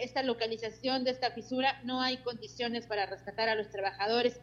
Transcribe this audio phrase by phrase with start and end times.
[0.00, 4.40] esta localización de esta fisura, no hay condiciones para rescatar a los trabajadores.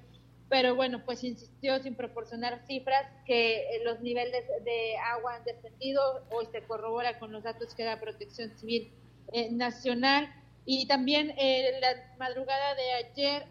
[0.50, 6.02] Pero bueno, pues insistió sin proporcionar cifras que eh, los niveles de agua han descendido.
[6.32, 8.94] Hoy se corrobora con los datos que da Protección Civil
[9.34, 10.32] eh, Nacional.
[10.66, 13.48] Y también eh, la madrugada de ayer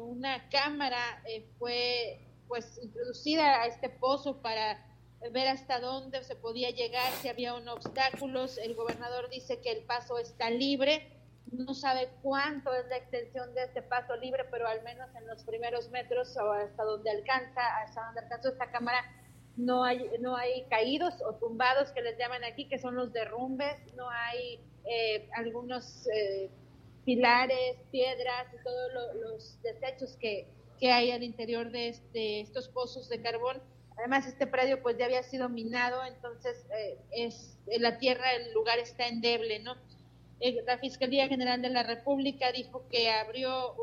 [0.00, 1.22] una cámara
[1.56, 4.84] fue pues introducida a este pozo para
[5.32, 8.56] ver hasta dónde se podía llegar, si había obstáculos.
[8.58, 11.20] El gobernador dice que el paso está libre,
[11.52, 15.44] no sabe cuánto es la extensión de este paso libre, pero al menos en los
[15.44, 19.04] primeros metros o hasta donde alcanza, hasta donde alcanzó esta cámara,
[19.56, 23.76] no hay, no hay caídos o tumbados que les llaman aquí, que son los derrumbes,
[23.94, 26.50] no hay eh, algunos eh,
[27.04, 30.46] pilares, piedras y todos los desechos que,
[30.78, 33.60] que hay al interior de, de estos pozos de carbón
[34.00, 38.78] Además, este predio pues ya había sido minado, entonces eh, es la tierra, el lugar
[38.78, 39.76] está endeble, ¿no?
[40.40, 43.74] Eh, la Fiscalía General de la República dijo que abrió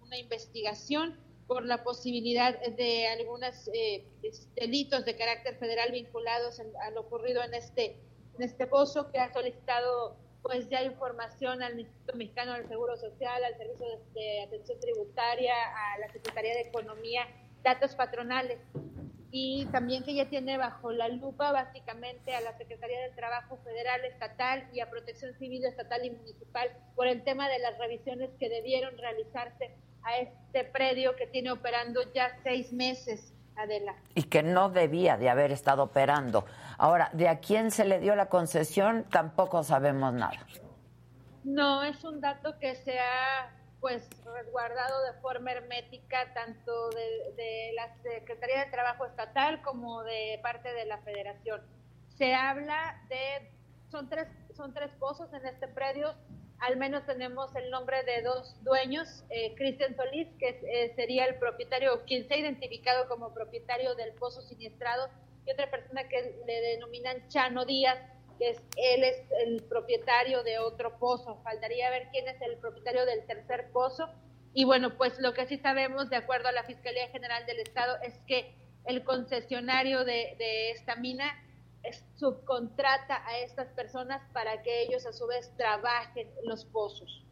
[0.00, 4.06] una investigación por la posibilidad de algunos eh,
[4.54, 7.96] delitos de carácter federal vinculados a lo ocurrido en este
[8.36, 13.42] en este pozo que ha solicitado pues ya información al Instituto Mexicano del Seguro Social,
[13.42, 17.26] al Servicio de Atención Tributaria, a la Secretaría de Economía,
[17.62, 18.58] datos patronales
[19.36, 24.04] y también que ya tiene bajo la lupa básicamente a la Secretaría del Trabajo Federal,
[24.04, 28.48] Estatal y a Protección Civil Estatal y Municipal por el tema de las revisiones que
[28.48, 29.74] debieron realizarse
[30.04, 33.32] a este predio que tiene operando ya seis meses.
[33.56, 33.96] Adela.
[34.14, 36.44] Y que no debía de haber estado operando.
[36.78, 39.04] Ahora, ¿de a quién se le dio la concesión?
[39.10, 40.46] Tampoco sabemos nada.
[41.42, 43.50] No, es un dato que se ha
[43.84, 50.72] pues resguardado de forma hermética tanto de, la Secretaría de Trabajo Estatal como de parte
[50.72, 51.60] de la Federación.
[52.16, 53.50] Se habla de,
[53.90, 56.14] son tres, son tres pozos en este predio,
[56.60, 61.34] al menos tenemos el nombre de dos dueños, eh, Cristian Solís, que eh, sería el
[61.34, 65.10] propietario, quien se ha identificado como propietario del pozo siniestrado,
[65.44, 67.98] y otra persona que le denominan Chano Díaz,
[68.38, 71.40] que es, él es el propietario de otro pozo.
[71.42, 74.08] Faltaría ver quién es el propietario del tercer pozo.
[74.52, 77.96] Y bueno, pues lo que sí sabemos, de acuerdo a la Fiscalía General del Estado,
[78.02, 81.32] es que el concesionario de, de esta mina
[82.16, 87.24] subcontrata a estas personas para que ellos a su vez trabajen los pozos.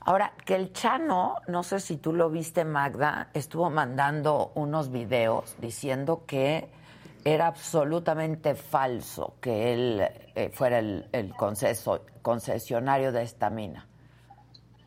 [0.00, 5.56] Ahora, que el Chano, no sé si tú lo viste, Magda, estuvo mandando unos videos
[5.58, 6.68] diciendo que
[7.24, 10.00] era absolutamente falso que él
[10.34, 11.32] eh, fuera el, el
[12.22, 13.88] concesionario de esta mina.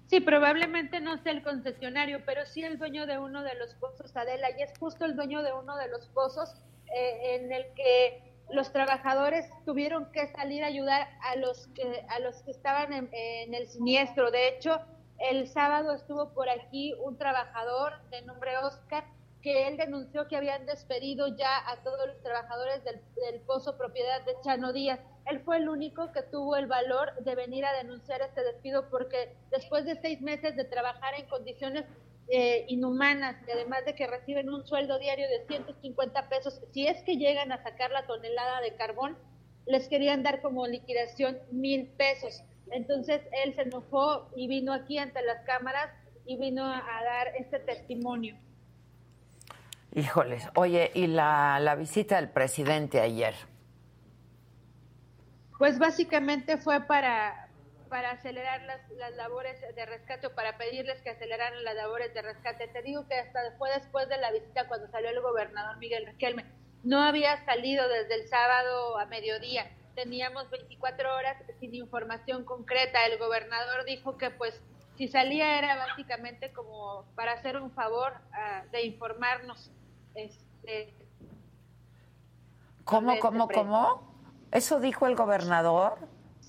[0.08, 4.16] Sí, probablemente no sea el concesionario, pero sí el dueño de uno de los pozos,
[4.16, 6.56] Adela, y es justo el dueño de uno de los pozos
[6.96, 12.20] eh, en el que los trabajadores tuvieron que salir a ayudar a los que, a
[12.20, 14.32] los que estaban en, en el siniestro.
[14.32, 14.80] De hecho,
[15.18, 19.04] el sábado estuvo por aquí un trabajador de nombre Oscar
[19.42, 24.34] que él denunció que habían despedido ya a todos los trabajadores del, pozo propiedad de
[24.44, 25.00] Chano Díaz.
[25.26, 29.36] Él fue el único que tuvo el valor de venir a denunciar este despido porque
[29.52, 31.86] después de seis meses de trabajar en condiciones
[32.30, 37.02] eh, inhumanas y además de que reciben un sueldo diario de 150 pesos, si es
[37.04, 39.18] que llegan a sacar la tonelada de carbón,
[39.66, 42.44] les querían dar como liquidación mil pesos.
[42.72, 45.90] Entonces él se enojó y vino aquí ante las cámaras
[46.26, 48.36] y vino a dar este testimonio.
[49.94, 53.34] Híjoles, oye, ¿y la, la visita del presidente ayer?
[55.58, 57.50] Pues básicamente fue para,
[57.90, 62.22] para acelerar las, las labores de rescate o para pedirles que aceleraran las labores de
[62.22, 62.68] rescate.
[62.68, 66.46] Te digo que hasta fue después de la visita cuando salió el gobernador Miguel Riquelme.
[66.84, 69.72] No había salido desde el sábado a mediodía.
[69.96, 73.04] teníamos 24 horas sin información concreta.
[73.08, 74.62] El gobernador dijo que pues
[74.96, 79.72] si salía era básicamente como para hacer un favor ah, de informarnos.
[80.18, 80.94] Este,
[82.84, 84.02] ¿Cómo, cómo, cómo?
[84.52, 85.98] ¿Eso dijo el gobernador?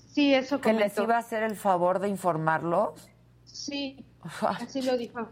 [0.07, 3.09] Sí, eso ¿Que les iba a hacer el favor de informarlos?
[3.45, 4.03] Sí,
[4.41, 5.29] así lo dijo.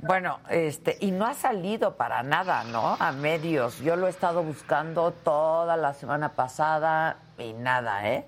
[0.00, 2.96] Bueno, este, y no ha salido para nada, ¿no?
[2.98, 3.78] A medios.
[3.80, 8.26] Yo lo he estado buscando toda la semana pasada y nada, ¿eh?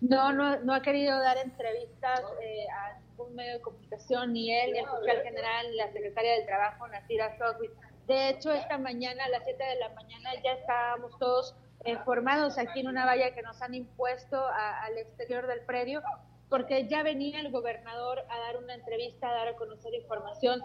[0.00, 2.99] No, no, no ha querido dar entrevistas eh, a
[3.34, 7.36] medio de comunicación, ni él, ni el fiscal general, ni la secretaria del Trabajo, Nasira
[7.38, 7.70] Sogui.
[8.06, 11.54] De hecho, esta mañana, a las 7 de la mañana, ya estábamos todos
[11.84, 16.02] eh, formados aquí en una valla que nos han impuesto al exterior del predio
[16.50, 20.62] porque ya venía el gobernador a dar una entrevista, a dar a conocer información,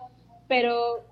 [0.47, 1.05] pero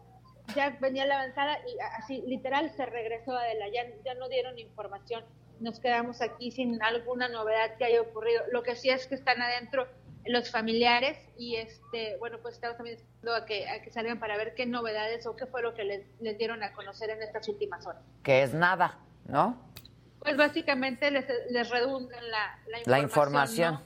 [0.55, 4.57] ya venía la avanzada y así literal se regresó a Adela, ya, ya no dieron
[4.57, 5.23] información,
[5.59, 8.41] nos quedamos aquí sin alguna novedad que haya ocurrido.
[8.51, 9.87] Lo que sí es que están adentro
[10.25, 14.37] los familiares y este bueno pues estamos también esperando a que, a que salgan para
[14.37, 17.47] ver qué novedades o qué fue lo que les, les dieron a conocer en estas
[17.49, 18.01] últimas horas.
[18.23, 19.57] Que es nada, ¿no?
[20.19, 23.79] Pues básicamente les, les redundan la, la información.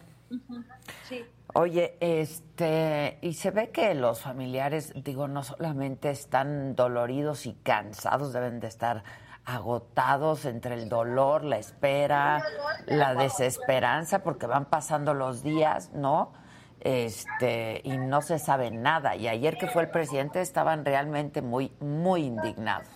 [1.53, 8.33] Oye, este, y se ve que los familiares, digo, no solamente están doloridos y cansados,
[8.33, 9.03] deben de estar
[9.47, 12.43] agotados entre el dolor, la espera,
[12.85, 16.33] la desesperanza, porque van pasando los días, ¿no?
[16.81, 19.15] Este, y no se sabe nada.
[19.15, 22.89] Y ayer que fue el presidente estaban realmente muy, muy indignados.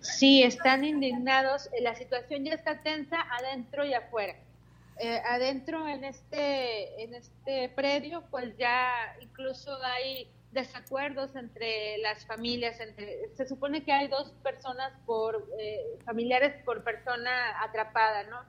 [0.00, 1.70] Sí, están indignados.
[1.80, 4.34] La situación ya está tensa adentro y afuera.
[4.98, 8.90] Eh, adentro en este, en este predio, pues ya
[9.20, 12.80] incluso hay desacuerdos entre las familias.
[12.80, 18.40] Entre, se supone que hay dos personas por, eh, familiares por persona atrapada, ¿no?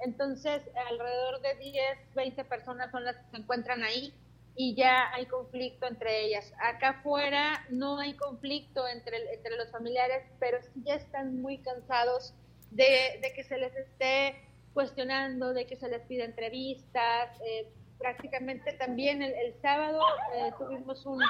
[0.00, 4.14] Entonces, alrededor de 10, 20 personas son las que se encuentran ahí
[4.56, 6.50] y ya hay conflicto entre ellas.
[6.58, 12.32] Acá afuera no hay conflicto entre, entre los familiares, pero sí ya están muy cansados
[12.70, 17.30] de, de que se les esté cuestionando de que se les pide entrevistas.
[17.44, 17.68] Eh,
[18.00, 20.00] prácticamente también el, sábado
[20.34, 21.20] eh, tuvimos un,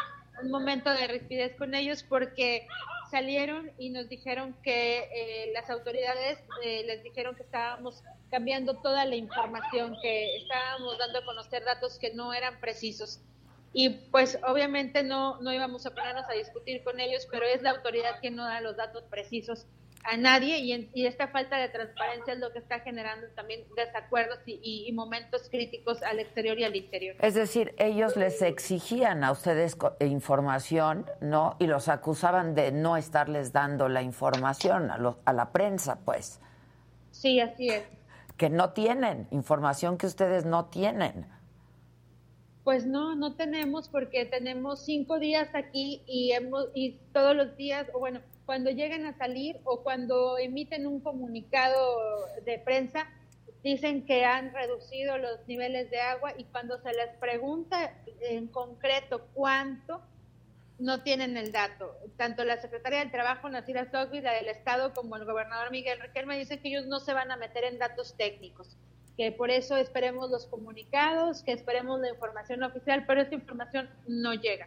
[0.48, 2.66] momento de rapidez con ellos porque
[3.10, 9.16] salieron y nos dijeron que eh, las autoridades les dijeron que estábamos cambiando toda la
[9.16, 13.20] información, que estábamos dando a conocer datos que no eran precisos.
[13.74, 17.72] Y pues obviamente no, no íbamos a ponernos a discutir con ellos, pero es la
[17.72, 19.66] autoridad quien no da los datos precisos
[20.04, 24.90] a nadie y, esta falta de transparencia es lo que está generando también desacuerdos y,
[24.92, 27.16] momentos críticos al exterior y al interior.
[27.20, 31.56] Es decir, ellos les exigían a ustedes información, ¿no?
[31.58, 36.40] Y los acusaban de no estarles dando la información a, a la prensa, pues.
[37.10, 37.84] Sí, así es.
[38.36, 41.26] Que no tienen información que ustedes no tienen.
[42.64, 47.86] Pues no, no tenemos porque tenemos cinco días aquí y hemos y todos los días,
[47.94, 48.20] o bueno,
[48.50, 53.08] cuando llegan a salir o cuando emiten un comunicado de prensa,
[53.62, 59.28] dicen que han reducido los niveles de agua y cuando se les pregunta en concreto
[59.34, 60.02] cuánto,
[60.80, 61.96] no tienen el dato.
[62.16, 66.36] Tanto la secretaria del Trabajo, Nacira Sogbi, la del Estado, como el gobernador Miguel Riquelme
[66.36, 68.76] dicen que ellos no se van a meter en datos técnicos,
[69.16, 74.34] que por eso esperemos los comunicados, que esperemos la información oficial, pero esa información no
[74.34, 74.66] llega.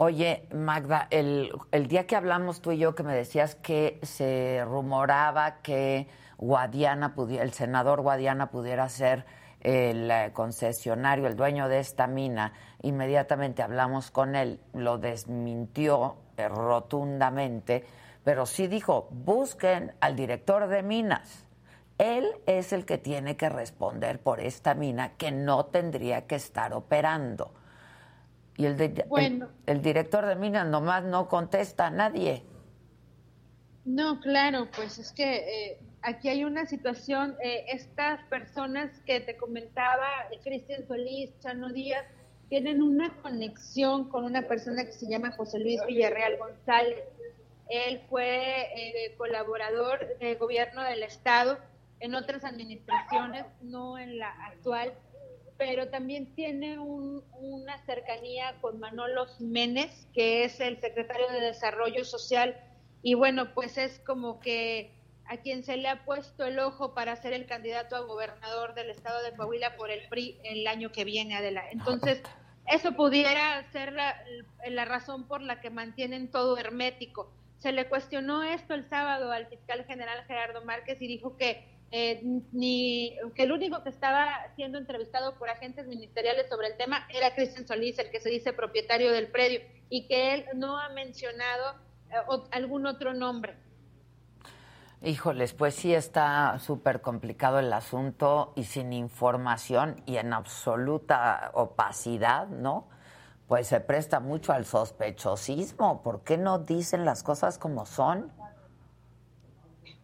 [0.00, 4.64] Oye, Magda, el, el, día que hablamos tú y yo que me decías que se
[4.64, 9.26] rumoraba que Guadiana pudiera, el senador Guadiana pudiera ser
[9.60, 16.48] el eh, concesionario, el dueño de esta mina, inmediatamente hablamos con él, lo desmintió eh,
[16.48, 17.84] rotundamente,
[18.22, 21.44] pero sí dijo, busquen al director de minas.
[21.98, 26.72] Él es el que tiene que responder por esta mina que no tendría que estar
[26.72, 27.50] operando.
[28.58, 28.76] Y el,
[29.66, 32.42] el, director de minas nomás no contesta a nadie.
[33.84, 39.36] No, claro, pues es que eh, aquí hay una situación, eh, estas personas que te
[39.36, 40.08] comentaba,
[40.42, 42.04] Cristian Solís, Chano Díaz,
[42.48, 47.04] tienen una conexión con una persona que se llama José Luis Villarreal González.
[47.68, 51.58] Él fue eh, colaborador del gobierno del Estado
[52.00, 54.94] en otras administraciones, no en la actual,
[55.58, 62.56] pero también tiene una cercanía con Manolo Jiménez, que es el secretario de Desarrollo Social,
[63.02, 64.92] y bueno, pues es como que
[65.26, 68.88] a quien se le ha puesto el ojo para ser el candidato a gobernador del
[68.90, 71.68] estado de Coahuila por el PRI el año que viene, Adela.
[71.70, 72.22] Entonces,
[72.66, 74.16] eso pudiera ser la,
[74.66, 77.32] la razón por la que mantienen todo hermético.
[77.58, 82.20] Se le cuestionó esto el sábado al fiscal general Gerardo Márquez y dijo que eh,
[82.52, 87.34] ni que el único que estaba siendo entrevistado por agentes ministeriales sobre el tema era
[87.34, 91.76] Cristian Solís, el que se dice propietario del predio, y que él no ha mencionado
[92.10, 92.16] eh,
[92.50, 93.56] algún otro nombre.
[95.00, 102.48] Híjoles, pues sí está súper complicado el asunto y sin información y en absoluta opacidad,
[102.48, 102.88] ¿no?
[103.46, 106.02] Pues se presta mucho al sospechosismo.
[106.02, 108.32] ¿Por qué no dicen las cosas como son?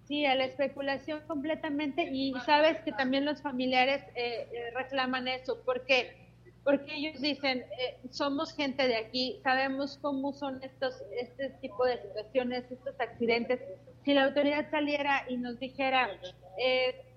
[0.07, 5.63] Sí, a la especulación completamente y sabes que también los familiares eh, eh, reclaman eso,
[5.65, 6.23] porque
[6.63, 12.01] porque ellos dicen, eh, somos gente de aquí, sabemos cómo son estos este tipo de
[12.01, 13.61] situaciones, estos accidentes.
[14.03, 16.11] Si la autoridad saliera y nos dijera,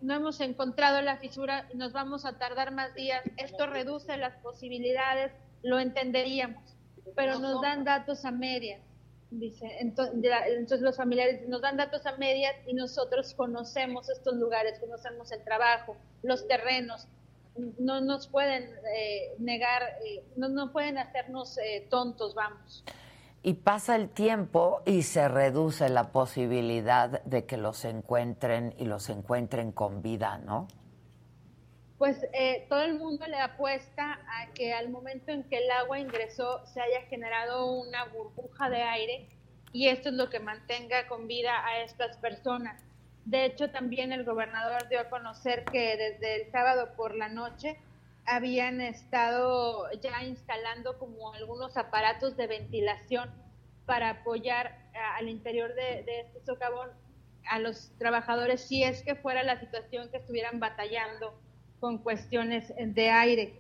[0.02, 5.32] no hemos encontrado la fisura, nos vamos a tardar más días, esto reduce las posibilidades,
[5.64, 6.76] lo entenderíamos,
[7.16, 8.87] pero nos dan datos a medias.
[9.30, 15.32] Dice, entonces, los familiares nos dan datos a medias y nosotros conocemos estos lugares, conocemos
[15.34, 17.08] el trabajo, los terrenos,
[17.78, 18.64] no nos pueden
[18.96, 22.86] eh, negar, eh, no, no, pueden hacernos eh, tontos, vamos.
[23.44, 29.10] Y pasa el tiempo y se reduce la posibilidad de que los encuentren y los
[29.10, 30.68] encuentren con vida, ¿no?
[31.98, 32.20] Pues
[32.70, 36.80] todo el mundo le apuesta a que al momento en que el agua ingresó se
[36.80, 39.30] haya generado una burbuja de aire
[39.74, 42.82] y esto es lo que mantenga con vida a estas personas.
[43.26, 47.78] De hecho, también el gobernador dio a conocer que desde el sábado por la noche
[48.26, 53.30] habían estado ya instalando como algunos aparatos de ventilación
[53.86, 54.78] para apoyar
[55.16, 56.90] al interior de, este socavón
[57.50, 61.34] a los trabajadores si es que fuera la situación que estuvieran batallando
[61.80, 63.54] con cuestiones de aire.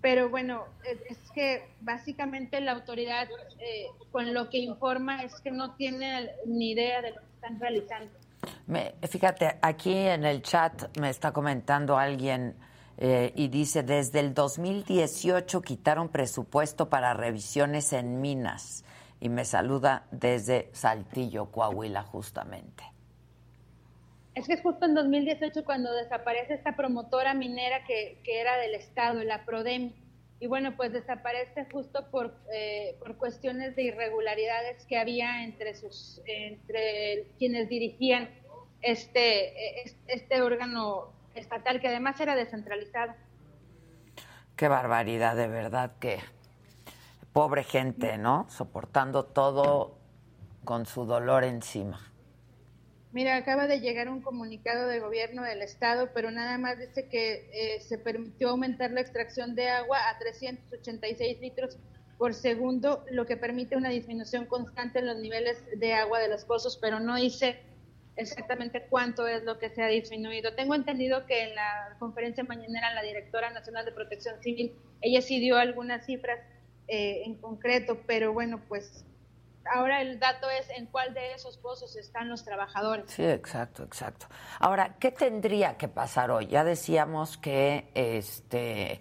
[0.00, 0.64] Pero bueno,
[1.08, 6.70] es que básicamente la autoridad eh, con lo que informa es que no tiene ni
[6.70, 8.10] idea de lo que están realizando.
[8.66, 12.54] Me, fíjate, aquí en el chat me está comentando alguien
[12.96, 18.84] eh, y dice, desde el 2018 quitaron presupuesto para revisiones en minas
[19.20, 22.84] y me saluda desde Saltillo, Coahuila, justamente.
[24.38, 28.76] Es que es justo en 2018 cuando desaparece esta promotora minera que, que era del
[28.76, 29.92] Estado, la PRODEM.
[30.38, 36.22] Y bueno, pues desaparece justo por, eh, por cuestiones de irregularidades que había entre, sus,
[36.24, 38.30] entre quienes dirigían
[38.80, 43.14] este, este órgano estatal, que además era descentralizado.
[44.54, 46.20] Qué barbaridad, de verdad, que
[47.32, 48.46] pobre gente, ¿no?
[48.48, 49.98] Soportando todo
[50.62, 52.07] con su dolor encima.
[53.10, 57.48] Mira, acaba de llegar un comunicado del gobierno del estado, pero nada más dice que
[57.52, 61.78] eh, se permitió aumentar la extracción de agua a 386 litros
[62.18, 66.44] por segundo, lo que permite una disminución constante en los niveles de agua de los
[66.44, 67.60] pozos, pero no dice
[68.16, 70.54] exactamente cuánto es lo que se ha disminuido.
[70.54, 75.38] Tengo entendido que en la conferencia mañanera la directora nacional de protección civil, ella sí
[75.38, 76.40] dio algunas cifras
[76.88, 79.04] eh, en concreto, pero bueno, pues
[79.72, 83.10] ahora el dato es en cuál de esos pozos están los trabajadores.
[83.10, 84.26] Sí, exacto, exacto.
[84.60, 86.46] Ahora, ¿qué tendría que pasar hoy?
[86.46, 89.00] Ya decíamos que este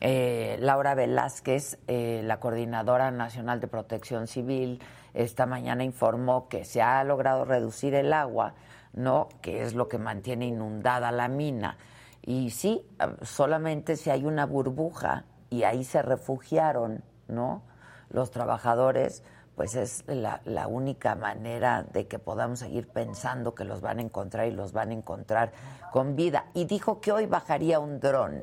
[0.00, 4.82] eh, Laura Velázquez, eh, la coordinadora nacional de protección civil,
[5.14, 8.54] esta mañana informó que se ha logrado reducir el agua,
[8.92, 9.28] ¿no?
[9.40, 11.78] Que es lo que mantiene inundada la mina.
[12.22, 12.84] Y sí,
[13.22, 17.62] solamente si hay una burbuja y ahí se refugiaron, ¿no?
[18.10, 19.22] Los trabajadores,
[19.56, 24.02] pues es la, la, única manera de que podamos seguir pensando que los van a
[24.02, 25.52] encontrar y los van a encontrar
[25.92, 26.44] con vida.
[26.52, 28.42] Y dijo que hoy bajaría un dron,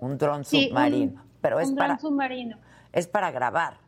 [0.00, 1.24] un dron submarino.
[1.40, 2.58] pero es para, submarino.
[2.92, 3.78] Es para grabar.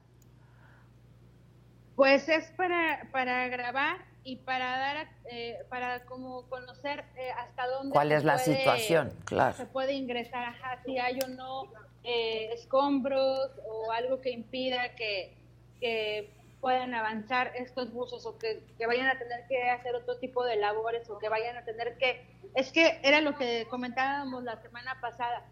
[1.97, 7.93] Pues es para, para grabar y para dar, eh, para como conocer eh, hasta dónde.
[7.93, 9.13] ¿Cuál es la situación?
[9.25, 9.57] Claro.
[9.57, 11.65] Se puede ingresar, ajá, si hay o no
[12.05, 15.42] eh, escombros o algo que impida que,
[15.83, 20.45] que puedan avanzar estos buzos o que, que, vayan a tener que hacer otro tipo
[20.45, 22.25] de labores o que vayan a tener que...
[22.55, 25.45] Es que era lo que comentábamos la semana pasada.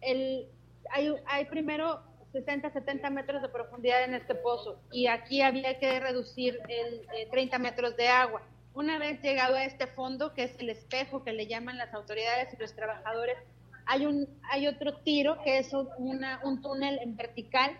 [0.00, 0.48] El,
[0.90, 6.00] hay, hay primero 60, 70 metros de profundidad en este pozo y aquí había que
[6.00, 8.42] reducir el 30 eh, metros de agua.
[8.74, 12.52] Una vez llegado a este fondo, que es el espejo que le llaman las autoridades
[12.52, 13.38] y los trabajadores,
[13.86, 17.78] hay, un, hay otro tiro que es una, un túnel en vertical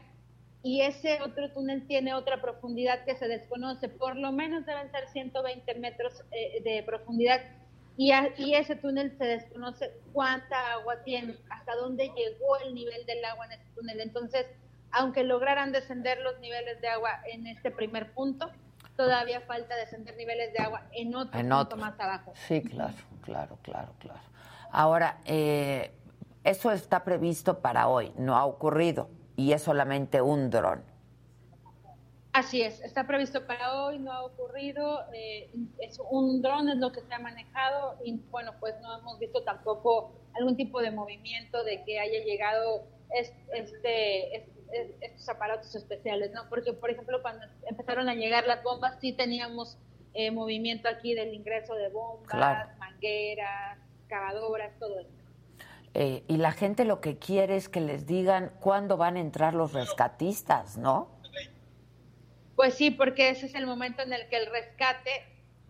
[0.67, 3.89] y ese otro túnel tiene otra profundidad que se desconoce.
[3.89, 7.41] Por lo menos deben ser 120 metros eh, de profundidad
[7.97, 13.25] y, y, ese túnel se desconoce cuánta agua tiene, hasta dónde llegó el nivel del
[13.27, 14.01] agua en ese túnel.
[14.01, 14.45] Entonces,
[14.91, 18.51] aunque lograran descender los niveles de agua en este primer punto,
[18.97, 22.33] todavía falta descender niveles de agua en otro punto más abajo.
[22.49, 24.21] Sí, claro, claro, claro, claro.
[24.73, 25.93] Ahora, eh,
[26.43, 30.83] eso está previsto para hoy, no ha ocurrido y es solamente un dron.
[32.33, 36.93] Así es, está previsto para hoy, no ha ocurrido, eh, es un dron es lo
[36.93, 41.65] que se ha manejado y bueno, pues no hemos visto tampoco algún tipo de movimiento
[41.65, 44.45] de que haya llegado este,
[45.01, 46.49] estos aparatos especiales, ¿no?
[46.51, 49.79] Porque, por ejemplo, cuando empezaron a llegar las bombas, sí teníamos
[50.13, 53.79] eh, movimiento aquí del ingreso de bombas, mangueras,
[54.09, 55.11] cavadoras, todo eso.
[55.99, 59.55] Eh, y la gente lo que quiere es que les digan cuándo van a entrar
[59.55, 61.09] los rescatistas, ¿no?
[62.55, 65.11] Pues sí, porque ese es el momento en el que el rescate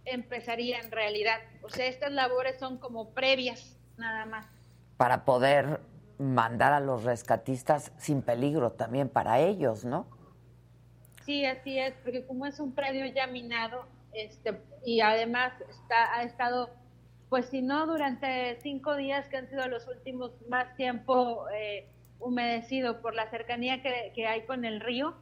[0.04, 1.38] empezaría en realidad.
[1.62, 4.48] O sea, estas labores son como previas, nada más.
[4.96, 5.78] Para poder
[6.18, 10.08] mandar a los rescatistas sin peligro también para ellos, ¿no?
[11.24, 16.24] Sí, así es, porque como es un predio ya minado, este, y además está, ha
[16.24, 16.70] estado,
[17.28, 21.88] pues si no, durante cinco días que han sido los últimos más tiempo eh,
[22.20, 25.14] humedecido por la cercanía que, hay con el río,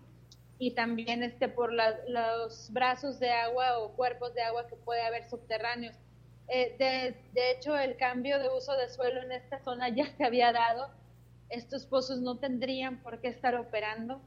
[0.58, 5.28] y también este por los brazos de agua o cuerpos de agua que puede haber
[5.28, 5.96] subterráneos.
[6.48, 10.24] Eh, de, de, hecho, el cambio de uso de suelo en esta zona ya se
[10.24, 10.90] había dado.
[11.48, 14.20] Estos pozos no tendrían por qué estar operando,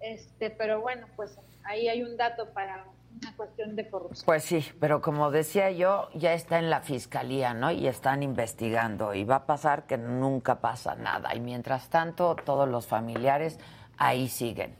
[0.00, 2.84] este, pero bueno, pues ahí hay un dato para
[3.20, 4.24] una cuestión de corrupción.
[4.24, 7.70] Pues sí, pero como decía yo, ya está en la fiscalía, ¿no?
[7.70, 11.34] Y están investigando y va a pasar que nunca pasa nada.
[11.34, 13.58] Y mientras tanto, todos los familiares
[13.98, 14.76] ahí siguen.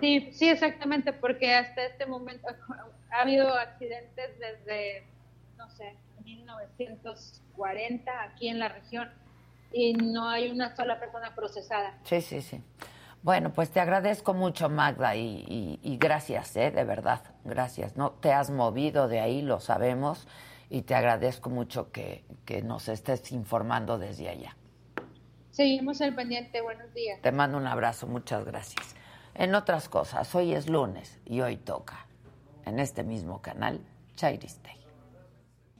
[0.00, 2.48] Sí, sí, exactamente, porque hasta este momento
[3.10, 5.06] ha habido accidentes desde,
[5.56, 9.10] no sé, 1940 aquí en la región
[9.72, 11.98] y no hay una sola persona procesada.
[12.04, 12.62] Sí, sí, sí.
[13.24, 16.70] Bueno, pues te agradezco mucho, Magda, y, gracias, ¿eh?
[16.70, 17.96] de verdad, gracias.
[17.96, 20.28] No te has movido de ahí, lo sabemos,
[20.68, 24.54] y te agradezco mucho que, que nos estés informando desde allá.
[25.52, 27.22] Seguimos el pendiente, buenos días.
[27.22, 28.94] Te mando un abrazo, muchas gracias.
[29.32, 32.06] En otras cosas, hoy es lunes y hoy toca,
[32.66, 33.80] en este mismo canal,
[34.16, 34.76] Chairistei.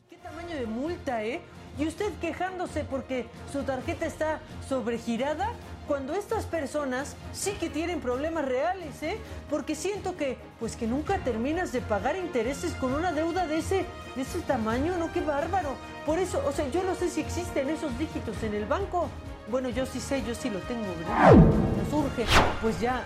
[0.09, 1.43] ¿Qué tamaño de multa, eh?
[1.77, 5.53] Y usted quejándose porque su tarjeta está sobregirada
[5.87, 9.19] cuando estas personas sí que tienen problemas reales, ¿eh?
[9.51, 13.85] Porque siento que, pues que nunca terminas de pagar intereses con una deuda de ese,
[14.17, 15.13] de ese tamaño, ¿no?
[15.13, 15.71] ¡Qué bárbaro!
[16.07, 19.09] Por eso, o sea, yo no sé si existen esos dígitos en el banco.
[19.51, 21.35] Bueno, yo sí sé, yo sí lo tengo, ¿verdad?
[21.35, 22.25] Nos urge,
[22.63, 23.05] pues ya,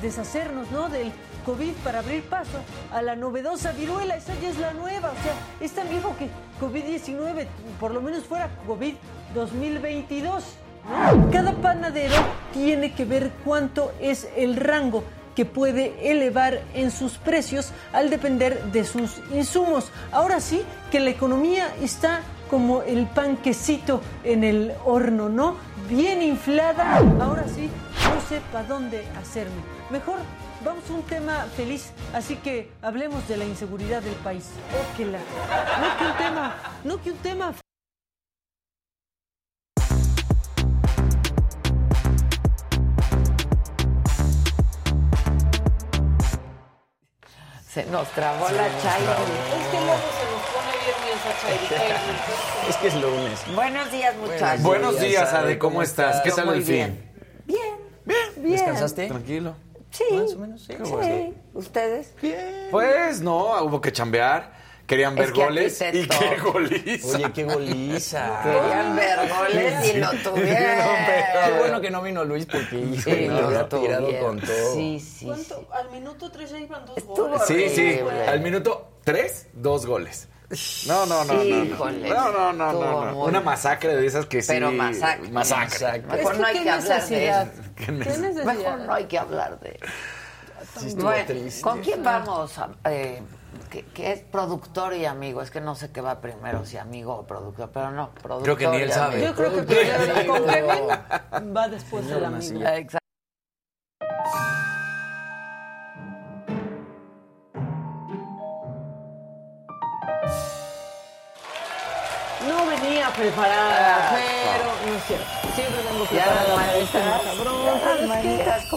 [0.00, 0.88] deshacernos, ¿no?
[0.88, 1.12] Del
[1.44, 2.58] COVID para abrir paso
[2.92, 4.16] a la novedosa viruela.
[4.16, 5.10] Esa ya es la nueva.
[5.10, 7.46] O sea, es tan viejo que COVID-19,
[7.78, 8.94] por lo menos fuera COVID
[9.34, 10.44] 2022.
[11.30, 12.14] Cada panadero
[12.52, 18.62] tiene que ver cuánto es el rango que puede elevar en sus precios al depender
[18.72, 19.90] de sus insumos.
[20.12, 25.56] Ahora sí que la economía está como el panquecito en el horno, ¿no?
[25.88, 26.98] Bien inflada.
[27.20, 27.70] Ahora sí,
[28.12, 29.62] no sé para dónde hacerme.
[29.90, 30.18] Mejor
[30.64, 34.50] vamos a un tema feliz, así que hablemos de la inseguridad del país.
[34.72, 35.18] Oh, que la...
[35.18, 37.52] No que un tema, no que un tema
[47.72, 49.12] Se nos trabó la Chairo.
[49.12, 51.96] Es que luego se nos pone bien esa Chairo.
[52.68, 53.40] Es que es lunes.
[53.54, 54.62] Buenos días, muchachos.
[54.64, 55.56] Buenos días, Ade.
[55.56, 56.20] ¿Cómo estás?
[56.22, 56.98] ¿Qué tal el fin?
[57.46, 57.76] Bien.
[58.04, 58.28] Bien.
[58.36, 58.52] Bien.
[58.52, 59.06] ¿Descansaste?
[59.06, 59.54] Tranquilo.
[59.90, 60.04] Sí.
[60.12, 60.74] Más o menos, sí.
[61.02, 61.34] sí.
[61.54, 62.12] ¿Ustedes?
[62.20, 62.68] Bien.
[62.72, 64.52] Pues no, hubo que chambear.
[64.90, 67.16] Querían ver goles y qué goliza.
[67.16, 68.40] Oye, qué goliza.
[68.42, 70.86] Querían ver goles y lo tuvieron.
[71.46, 74.38] Qué bueno que no vino Luis porque hijo, Sí, lo lo había tirado tuvieron.
[74.38, 74.74] con todo.
[74.74, 75.30] Sí, sí.
[75.72, 77.42] Al minuto 3 ya iban dos Estuvo goles.
[77.46, 78.00] Sí, sí.
[78.26, 80.26] Al minuto tres, dos goles.
[80.88, 81.42] No, no, no, no.
[81.44, 83.04] Híjole, No, no, no, no.
[83.12, 83.24] no.
[83.26, 84.48] Una masacre de esas que sí.
[84.48, 85.28] Pero masacre.
[85.30, 86.02] Masacre.
[86.02, 88.42] Mejor no hay que hablar de eso.
[88.44, 90.96] Mejor no hay que hablar de eso.
[90.96, 91.24] Bueno.
[91.62, 92.58] ¿con quién vamos?
[92.58, 93.22] a- eh,
[93.70, 95.40] que, que es productor y amigo.
[95.40, 98.56] Es que no sé qué va primero, si amigo o productor, pero no, productor.
[98.56, 99.22] Creo que ni él sabe.
[99.22, 102.60] Yo creo que primero con Kevin va después el amigo.
[102.66, 102.98] Exacto.
[112.48, 115.26] No venía preparada, pero no es cierto.
[115.54, 116.49] Siempre vengo preparada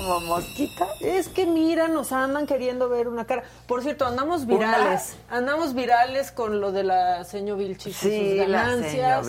[0.03, 0.87] como mosquita.
[1.01, 3.43] Es que mira, nos andan queriendo ver una cara.
[3.67, 5.15] Por cierto, andamos virales.
[5.29, 9.19] Andamos virales con lo de la señor Vilchis Sí, y sus ganancias.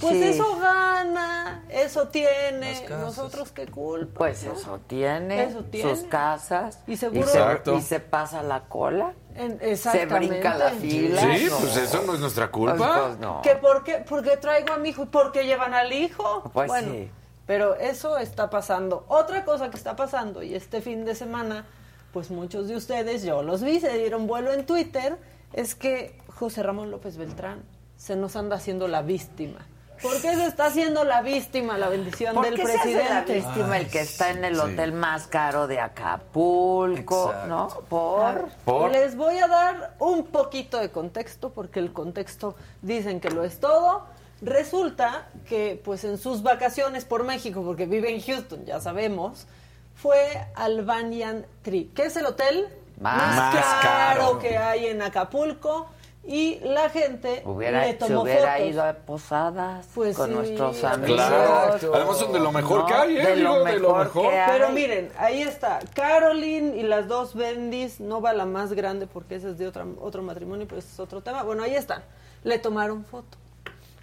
[0.00, 1.62] Pues eso gana.
[1.68, 4.18] eso tiene, nosotros qué culpa.
[4.18, 5.96] Pues eso tiene, Eso tiene.
[5.96, 7.76] sus casas Y seguro- Exacto.
[7.76, 11.20] y se pasa la cola, En- se brinca la fila.
[11.20, 11.56] Sí, no.
[11.58, 13.02] pues eso no es nuestra Pues, culpa.
[13.06, 13.42] pues, no.
[13.42, 14.04] ¿Que por qué?
[14.08, 16.42] Porque traigo a mi hijo y porque llevan al hijo.
[16.52, 17.10] Pues bueno, sí.
[17.46, 19.04] Pero eso está pasando.
[19.08, 21.64] Otra cosa que está pasando, y este fin de semana,
[22.12, 25.16] pues muchos de ustedes, yo los vi, se dieron vuelo en Twitter,
[25.52, 27.62] es que José Ramón López Beltrán
[27.96, 29.66] se nos anda haciendo la víctima.
[30.02, 33.24] ¿Por qué se está haciendo la víctima, la bendición ¿Por del qué se hace la
[33.24, 33.34] presidente?
[33.34, 34.60] víctima el que está en el sí.
[34.60, 37.46] hotel más caro de Acapulco, Exacto.
[37.48, 37.68] ¿no?
[37.88, 43.30] Por Por- Les voy a dar un poquito de contexto, porque el contexto dicen que
[43.30, 44.04] lo es todo.
[44.44, 49.46] Resulta que, pues, en sus vacaciones por México, porque vive en Houston, ya sabemos,
[49.94, 52.68] fue al Banyan Tree, que es el hotel
[53.00, 54.38] Más caro, caro.
[54.38, 55.86] que hay en Acapulco.
[56.26, 58.66] Y la gente hubiera, le se tomó hubiera fotos.
[58.70, 61.16] ido a posadas Pues con sí, nuestros amigos.
[61.16, 61.94] Claro.
[61.94, 62.86] Además son de lo mejor ¿no?
[62.86, 63.26] que hay, ¿eh?
[63.26, 64.30] De lo Digo, de lo mejor mejor.
[64.32, 64.50] que hay.
[64.52, 65.80] Pero miren, ahí está.
[65.94, 69.84] Caroline y las dos Bendis, no va la más grande porque esa es de otra,
[70.00, 71.42] otro matrimonio, pero ese es otro tema.
[71.42, 72.02] Bueno, ahí están.
[72.42, 73.36] Le tomaron foto,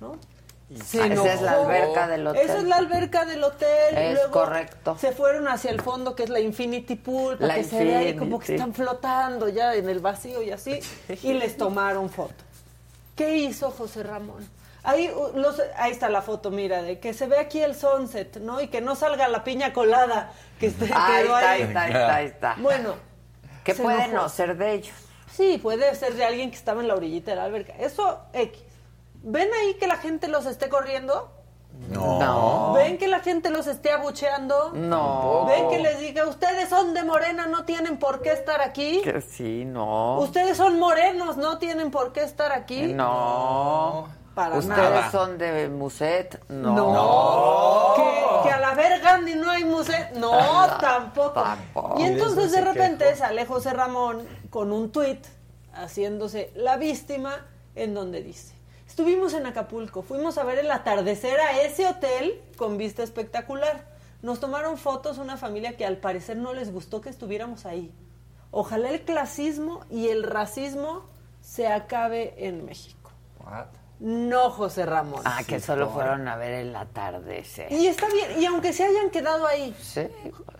[0.01, 0.17] ¿no?
[0.85, 2.41] Se Ah, Esa es la alberca del hotel.
[2.45, 3.93] Esa es la alberca del hotel.
[3.93, 4.97] y Es luego correcto.
[4.97, 7.99] Se fueron hacia el fondo, que es la Infinity Pool, para La que se vea
[7.99, 10.79] ahí como que están flotando ya en el vacío y así.
[11.23, 12.33] Y les tomaron foto.
[13.17, 14.47] ¿Qué hizo José Ramón?
[14.83, 18.37] Ahí, uh, los- ahí está la foto, mira, de que se ve aquí el sunset,
[18.37, 18.61] ¿no?
[18.61, 21.61] Y que no salga la piña colada que esté, Ahí quedó está, ahí.
[21.61, 22.55] ahí está, ahí está, ahí está.
[22.59, 22.95] Bueno,
[23.65, 24.23] que puede enojó.
[24.23, 24.95] no ser de ellos.
[25.35, 27.73] Sí, puede ser de alguien que estaba en la orillita de la alberca.
[27.77, 28.59] Eso, X.
[29.23, 31.31] ¿Ven ahí que la gente los esté corriendo?
[31.89, 32.73] No.
[32.73, 34.71] ¿Ven que la gente los esté abucheando?
[34.73, 35.45] No.
[35.47, 39.01] ¿Ven que les diga, ustedes son de Morena, no tienen por qué estar aquí?
[39.03, 40.19] Que sí, no.
[40.19, 42.93] Ustedes son morenos, no tienen por qué estar aquí?
[42.93, 44.07] No.
[44.36, 45.12] Para ¿Ustedes nada.
[45.12, 46.41] son de Muset?
[46.49, 46.73] No.
[46.75, 47.93] No.
[47.95, 50.05] Que, que a la verga ni no hay museo.
[50.15, 51.41] No, tampoco.
[51.41, 51.99] tampoco.
[51.99, 55.25] Y entonces de repente sale José Ramón con un tuit
[55.73, 58.55] haciéndose la víctima en donde dice,
[58.91, 63.88] estuvimos en Acapulco, fuimos a ver el atardecer a ese hotel con vista espectacular.
[64.21, 67.89] Nos tomaron fotos una familia que al parecer no les gustó que estuviéramos ahí.
[68.51, 71.06] Ojalá el clasismo y el racismo
[71.39, 73.12] se acabe en México.
[73.39, 73.67] What?
[74.01, 75.21] No, José Ramón.
[75.23, 77.71] Ah, que solo fueron a ver el atardecer.
[77.71, 80.01] Y está bien, y aunque se hayan quedado ahí, Sí,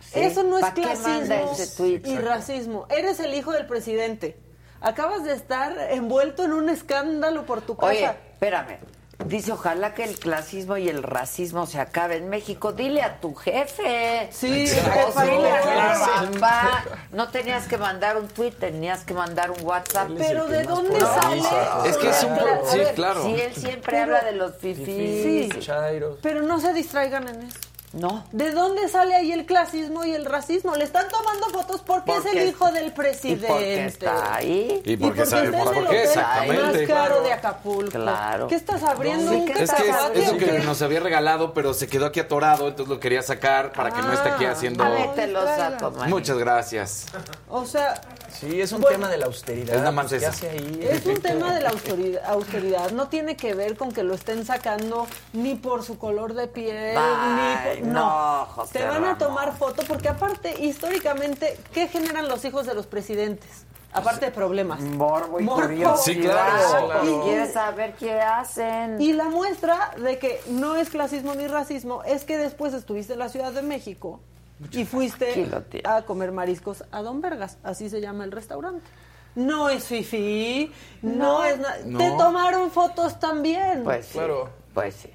[0.00, 0.20] sí.
[0.20, 2.86] eso no es ¿Pa' qué manda clasismo y racismo.
[2.88, 4.38] Eres el hijo del presidente.
[4.82, 7.90] Acabas de estar envuelto en un escándalo por tu casa.
[7.90, 8.78] Oye, espérame.
[9.26, 12.72] Dice, ojalá que el clasismo y el racismo se acabe en México.
[12.72, 14.28] Dile a tu jefe.
[14.32, 14.66] Sí,
[15.14, 16.84] por Dile a tu papá.
[17.12, 20.10] No tenías que mandar un tweet, tenías que mandar un WhatsApp.
[20.18, 21.42] Pero ¿de dónde sale?
[21.88, 22.36] Es que es un...
[22.70, 23.22] Sí, ver, claro.
[23.22, 25.22] Sí, él siempre Pero- habla de los fifís.
[25.22, 25.48] Sí.
[25.60, 26.18] Chairos.
[26.20, 27.58] Pero no se distraigan en eso.
[27.92, 28.24] No.
[28.32, 30.74] ¿De dónde sale ahí el clasismo y el racismo?
[30.76, 33.46] Le están tomando fotos porque, es Porque el hijo del ¿Y presidente.
[33.46, 34.82] por qué está ahí?
[34.84, 36.86] Y Y porque sabemos está en por el qué, exactamente.
[36.86, 37.90] Más caro de Acapulco.
[37.90, 38.48] Claro.
[38.48, 39.30] ¿Qué estás abriendo?
[39.30, 39.96] Sí, un ¿qué Es que es
[40.28, 43.90] eso que nos había regalado, pero se quedó aquí atorado, entonces lo quería sacar para
[43.90, 44.52] que no esté aquí Ah.
[44.52, 44.84] haciendo...
[44.84, 45.72] A ver, te lo traigan.
[45.72, 46.08] saco, man.
[46.10, 47.06] Muchas gracias.
[47.48, 48.00] O sea,
[48.32, 49.74] Sí, es un Bueno, tema de la austeridad.
[49.74, 50.34] es nada más pues, ¿Qué eso.
[50.36, 50.80] hace ahí?
[50.90, 52.90] Es un tema de la austeridad, austeridad.
[52.92, 56.94] No tiene que ver con que lo estén sacando ni por su color de piel,
[56.96, 57.86] ni por...
[57.88, 59.10] no, José Te van Ramón.
[59.10, 63.66] a tomar foto porque aparte, históricamente, ¿qué generan los hijos de los presidentes?
[63.94, 64.80] Aparte de problemas.
[64.80, 65.62] Morbo y Morbo.
[65.66, 65.96] curiosidad.
[66.02, 67.22] Sí, claro.
[67.24, 68.98] Quieres saber qué hacen.
[68.98, 73.18] Y la muestra de que no es clasismo ni racismo es que después estuviste en
[73.18, 74.20] la Ciudad de México
[74.70, 75.48] y fuiste
[75.84, 78.88] a comer mariscos a Don Vergas, así se llama el restaurante.
[79.34, 80.70] No es fifi,
[81.00, 81.78] no, es nada.
[81.86, 81.98] No.
[81.98, 83.82] Te tomaron fotos también.
[83.82, 84.12] Pues sí.
[84.12, 84.50] Claro.
[84.74, 85.10] Pues sí.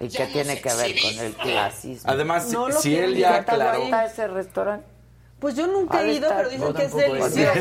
[0.00, 2.10] ¿Y qué tiene que ver con el clasismo?
[2.10, 3.82] Además, si- No si él ya aclaró...
[3.82, 4.86] ¿Está ese restaurante?
[5.38, 7.52] Pues yo nunca Ha he ido, estar- pero dicen que es delicioso.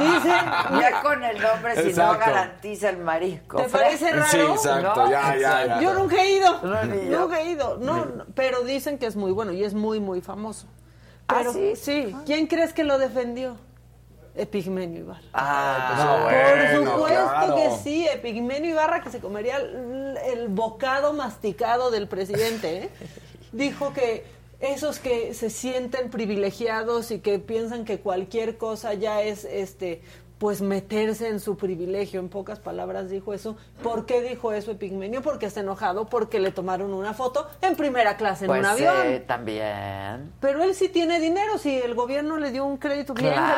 [0.00, 3.58] Dicen, Ya con el nombre, si no garantiza el marisco.
[3.58, 4.26] ¿te parece raro?
[4.30, 5.80] Sí, exacto, No, ya, ya, ya.
[5.80, 6.60] Yo nunca he ido.
[6.62, 6.84] No,
[7.20, 7.76] nunca he ido.
[7.78, 10.66] No, no, pero dicen que es muy bueno y es muy, muy famoso.
[11.28, 12.14] ¿Ah, Pero, sí?
[12.26, 13.56] ¿Quién crees que lo defendió?
[14.34, 15.20] Epigmenio Ibarra.
[15.32, 16.32] Ah, No, Por
[16.80, 17.54] bueno, supuesto claro.
[17.56, 22.90] que sí, Epigmenio Ibarra, que se comería el, el bocado masticado del presidente, ¿eh?
[23.52, 24.26] dijo que
[24.60, 30.02] esos que se sienten privilegiados y que piensan que cualquier cosa ya es este
[30.38, 33.56] pues meterse en su privilegio, en pocas palabras dijo eso.
[33.82, 35.22] ¿Por qué dijo eso Epigmenio?
[35.22, 38.94] Porque está enojado porque le tomaron una foto en primera clase en Pues un avión.
[39.06, 40.32] sí, también.
[40.40, 43.54] Pero él sí tiene dinero, si el gobierno le dio un crédito bien Claro.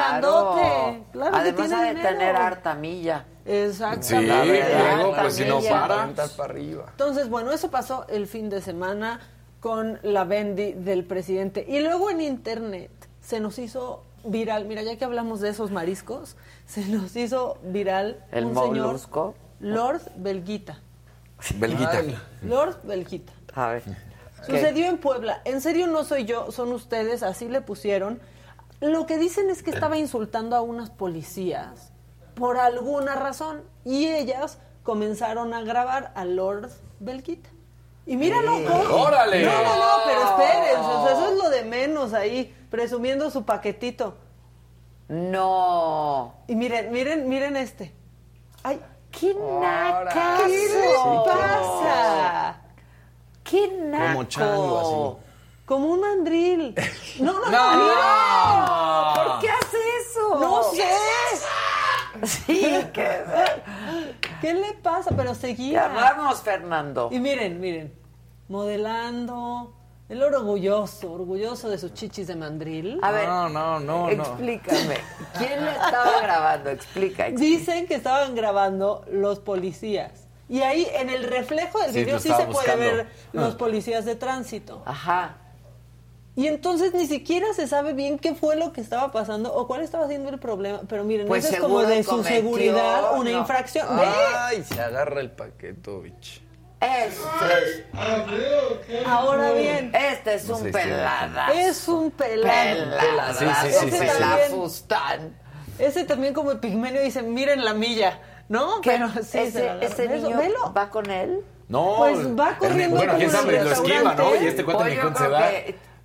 [0.55, 1.03] grandote.
[1.13, 2.09] Claro que Además tiene ha de dinero.
[2.11, 3.25] tener harta milla.
[3.47, 4.67] Exactamente.
[4.67, 5.95] Sí, luego, pues si no para.
[5.97, 6.85] Cuentas para arriba.
[6.91, 9.19] Entonces, bueno, eso pasó el fin de semana
[9.67, 11.67] con la Bendy del presidente.
[11.69, 16.37] Y luego en internet se nos hizo viral, mira, ya que hablamos de esos mariscos,
[16.67, 19.35] se nos hizo viral El un molusco.
[19.59, 20.79] señor, Lord Belguita.
[21.57, 21.99] Belguita.
[21.99, 22.17] Ay.
[22.43, 23.33] Lord Belguita.
[23.55, 23.83] A ver.
[24.47, 25.43] Sucedió en Puebla.
[25.45, 28.21] En serio no soy yo, son ustedes, así le pusieron.
[28.81, 31.91] Lo que dicen es que estaba insultando a unas policías
[32.37, 37.51] por alguna razón y ellas comenzaron a grabar a Lord Belquita.
[38.07, 39.03] Y míralo cómo.
[39.03, 39.45] ¡Órale!
[39.45, 43.45] No, no, no, pero esperen, o sea, eso es lo de menos ahí, presumiendo su
[43.45, 44.17] paquetito.
[45.09, 46.35] No.
[46.47, 47.93] Y miren, miren, miren este.
[48.63, 50.39] Ay, ¡Qué naca!
[50.47, 52.61] ¿qué le pasa?
[53.43, 54.07] ¡Qué naco!
[54.13, 55.21] Como chango,
[55.65, 56.75] Como un mandril.
[57.21, 57.83] No, no, no, No.
[57.83, 59.15] mira.
[59.25, 60.39] ¿Por qué hace eso?
[60.39, 60.85] No sé.
[62.27, 63.23] Sí, que...
[64.41, 65.11] ¿Qué le pasa?
[65.17, 65.89] Pero seguía.
[65.89, 67.09] Ya vamos, Fernando.
[67.13, 67.95] Y miren, miren.
[68.49, 69.73] Modelando.
[70.09, 73.01] El orgulloso, orgulloso de sus chichis de mandril.
[73.03, 74.09] A ver, No, no, no, no.
[74.09, 74.99] explícame.
[75.37, 76.71] ¿Quién le estaba grabando?
[76.71, 77.27] Explica.
[77.27, 77.57] explica.
[77.59, 80.29] Dicen que estaban grabando los policías.
[80.49, 82.81] Y ahí en el reflejo del Sí, video sí se puede buscando.
[82.83, 84.81] ver los policías de tránsito.
[84.87, 85.39] Ajá.
[86.37, 89.81] Y entonces ni siquiera se sabe bien qué fue lo que estaba pasando o cuál
[89.81, 90.83] estaba siendo el problema.
[90.87, 93.39] Pero miren, Pues eso es como de su cometió, seguridad una no.
[93.39, 93.97] infracción.
[93.97, 94.05] ¡Ve!
[94.39, 96.43] Ay, se agarra el paquetovich.
[96.79, 97.87] Este,
[99.07, 100.71] Ahora bien, este es un sí, sí.
[100.73, 101.49] pelada.
[101.55, 102.99] es un pelado.
[103.01, 103.35] Pelada.
[103.35, 103.99] Sí, sí, sí, sí, sí.
[104.07, 105.39] Pelafustán.
[105.79, 108.81] Ese también como Pigmenio dice, miren la milla, ¿no?
[108.83, 108.91] ¿Qué?
[108.91, 110.73] Pero sí, ese, ese niño velo.
[110.77, 111.41] va con él.
[111.69, 111.97] No.
[111.99, 114.37] Pues va el- corriendo Bueno, como quién en sabe, el lo esquiva, ¿no?
[114.37, 115.51] Y este cuate Pues ni cuenta se da.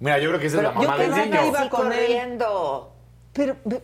[0.02, 1.46] Mira, yo creo que esa es la Pero yo mamá del que niño.
[1.48, 2.00] iba Así con él.
[2.00, 2.92] corriendo.
[3.32, 3.82] Pero, ve-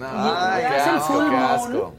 [0.00, 1.94] Ay, qué hace asco, qué asco.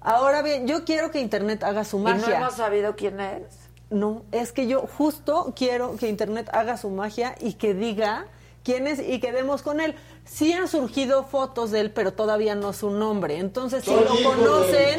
[0.00, 2.38] Ahora bien, yo quiero que Internet haga su Y no magia.
[2.38, 3.42] hemos sabido quién es.
[3.90, 8.24] No, es que yo justo quiero que Internet haga su magia y que diga
[8.64, 9.94] quién es y que demos con él.
[10.24, 13.38] Sí han surgido fotos de él, pero todavía no su nombre.
[13.38, 14.98] Entonces, si lo conocen,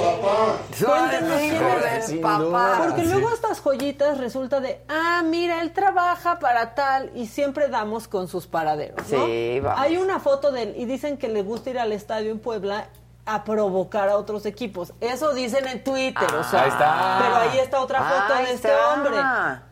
[0.86, 1.56] cuéntenos quién
[1.98, 2.22] es.
[2.22, 2.82] papá.
[2.86, 8.08] Porque luego estas joyitas resulta de, ah, mira, él trabaja para tal y siempre damos
[8.08, 9.10] con sus paraderos.
[9.10, 9.26] ¿no?
[9.26, 9.80] Sí, vamos.
[9.82, 12.90] Hay una foto de él y dicen que le gusta ir al estadio en Puebla
[13.26, 14.94] a provocar a otros equipos.
[15.00, 16.64] Eso dicen en Twitter, o sea.
[16.64, 17.20] ahí está.
[17.22, 18.94] Pero ahí está otra foto Ahí de este está.
[18.94, 19.18] hombre.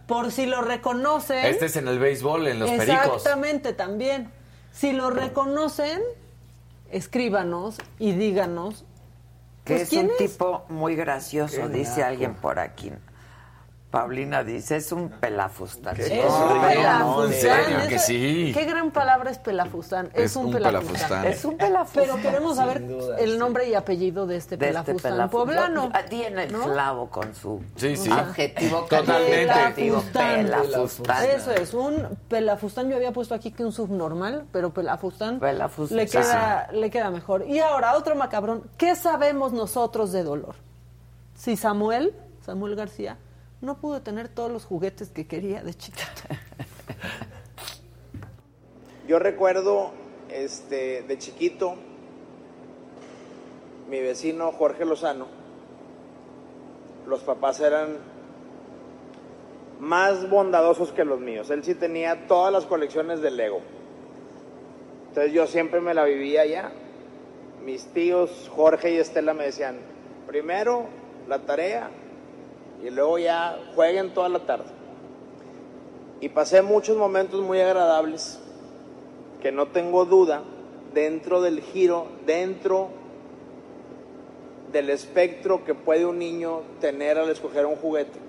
[0.07, 1.45] Por si lo reconocen.
[1.45, 3.17] Este es en el béisbol, en los pericos.
[3.17, 4.31] Exactamente, también.
[4.73, 6.01] Si lo reconocen,
[6.91, 8.85] escríbanos y díganos.
[9.65, 10.17] Que pues, es ¿quién un es?
[10.17, 12.91] tipo muy gracioso, dice alguien por aquí.
[13.91, 15.95] Paulina dice, es un pelafustán.
[15.97, 16.03] ¿Qué?
[16.23, 17.25] Es un un No, pelafustán.
[17.25, 18.51] en serio Eso- que sí.
[18.55, 20.09] Qué gran palabra es pelafustán.
[20.13, 20.93] Es, Es un, un pelafustán.
[20.93, 21.25] pelafustán.
[21.27, 22.03] Es un pelafustán.
[22.05, 23.37] Pero queremos saber duda, el sí.
[23.37, 25.47] nombre y apellido de este de este pelafustán pelafustán.
[25.47, 25.89] poblano.
[25.93, 26.63] Ah, Tiene el ¿no?
[26.71, 28.09] clavo con su Sí, sí.
[28.09, 29.47] adjetivo Totalmente.
[29.75, 30.45] Pelafustán.
[30.45, 31.25] Pelafustán.
[31.25, 32.89] Eso es, un pelafustán.
[32.89, 35.97] Yo había puesto aquí que un subnormal, pero pelafustán, Pelafustán.
[35.97, 37.45] Le, queda, le queda mejor.
[37.45, 38.63] Y ahora, otro macabrón.
[38.77, 40.55] ¿Qué sabemos nosotros de dolor?
[41.35, 42.13] Si Samuel,
[42.45, 43.17] Samuel García,
[43.61, 46.03] no pudo tener todos los juguetes que quería de chiquito.
[49.07, 49.91] Yo recuerdo
[50.29, 51.75] este, de chiquito,
[53.89, 55.27] mi vecino Jorge Lozano,
[57.07, 57.97] los papás eran
[59.79, 61.49] más bondadosos que los míos.
[61.49, 63.61] Él sí tenía todas las colecciones de Lego.
[65.09, 66.71] Entonces yo siempre me la vivía allá.
[67.65, 69.77] Mis tíos Jorge y Estela me decían,
[70.25, 70.85] primero
[71.27, 71.91] la tarea
[72.83, 74.69] y luego ya jueguen toda la tarde.
[76.19, 78.39] Y pasé muchos momentos muy agradables
[79.41, 80.43] que no tengo duda,
[80.93, 82.89] dentro del giro, dentro
[84.71, 88.19] del espectro que puede un niño tener al escoger un juguete,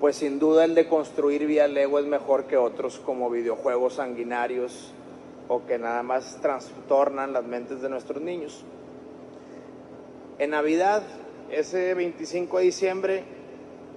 [0.00, 4.92] pues sin duda el de construir vía Lego es mejor que otros como videojuegos sanguinarios
[5.48, 8.64] o que nada más trastornan las mentes de nuestros niños.
[10.38, 11.02] En Navidad,
[11.52, 13.24] ese 25 de diciembre,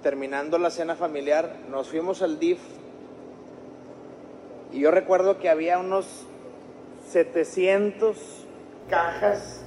[0.02, 2.60] terminando la cena familiar, nos fuimos al DIF
[4.72, 6.26] y yo recuerdo que había unos
[7.08, 8.46] 700
[8.88, 9.64] cajas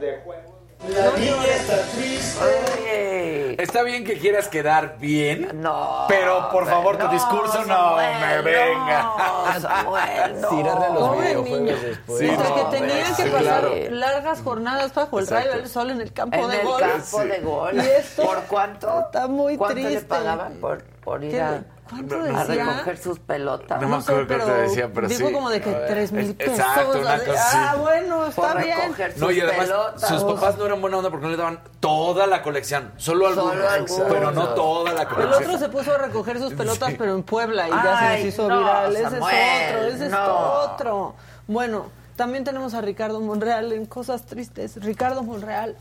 [0.00, 0.53] de juegos
[0.88, 3.62] La niña está triste.
[3.62, 5.48] Está bien que quieras quedar bien.
[5.62, 6.04] No.
[6.08, 9.02] Pero por favor, tu no, discurso no Samuel, me venga.
[9.02, 10.48] No, Samuel, no.
[10.48, 11.76] Tirarle a los Pobre videojuegos niño.
[11.80, 12.18] después.
[12.18, 13.74] Sí, o sea, no, que tenían sí, que pasar claro.
[13.90, 16.80] largas jornadas bajo el rayo del sol en el campo En de el golf.
[16.82, 17.74] campo de golf.
[17.74, 19.00] Y esto ¿Por cuánto?
[19.00, 19.94] está muy ¿Cuánto triste.
[19.94, 21.40] le pagaban por, por ir ¿Qué?
[21.40, 22.64] a, ¿Cuánto a decía?
[22.64, 23.80] recoger sus pelotas?
[23.80, 25.32] No me No sé, acuerdo pero, cuánto decía, pero dijo sí.
[25.34, 26.58] como de que tres mil Es- pesos.
[26.58, 27.56] exacto, una cosa así.
[27.60, 28.78] Ah, bueno, por está bien.
[28.80, 30.08] recoger sus No, y además pelotas.
[30.08, 32.92] sus papás no eran buena onda porque no le daban toda la colección.
[32.96, 33.52] Solo algunos.
[33.54, 34.06] Solo algunos.
[34.12, 35.44] Pero no toda la El colección.
[35.44, 38.32] otro se puso a recoger sus pelotas, pero en Puebla, y ya se Ay, nos
[38.34, 38.96] hizo no, viral.
[38.96, 40.16] Ese Samuel, es otro, ese no.
[40.24, 41.14] es otro.
[41.46, 44.82] Bueno, también tenemos a Ricardo Monreal en Cosas Tristes.
[44.82, 45.76] Ricardo Monreal,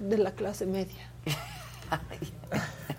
[0.00, 1.10] de la clase media.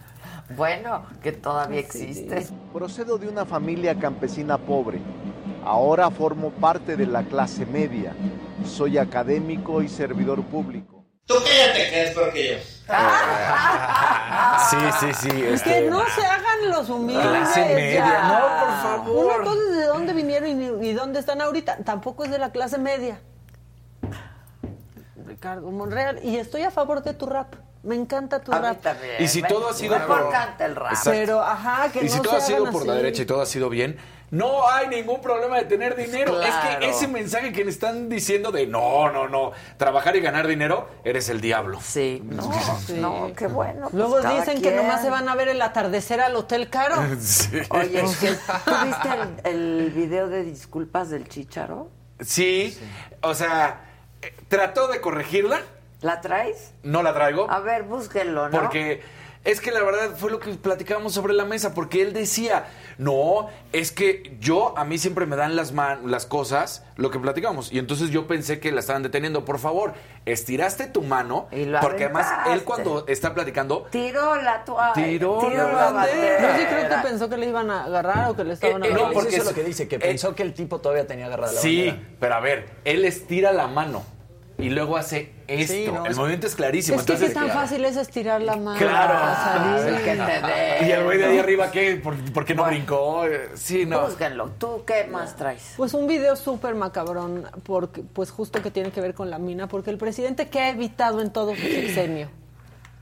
[0.55, 2.47] Bueno, que todavía existe.
[2.73, 4.99] Procedo de una familia campesina pobre.
[5.63, 8.13] Ahora formo parte de la clase media.
[8.65, 11.05] Soy académico y servidor público.
[11.25, 12.57] Tú cállate, que es peor que yo.
[14.69, 15.43] Sí, sí, sí.
[15.43, 17.27] Es este, que no se hagan los humildes.
[17.27, 18.27] Clase media, ya.
[18.27, 19.25] no, por favor.
[19.25, 21.77] Una cosa es de dónde vinieron y, y dónde están ahorita.
[21.85, 23.21] Tampoco es de la clase media.
[25.27, 26.19] Ricardo Monreal.
[26.23, 27.53] Y estoy a favor de tu rap.
[27.83, 28.81] Me encanta tu A mí rap.
[28.81, 29.15] también.
[29.19, 30.91] Y si todo ha sido Mejor por- canta el rap.
[30.91, 31.11] Exacto.
[31.11, 33.41] Pero, ajá, que y no si todo se ha sido por la derecha y todo
[33.41, 33.97] ha sido bien,
[34.31, 36.39] no hay ningún problema de tener dinero.
[36.41, 40.45] Es que ese mensaje que le están diciendo de no, no, no, trabajar y ganar
[40.45, 41.79] dinero, eres el diablo.
[41.81, 42.51] Sí, no,
[42.97, 43.83] no, qué bueno.
[43.89, 46.95] pues Luego dicen que nomás se van a ver el atardecer al hotel caro.
[47.19, 47.59] Sí.
[47.69, 48.01] Oye,
[48.65, 49.09] ¿tú viste
[49.45, 51.89] el, el video de disculpas del Chicharo?
[52.19, 52.77] Sí,
[53.21, 53.85] o sea,
[54.21, 55.61] eh, trató de corregirla,
[56.01, 56.73] ¿La traes?
[56.83, 57.49] no la traigo.
[57.51, 58.57] A ver, búsquenlo, ¿no?
[58.59, 59.01] Porque
[59.45, 62.65] es que la verdad fue lo que platicábamos sobre la mesa, porque él decía,
[62.97, 67.19] no, es que yo, a mí siempre me dan las, man- las cosas, lo que
[67.19, 69.45] platicamos, y entonces yo pensé que la estaban deteniendo.
[69.45, 69.93] Por favor,
[70.25, 74.93] estiraste tu mano, Y lo porque además él cuando está platicando, Tiró la toalla.
[74.93, 76.41] Tiró la la bandera.
[76.53, 78.87] No, sí creo que pensó que le iban a agarrar o que le estaban Eh,
[78.87, 79.13] eh, no, agarrando.
[79.19, 81.53] porque eso es lo que dice, que eh, pensó que el tipo todavía tenía agarrada
[81.53, 82.07] la sí, bandera.
[82.19, 84.03] pero a ver, él estira la mano
[84.59, 85.73] y luego hace esto.
[85.73, 86.99] Sí, no, el es- movimiento es clarísimo.
[86.99, 88.77] Es que entonces, qué tan fácil es estirar la mano.
[88.77, 89.13] Claro.
[89.19, 89.43] para
[89.79, 89.93] salir.
[89.93, 90.87] El que te dé.
[90.87, 91.95] Y el güey de ahí arriba, ¿qué?
[91.95, 93.25] ¿Por, por qué no brincó?
[93.25, 94.01] Eh, Sí, no.
[94.05, 94.51] Búsquenlo.
[94.59, 95.73] ¿Tú qué más traes?
[95.77, 99.67] Pues un video súper macabrón, porque, pues justo que tiene que ver con la mina,
[99.67, 102.29] porque el presidente que ha evitado en todo su sexenio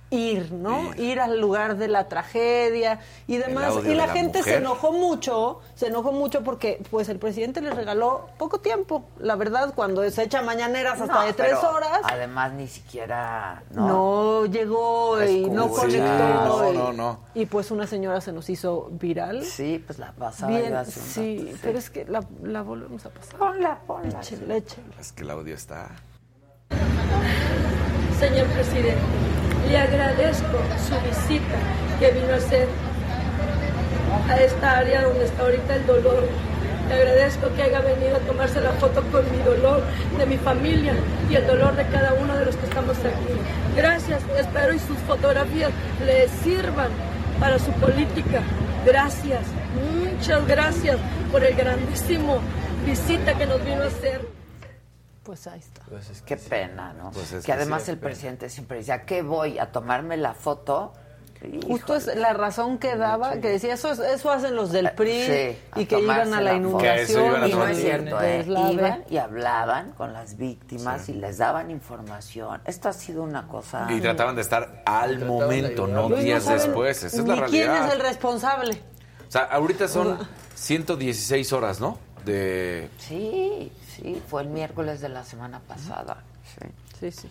[0.10, 0.94] ir, ¿no?
[0.96, 3.74] Ir al lugar de la tragedia y demás.
[3.74, 7.62] Y la, de la gente se enojó mucho, se enojó mucho porque pues el presidente
[7.62, 11.72] les regaló poco tiempo, la verdad, cuando se echa mañaneras hasta No, de tres pero
[11.76, 12.02] horas.
[12.04, 13.64] Además, ni siquiera.
[13.72, 13.88] No.
[13.88, 16.04] No llegó y no conectó.
[16.08, 17.20] No, y, no, no.
[17.34, 19.44] y pues una señora se nos hizo viral.
[19.44, 22.62] Sí, pues la pasaba Bien, yo hace un sí, rato, pero es que la, la
[22.62, 23.38] volvemos a pasar.
[23.38, 24.20] Ponla, ponla.
[24.20, 24.84] Échale, échale.
[25.00, 25.90] Es que el audio está.
[28.20, 28.98] Señor presidente,
[29.70, 31.58] le agradezco su visita
[32.00, 32.68] que vino a hacer
[34.30, 36.24] a esta área donde está ahorita el dolor.
[36.88, 39.84] Le agradezco que haya venido a tomarse la foto con mi dolor,
[40.18, 40.94] de mi familia
[41.30, 43.34] y el dolor de cada uno de los que estamos aquí.
[43.76, 45.72] Gracias, espero y sus fotografías
[46.06, 46.90] le sirvan
[47.40, 48.42] para su política.
[48.86, 49.42] Gracias,
[50.00, 50.98] muchas gracias
[51.32, 52.40] por el grandísimo
[52.86, 54.37] visita que nos vino a hacer.
[55.28, 55.82] Pues ahí está.
[56.26, 57.12] Qué pena, ¿no?
[57.12, 58.10] Pues es que que además sí, el pena.
[58.12, 60.94] presidente siempre decía, ¿qué voy a tomarme la foto?
[61.68, 65.24] Justo es la razón que daba, que decía, eso, es- eso hacen los del PRI
[65.26, 67.44] Sí, y que iban a la iban inundación.
[67.44, 68.46] a Y no es cierto, ¿eh?
[68.48, 72.62] Iban y hablaban con las víctimas y les daban información.
[72.66, 73.86] Esto ha sido una cosa...
[73.92, 77.04] Y trataban de estar al momento, no Luis, no días después.
[77.04, 78.82] Esa es la ni quién es el responsable.
[79.28, 80.18] O sea, ahorita son
[80.56, 82.00] 116 horas, ¿no?
[82.26, 82.90] De.
[82.98, 86.24] Sí, sí, fue el miércoles de la semana pasada.
[86.60, 86.68] Sí.
[87.00, 87.30] Sí, sí.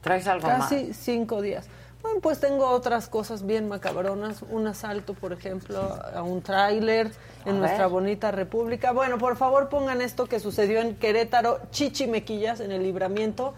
[0.00, 0.96] ¿Traes algo Casi más?
[0.96, 1.66] cinco días.
[2.02, 4.42] Bueno, pues tengo otras cosas bien macabronas.
[4.42, 5.80] Un asalto, por ejemplo,
[6.14, 7.10] a un tráiler
[7.46, 7.92] A en nuestra ver.
[7.92, 8.92] bonita república.
[8.92, 13.54] Bueno, por favor pongan esto que sucedió en Querétaro, Chichimequillas, en el libramiento.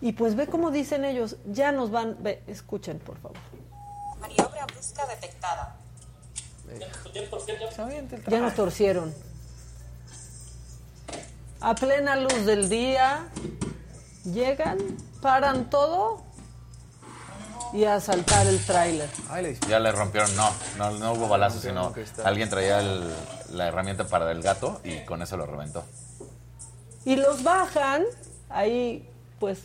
[0.00, 3.36] Y pues ve cómo dicen ellos, ya nos van, ve, escuchen, por favor.
[4.18, 5.76] Maniobra brusca detectada.
[8.28, 9.12] Ya nos torcieron.
[11.64, 13.26] A plena luz del día,
[14.24, 14.76] llegan,
[15.22, 16.22] paran todo
[17.72, 19.08] y a asaltar el tráiler.
[19.66, 23.10] Ya le rompieron, no, no, no hubo balazos, sino alguien traía el-
[23.54, 25.84] la herramienta para el gato y con eso lo reventó.
[27.06, 28.02] Y los bajan,
[28.50, 29.08] ahí
[29.40, 29.60] pues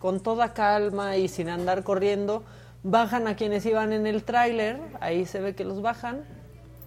[0.00, 2.42] con toda calma y sin andar corriendo,
[2.82, 6.24] bajan a quienes iban en el tráiler, ahí se ve que los bajan,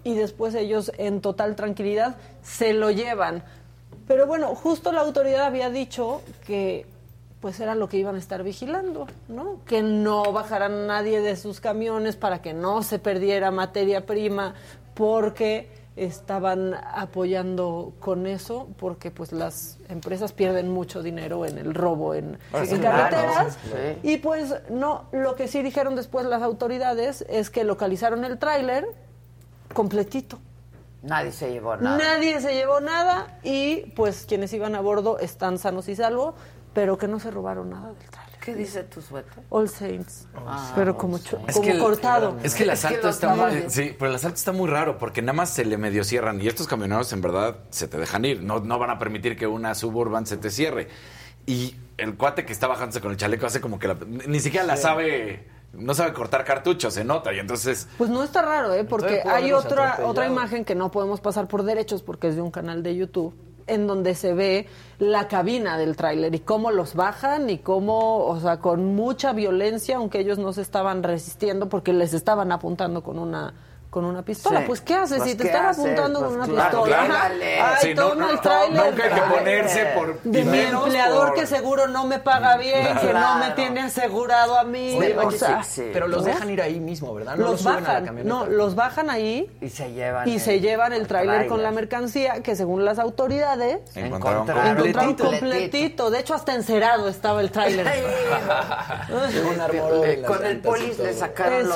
[0.04, 3.44] y después ellos en total tranquilidad se lo llevan.
[4.12, 6.86] Pero bueno, justo la autoridad había dicho que
[7.40, 9.62] pues era lo que iban a estar vigilando, ¿no?
[9.66, 14.54] Que no bajaran nadie de sus camiones para que no se perdiera materia prima,
[14.96, 22.14] porque estaban apoyando con eso, porque pues las empresas pierden mucho dinero en el robo
[22.14, 23.56] en, Ah, en carreteras.
[23.70, 24.10] claro, sí.
[24.10, 28.86] Y pues no, lo que sí dijeron después las autoridades es que localizaron el tráiler
[29.74, 30.38] completito.
[31.04, 31.98] Nadie se llevó nada.
[31.98, 36.36] Nadie se llevó nada y pues quienes iban a bordo están sanos y salvos,
[36.74, 38.32] pero que no se robaron nada del tráiler.
[38.40, 39.44] ¿Qué dice tu suéter?
[39.50, 40.28] All Saints.
[40.36, 42.38] Ah, pero All como, Es como el- cortado.
[42.44, 45.34] Es que el asalto está muy, sí, pero el asalto está muy raro porque nada
[45.34, 48.60] más se le medio cierran y estos camioneros en verdad se te dejan ir, no,
[48.60, 50.88] no van a permitir que una suburban se te cierre.
[51.46, 53.98] Y el cuate que está bajándose con el chaleco hace como que la-
[54.28, 58.42] ni siquiera la sabe, no sabe cortar cartuchos, se nota y entonces Pues no está
[58.42, 58.84] raro, ¿eh?
[58.84, 62.52] Porque hay otra, otra imagen que no podemos pasar por derechos porque es de un
[62.52, 63.34] canal de YouTube
[63.68, 64.68] en donde se ve
[65.00, 69.98] la cabina del tráiler y cómo los bajan y cómo, o sea, con mucha violencia,
[69.98, 73.54] aunque ellos no se estaban resistiendo porque les estaban apuntando con una
[73.92, 74.60] con una pistola.
[74.62, 74.66] Sí.
[74.68, 75.84] Pues ¿qué haces Pues, si te ¿qué están haces?
[75.84, 77.06] apuntando Pues, con una claro, pistola?
[77.06, 77.36] claro.
[77.36, 78.86] Ay, Sí, no, toma no, el tráiler.
[78.86, 82.56] nunca hay que Ay, ponerse por- de mi empleador por- que seguro no me paga
[82.58, 84.96] bien, que no me tiene asegurado a mí.
[84.98, 87.36] Oye, o sea, sí, pero los dejan ir ahí mismo, ¿verdad?
[87.36, 88.34] No los los suben a la bajan, camioneta.
[88.34, 92.42] no, los bajan ahí Y se llevan y se llevan el tráiler con la mercancía
[92.42, 95.26] que según las autoridades encontraron completito.
[95.26, 96.10] completito.
[96.12, 97.88] De hecho, hasta encerado estaba el tráiler.
[100.28, 101.76] Con el polis le sacaron los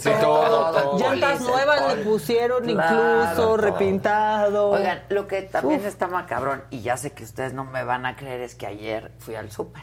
[0.00, 0.98] todo,
[1.40, 3.56] nuevas le pusieron Claro, incluso, todo.
[3.56, 4.70] repintado.
[4.70, 5.86] Oigan, lo que también Uf.
[5.86, 9.12] está macabrón, y ya sé que ustedes no me van a creer, es que ayer
[9.18, 9.82] fui al súper.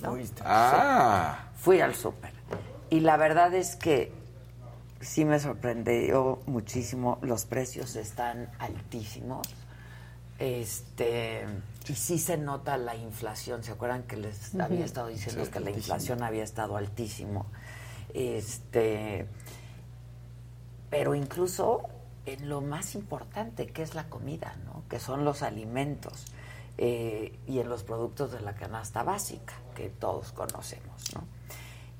[0.00, 0.16] ¿no?
[0.44, 2.32] ah, Fui al súper.
[2.90, 4.12] Y la verdad es que
[5.00, 7.18] sí me sorprendió muchísimo.
[7.22, 9.46] Los precios están altísimos.
[10.38, 11.44] Este.
[11.88, 13.62] Y sí se nota la inflación.
[13.62, 17.46] ¿Se acuerdan que les había estado diciendo que la inflación había estado altísimo?
[18.14, 19.26] Este.
[20.92, 21.80] Pero incluso
[22.26, 24.82] en lo más importante, que es la comida, ¿no?
[24.90, 26.26] Que son los alimentos.
[26.78, 31.22] eh, y en los productos de la canasta básica, que todos conocemos, ¿no?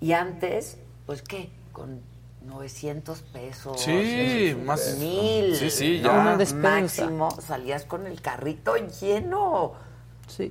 [0.00, 1.50] Y antes, pues, ¿qué?
[1.72, 2.00] Con
[2.46, 3.80] 900 pesos.
[3.82, 5.54] Sí, más- Mil.
[5.56, 6.12] sí, sí, ya.
[6.12, 6.38] Una.
[6.54, 9.72] Máximo, salías con el carrito lleno.
[10.26, 10.50] Sí.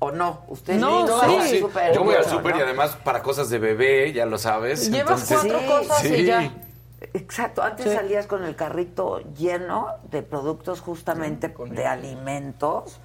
[0.00, 0.42] ¿O no?
[0.48, 1.60] Ustedes No, no, sí.
[1.60, 2.64] súper Yo voy al súper y ¿no?
[2.64, 4.90] además para cosas de bebé, ya lo sabes.
[4.90, 6.14] Llevas entonces- cuatro Sí, cosas sí.
[6.14, 6.52] y ya.
[7.00, 7.94] Exacto, antes Sí.
[7.94, 12.98] salías con el carrito lleno de productos justamente de el- alimentos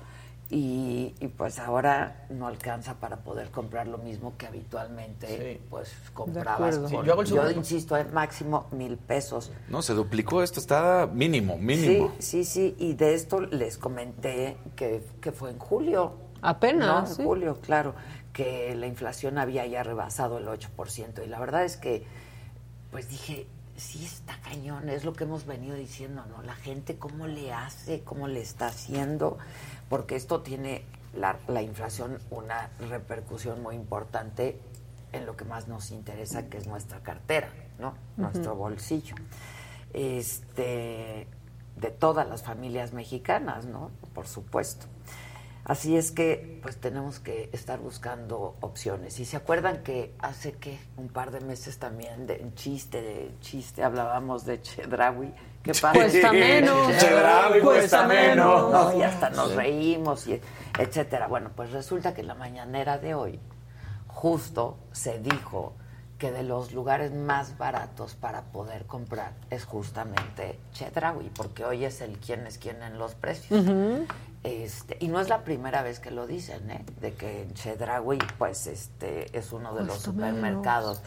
[0.49, 5.61] y, y pues ahora no alcanza para poder comprar lo mismo que habitualmente Sí.
[5.69, 6.77] pues comprabas.
[6.79, 7.55] con- yo súper.
[7.57, 9.51] insisto, es máximo mil pesos.
[9.69, 12.13] No, se duplicó esto, está mínimo, mínimo.
[12.19, 16.13] Sí, sí, sí, y de esto les comenté que, que fue en julio.
[16.41, 16.99] Apenas, ¿no?
[16.99, 17.23] En sí.
[17.23, 17.95] julio, claro,
[18.33, 21.23] que la inflación había ya rebasado el 8%.
[21.23, 22.03] Y la verdad es que,
[22.91, 26.43] pues dije, sí está cañón, es lo que hemos venido diciendo, ¿no?
[26.43, 28.03] La gente, ¿cómo le hace?
[28.03, 29.37] ¿Cómo le está haciendo?
[29.89, 30.83] Porque esto tiene,
[31.15, 34.59] la, la inflación, una repercusión muy importante
[35.11, 37.49] en lo que más nos interesa, que es nuestra cartera,
[37.79, 37.93] ¿no?
[38.17, 39.15] Nuestro bolsillo.
[39.93, 41.27] Este,
[41.75, 43.91] de todas las familias mexicanas, ¿no?
[44.13, 44.87] Por supuesto.
[45.65, 49.17] Así es que, pues tenemos que estar buscando opciones.
[49.19, 53.31] Y se acuerdan que hace que un par de meses también de en chiste, de
[53.39, 55.33] chiste, hablábamos de Chedraui.
[55.63, 55.93] ¿Qué pasa?
[55.93, 56.97] Cuesta menos.
[56.97, 58.71] Chedraui cuesta menos.
[58.71, 60.41] No, y hasta nos reímos, y
[60.77, 61.27] etcétera.
[61.27, 63.39] Bueno, pues resulta que en la mañanera de hoy,
[64.07, 65.75] justo se dijo
[66.17, 72.01] que de los lugares más baratos para poder comprar es justamente Chedraui, porque hoy es
[72.01, 73.65] el quién es quién en los precios.
[74.43, 76.83] Este, y no es la primera vez que lo dicen, ¿eh?
[76.99, 81.01] De que en Chedraui, pues, este, es uno de los Cuesta supermercados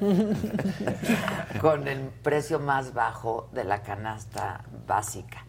[1.60, 5.44] con el precio más bajo de la canasta básica.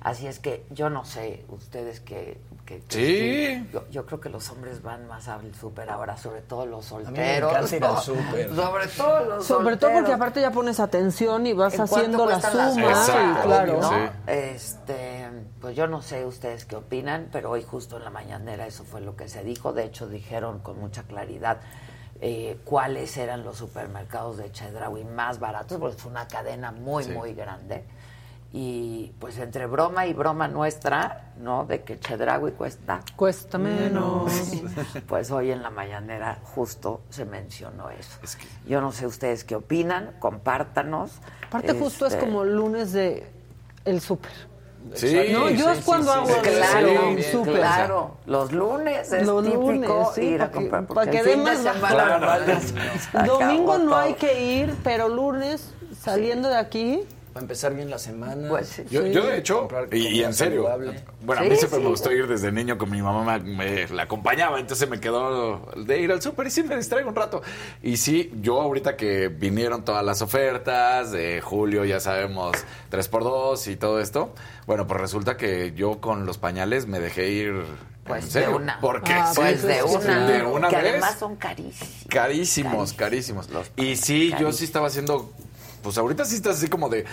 [0.00, 2.40] Así es que yo no sé, ustedes que...
[2.64, 3.68] que- que Sí.
[3.72, 6.98] Yo, yo creo que los hombres van más al súper ahora, sobre todo los mí
[6.98, 7.52] me solteros.
[7.52, 8.00] encanta ir al ¿no?
[8.00, 8.54] súper.
[8.54, 12.26] Sobre todo los Sobre todo porque aparte ya pones atención y vas ¿En cuánto haciendo
[12.26, 12.82] la las suma.
[12.82, 13.80] y Exacto, claro.
[13.80, 13.88] ¿no?
[13.90, 13.96] Sí.
[14.26, 15.15] Este,
[15.66, 19.00] pues yo no sé ustedes qué opinan, pero hoy justo en la mañanera eso fue
[19.00, 19.72] lo que se dijo.
[19.72, 21.56] De hecho, dijeron con mucha claridad
[22.20, 27.10] eh, cuáles eran los supermercados de Chedraui más baratos, porque es una cadena muy, Sí.
[27.10, 27.82] muy grande.
[28.52, 31.64] Y pues entre broma y broma nuestra, ¿no?
[31.66, 34.30] De que Chedraui cuesta Cuesta menos.
[35.08, 38.20] pues hoy en la mañanera justo se mencionó eso.
[38.22, 41.10] Es que- Yo no sé ustedes qué opinan, compártanos.
[41.48, 43.28] Aparte justo es Este, como lunes de
[43.84, 44.54] el súper.
[44.94, 45.16] Sí.
[45.32, 47.54] No, yo es cuando hago Claro, el súper.
[47.56, 48.16] claro.
[48.26, 50.86] Los lunes es Los típico lunes, sí, ir a para que- comprar.
[50.86, 51.58] para que dé más
[53.26, 53.96] Domingo no todo.
[53.96, 57.04] hay que ir, pero lunes, saliendo de aquí,
[57.36, 58.48] Para empezar bien la semana.
[58.48, 58.84] Pues sí.
[58.90, 61.04] Yo, yo, de hecho, y, en serio, saludable.
[61.20, 61.84] bueno, a mí siempre sí.
[61.84, 65.58] me gustó ir desde niño con mi mamá, me, me- la acompañaba, entonces me quedó
[65.76, 67.42] de ir al súper y sí me distraigo un rato.
[67.82, 72.56] Y sí, yo ahorita que vinieron todas las ofertas, de julio ya sabemos,
[72.90, 74.32] 3x2 y todo esto,
[74.66, 77.64] bueno, pues resulta que yo con los pañales me dejé ir
[78.06, 78.48] Pues en serio.
[78.48, 78.80] de una.
[78.80, 80.26] Porque Ah, sí, Pues de una.
[80.26, 80.90] de una que vez.
[80.92, 82.06] además son carísimos.
[82.08, 83.48] Carísimos, carísimos.
[83.76, 85.30] Y sí, yo sí estaba haciendo.
[85.86, 87.04] Pues ahorita sí estás así como de.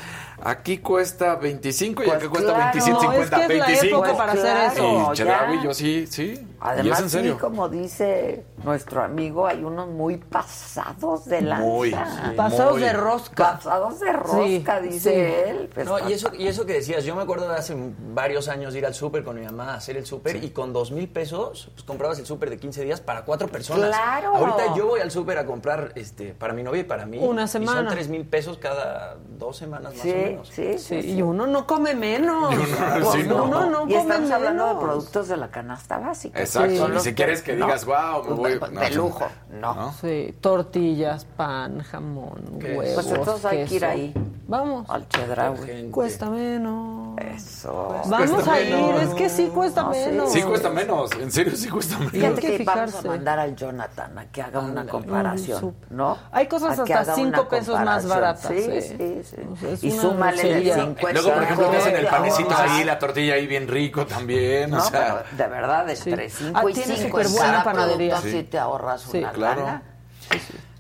[0.44, 2.72] Aquí cuesta 25 y Pues acá cuesta claro.
[2.74, 3.96] 27, No, es 50, que es la 25.
[4.06, 5.12] época para hacer eso.
[5.12, 5.16] y.
[5.16, 6.48] Chedraui, yo sí, sí.
[6.66, 7.34] Y Además, es en serio.
[7.34, 11.64] sí, como dice nuestro amigo, hay unos muy pasados de lanza.
[11.66, 11.98] Muy, sí,
[12.38, 12.82] pasados muy.
[12.82, 13.54] de rosca.
[13.56, 15.50] Pasados de rosca, Sí, dice sí.
[15.50, 15.70] él.
[15.74, 17.76] Pues, No, y eso, y eso que decías, yo me acuerdo de hace
[18.14, 20.92] varios años ir al súper con mi mamá a hacer el súper y con dos
[20.92, 23.90] mil pesos pues comprabas el súper de 15 días para cuatro personas.
[23.90, 24.36] ¡Claro!
[24.36, 27.18] Ahorita yo voy al súper a comprar este para mi novia y para mí.
[27.20, 27.90] Una Y son semana.
[27.92, 30.48] tres mil pesos cada dos semanas más Sí, o menos.
[30.50, 32.54] sí, Sí, y uno no come menos.
[32.54, 33.44] Y uno- sí, no.
[33.44, 34.84] uno no y come estamos hablando de menos.
[34.84, 36.40] productos de la canasta básica.
[36.56, 36.88] Exacto.
[36.90, 37.66] Y los si quieres que ¿no?
[37.66, 38.52] digas, wow, me voy.
[38.54, 38.94] De, no, de sí.
[38.96, 39.74] lujo, no.
[39.76, 39.94] ¿No?
[39.94, 43.86] Sí, tortillas, pan, jamón, huevos, Pues entonces hay que ir queso.
[43.88, 44.14] ahí.
[44.48, 44.90] Vamos.
[44.90, 45.90] Al Chedraui.
[45.90, 47.03] Cuesta menos.
[47.18, 48.02] Eso.
[48.08, 49.02] Vamos Cuesta a ir, menos.
[49.04, 50.00] es que sí cuesta No, sí.
[50.00, 50.32] menos.
[50.32, 51.12] Sí cuesta menos.
[51.14, 52.12] En serio, sí cuesta menos.
[52.12, 55.76] Fíjate que que vamos a mandar al Jonathan a que haga una comparación.
[55.90, 56.18] ¿no?
[56.32, 58.82] Hay cosas A hasta haga cinco una pesos más baratas, Sí, sí.
[58.82, 59.68] sí, sí.
[59.68, 60.76] Es y súmale el grosería.
[60.76, 61.14] 50.
[61.14, 64.72] Luego, por ejemplo, te hacen el de panecito ahí, la tortilla ahí bien rico también.
[64.72, 66.46] No, o sea, pero de verdad, entre Sí.
[66.46, 68.16] 5 Ah, y tiene 5 en cada panadería.
[68.16, 69.62] producto sí te ahorras Sí, una claro.
[69.66, 69.84] lana.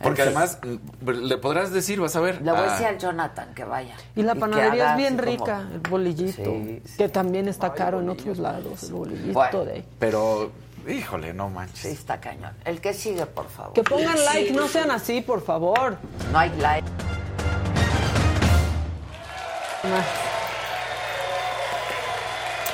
[0.04, 2.41] Porque En además, mm, le podrás decir, vas a ver.
[2.41, 3.95] Le voy a ah, decir al Jonathan que vaya.
[4.16, 6.97] Y la panadería haga es bien como- rica, el bolillito, Sí, sí.
[6.97, 9.66] que también está caro en otros lados, el bolillito Bueno.
[9.66, 9.86] de ahí.
[9.99, 10.51] Pero,
[10.88, 11.86] híjole, no Sí, manches.
[11.86, 12.54] está cañón.
[12.66, 13.74] El que sigue, por favor.
[13.74, 15.97] Que pongan like, no sean así, por favor.
[16.32, 16.88] No hay like.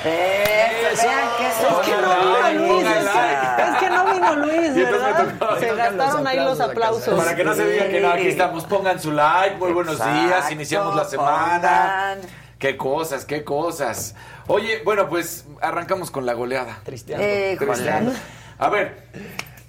[0.04, 4.36] Eso, vean que eso Es que no vino Luis, es que, es que no vino
[4.36, 5.26] Luis, ¿verdad?
[5.38, 7.14] tocó- Se gastaron ahí los aplausos.
[7.18, 8.64] Para que no se diga que no, aquí estamos.
[8.64, 12.16] Pongan su like, muy buenos días, iniciamos la semana.
[12.16, 12.20] pongan.
[12.58, 14.14] Qué cosas, qué cosas.
[14.46, 16.78] Oye, bueno, pues arrancamos con la goleada.
[16.84, 17.24] Tristeando.
[17.64, 18.12] Cristiano.
[18.58, 19.04] A ver,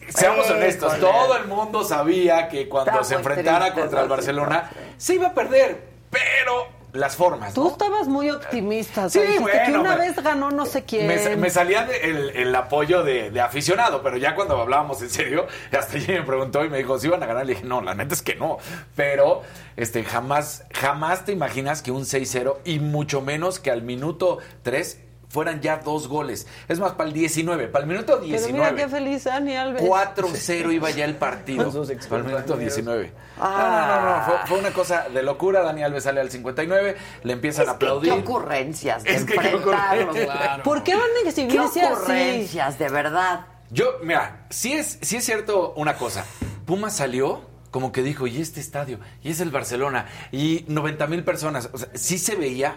[0.10, 0.60] seamos Híjole.
[0.64, 5.14] honestos, todo el mundo sabía que cuando Está se enfrentara triste contra el Barcelona se
[5.16, 7.70] iba a perder, pero las formas, Tú ¿no?
[7.72, 10.84] estabas muy optimista, Sí, o sea, dijiste que bueno, una me- vez ganó no sé
[10.84, 11.08] quién.
[11.08, 15.10] Me, me salía de- el, el apoyo de, de aficionado, pero ya cuando hablábamos en
[15.10, 17.46] serio, hasta ella me preguntó y me dijo, ¿si iban a ganar?
[17.46, 18.58] Le dije, no, la neta es que no.
[18.96, 19.42] Pero
[19.78, 25.00] este, jamás, jamás te imaginas que un 6-0 y mucho menos que al minuto 3
[25.32, 26.46] fueran ya dos goles.
[26.68, 28.76] Es más, para el 19, para el minuto Pero mira 19.
[28.76, 29.82] qué feliz Dani Alves.
[29.82, 31.58] 4-0 iba ya el partido.
[31.70, 32.60] Para el minuto excompañeros.
[32.60, 33.12] 19.
[33.40, 33.86] Ah.
[33.88, 35.62] No, no, no, fue, fue una cosa de locura.
[35.62, 38.14] Dani Alves sale al 59, le empiezan a Es que aplaudir.
[38.14, 40.60] qué ocurrencias de Es que qué ocurrencias.
[40.64, 41.94] ¿Por qué van a Qué exhibirse así?
[41.94, 43.46] ocurrencias, de verdad.
[43.70, 46.26] Yo, mira, sí es, sí es cierto una cosa.
[46.66, 51.24] Puma salió como que dijo, y este estadio, y es el Barcelona, y 90 mil
[51.24, 51.70] personas.
[51.72, 52.76] O sea, sí se veía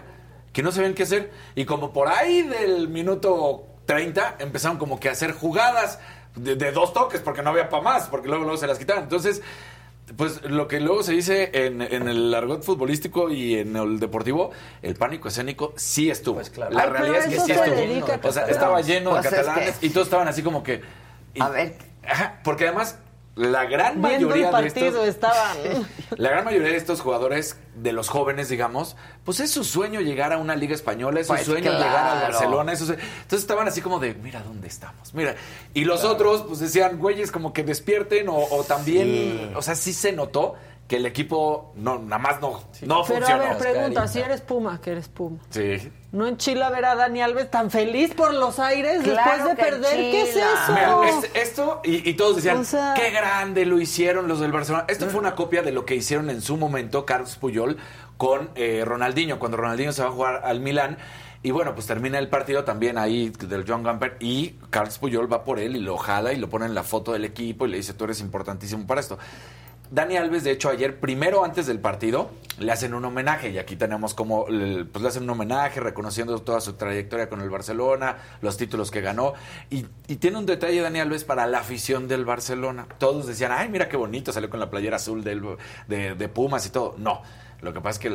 [0.55, 1.31] que no sabían qué hacer.
[1.53, 5.99] Y como por ahí del minuto 30 empezaron como que a hacer jugadas
[6.35, 9.03] de, de dos toques, porque no había para más, porque luego, luego se las quitaban.
[9.03, 9.41] Entonces,
[10.15, 14.51] pues lo que luego se dice en, en el argot futbolístico y en el deportivo,
[14.81, 16.35] el pánico escénico sí estuvo.
[16.35, 16.71] Pues claro.
[16.73, 17.75] La Ay, realidad es que sí estuvo.
[17.75, 20.63] dedica O sea, estaba lleno Pues de es catalanes que- y todos estaban así como
[20.63, 20.81] que...
[21.33, 21.75] y- A ver.
[22.07, 22.97] Ajá, porque además
[23.35, 25.07] la gran Viendo mayoría el de estos...
[25.07, 25.57] estaban.
[26.17, 30.31] La gran mayoría de estos jugadores, de los jóvenes, digamos, pues es su sueño llegar
[30.31, 31.83] a una liga española, es su Pues sueño claro.
[31.83, 32.71] llegar al Barcelona.
[32.71, 35.35] es su sue- Entonces estaban así como de, mira dónde estamos, mira.
[35.73, 39.51] Y los otros, pues decían, güeyes, como que despierten o, o también, Sí.
[39.55, 40.55] o sea, sí se notó
[40.87, 44.79] que el equipo no, nada más no, no Pero a ver, pregunta, si eres Puma,
[44.79, 45.39] que eres Puma.
[45.49, 45.91] Sí.
[46.11, 49.71] ¿No enchila ver a Dani Alves tan feliz por los aires Claro después de que
[49.71, 49.95] perder?
[49.95, 50.45] ¿Qué es eso?
[50.69, 54.51] Mira, es- esto, y, y todos decían, O sea- qué grande lo hicieron los del
[54.51, 54.85] Barcelona.
[54.87, 57.77] Esto fue una copia de lo que hicieron en su momento Carlos Puyol
[58.17, 60.97] con eh, Ronaldinho, cuando Ronaldinho se va a jugar al Milán.
[61.41, 65.43] Y bueno, pues termina el partido también ahí del John Gamper y Carlos Puyol va
[65.43, 67.77] por él y lo jala y lo pone en la foto del equipo y le
[67.77, 69.17] dice, tú eres importantísimo para esto.
[69.95, 72.29] Dani Alves, de hecho, ayer, primero antes del partido,
[72.59, 76.59] le hacen un homenaje y aquí tenemos como, pues le hacen un homenaje reconociendo toda
[76.59, 79.35] su trayectoria con el Barcelona, los títulos que ganó
[79.69, 82.87] y, y tiene un detalle Dani Alves para la afición del Barcelona.
[82.97, 85.55] Todos decían, ay, mira qué bonito, salió con la playera azul de,
[85.87, 86.95] de Pumas y todo.
[86.97, 87.21] No,
[87.61, 88.07] Lo que pasa es que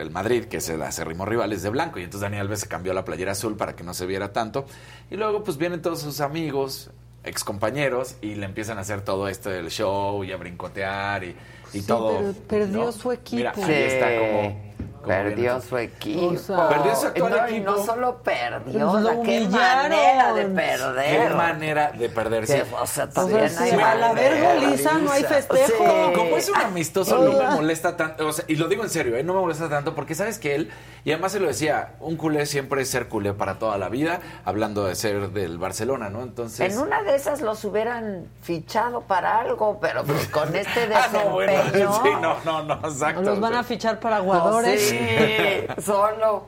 [0.00, 1.98] el, Madrid, que es el acérrimo rival, es de blanco.
[1.98, 4.66] Y entonces Daniel Alves se cambió la playera azul para que no se viera tanto.
[5.10, 6.90] Y luego, pues vienen todos sus amigos,
[7.24, 11.36] excompañeros, y le empiezan a hacer todo esto del show y a brincotear y,
[11.72, 12.18] y Sí, todo.
[12.18, 12.92] pero perdió ¿no?
[12.92, 13.36] su equipo.
[13.36, 14.68] Mira, ahí está como.
[15.06, 16.26] Perdió su equipo.
[16.28, 17.70] O sea, Perdió su actual no, y equipo.
[17.70, 21.28] no solo perdió, Pues o sea, lo qué manera de perder.
[21.28, 22.62] Qué manera de perderse.
[22.62, 24.54] Que, o sea, O también sea, hay al haber manera.
[24.54, 25.66] goliza no hay festejo.
[25.66, 25.72] Sí.
[25.78, 28.26] Como, como es un amistoso, no me molesta tanto.
[28.26, 29.22] O sea, y lo digo en serio, ¿eh?
[29.22, 30.70] no me molesta tanto porque sabes que él,
[31.04, 34.20] y además se lo decía, un culé siempre es ser culé para toda la vida,
[34.44, 36.22] hablando de ser del Barcelona, ¿no?
[36.22, 36.74] Entonces.
[36.74, 41.24] En una de esas los hubieran fichado para algo, pero pues con este Ah, desempeño...
[41.24, 41.62] no, bueno,
[42.02, 43.22] sí, no, no, no, exacto.
[43.22, 44.87] Los van a fichar para pues, aguadores.
[44.88, 46.46] Sí, solo.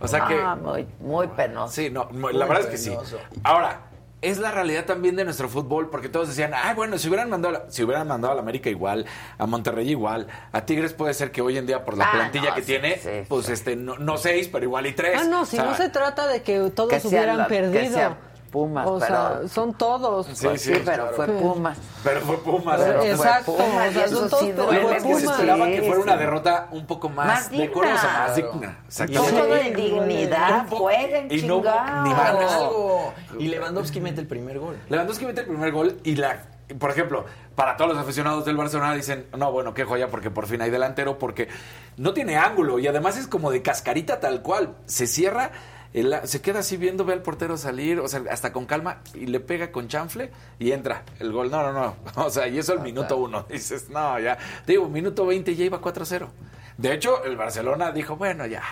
[0.00, 0.34] O sea que.
[0.40, 1.72] Ah, muy, muy penoso.
[1.74, 2.94] Sí, no, la verdad es que sí.
[3.42, 3.80] Ahora,
[4.20, 7.54] es la realidad también de nuestro fútbol, porque todos decían, ah, bueno, si hubieran mandado,
[7.56, 9.06] a la- si hubieran mandado a la América igual,
[9.38, 12.48] a Monterrey igual, a Tigres puede ser que hoy en día por la Ah, plantilla
[12.50, 13.52] no, que sí, tiene, sí, pues sí.
[13.52, 15.20] este, no, no seis, pero igual y tres.
[15.22, 17.54] Ah, no, si O sea, no se trata de que todos Que hubieran la- que
[17.60, 18.16] perdido.
[18.50, 19.06] Pumas, o pero-
[19.40, 20.26] sea, son todos.
[20.26, 21.12] Sí, Pues sí, sí, pero claro.
[21.16, 21.78] fue Pumas.
[22.02, 22.80] Pero fue Pumas.
[22.80, 22.98] Pero ¿no?
[23.00, 23.88] Fue exacto, Pumas.
[23.88, 25.22] o sea, son todos, sí pero fue Pero se Pumas.
[25.24, 27.64] esperaba que Sí, fuera una derrota un poco más, Más digna.
[27.66, 28.50] decorosa, más digna.
[28.78, 29.30] Un Exactamente.
[29.32, 31.60] poco de dignidad, un poco- jueguen y no
[32.04, 33.14] ni algo.
[33.38, 34.76] Y Lewandowski mete el primer gol.
[34.88, 36.42] Lewandowski mete el primer gol y la
[36.78, 37.24] por ejemplo,
[37.54, 40.68] para todos los aficionados del Barcelona dicen, no, bueno, qué joya porque por fin hay
[40.68, 41.48] delantero porque
[41.96, 45.50] no tiene ángulo y además es como de cascarita tal cual, se cierra,
[45.94, 49.26] el- se queda así viendo, ve al portero salir, o sea, hasta con calma y
[49.26, 51.50] le pega con chanfle y entra el gol.
[51.50, 55.24] No, no, no, o sea, y eso al minuto uno, dices, no, ya, digo, minuto
[55.26, 56.28] 20 ya iba 4-0.
[56.76, 58.62] De hecho, el Barcelona dijo, bueno, ya,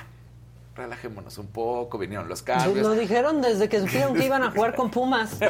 [0.76, 2.76] relajémonos un poco, vinieron los cambios.
[2.86, 5.30] Lo dijeron desde que supieron que iban a jugar con Pumas.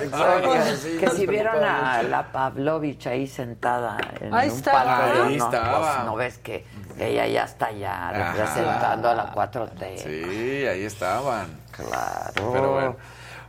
[0.77, 4.85] Sí, que si vieron a la Pavlovich ahí sentada en Ahí un estaba.
[4.85, 5.45] palacio, Ahí ¿no?
[5.45, 5.95] estaba.
[5.95, 6.65] Pues, no ves que
[6.99, 8.33] ella ya está ya Ajá.
[8.33, 9.97] representando a la 4T.
[9.99, 11.49] Sí, ahí estaban.
[11.73, 12.53] Claro.
[12.53, 12.97] Pero bueno.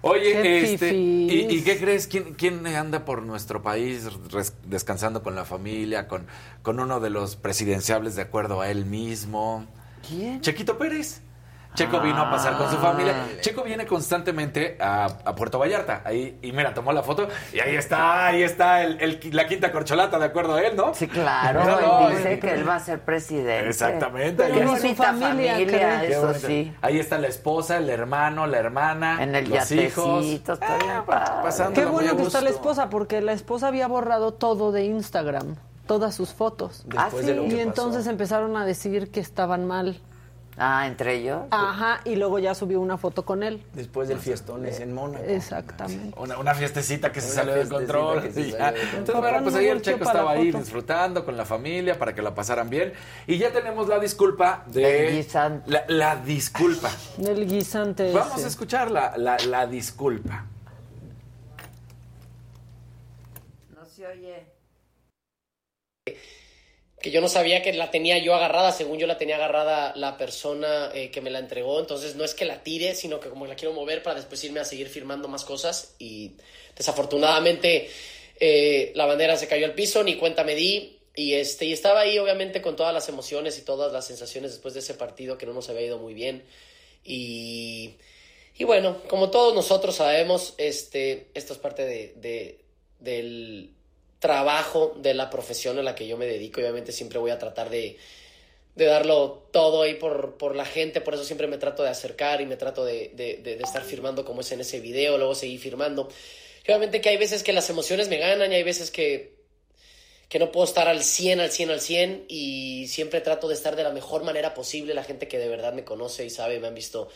[0.01, 2.07] Oye, Qué este, ¿y, qué crees?
[2.07, 6.27] ¿Quién, quién anda por nuestro país res- descansando con la familia, con,
[6.61, 9.65] con uno de los presidenciables de acuerdo a él mismo?
[10.07, 10.39] ¿Quién?
[10.41, 11.21] Chequito Pérez.
[11.75, 13.13] Checo vino a pasar con su familia.
[13.41, 16.01] Checo viene constantemente a, a Puerto Vallarta.
[16.03, 19.71] Ahí, y mira, tomó la foto y ahí está, ahí está el, el- la quinta
[19.71, 20.93] corcholata, de acuerdo a él, ¿no?
[20.95, 22.07] Sí, claro.
[22.09, 23.69] Él dice que él va a ser presidente.
[23.69, 24.43] Exactamente.
[24.43, 25.99] Pero Qué bonita familia, familia.
[26.01, 26.73] Qué eso sí.
[26.81, 30.25] Ahí está la esposa, el hermano, la hermana, En el los hijos.
[30.61, 31.43] Ah.
[31.73, 35.55] Qué bueno que está la esposa, porque la esposa había borrado todo de Instagram,
[35.85, 36.83] todas sus fotos.
[36.87, 37.49] Después Ah, de lo sí.
[37.49, 37.67] que Y pasó.
[37.69, 39.99] entonces empezaron a decir que estaban mal.
[40.59, 41.43] Ah, entre ellos.
[41.51, 43.63] Ajá, y luego ya subió una foto con él.
[43.73, 45.23] Después del fiestón es en Mónaco.
[45.25, 46.19] Exactamente.
[46.19, 48.21] Una, una fiestecita que se salió de fiestecita control.
[48.23, 48.71] se sí, salió ya.
[48.71, 48.97] de control.
[48.97, 50.63] Entonces, bueno, pues el volteó checo estaba ahí foto.
[50.63, 52.93] disfrutando con la familia para que la pasaran bien.
[53.27, 55.11] Y ya tenemos la disculpa El de.
[55.17, 55.69] guisante.
[55.71, 56.89] La, la disculpa.
[57.23, 58.45] El guisante Vamos ese.
[58.45, 60.45] a escuchar la, la, la disculpa.
[63.75, 64.56] No se oye.
[67.01, 70.17] Que yo no sabía que la tenía yo agarrada, según yo la tenía agarrada la
[70.17, 73.45] persona eh, que me la entregó, entonces no es que la tire, sino que como
[73.45, 75.93] la quiero mover para después irme a seguir firmando más cosas.
[75.99, 76.31] Y
[76.75, 77.89] desafortunadamente
[78.39, 80.93] eh, la bandera se cayó al piso, ni cuenta me di.
[81.15, 84.73] Y, este, y estaba ahí obviamente con todas las emociones y todas las sensaciones después
[84.73, 86.43] de ese partido que no nos había ido muy bien.
[87.03, 87.93] Y,
[88.55, 92.59] y bueno, como todos nosotros sabemos, este, esto es parte de, de-
[92.99, 93.71] del
[94.19, 96.61] trabajo de la profesión a la que yo me dedico.
[96.61, 97.97] Obviamente siempre voy a tratar de,
[98.75, 102.41] de darlo todo ahí por, por la gente, por eso siempre me trato de acercar
[102.41, 106.09] y me trato de, de- estar firmando como es en ese video, luego seguir firmando.
[106.65, 109.35] Obviamente que hay veces que las emociones me ganan y hay veces que,
[110.29, 113.75] que no puedo estar al 100, al 100, al 100 y siempre trato de estar
[113.75, 114.93] de la mejor manera posible.
[114.93, 117.09] La gente que de verdad me conoce y sabe, me han visto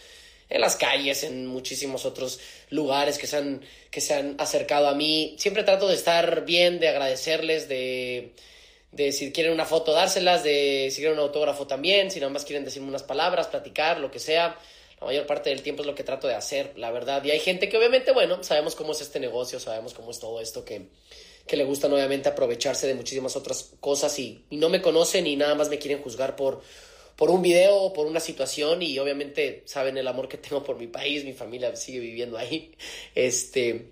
[0.51, 2.39] en las calles, en muchísimos otros
[2.69, 5.35] lugares que se han, que se han acercado a mí.
[5.39, 8.33] Siempre trato de estar bien, de agradecerles, de,
[8.91, 12.43] de si quieren una foto dárselas, de si quieren un autógrafo también, si nada más
[12.43, 14.57] quieren decirme unas palabras, platicar, lo que sea.
[14.99, 17.23] La mayor parte del tiempo es lo que trato de hacer, la verdad.
[17.23, 20.41] Y hay gente que obviamente, bueno, sabemos cómo es este negocio, sabemos cómo es todo
[20.41, 20.89] esto que,
[21.47, 25.37] que le gustan obviamente aprovecharse de muchísimas otras cosas y, y no me conocen y
[25.37, 26.61] nada más me quieren juzgar por,
[27.21, 30.87] por un video por una situación y obviamente saben el amor que tengo por mi
[30.87, 32.75] país, mi familia sigue viviendo ahí.
[33.13, 33.91] Este,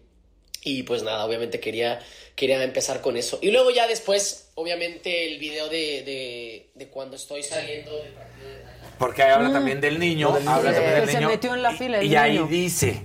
[0.64, 2.00] y pues nada, obviamente quería,
[2.34, 3.38] quería empezar con eso.
[3.40, 8.50] Y luego ya después, obviamente, el video de, de, de cuando estoy saliendo del partido
[8.50, 8.64] de
[8.98, 10.32] Porque ahí habla también del niño.
[10.32, 11.30] del habla también del se niño.
[11.30, 13.04] metió en la fila el y ahí dice,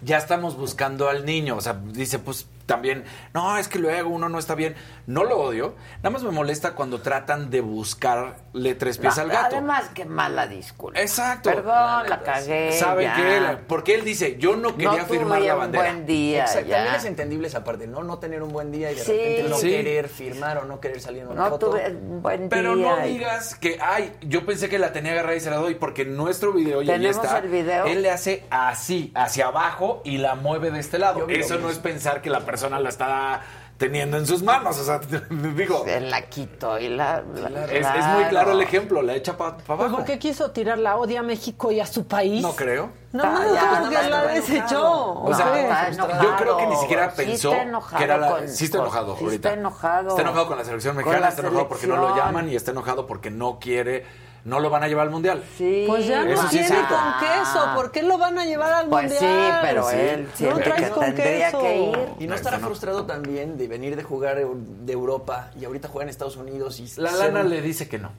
[0.00, 1.58] ya estamos buscando al niño.
[1.58, 3.02] O sea, dice, pues también,
[3.34, 4.76] no, es que luego uno no está bien.
[5.06, 9.56] No lo odio, nada más me molesta cuando tratan de buscarle tres pies al gato.
[9.56, 11.00] Además, qué mala disculpa.
[11.00, 11.50] Exacto.
[11.50, 12.72] Perdón, la cagué.
[12.72, 13.16] ¿Saben ya.
[13.16, 13.56] qué?
[13.66, 15.84] Porque él dice, yo no quería firmar la un bandera.
[15.84, 16.76] buen día, Exacto, ya.
[16.76, 18.02] También es entendible esa parte, ¿no?
[18.04, 19.12] No tener un buen día y de Sí.
[19.12, 19.70] repente no Sí.
[19.70, 21.70] querer firmar o no querer salir en una No foto.
[21.70, 22.96] tuve un buen Pero día.
[22.96, 26.02] no digas que, ay, yo pensé que la tenía agarrada y se la doy, porque
[26.02, 27.86] en nuestro video, y ahí ¿Tenemos está, el video?
[27.86, 31.26] él le hace así, hacia abajo, y la mueve de este lado.
[31.26, 33.40] Yo Eso no es pensar que la persona la está
[33.76, 34.98] teniendo en sus manos, o sea,
[35.30, 37.22] digo, Se la quitó y la...
[37.22, 39.96] la- es, es muy claro el ejemplo, la echa para Pues, abajo.
[39.98, 42.42] ¿Por qué quiso tirar la odia a México y a su país?
[42.42, 42.90] No creo.
[43.12, 43.50] No, no, porque
[43.84, 45.12] no, la está desechó.
[45.22, 48.28] O sea, yo creo que ni siquiera Sí pensó está enojado que era la...
[48.30, 49.48] con- sí está enojado sí ahorita.
[49.48, 50.08] está enojado.
[50.08, 52.72] Está enojado con la selección mexicana, la está enojado porque no lo llaman y está
[52.72, 54.04] enojado porque no quiere,
[54.44, 55.42] no lo van a llevar al mundial.
[55.56, 55.84] Sí.
[55.86, 57.66] Pues ya no tiene con queso.
[57.74, 59.20] ¿Por qué lo van a llevar al Pues mundial?
[59.52, 59.96] sí, pero Sí.
[59.96, 61.60] él No siempre que con tendría queso.
[61.60, 61.98] que ir.
[62.20, 66.08] Y no estará frustrado también de venir de jugar de Europa y ahorita juega en
[66.10, 68.10] Estados Unidos y La lana le dice que no.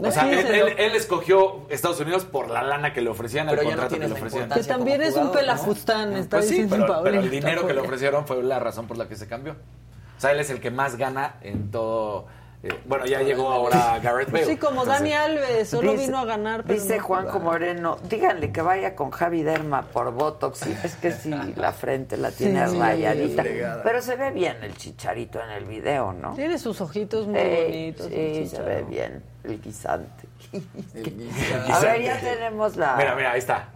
[0.00, 3.62] O Sí, sea, él, escogió Estados Unidos por la lana que le ofrecían, el Pero
[3.64, 4.48] no contrato que le ofrecían.
[4.48, 5.40] Que también es un jugador, ¿no?
[5.40, 8.86] pelafustán, está Pues sí, diciendo pero, pero el dinero que le ofrecieron fue la razón
[8.86, 9.52] por la que se cambió.
[9.52, 12.26] O sea, él es el que más gana en todo.
[12.62, 14.44] Eh, bueno, ya llegó ahora Garrett Bale.
[14.44, 16.62] Sí, como Dani Alves, solo Dice- vino a ganar.
[16.64, 17.44] pero Dice no Juanjo jugar.
[17.44, 20.58] Moreno, díganle que vaya con Javi Derma por Botox.
[20.58, 23.44] Sí, es que sí, la frente la tiene Sí, rayadita.
[23.82, 26.34] Pero se ve bien el chicharito en el video, ¿no?
[26.34, 28.06] Tiene sus ojitos muy Eh, bonitos.
[28.08, 30.28] sí, el se ve bien el guisante.
[30.52, 31.72] guisante.
[31.72, 32.96] A ver, ya tenemos la...
[32.96, 33.68] Mira, mira, ahí está.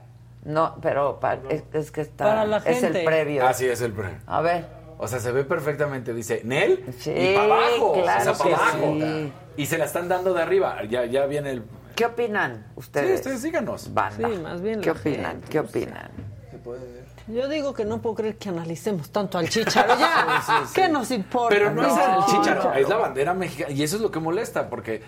[0.45, 1.18] No, pero
[1.49, 2.24] es, es que está...
[2.24, 3.47] Para la Es el previo.
[3.47, 4.18] Así es el premio.
[4.26, 4.84] A ver.
[5.05, 6.12] O sea, se ve perfectamente.
[6.14, 7.92] Dice, Nel Sí, y para abajo.
[8.02, 8.94] claro o sea, para que abajo.
[9.00, 9.32] sí.
[9.57, 10.82] Y se la están dando de arriba.
[10.88, 11.62] Ya, ya viene el.
[11.94, 13.20] ¿Qué opinan Sí, ustedes?
[13.20, 13.94] ustedes díganos.
[13.94, 14.28] Banda.
[14.28, 15.32] Sí, más bien ¿Qué opinan?
[15.42, 15.78] gente, ¿Qué no sé.
[15.78, 16.11] opinan?
[17.26, 19.96] Yo digo que no puedo creer que analicemos tanto al Chicharo.
[19.98, 21.48] Ya, ¿qué nos importa?
[21.55, 22.74] Pero no, es el chicharo, no.
[22.74, 23.72] es la bandera mexicana.
[23.72, 25.02] Y eso es lo que molesta, porque.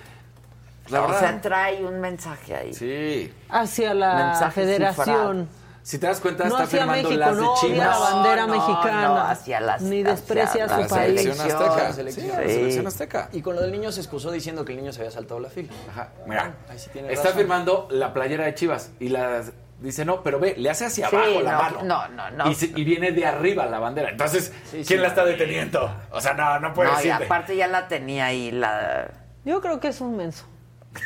[0.88, 1.20] La o verdad.
[1.20, 2.72] sea, trae un mensaje ahí.
[2.72, 3.32] sí.
[3.50, 5.48] Hacia la Mensaje federación.
[5.86, 7.78] Si te das cuenta, No está firmando México, las de no Chivas.
[7.78, 9.02] la bandera No, mexicana.
[9.08, 11.20] no, hacia las- Ni desprecia hacia a su la país.
[11.20, 11.76] selección azteca.
[11.76, 12.26] La Sí, selección.
[12.28, 12.48] la Sí.
[12.54, 13.28] selección azteca.
[13.32, 15.48] Y con lo del niño se excusó diciendo que el niño se había saltado la
[15.48, 15.72] fila.
[15.88, 17.38] Ajá, mira, Ahí sí tiene está razón.
[17.38, 19.42] firmando la playera de Chivas y la
[19.78, 21.82] dice no, pero ve, le hace hacia Sí, abajo la no, mano.
[21.84, 22.50] no, no, no.
[22.50, 24.10] Y, se- y viene de arriba la bandera.
[24.10, 24.96] Entonces, Sí, ¿quién sí.
[24.96, 25.88] la está deteniendo?
[26.10, 29.08] O sea, no, no puede No, y aparte ya la tenía ahí la...
[29.44, 30.46] Yo creo que es un menso.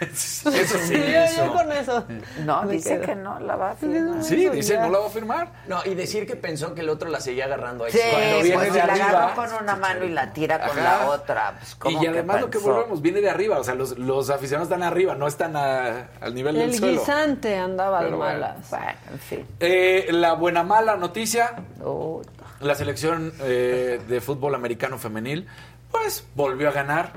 [0.01, 0.95] Eso sí.
[0.95, 0.95] Sí,
[1.37, 2.05] yo, yo con eso.
[2.45, 3.03] No, me dice quedo.
[3.07, 4.23] que no la va a firmar.
[4.25, 4.81] Sí, Eso dice, ya.
[4.87, 5.49] no la va a firmar.
[5.69, 7.93] No, y decir que pensó que el otro la seguía agarrando ahí.
[7.93, 10.59] Sí, Cuando pues viene si de la arriba, agarró con una mano y la tira
[10.61, 10.83] con Ajá.
[10.83, 11.55] la otra.
[11.59, 13.59] Pues, ¿cómo Y además lo que volvemos, viene de arriba.
[13.59, 17.01] O sea, los, los aficionados están arriba, no están a- al nivel El del suelo.
[17.01, 18.19] guisante andaba de bueno.
[18.25, 18.71] malas.
[18.71, 19.47] Bueno, en fin.
[19.61, 22.23] Eh, la buena mala noticia, Oh,
[22.61, 25.47] la selección eh, de fútbol americano femenil,
[25.91, 27.13] pues volvió a ganar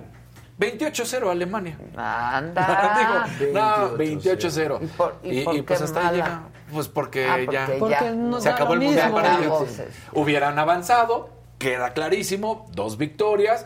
[0.60, 1.78] 28-0 a Alemania.
[1.95, 3.28] anda.
[3.39, 4.80] Digo, no, 28-0.
[4.82, 6.16] ¿Y por- y por pues hasta ahí mala?
[6.18, 6.41] llega.
[6.72, 7.80] Pues porque, Ah, porque ya ya.
[7.80, 9.49] Porque no se acabó el mundial para ellos.
[9.49, 9.88] voces.
[10.14, 11.30] Hubieran avanzado,
[11.60, 13.66] queda clarísimo, dos victorias.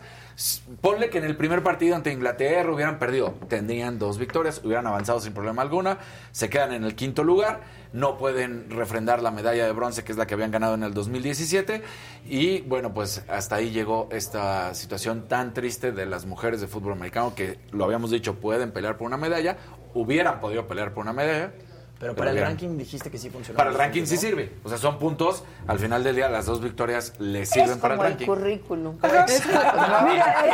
[0.80, 5.20] Ponle que en el primer partido ante Inglaterra hubieran perdido, tendrían dos victorias, hubieran avanzado
[5.20, 5.98] sin problema alguna,
[6.30, 7.60] se quedan en el quinto lugar,
[7.92, 10.94] no pueden refrendar la medalla de bronce que es la que habían ganado en el
[10.94, 11.82] 2017
[12.28, 16.92] y bueno, pues hasta ahí llegó esta situación tan triste de las mujeres de fútbol
[16.92, 19.56] americano que lo habíamos dicho, pueden pelear por una medalla,
[19.94, 21.52] hubieran podido pelear por una medalla.
[22.00, 23.56] Pero para el ranking dijiste que sí funcionó.
[23.56, 24.54] para el ranking sí sirve.
[24.62, 25.42] O sea, son puntos.
[25.66, 28.26] Al final del día, las dos victorias le sirven Es para el como el ranking.
[28.26, 28.96] currículum.
[29.02, 29.24] Mira,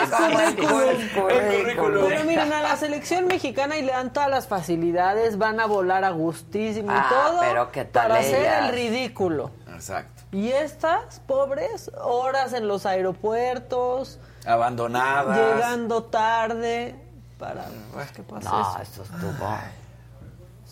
[0.03, 1.28] es como el currículum.
[1.28, 2.05] currículum.
[2.09, 6.03] Pero miren, a la selección mexicana y le dan todas las facilidades, van a volar
[6.05, 9.51] a gustísimo y Ah, todo pero ¿qué tal para hacer el ridículo.
[9.74, 10.22] Exacto.
[10.32, 15.36] Y estas, pobres, horas en los aeropuertos, Abandonadas.
[15.36, 16.95] llegando tarde
[17.38, 17.66] para...
[17.92, 18.82] pues, ¿Qué pasa No, eso?
[18.82, 19.47] eso estuvo.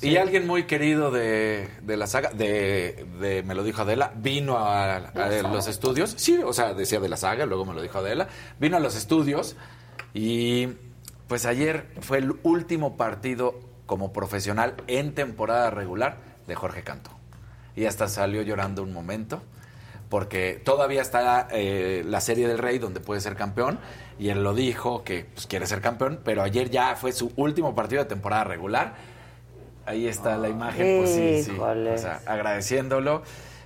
[0.03, 4.59] Y alguien muy querido de, de la saga, de, de- me lo dijo Adela, vino
[4.59, 6.15] a, a los estudios.
[6.17, 8.29] Sí, o sea, decía de la saga, luego me lo dijo Adela.
[8.59, 9.57] Vino a los estudios
[10.13, 10.69] y
[11.29, 17.11] pues ayer fue el último partido como profesional en temporada regular de Jorge Canto.
[17.77, 19.43] Y hasta salió llorando un momento
[20.09, 23.79] porque todavía está eh, la serie del Rey donde puede ser campeón
[24.19, 27.75] y él lo dijo que pues, quiere ser campeón, pero ayer ya fue su último
[27.75, 29.12] partido de temporada regular.
[29.87, 31.59] Ahí está la imagen, pues sí, sí.
[31.59, 33.23] O sea, agradeciéndolo.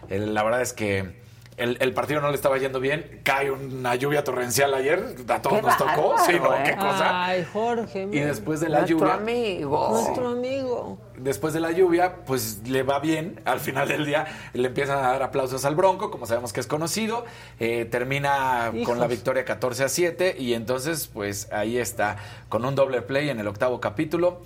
[0.09, 3.95] Eh, la verdad es que el, el partido no le estaba yendo bien, cae una
[3.95, 6.55] lluvia torrencial ayer, a todos Qué nos tocó, bárbaro, sí, ¿no?
[6.55, 6.63] ¿eh?
[6.67, 7.25] Qué cosa.
[7.25, 8.09] Ay, Jorge.
[8.13, 9.89] Y después de la Nuestro lluvia, amigo.
[9.91, 10.99] Nuestro amigo.
[11.17, 13.41] después de la lluvia, pues le va bien.
[13.47, 16.67] Al final del día le empiezan a dar aplausos al Bronco, como sabemos que es
[16.67, 17.25] conocido.
[17.59, 18.87] Eh, termina Hijos.
[18.87, 22.17] con la victoria 14 a 7 y entonces, pues ahí está,
[22.51, 24.43] con un doble play en el octavo capítulo.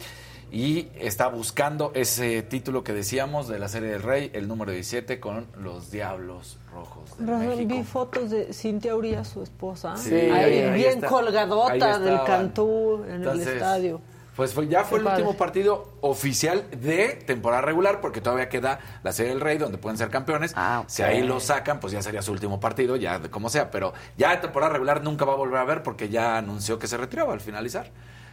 [0.52, 5.20] Y está buscando ese título que decíamos de la serie del Rey, el número 17,
[5.20, 7.68] con los Diablos Rojos de México.
[7.68, 9.96] vi fotos de Cintia Urias, su esposa.
[9.96, 12.20] Sí, ahí, ahí bien colgadota Ahí del.
[12.26, 14.00] Cantú en Entonces, el estadio.
[14.34, 18.80] Pues fue- ya fue Qué el último partido oficial de temporada regular, porque todavía queda
[19.02, 20.54] la Serie del Rey, donde pueden ser campeones.
[20.86, 23.70] Si ahí lo sacan, pues ya sería su último partido, ya de como sea.
[23.70, 26.86] Pero ya de temporada regular nunca va a volver a ver, porque ya anunció que
[26.86, 27.90] se retiraba al finalizar.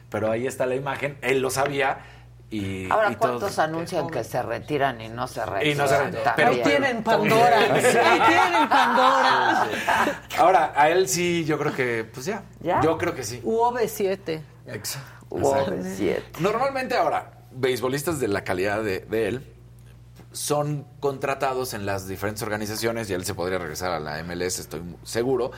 [0.09, 1.99] Pero ahí está la imagen, él lo sabía.
[2.49, 5.67] Y, Ahora, y todos- ¿cuántos anuncian que se retiran y no se retiran?
[5.67, 7.57] Y no se retiran, pero- Ahí tienen Pandora.
[7.59, 9.67] Ahí tienen Pandora.
[10.37, 12.43] Ahora, a él sí, yo creo que, pues ya.
[12.61, 12.79] ¿Ya?
[12.81, 13.41] Yo creo que sí.
[13.43, 14.41] UOB7.
[14.67, 15.25] Exacto.
[15.29, 16.21] UOB7.
[16.39, 19.53] Normalmente ahora, beisbolistas de la calidad de, de él
[20.31, 24.81] son contratados en las diferentes organizaciones y él se podría regresar a la MLS, estoy
[25.03, 25.51] seguro,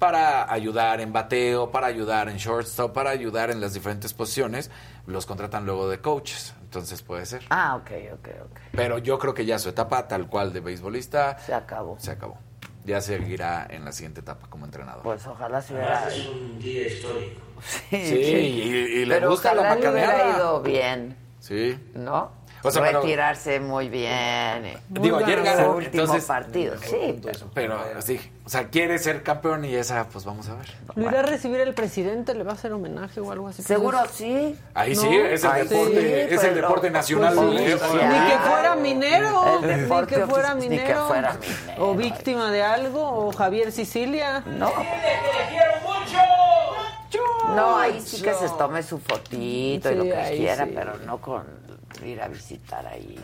[0.00, 4.70] para ayudar en bateo, para ayudar en shortstop, para ayudar en las diferentes posiciones.
[5.06, 7.42] Los contratan luego de coaches, entonces puede ser.
[7.50, 8.58] Ah, ok, ok, ok.
[8.72, 11.96] Pero yo creo que ya su etapa tal cual de beisbolista se acabó.
[12.00, 12.38] Se acabó.
[12.86, 15.02] Ya seguirá en la siguiente etapa como entrenador.
[15.02, 16.08] Pues ojalá se hubiera...
[16.08, 17.40] Es un día histórico.
[17.90, 20.36] Sí, y, y le Pero gusta la ojalá le hubiera macaneada.
[20.38, 21.78] ido bien, Sí.
[21.94, 22.32] ¿no?
[22.62, 24.78] O sea, pero- Retirarse muy bien.
[24.88, 27.20] Digo, ayer ganó, último entonces- partido, sí.
[27.54, 30.66] Pero sí, o sea, quiere ser campeón y esa, pues vamos a ver.
[30.94, 32.34] ¿Lo irá a recibir el presidente?
[32.34, 33.62] ¿Le va a hacer homenaje o algo así?
[33.62, 34.56] Seguro sí.
[34.74, 35.00] Ahí ¿No?
[35.02, 37.34] sí, es el Ahí deporte, sí, es el pero- deporte nacional.
[37.34, 37.64] Pues sí.
[37.64, 41.88] de- Ni que fuera minero, ni que fuera ofici- ni que minero, fuera minero.
[41.88, 44.42] o víctima de algo, o Javier Sicilia.
[44.46, 44.70] No.
[47.54, 50.72] No, ahí sí que se tome su fotito y lo que quiera, sí.
[50.74, 51.42] pero no con
[52.04, 53.18] ir a visitar ahí.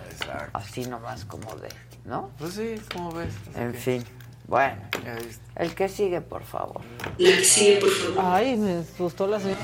[0.52, 1.68] Así nomás como de,
[2.04, 2.30] ¿no?
[2.38, 3.32] Pues sí, ¿cómo ves?
[3.54, 4.04] En fin.
[4.46, 4.80] Bueno,
[5.56, 6.80] el que sigue, por favor.
[7.42, 8.24] Sí, por favor.
[8.34, 9.58] Ay, me gustó la señora.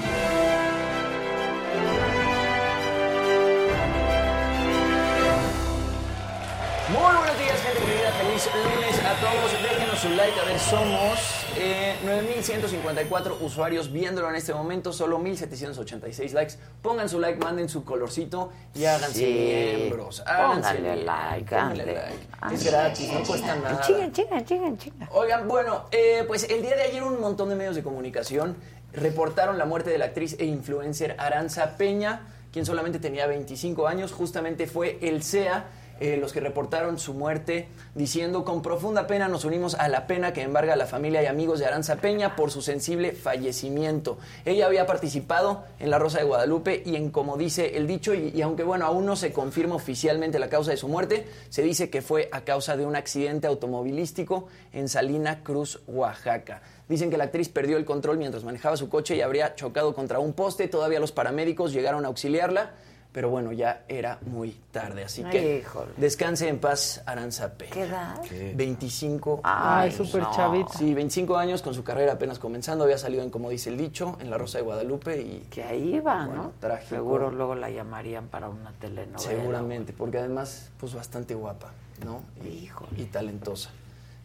[6.93, 8.13] Muy buenos días, gente querida.
[8.13, 9.63] Feliz lunes a todos.
[9.63, 10.41] Déjenos su like.
[10.41, 14.93] A ver, somos eh, 9.154 usuarios viéndolo en este momento.
[14.93, 16.55] Solo 1.786 likes.
[16.83, 19.25] Pongan su like, manden su colorcito y háganse Sí.
[19.27, 20.23] miembros.
[20.27, 21.95] Háganse miembros, like, póngale ande.
[21.95, 22.55] like.
[22.55, 23.81] Es gratis, no cuesta nada.
[23.81, 25.09] Chinga, chinga, chinga, chinga.
[25.13, 28.57] Oigan, bueno, eh, pues el día de ayer un montón de medios de comunicación
[28.93, 34.13] reportaron la muerte de la actriz e influencer Aranza Peña, quien solamente tenía 25 años.
[34.13, 35.65] Justamente fue el CEA
[36.03, 40.33] eh, los que reportaron su muerte, diciendo con profunda pena nos unimos a la pena
[40.33, 44.19] que embarga a la familia y amigos de Aranza Peña por su sensible fallecimiento.
[44.45, 48.33] Ella había participado en La Rosa de Guadalupe y en como dice el dicho, y,
[48.35, 51.89] y aunque bueno, aún no se confirma oficialmente la causa de su muerte, se dice
[51.89, 56.63] que fue a causa de un accidente automovilístico en Salina Cruz, Oaxaca.
[56.89, 60.19] Dicen que la actriz perdió el control mientras manejaba su coche y habría chocado contra
[60.19, 60.69] un poste.
[60.69, 62.73] Todavía los paramédicos llegaron a auxiliarla,
[63.13, 65.05] pero bueno, ya era muy tarde.
[65.05, 65.93] Así que Híjole.
[65.99, 67.71] descanse en paz, Aranza Peña.
[67.73, 68.21] ¿Qué edad?
[68.55, 69.97] 25 Ay, años.
[70.09, 70.73] súper chavita.
[70.73, 72.85] Sí, 25 años con su carrera apenas comenzando.
[72.85, 75.47] Había salido en, como dice el dicho, en La Rosa de Guadalupe y...
[75.51, 76.53] Que ahí va, Bueno, ¿no?
[76.59, 76.95] trágico.
[76.97, 79.19] Seguro luego la llamarían para una telenovela.
[79.19, 81.73] Seguramente, porque además, pues bastante guapa,
[82.05, 82.23] ¿no?
[82.45, 83.71] Y, y talentosa.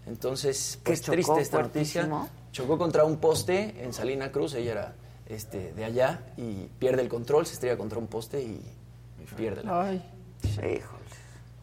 [0.06, 2.10] Entonces, ¿Que pues chocó triste esta noticia.
[2.54, 4.94] Chocó contra un poste en Salina Cruz, ella era
[5.28, 8.62] este, de allá, y pierde el control, se estrella contra un poste y
[9.38, 10.04] pierde la Ay.
[10.44, 10.82] Híjole.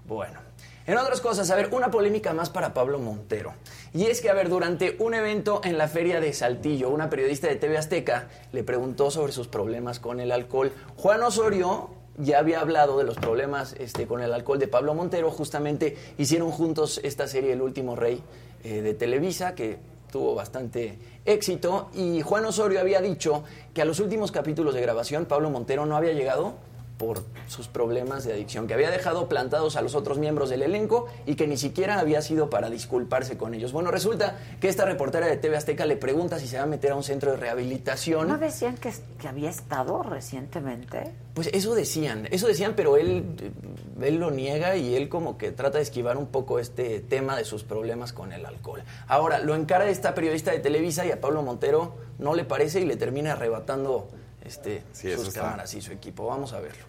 [0.07, 0.41] bueno,
[0.87, 3.55] en otras cosas, a ver, una polémica más para Pablo Montero.
[3.95, 7.49] Y es que, a ver, durante un evento en la feria de Saltillo, una periodista
[7.49, 10.73] de TV Azteca le preguntó sobre sus problemas con el alcohol.
[10.97, 15.31] Juan Osorio ya había hablado de los problemas este, con el alcohol de Pablo Montero.
[15.31, 18.23] Justamente hicieron juntos esta serie El Último Rey
[18.63, 19.79] eh, de Televisa, que
[20.13, 21.89] tuvo bastante éxito.
[21.95, 25.97] Y Juan Osorio había dicho que a los últimos capítulos de grabación Pablo Montero no
[25.97, 26.57] había llegado
[26.99, 31.07] por sus problemas de adicción, que había dejado plantados a los otros miembros del elenco
[31.27, 33.73] y que ni siquiera había sido para disculparse con ellos.
[33.73, 36.93] Bueno, resulta que esta reportera de TV Azteca le pregunta si se va a meter
[36.93, 38.29] a un centro de rehabilitación.
[38.29, 41.13] ¿No decían que, que había estado recientemente?
[41.35, 43.53] Pues eso decían, eso decían, pero él,
[44.01, 47.45] él lo niega y él como que trata de esquivar un poco este tema de
[47.45, 48.85] sus problemas con el alcohol.
[49.09, 52.85] Ahora, lo encara esta periodista de Televisa y a Pablo Montero no le parece y
[52.85, 54.09] le termina arrebatando
[54.45, 55.43] este, Sí, sus está.
[55.43, 56.27] cámaras y su equipo.
[56.27, 56.85] Vamos a verlo.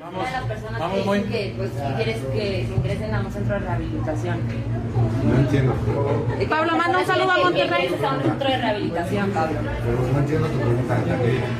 [0.00, 1.18] Una de las personas vamos, que muy.
[1.18, 4.40] dicen que pues, si quieres que ingresen a un centro de rehabilitación.
[5.24, 5.74] No entiendo.
[6.48, 7.86] Pablo, manda un saludo a Monterrey.
[8.04, 9.58] a un centro de rehabilitación, Pablo.
[9.62, 10.98] Pero no entiendo tu pregunta.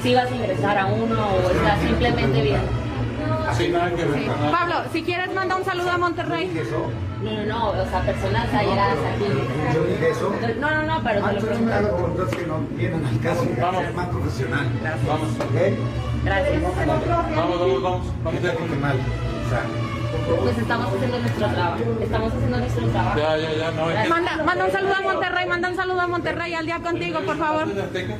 [0.02, 2.60] Si vas a ingresar a uno o estás simplemente bien.
[3.56, 4.26] Sí, nada que ver.
[4.26, 4.50] nada.
[4.50, 6.50] Pablo, si quieres, manda un saludo a Monterrey.
[7.24, 9.24] No, no, no, o sea, personas allegadas aquí.
[9.74, 10.30] Yo dije eso.
[10.60, 12.06] No, no, no, pero te lo me pregunto.
[12.08, 13.46] entonces que no vienen al caso.
[13.58, 13.94] Vamos.
[13.94, 14.66] más profesional.
[15.06, 15.28] Vamos.
[15.40, 15.56] ¿Ok?
[16.24, 16.62] Gracias.
[16.62, 18.06] Vamos, vamos, vamos.
[18.22, 18.96] Vamos a mal.
[18.96, 19.62] O sea,
[20.42, 21.82] Pues estamos haciendo nuestro trabajo.
[22.02, 23.18] Estamos haciendo nuestro trabajo.
[23.18, 26.06] Ya, ya, ya, no, es Manda, manda un saludo a Monterrey, manda un saludo a
[26.06, 27.66] Monterrey al día contigo, por favor.
[27.68, 28.14] Respeto.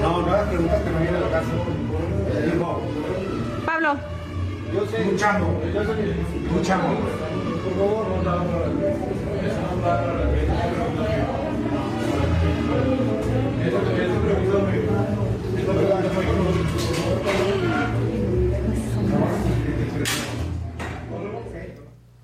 [0.00, 1.48] No, no hagas preguntas que no vienen al caso.
[2.52, 2.99] Digo.
[4.72, 5.02] Yo sé.
[5.02, 5.64] Escuchamos.
[5.64, 6.96] Escuchamos.
[7.64, 8.06] Por favor.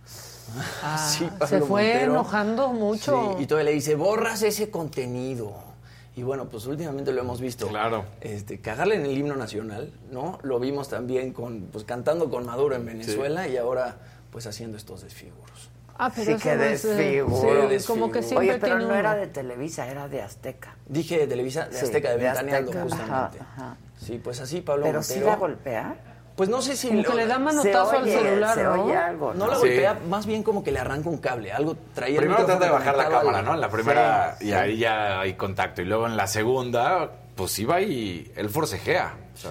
[0.07, 2.13] Sí, Ah, se fue Montero.
[2.13, 3.35] enojando mucho.
[3.39, 5.53] Sí, y todavía le dice, borras ese contenido.
[6.17, 7.69] Y bueno, pues últimamente lo hemos visto.
[7.69, 8.05] Claro.
[8.23, 10.39] Este, cagarle en el himno nacional, ¿no?
[10.43, 13.97] Lo vimos también con, pues cantando con Maduro en Venezuela y ahora
[14.33, 15.71] pues haciendo estos desfiguros.
[15.99, 17.69] Ah, pero Sí, que eh, desfiguro.
[17.79, 20.75] sí, como que siempre Oye, pero tiene no era de Televisa, era de Azteca.
[20.87, 23.39] Dije de Televisa, de Sí, Azteca, de de Ventaneando, Azteca, justamente.
[23.41, 23.77] ajá, ajá.
[23.99, 25.31] Sí, pues así Pablo Pero sí Montero.
[25.31, 25.97] la golpea.
[26.37, 26.89] Pues no sé si...
[26.89, 28.85] Como que le da manotazo Se al celular, se ¿no?
[28.85, 29.51] oye algo, No ¿no?
[29.53, 29.61] la Sí.
[29.69, 31.51] golpea, más bien como que le arranca un cable.
[31.51, 33.55] Algo traía el Primero trata de bajar la cámara, ¿no?
[33.55, 35.81] En la primera, Sí, y ahí ya hay contacto.
[35.81, 39.15] Y luego en la segunda, pues iba y él forcejea.
[39.35, 39.51] O sea,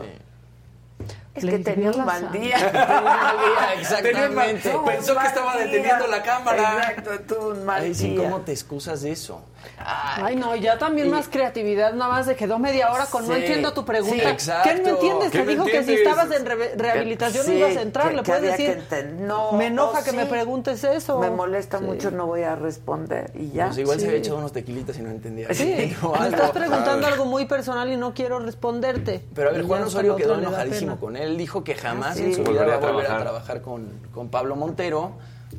[1.34, 2.56] Es que tenía un mal día.
[2.58, 4.76] Tenía un mal día, Tenía un mal- exactamente.
[4.86, 6.78] Pensó que estaba deteniendo la cámara.
[6.92, 8.22] Exacto, tuvo un mal Ay, sí, día.
[8.24, 9.44] ¿cómo te excusas de eso?
[9.78, 13.36] Ay, no, ya también Y- más creatividad, nada más de quedó media hora con no
[13.36, 14.16] entiendo tu pregunta.
[14.16, 14.70] sí, exacto.
[14.70, 15.32] ¿Qué no entiendes?
[15.32, 18.10] ¿Qué Te no dijo que si estabas en re- rehabilitación no Sí, ibas a entrar,
[18.10, 18.84] que- le puedes decir.
[19.20, 20.16] no, me enoja que sí.
[20.18, 21.20] me preguntes eso.
[21.20, 21.84] Me molesta Sí.
[21.84, 23.32] mucho, no voy a responder.
[23.36, 23.68] Y ya.
[23.68, 25.54] Pues igual se había echado unos tequilitas y no entendía.
[25.54, 29.24] Sí, O me estás preguntando algo muy personal y no quiero responderte.
[29.34, 31.24] Pero a ver, Juan Osorio quedó enojadísimo con él.
[31.32, 32.24] Él dijo que jamás Ah, sí.
[32.26, 33.62] en su vida va a volver a trabajar.
[33.62, 35.14] con, con Pablo Montero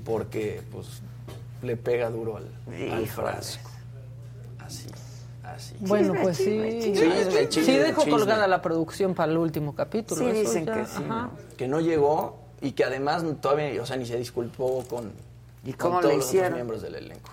[0.04, 0.86] porque pues
[1.62, 2.48] le pega duro al,
[2.92, 3.70] al frasco.
[5.80, 6.44] Bueno, Chisme, pues sí.
[6.44, 6.92] chisme, chisme.
[7.24, 8.18] Chisme, chisme, sí dejó chisme.
[8.18, 10.20] colgada la producción para el último capítulo.
[10.24, 11.02] Sí, dicen ya, que sí.
[11.07, 11.30] ¿no?
[11.57, 15.12] Que no llegó y que además todavía, o sea, ni se disculpó con,
[15.64, 16.54] ¿Y con cómo todos le los hicieron?
[16.54, 17.30] miembros del elenco.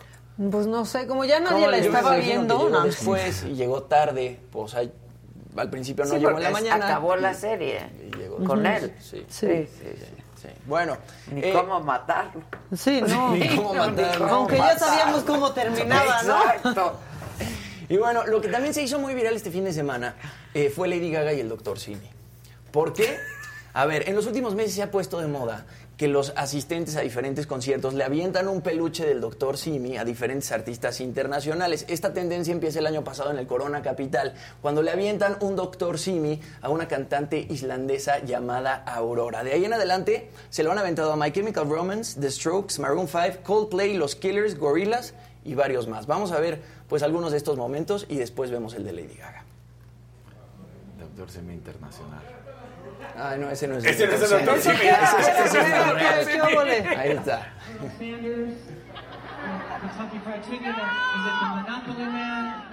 [0.52, 2.58] Pues no sé, como ya nadie ¿Cómo la estaba viendo.
[2.58, 2.84] llegó no.
[2.84, 4.92] después y llegó tarde, pues ay,
[5.56, 6.86] al principio no Sí, llegó en la mañana.
[6.88, 8.84] acabó la y- serie y llegó con después.
[8.84, 8.94] él.
[9.00, 10.06] Sí, Sí, sí, sí.
[10.42, 10.48] sí.
[10.66, 10.98] Bueno,
[11.32, 12.42] Ni eh, cómo matarlo.
[12.76, 13.32] Sí, no.
[13.36, 14.28] Ni cómo matarlo.
[14.28, 16.42] Aunque ya sabíamos cómo terminaba, ¿no?
[16.42, 16.94] Exacto.
[17.94, 20.16] Y bueno, lo que también se hizo muy viral este fin de semana
[20.56, 21.78] eh, fue Lady Gaga y el Dr.
[21.78, 22.10] Simi.
[22.72, 23.20] ¿Por qué?
[23.72, 27.02] A ver, en los últimos meses se ha puesto de moda que los asistentes a
[27.02, 29.60] diferentes conciertos le avientan un peluche del Dr.
[29.60, 31.86] Simi a diferentes artistas internacionales.
[31.88, 36.00] Esta tendencia empieza el año pasado en el Corona Capital, cuando le avientan un Dr.
[36.00, 39.44] Simi a una cantante islandesa llamada Aurora.
[39.44, 43.08] De ahí en adelante se lo han aventado a My Chemical Romance, The Strokes, Maroon
[43.08, 45.14] 5, Coldplay, Los Killers, Gorillaz
[45.46, 46.06] y varios más.
[46.08, 49.44] Vamos a ver pues algunos de estos momentos y después vemos el de Lady Gaga.
[51.00, 52.22] Doctor Semi Internacional.
[53.16, 54.60] Ay, no, ese no es Ese no es el Dr.
[54.62, 54.76] Simi.
[54.78, 54.88] Simi.
[54.90, 56.78] Ese- ese- ese es ¿Qué- el qué- qué óvole?
[56.98, 57.54] Ahí está.
[59.82, 62.64] Kentucky Fried Chicken is it the Monopoly Man?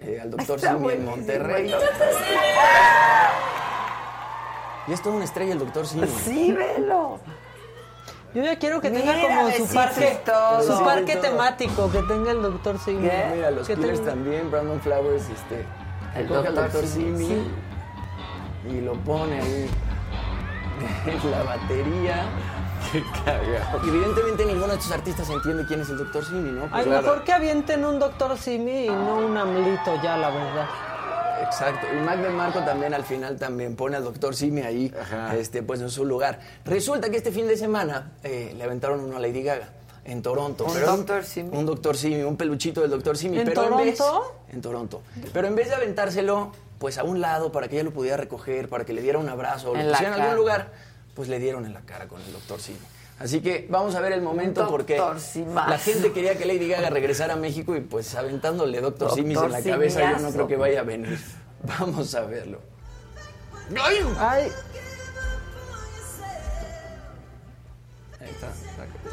[0.00, 1.70] Eh, al doctor Simi en Monterrey.
[4.88, 6.06] Y es toda una estrella el doctor Simi.
[6.06, 7.18] Sí, velo.
[8.34, 10.62] Yo ya quiero que tenga Mira, como su parque, y todo.
[10.62, 11.22] su parque Todo.
[11.22, 13.08] temático, que tenga el doctor Simi.
[13.08, 13.30] ¿Qué?
[13.34, 15.64] Mira, los Killers tenga- también, Brandon Flowers, este,
[16.14, 16.64] El coge al Dr.
[16.64, 17.50] doctor Simi, Simi
[18.66, 18.70] sí.
[18.76, 19.70] y lo pone ahí
[21.06, 22.26] en la batería.
[22.92, 23.80] Qué cagado.
[23.88, 26.62] Evidentemente ninguno de estos artistas entiende quién es el doctor Simi, ¿no?
[26.70, 30.66] Ay, Pues, mejor que avienten un doctor Simi y no un amlito ya, la verdad.
[31.44, 31.86] Exacto.
[31.92, 35.36] Y Mac Marco también al final también pone al doctor Simi ahí, Ajá.
[35.36, 36.40] este, pues en su lugar.
[36.64, 39.68] Resulta que este fin de semana eh, le aventaron uno a Lady Gaga
[40.04, 40.64] en Toronto.
[40.64, 41.24] ¿Un pero- Dr.
[41.24, 41.50] Simi?
[41.56, 43.38] Un doctor Simi, un peluchito del doctor Simi.
[43.38, 44.34] ¿En pero En vez, Toronto?
[44.52, 45.02] en Toronto.
[45.32, 48.68] Pero en vez de aventárselo, pues a un lado para que ella lo pudiera recoger,
[48.68, 50.72] para que le diera un abrazo, o lo pusiera en algún lugar,
[51.14, 52.78] pues le dieron en la cara con el doctor Simi.
[53.18, 55.16] Así que vamos a ver el momento porque doctor
[55.68, 59.50] la gente quería que Lady Gaga regresara a México y pues aventándole doctor Simis en
[59.50, 61.18] la Doctor cabeza yo no creo que vaya a venir.
[61.62, 62.60] Vamos a verlo.
[64.18, 64.50] Ay,
[68.20, 69.10] Ahí está, sácala.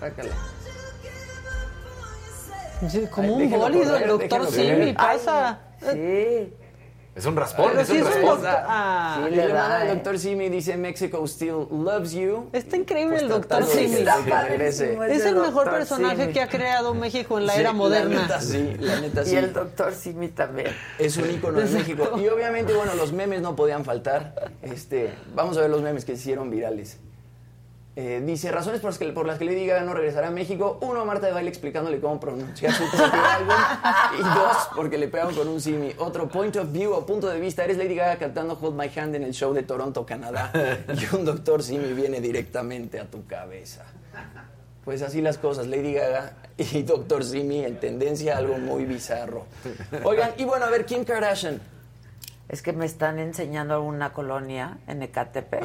[0.00, 0.34] Sácala.
[2.88, 5.58] Sí, como Ay, un bólido, correr, el doctor Simi pasa.
[5.80, 6.54] Sí.
[7.18, 8.30] Es un raspón, Pero es sí un es un raspón.
[8.42, 8.60] doctor.
[8.68, 12.48] Ah, Y le manda el doctor Simi dice Mexico still loves you.
[12.52, 14.04] Está increíble Pues el doctor Simi.
[14.04, 14.96] regrese.
[15.10, 16.32] Es el mejor personaje Simi.
[16.32, 18.22] que ha creado México en la Sí, era moderna.
[18.22, 19.34] neta, sí, la neta sí.
[19.34, 20.68] Y el doctor Simi también.
[20.98, 22.16] Es un ícono de México.
[22.18, 24.52] Y obviamente, bueno, los memes no podían faltar.
[24.62, 26.98] Este, vamos a ver los memes que se hicieron virales.
[28.00, 30.78] Eh, dice, razones por las, que, por las que Lady Gaga no regresará a México.
[30.82, 33.56] Uno, Marta de Baile explicándole cómo pronunciar su propio álbum.
[34.20, 35.90] Y dos, porque le pegaron con un simi.
[35.98, 37.64] Otro, point of view o punto de vista.
[37.64, 40.52] Eres Lady Gaga cantando Hold My Hand en el show de Toronto, Canadá.
[40.88, 43.84] Y un doctor simi viene directamente a tu cabeza.
[44.84, 49.46] Pues así las cosas, Lady Gaga y Doctor Simi en tendencia, algo muy bizarro.
[50.04, 51.60] Oigan, y bueno, a ver, Kim Kardashian.
[52.48, 55.64] Es que me están enseñando una colonia en Ecatepec.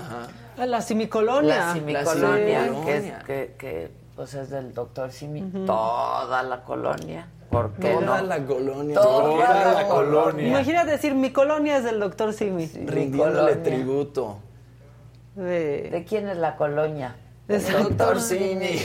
[0.58, 1.58] Ah, La simicolonia.
[1.68, 2.86] La simicolonia, simicolonia.
[2.86, 5.42] que, es, que, que, pues es del doctor Simi.
[5.66, 7.28] Toda la colonia.
[7.50, 8.28] ¿Por qué Toda no?
[8.28, 8.96] la colonia.
[9.00, 10.48] Toda la colonia.
[10.48, 12.66] Imagínate decir, mi colonia es del doctor Simi.
[12.68, 13.64] Rindiéndole colonia.
[13.64, 14.40] tributo.
[15.36, 17.16] De- ¿De quién es la colonia?
[17.48, 18.78] Del el Doctor Simi.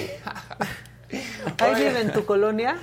[1.61, 2.76] Ahí vive en tu colonia.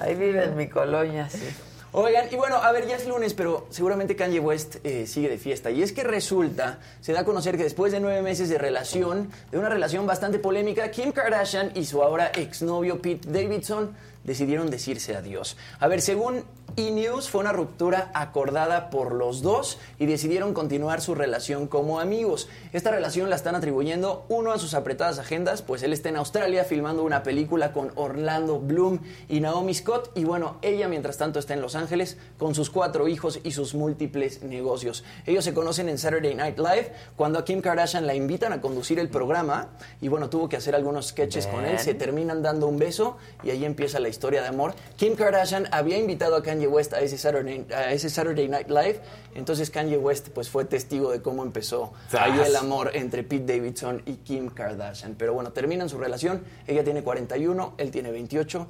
[0.00, 1.48] Ahí vive en mi colonia, sí.
[1.92, 5.38] Oigan, y bueno, a ver, ya es lunes, pero seguramente Kanye West eh, sigue de
[5.38, 5.72] fiesta.
[5.72, 9.28] Y es que resulta, se da a conocer que después de nueve meses de relación,
[9.50, 13.90] de una relación bastante polémica, Kim Kardashian y su ahora exnovio Pete Davidson
[14.22, 15.56] decidieron decirse adiós.
[15.80, 16.44] A ver, según
[16.76, 16.90] E!
[17.28, 22.48] fue una ruptura acordada por los dos y decidieron continuar su relación como amigos.
[22.72, 26.64] Esta relación la están atribuyendo uno a sus apretadas agendas, pues él está en Australia
[26.64, 31.54] filmando una película con Orlando Bloom y Naomi Scott y bueno, ella mientras tanto está
[31.54, 35.04] en Los Ángeles con sus cuatro hijos y sus múltiples negocios.
[35.26, 38.98] Ellos se conocen en Saturday Night Live cuando a Kim Kardashian la invitan a conducir
[38.98, 39.68] el programa
[40.00, 43.50] y bueno, tuvo que hacer algunos sketches con él, se terminan dando un beso y
[43.50, 44.74] ahí empieza la historia de amor.
[44.96, 49.00] Kim Kardashian había invitado a Kanye West a ese Saturday, a ese Saturday Night Live,
[49.34, 54.02] entonces Kanye West pues fue testigo de cómo empezó ahí el amor entre Pete Davidson
[54.06, 55.14] y Kim Kardashian.
[55.16, 58.66] Pero bueno, terminan su relación, ella tiene 41, él tiene 28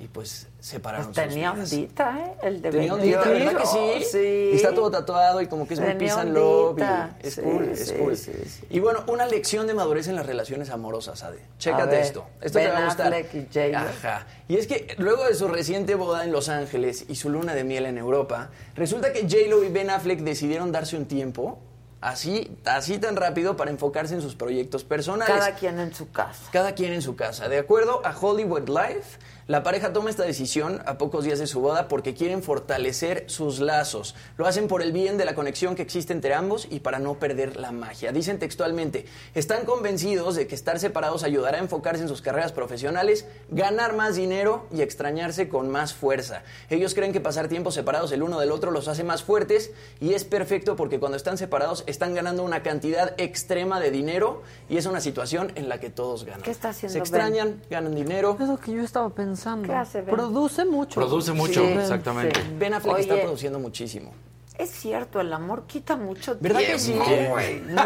[0.00, 1.72] y pues separaron Pues sus tenía vidas.
[1.72, 2.34] ondita, ¿eh?
[2.42, 3.44] El de Tenía ondita, 28.
[3.44, 3.66] ¿verdad que
[4.02, 4.04] sí?
[4.10, 4.50] Sí.
[4.52, 7.16] Y está todo tatuado y como que es muy peace and love y ondita.
[7.22, 8.16] es Sí, cool, es sí, cool.
[8.16, 8.64] sí, sí.
[8.70, 11.38] Y bueno, una lección de madurez en las relaciones amorosas, Ade.
[11.58, 12.26] Chécate ver, esto.
[12.40, 13.06] Esto Ben te va a gustar.
[13.14, 13.78] Affleck y J.Lo.
[13.78, 14.26] Ajá.
[14.48, 17.62] Y es que luego de su reciente boda en Los Ángeles y su luna de
[17.64, 21.60] miel en Europa, resulta que J-Lo y Ben Affleck decidieron darse un tiempo
[22.00, 25.34] así, así tan rápido para enfocarse en sus proyectos personales.
[25.34, 26.42] Cada quien en su casa.
[26.52, 27.48] Cada quien en su casa.
[27.48, 31.60] De acuerdo a Hollywood Life, la pareja toma esta decisión a pocos días de su
[31.60, 34.14] boda porque quieren fortalecer sus lazos.
[34.38, 37.18] Lo hacen por el bien de la conexión que existe entre ambos y para no
[37.18, 38.10] perder la magia.
[38.10, 43.26] Dicen textualmente, están convencidos de que estar separados ayudará a enfocarse en sus carreras profesionales,
[43.50, 46.42] ganar más dinero y extrañarse con más fuerza.
[46.70, 50.14] Ellos creen que pasar tiempo separados el uno del otro los hace más fuertes y
[50.14, 54.86] es perfecto porque cuando están separados están ganando una cantidad extrema de dinero y es
[54.86, 56.40] una situación en la que todos ganan.
[56.40, 58.38] ¿Qué está haciendo Se extrañan, ganan dinero.
[58.40, 59.33] Es lo que yo estaba pensando.
[59.66, 60.14] ¿Qué hace Ben?
[60.14, 60.94] Produce mucho.
[61.00, 62.40] Produce mucho, Sí, exactamente.
[62.40, 62.46] sí.
[62.58, 63.22] Ben Affleck está Oye.
[63.22, 64.12] produciendo muchísimo.
[64.58, 67.04] Es cierto, el amor quita mucho ¿Verdad que tiempo.
[67.04, 67.26] sí?
[67.28, 67.60] güey.
[67.62, 67.82] Mucho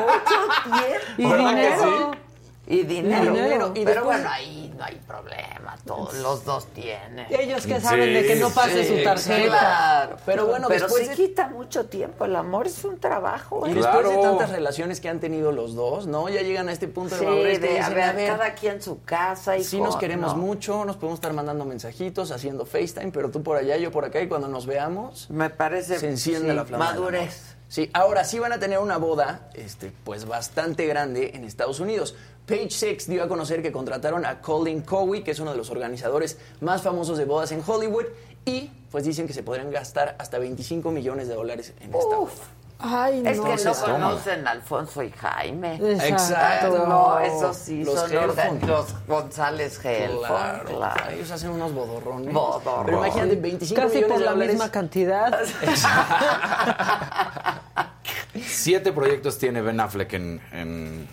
[0.64, 0.98] tiempo.
[1.16, 2.10] Y ¿Verdad que dinero.
[2.70, 3.24] Y dinero.
[3.32, 3.72] Y dinero.
[3.74, 5.76] Y Pero después- bueno, ahí no hay problema.
[5.86, 7.26] Todos los dos tienen.
[7.30, 9.48] Ellos que saben de que no pase sí, su tarjeta.
[9.48, 10.16] Claro.
[10.26, 12.26] Pero bueno, Pero después sí de- quita mucho tiempo.
[12.26, 13.66] El amor es un trabajo.
[13.66, 13.74] Y ¿eh?
[13.74, 14.20] después de Claro.
[14.22, 16.28] tantas relaciones que han tenido los dos, ¿no?
[16.28, 18.82] Ya llegan a este punto de Sí, madurez que de, a dicen, ver, cada quien
[18.82, 23.30] su casa y sí nos queremos mucho, nos podemos estar mandando mensajitos, haciendo FaceTime, pero
[23.30, 26.54] tú por allá, yo por acá, y cuando nos veamos, Me parece se enciende sí,
[26.56, 26.84] la flama.
[26.84, 27.56] Madurez.
[27.68, 32.14] Sí, ahora sí van a tener una boda, este, pues bastante grande en Estados Unidos.
[32.48, 35.70] Page Six dio a conocer que contrataron a Colin Cowie, que es uno de los
[35.70, 38.06] organizadores más famosos de bodas en Hollywood,
[38.44, 42.30] y pues dicen que se podrían gastar hasta 25 millones de dólares en esta boda.
[42.80, 43.28] Ay, no.
[43.30, 43.92] Es que no Entonces, toma.
[44.10, 45.74] conocen a Alfonso y Jaime.
[46.08, 46.86] Exacto.
[46.86, 48.64] No, eso sí, Los son Helfond.
[48.68, 51.10] los González Gelfond, Claro, claro.
[51.10, 52.32] Ellos hacen unos bodorrones.
[52.32, 52.84] Bodorrones.
[52.86, 54.54] Pero imagínate, 25 Casi millones por de la dólares.
[54.54, 55.38] misma cantidad.
[58.46, 61.08] Siete proyectos tiene Ben Affleck en, en,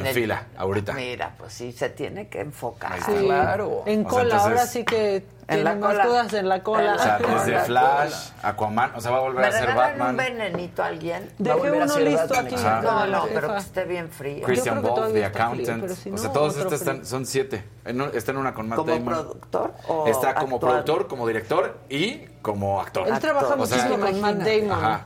[0.00, 0.92] en el- fila ahorita.
[0.94, 2.98] Mira, pues sí, se tiene que enfocar.
[3.02, 3.12] Sí.
[3.24, 3.82] Claro.
[3.86, 6.04] En O sea, cola, entonces- ahora sí que tiene la más cola.
[6.06, 6.94] cosas en la cola.
[6.94, 7.64] O sea, desde cola.
[7.64, 10.10] Flash, Aquaman, o sea, va a volver ¿Me a ser Batman.
[10.10, 11.30] un venenito a alguien?
[11.38, 12.54] Dejé uno ser listo Batman, aquí.
[12.54, 12.80] Ajá.
[12.82, 14.44] No, no, pero que esté bien frío.
[14.46, 15.88] Christian todavía The frío, Accountant.
[15.90, 17.06] si o sea, todos estos están, frío.
[17.06, 17.64] son siete.
[18.14, 19.04] Está en una con Matt ¿Como Damon.
[19.14, 23.06] productor o Está como productor, como director y como actor.
[23.08, 24.72] Él trabaja muchísimo con Matt Damon.
[24.72, 25.04] Ajá.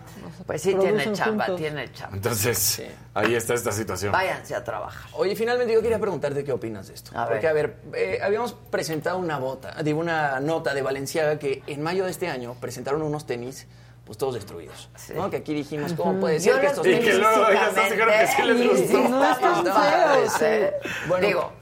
[0.49, 1.61] Pues sí, tiene chamba, juntos.
[1.61, 2.17] tiene chamba.
[2.17, 4.13] Entonces, ahí está esta situación.
[4.13, 5.11] Váyanse a trabajar.
[5.13, 7.11] Oye, finalmente yo quería preguntarte qué opinas de esto.
[7.15, 7.51] A Porque, ver.
[7.51, 12.07] a ver, eh, habíamos presentado una bota, digo, una nota de Valenciaga que en mayo
[12.07, 13.67] de este año presentaron unos tenis
[14.07, 14.89] pues todos destruidos.
[15.15, 15.29] ¿no?
[15.29, 17.01] Que aquí dijimos, ¿cómo puede Yo ser que estos tenis...
[17.01, 18.87] Y que luego ellas dos dijeron que sí les gustó.
[18.87, 20.73] Sí, no están feos, eh.
[21.09, 21.53] Bueno, Digo,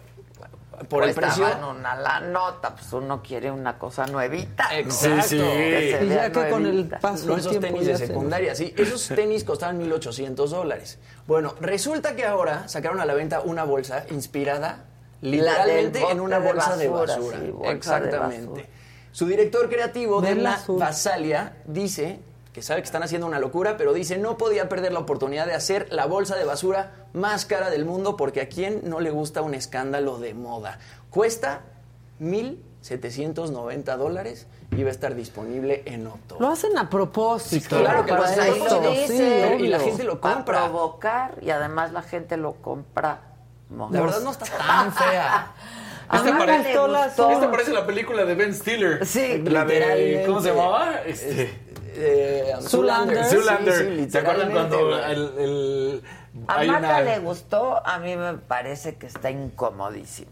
[0.89, 1.47] por el precio...
[1.71, 4.69] Una la nota, pues uno quiere una cosa nuevita.
[4.77, 5.23] Exacto.
[5.23, 5.39] Sí, sí.
[5.39, 8.75] Que se Y ya que con el paso No, esos tenis de se- secundaria, sí.
[8.77, 10.99] Esos tenis costaban 1.800 dólares.
[11.27, 14.85] Bueno, resulta que ahora sacaron a la venta una bolsa inspirada
[15.23, 17.39] literalmente en una de bolsa de basura, basura.
[17.41, 18.47] sí, bolsa de Exactamente.
[18.47, 18.65] basura.
[19.13, 20.79] Su director creativo de Vela la azul.
[20.79, 22.21] Vasalia dice
[22.57, 25.53] que sabe que están haciendo una locura, pero dice no podía perder la oportunidad de
[25.53, 29.43] hacer la bolsa de basura más cara del mundo porque a quién no le gusta
[29.43, 30.79] un escándalo de moda.
[31.11, 31.61] Cuesta
[32.19, 36.41] 1.790 dólares y va a estar disponible en octubre.
[36.41, 37.77] Lo hacen a propósito.
[37.77, 38.95] claro que lo para hacen a propósito.
[39.07, 40.61] sí, y la gente lo Para compra.
[40.63, 43.21] provocar y además la gente lo compra.
[43.91, 45.53] La verdad no está tan fea.
[46.13, 46.73] Esta parece-.
[46.73, 49.05] Esta parece la película de Ben Stiller.
[49.05, 50.23] Sí, La de.
[50.27, 51.03] ¿Cómo se llamaba?
[51.05, 51.67] Este.
[51.99, 53.25] Eh, Zoolander.
[53.25, 53.75] Zoolander.
[53.75, 55.21] Sí, sí, ¿Se acuerdan cuando el.
[55.39, 56.03] el-
[56.49, 60.31] A Marta una- le gustó, a mí me parece que está incomodísima.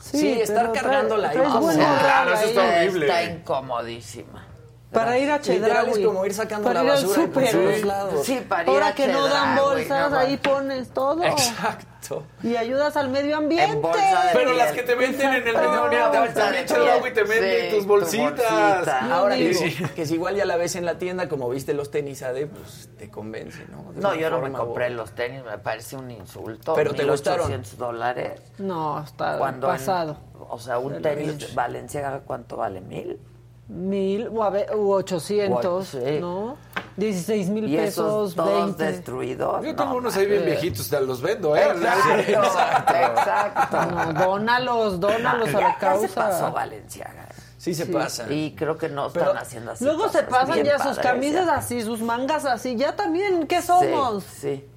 [0.00, 1.38] Sí, estar pero cargándola ahí.
[1.38, 3.06] O sea, claro, eso está horrible.
[3.06, 4.46] Está incomodísima.
[4.92, 5.90] Para ir a Chedraui.
[6.00, 7.50] es como ir sacando para la ir basura por súper.
[7.50, 8.24] todos lados.
[8.26, 11.22] Sí, para ir Ahora a que no dan bolsas, no ahí pones todo.
[11.24, 12.24] Exacto.
[12.42, 13.70] Y ayudas al medio ambiente.
[13.76, 17.22] En bolsa de Pero las que te venden en el medio ambiente, también Chedraui te
[17.22, 18.28] venden Sí, tus tu bolsitas.
[18.30, 19.14] bolsita.
[19.14, 19.84] Ahora Sí, digo, sí.
[19.94, 22.88] que si igual ya la ves en la tienda, como viste los tenis AD, pues
[22.96, 23.92] te convence, ¿no?
[23.92, 26.72] De No, yo no me compré los tenis, me parece un insulto.
[26.74, 27.48] Pero te gustaron.
[27.50, 28.40] 1,800 dólares.
[28.56, 30.16] No, está Cuando en- pasado.
[30.48, 32.80] o sea, un tenis Valenciaga, ¿cuánto vale?
[32.80, 33.20] ¿Mil?
[33.68, 36.18] Mil u, a ve- u ochocientos, Ocho, sí.
[36.20, 36.56] ¿no?
[36.96, 39.62] Dieciséis mil Y esos pesos, todos destruidos.
[39.62, 41.64] Yo no, tengo unos ahí bien viejitos, te los vendo, ¿eh?
[41.70, 43.86] Exacto, exacto.
[43.86, 46.08] No, dónalos, dónalos a la causa.
[46.08, 47.28] se pasó Valenciaga.
[47.58, 48.32] Sí se pasa.
[48.32, 49.84] Y creo que no Pero están haciendo así.
[49.84, 51.56] Luego se pasan ya sus camisas ya.
[51.56, 52.76] así, sus mangas así.
[52.76, 54.24] Ya también, ¿qué somos?
[54.24, 54.68] Sí, sí.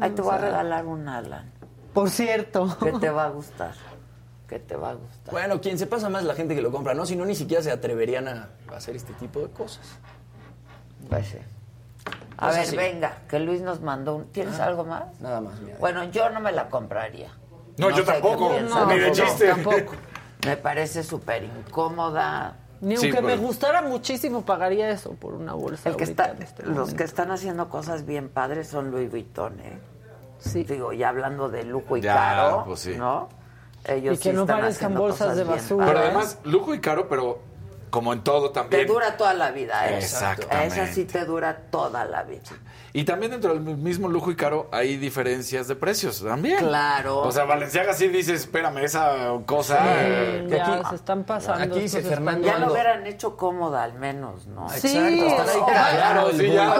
[0.00, 1.52] Ahí te voy a regalar un Alan.
[1.92, 2.76] Por cierto.
[2.82, 3.72] Que te va a gustar.
[4.48, 5.30] Que te va a gustar.
[5.32, 7.04] Bueno, quien se pasa más es la gente que lo compra, ¿no?
[7.04, 9.86] Si no, ni siquiera se atreverían a hacer este tipo de cosas.
[11.08, 11.38] Pues sí.
[12.38, 12.76] A Pues ver, así.
[12.76, 14.26] venga, que Luis nos mandó un...
[14.32, 15.20] ¿Tienes Ah, algo más?
[15.20, 15.76] Nada más, mira.
[15.78, 17.30] Bueno, yo no me la compraría.
[17.76, 18.88] No, yo qué tampoco, piensan.
[18.88, 19.48] ni de tampoco, chiste.
[19.48, 19.92] tampoco.
[20.46, 22.56] Me parece súper incómoda.
[22.80, 25.88] Ni Sí, aunque me gustara muchísimo, pagaría eso por una bolsa.
[25.90, 29.58] El que está, en este los que están haciendo cosas bien padres son Louis Vuitton,
[29.60, 29.78] ¿eh?
[30.38, 30.62] Sí.
[30.62, 32.94] Digo, ya hablando de lujo y Ya, caro, pues sí.
[32.96, 33.28] ¿no?
[33.84, 35.86] Ellos Y que sí no parezcan bolsas de bien basura.
[35.86, 37.40] Pero además, lujo y caro, pero
[37.90, 38.86] como en todo también.
[38.86, 39.98] Te dura toda la vida, ¿eh?
[39.98, 40.66] Exactamente.
[40.82, 42.42] Esa sí te dura toda la vida.
[42.92, 46.58] Y también dentro del mismo lujo y caro hay diferencias de precios también.
[46.58, 47.20] Claro.
[47.20, 49.78] O sea, Valenciaga sí dice, espérame, esa cosa.
[50.02, 51.64] eh, Ya aquí- se están pasando.
[51.64, 54.68] aquí dice Fernando Ya lo hubieran hecho cómoda al menos, ¿no?
[54.70, 56.76] Sí, Exacto, claro, sí, ya.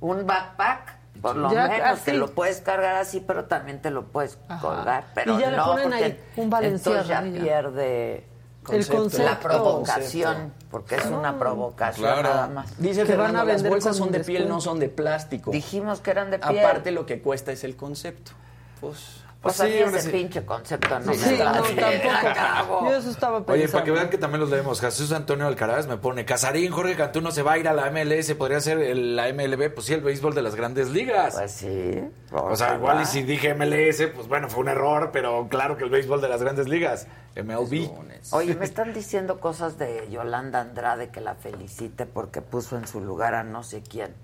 [0.00, 2.02] Un backpack, por lo Ya, menos, así.
[2.06, 4.60] te lo puedes cargar así, pero también te lo puedes Ajá.
[4.60, 5.06] colgar.
[5.14, 8.24] Pero Y ya le no, ponen porque ahí un Entonces ya pierde
[8.70, 9.24] El concepto.
[9.26, 12.22] la provocación, porque es una provocación Claro.
[12.28, 12.78] nada más.
[12.78, 15.50] Dice Que van a las bolsas son de piel, no son de plástico.
[15.50, 16.58] Dijimos que eran de piel.
[16.58, 18.32] Aparte, lo que cuesta es el concepto.
[18.80, 19.17] Pues...
[19.40, 21.74] pues sí, a mí ese pinche concepto no Sí, me no, late.
[21.74, 22.28] tampoco.
[22.28, 22.80] Acabo.
[22.90, 23.52] Yo eso estaba pensando.
[23.52, 26.96] Oye, para que vean que también los leemos, Jesús Antonio Alcaraz me pone, Casarín, Jorge
[26.96, 29.86] Cantú no se va a ir a la MLS, podría ser el- la MLB, pues
[29.86, 31.34] sí, el béisbol de las grandes ligas.
[31.36, 32.00] Pues sí.
[32.32, 35.84] o sea, igual y si dije MLS, pues bueno, fue un error, pero claro que
[35.84, 37.06] el béisbol de las grandes ligas,
[37.36, 37.88] MLB.
[38.32, 43.00] Oye, me están diciendo cosas de Yolanda Andrade que la felicite porque puso en su
[43.00, 44.14] lugar a no sé quién.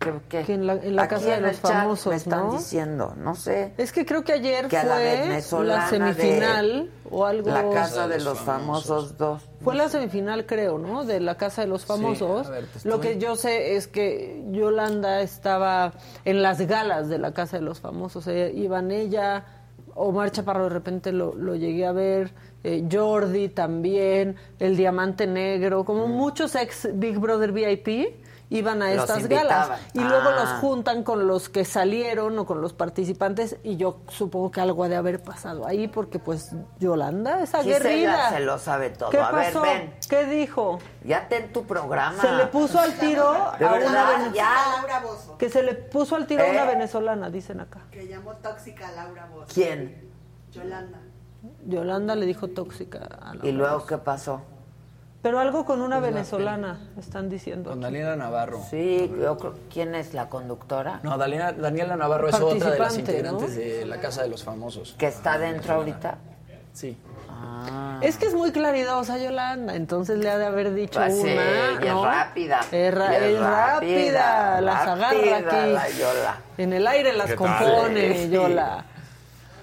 [0.00, 0.42] ¿Qué, qué?
[0.44, 2.52] Que en la- en la Aquí casa de los famosos, me están ¿no?
[2.56, 3.74] diciendo, no sé.
[3.76, 7.50] Es que creo que ayer Que la fue venezolana la semifinal o algo.
[7.50, 9.42] La casa de los famosos dos.
[9.62, 11.04] Fue la semifinal, creo, ¿no?
[11.04, 12.46] De la Casa de los Famosos.
[12.46, 15.92] a ver, te Lo estoy- que yo sé es que Yolanda estaba
[16.24, 18.26] en las galas de la Casa de los Famosos.
[18.26, 19.44] Eh, iban ella,
[19.94, 22.32] Omar Chaparro de repente lo, lo llegué a ver,
[22.64, 28.14] eh, Jordi también, el Diamante Negro, como muchos ex Big Brother VIP
[28.50, 29.48] iban a Los estas invitaban.
[29.68, 29.80] galas.
[29.94, 30.40] Y luego Ah.
[30.40, 34.84] los juntan con los que salieron o con los participantes y yo supongo que algo
[34.84, 36.50] ha de haber pasado ahí porque pues
[36.80, 38.30] Yolanda es Gisela aguerrida.
[38.30, 39.10] se lo sabe todo.
[39.10, 39.62] ¿Qué a ver, pasó?
[39.62, 39.94] ven.
[40.08, 40.78] ¿Qué dijo?
[41.04, 42.20] Ya ten tu programa.
[42.20, 44.18] Se le puso al tiro a ¿De una verdad?
[44.18, 44.52] vene- Ya.
[44.76, 46.50] Laura Bozo, que se le puso al tiro a ¿Eh?
[46.50, 47.86] una venezolana, dicen acá.
[47.90, 49.46] que llamó tóxica a Laura Bozo.
[49.54, 50.10] ¿Quién?
[50.50, 50.98] Yolanda.
[51.66, 54.42] Yolanda le dijo tóxica a la ¿Y luego qué pasó?
[55.22, 57.70] Pero algo con una venezolana, están diciendo.
[57.70, 58.60] Con Daniela Navarro.
[58.70, 61.00] Sí, yo creo- ¿quién es la conductora?
[61.02, 63.56] No, Daniela, Daniela Navarro es otra de las integrantes ¿no?
[63.56, 64.94] de la Casa de los Famosos.
[64.98, 66.16] ¿Que está dentro ahorita?
[66.72, 66.96] Sí.
[67.28, 67.98] Ah.
[68.02, 71.82] Es que es muy claridosa Yolanda, entonces le ha de haber dicho Pues sí, una.
[71.82, 72.04] y es ¿no?
[72.04, 72.60] rápida.
[72.70, 75.72] Es, ra- Y es es rápida, rápida, las agarra aquí.
[75.72, 76.36] la Yola.
[76.58, 78.30] En el aire las compone, Sí.
[78.30, 78.84] Yola.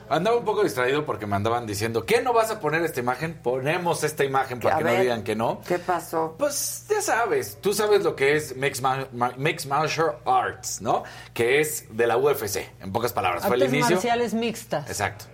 [0.10, 3.34] Andaba un poco distraído porque me andaban diciendo, ¿qué no vas a poner esta imagen?
[3.44, 5.62] Ponemos esta imagen para que ver, no digan que no.
[5.68, 6.36] ¿Qué pasó?
[6.38, 11.04] Pues ya sabes, tú sabes lo que es Mixed, Ma- Ma- Mixed Martial Arts, ¿no?
[11.34, 13.46] Que es de la UFC, en pocas palabras.
[13.46, 13.96] Fue el Artes inicio.
[13.96, 14.88] marciales mixtas.
[14.90, 15.26] Exacto.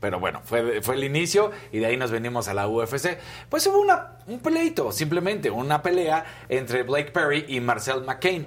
[0.00, 3.16] Pero bueno, fue, fue el inicio y de ahí nos venimos a la UFC.
[3.48, 8.46] Pues hubo una, un pleito, simplemente una pelea entre Blake Perry y Marcel McCain.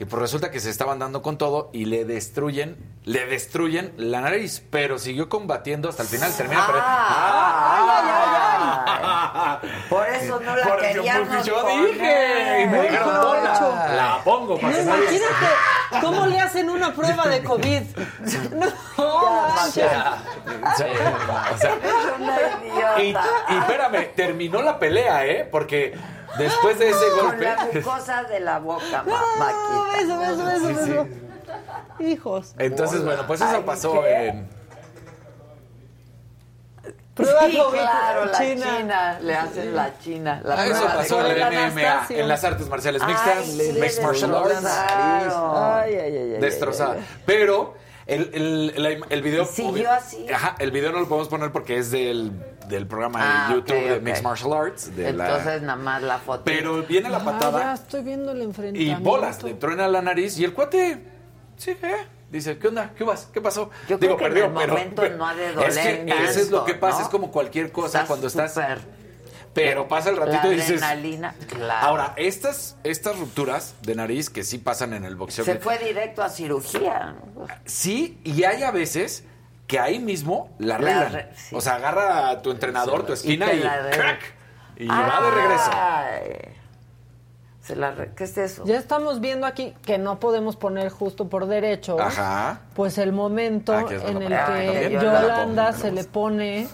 [0.00, 4.22] Y pues resulta que se estaban dando con todo y le destruyen, le destruyen la
[4.22, 6.32] nariz, pero siguió combatiendo hasta el final.
[6.34, 6.88] Termina perdiendo.
[6.88, 8.00] Ah,
[9.90, 11.84] Por eso no la Por- yo- queríamos porque yo poner.
[11.92, 13.90] dije, y me dijeron, "Ponla".
[13.94, 15.46] La pongo para No, que nadie- imagínate
[16.00, 17.82] cómo le hacen una prueba de COVID.
[18.96, 19.84] No, manches.
[19.84, 20.94] O sea,
[21.54, 21.74] o sea,
[23.02, 23.14] y, y
[23.58, 25.46] espérame, terminó la pelea, ¿eh?
[25.50, 25.94] Porque
[26.38, 27.44] después de ese Con golpe.
[27.44, 29.96] la mucosa de la boca, ma- Maquita.
[29.96, 30.90] Beso, beso, beso, Sí, sí.
[30.90, 31.06] beso.
[32.00, 32.54] Hijos.
[32.58, 34.28] Entonces, bueno, pues eso Ay, pasó ¿qué?
[34.28, 34.60] en.
[37.14, 38.66] Prueba Sí, COVID, claro, la China.
[38.78, 39.18] china.
[39.20, 40.40] Le hacen la china.
[40.44, 44.34] La Ah, eso pasó en el la MMA, en las artes marciales mixtas, Mixed Martial
[44.34, 44.64] Arts.
[44.64, 46.92] Ay, ay, ay, ay, Destrozada.
[46.94, 47.22] ay, ay.
[47.26, 47.74] Pero
[48.14, 49.44] el, el, el, el video.
[49.46, 50.26] ¿Siguió así?
[50.32, 52.32] Ajá, el video no lo podemos poner porque es del,
[52.68, 54.00] del programa Ah, de YouTube ok, de.
[54.00, 54.96] Mixed Martial Arts.
[54.96, 56.42] De la- Entonces, nada más la foto.
[56.44, 59.00] Pero viene la Ah, ya patada estoy viendo el y enfrentamiento.
[59.02, 61.04] bolas, le truena la nariz y el cuate.
[61.56, 61.96] Sí, ¿eh?
[62.30, 62.92] Dice, ¿qué onda?
[62.96, 63.28] ¿Qué vas?
[63.32, 63.70] ¿Qué pasó?
[63.88, 66.64] Yo creo que en el momento no ha de Es doler que eso es lo
[66.64, 67.04] que pasa, ¿no?
[67.04, 68.54] es como cualquier cosa Estás cuando estás.
[69.52, 70.82] Pero pasa el ratito la y dices.
[70.82, 71.86] adrenalina, claro.
[71.88, 75.44] Ahora, estas, estas rupturas de nariz que sí pasan en el boxeo.
[75.44, 77.16] Se que- fue directo a cirugía.
[77.34, 77.46] ¿no?
[77.64, 79.24] Sí, y hay a veces
[79.66, 81.12] que ahí mismo la La arreglan.
[81.12, 81.54] re- sí.
[81.56, 83.90] O sea, agarra a tu entrenador, tu esquina y, arregla.
[83.90, 84.20] ¡crack!
[84.76, 85.70] Y va de regreso.
[85.72, 86.54] Ay.
[87.62, 88.64] Se la re- ¿Qué es eso?
[88.64, 92.00] Ya estamos viendo aquí que no podemos poner justo por derecho.
[92.00, 92.62] Ajá.
[92.74, 96.66] Pues el momento es en el que Yolanda se le pone,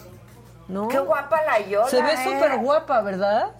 [0.67, 0.87] ¿no?
[0.87, 1.87] Qué guapa la Yola.
[1.89, 2.23] Se ve ¿eh?
[2.23, 3.51] súper guapa, ¿verdad?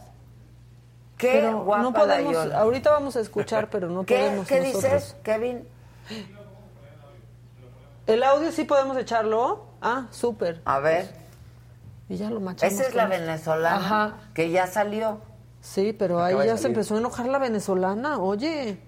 [1.18, 2.60] Qué Pero guapa no la podemos, Yola.
[2.60, 4.84] ahorita vamos a escuchar, pero no ¿Qué, podemos ¿qué nosotros.
[4.84, 5.68] dices, Kevin?
[8.06, 9.66] El audio sí podemos echarlo.
[9.82, 10.62] Ah, súper.
[10.66, 11.10] A ver.
[12.10, 12.74] Y ya lo machamos.
[12.74, 14.14] Esa es la venezolana Ajá.
[14.34, 15.20] que ya salió.
[15.60, 18.20] Sí, pero ahí ya se empezó a enojar la venezolana.
[18.20, 18.80] Oye.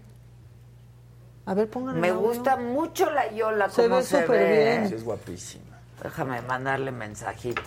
[1.46, 2.22] A ver, pongan el Me audio.
[2.28, 4.88] gusta mucho la Yola, Se ve súper bien.
[4.90, 5.80] Sí, es guapísima.
[6.02, 7.62] Déjame mandarle mensajito.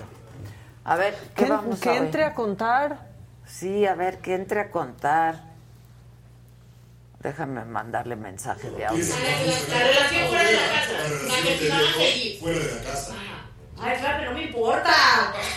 [0.85, 2.03] A ver, ¿qué Que, vamos que a ver?
[2.03, 2.99] entre a contar.
[3.47, 5.53] Sí, a ver, que entre a contar.
[7.21, 9.05] Déjame mandarle mensaje de audio.
[9.05, 10.93] La relación fuera de la casa.
[11.29, 12.41] Para que van a seguir.
[12.41, 13.15] Fuera de la casa.
[13.81, 14.93] Ay, claro que no me importa.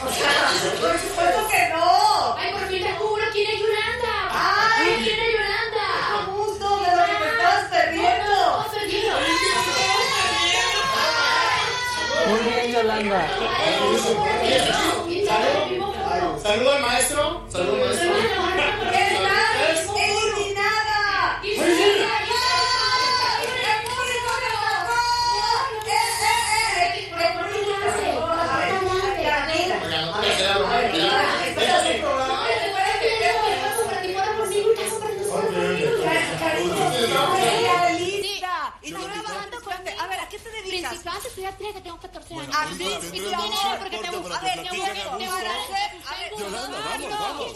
[0.05, 2.35] O sea, por supuesto que no.
[2.37, 4.29] Ay, por fin descubro quién es Yolanda.
[4.31, 4.95] Ay.
[5.03, 5.34] ¿quién es
[12.85, 13.27] Yolanda.
[16.43, 17.41] Saluda al maestro.
[17.49, 18.11] Saluda al maestro.
[18.93, 21.41] ¡Estás eliminada!
[21.43, 21.55] ¡El
[23.85, 25.01] público te votó!
[25.87, 26.33] ¡Eh, eh,
[26.77, 27.09] eh!
[27.09, 28.35] ¡El público te votó!
[29.23, 29.75] Ya, mira.
[29.75, 31.93] A ver, a ver, mira, espérate.
[31.95, 32.03] ¿Te
[36.05, 38.53] parece que ya lista?
[38.81, 39.73] Y tú grabando con...
[39.73, 40.89] A ver, ¿a qué te dedicas?
[40.91, 42.47] Principante, soy actriz, que tengo 14 años.
[42.53, 42.83] ¿Ah, sí?
[43.13, 44.37] Y tú no, porque te gusta.
[44.37, 45.91] A ver, ¿qué voy a te van a hacer?
[46.05, 47.53] A ver, Yolanda, vamos, vamos.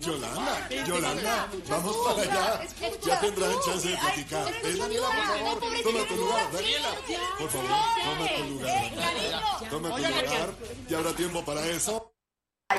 [0.00, 2.60] Yolanda, Yolanda, vamos para allá.
[2.80, 4.48] Ya Escucha, tendrán tú, chance de ay, platicar.
[4.48, 6.44] eres Eh, una Daniela, por señora, favor, pobrecita, toma tu lugar.
[6.44, 8.68] sí, Daniela, sí, por sí, favor, sí, toma tu sí, lugar.
[8.84, 9.70] sí, cariño.
[9.70, 10.48] Toma tu lugar.
[10.88, 12.10] Ya habrá tiempo para eso.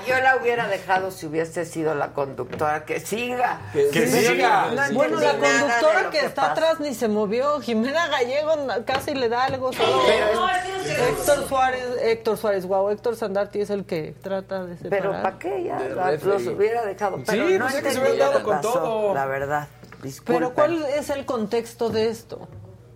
[0.08, 2.86] Yo la hubiera dejado si hubiese sido la conductora.
[2.86, 3.60] Que siga.
[3.74, 4.68] Que siga.
[4.72, 6.52] no Bueno, la conductora que, está pasa.
[6.52, 7.60] atrás ni se movió.
[7.60, 8.52] Jimena Gallego
[8.86, 9.74] casi le da algo.
[9.74, 9.90] Solo
[10.34, 15.02] No, no Héctor Suárez, Héctor Suárez, wow, Héctor Sandarti es el que trata de separar.
[15.02, 15.64] Pero ¿para qué?
[15.64, 17.20] Ya la- los hubiera dejado.
[17.26, 19.14] Pero Sí, no pues es que se hubieran dado con todo.
[19.16, 19.68] La verdad.
[20.04, 20.36] Disculpen.
[20.36, 22.48] Pero ¿cuál es el contexto de esto?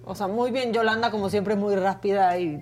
[0.10, 2.60] O sea, muy bien Yolanda, como siempre, muy rápida y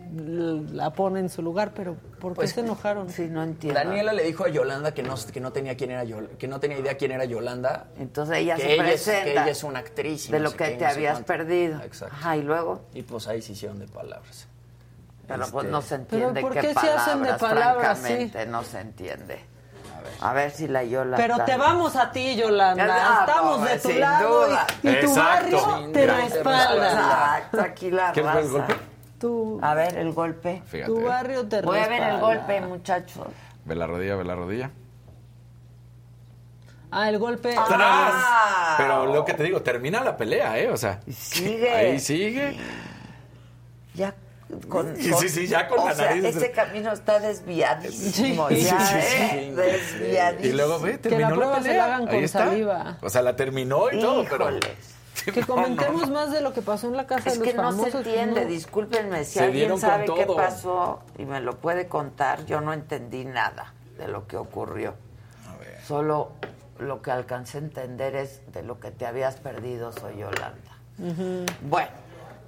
[0.73, 3.09] la pone en su lugar, pero ¿por qué Pues, se enojaron?
[3.09, 3.79] Sí, no entiendo.
[3.79, 6.59] Daniela le dijo a Yolanda que no, que no tenía quién era Yol- que no
[6.59, 7.85] tenía idea quién era Yolanda.
[7.97, 10.27] Entonces ella que se ella es, que ella es una actriz.
[10.27, 11.27] y de no lo sé que qué, te no habías cuánto.
[11.27, 11.81] perdido.
[11.83, 12.15] Exacto.
[12.19, 12.81] Ajá, y luego.
[12.93, 14.45] Y pues ahí se hicieron de palabras.
[15.25, 18.03] Pero Este, pues no se entiende ¿por qué qué se palabras, hacen de palabras, sí?
[18.03, 19.39] francamente, no se entiende.
[20.21, 21.17] A ver si la Yolanda.
[21.17, 22.87] Pero te vamos a ti, Yolanda.
[22.89, 24.67] Ah, Estamos no, de tu lado duda.
[24.83, 26.87] y, y tu barrio te respalda.
[26.91, 28.67] Exacto, aquí la ¿Quieres ver el raza.
[29.19, 29.65] golpe?
[29.65, 30.61] A ver el golpe.
[30.67, 30.91] Fíjate.
[30.91, 33.27] tu barrio te Voy a ver el golpe, muchachos.
[33.65, 34.69] Ve la rodilla, ve la rodilla.
[36.91, 37.53] Ah, el golpe.
[37.57, 38.75] Ah.
[38.77, 40.69] Pero lo que te digo, termina la pelea, ¿eh?
[40.71, 41.69] O sea, Sigue.
[41.73, 42.57] ahí sigue.
[44.69, 46.23] Con, Sí, sí, sí, ya con o la sea, nariz.
[46.25, 48.47] Ese camino está desviadísimo.
[48.49, 49.45] Sí, ya, sí, sí, ¿eh?
[49.49, 49.55] sí.
[49.55, 50.53] Desviadísimo.
[50.53, 51.77] Y luego ve, terminó la la, prueba se pelea.
[51.87, 52.97] la hagan con saliva.
[53.01, 54.49] O sea, la terminó y todo, pero.
[55.33, 56.13] Que No, comentemos no.
[56.13, 58.43] más de lo que pasó en la casa Es de los que no se entiende,
[58.43, 58.47] ¿no?
[58.49, 60.37] discúlpenme, si Se alguien dieron con sabe qué todo.
[60.37, 64.93] pasó y me lo puede contar, yo no entendí nada de lo que ocurrió.
[65.53, 65.81] A ver.
[65.85, 66.31] Solo
[66.79, 70.77] lo que alcancé a entender es de lo que te habías perdido, soy Yolanda.
[71.63, 71.89] Bueno,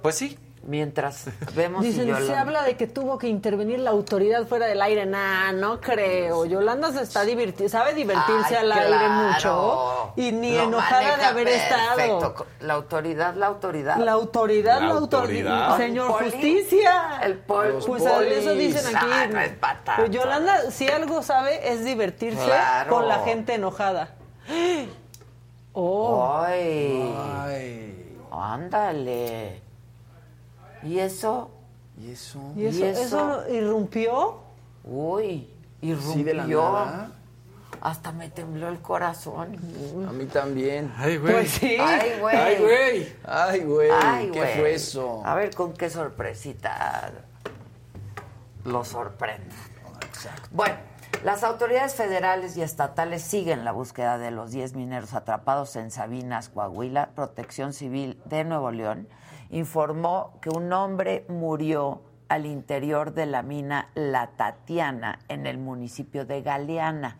[0.00, 0.38] Pues sí.
[0.62, 1.24] Mientras
[1.54, 2.26] vemos si Dicen, Yolanda...
[2.26, 5.06] se habla de que tuvo que intervenir la autoridad fuera del aire.
[5.06, 6.44] Nah, no creo.
[6.44, 11.24] Yolanda se está divirtiendo, sabe divertirse Ay, al aire mucho y ni Lo enojada de
[11.24, 11.74] haber perfecto.
[12.16, 12.46] estado.
[12.60, 13.96] La autoridad, la autoridad.
[13.96, 15.52] La autoridad, La la autoridad.
[15.70, 15.76] autoridad.
[15.78, 16.30] Señor Poli.
[16.30, 17.20] Justicia.
[17.22, 18.32] El pol- Pues polis.
[18.32, 19.06] eso dicen aquí.
[19.10, 19.96] Ah, no es patata.
[19.96, 22.90] Pues Yolanda, si algo sabe, es divertirse Claro.
[22.94, 24.14] con la gente enojada.
[25.72, 28.16] Oh, Ay, Ay.
[28.32, 29.62] ándale.
[30.82, 31.50] ¿Y eso?
[31.98, 32.52] ¿Y eso?
[32.56, 33.00] ¿y eso, ¿y eso?
[33.02, 34.40] eso irrumpió?
[34.84, 35.48] Uy,
[35.82, 36.12] irrumpió.
[36.12, 37.12] Sí, de la nada.
[37.80, 39.56] Hasta me tembló el corazón.
[40.08, 40.92] A mí también.
[40.98, 41.32] Ay, güey.
[41.32, 41.76] Pues sí.
[41.80, 42.36] Ay, güey.
[42.36, 43.08] Ay, güey.
[43.24, 43.90] Ay, güey.
[43.90, 44.58] Ay, ¿Qué güey.
[44.58, 45.22] fue eso?
[45.24, 47.10] A ver con qué sorpresita
[48.64, 49.54] lo sorprende.
[50.50, 50.74] Bueno,
[51.24, 56.50] las autoridades federales y estatales siguen la búsqueda de los 10 mineros atrapados en Sabinas,
[56.50, 57.10] Coahuila.
[57.14, 59.08] Protección Civil de Nuevo León
[59.50, 66.24] informó que un hombre murió al interior de la mina La Tatiana en el municipio
[66.24, 67.18] de Galeana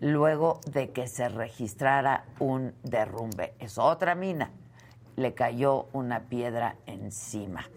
[0.00, 3.54] luego de que se registrara un derrumbe.
[3.58, 4.50] Es otra mina.
[5.16, 7.68] Le cayó una piedra encima.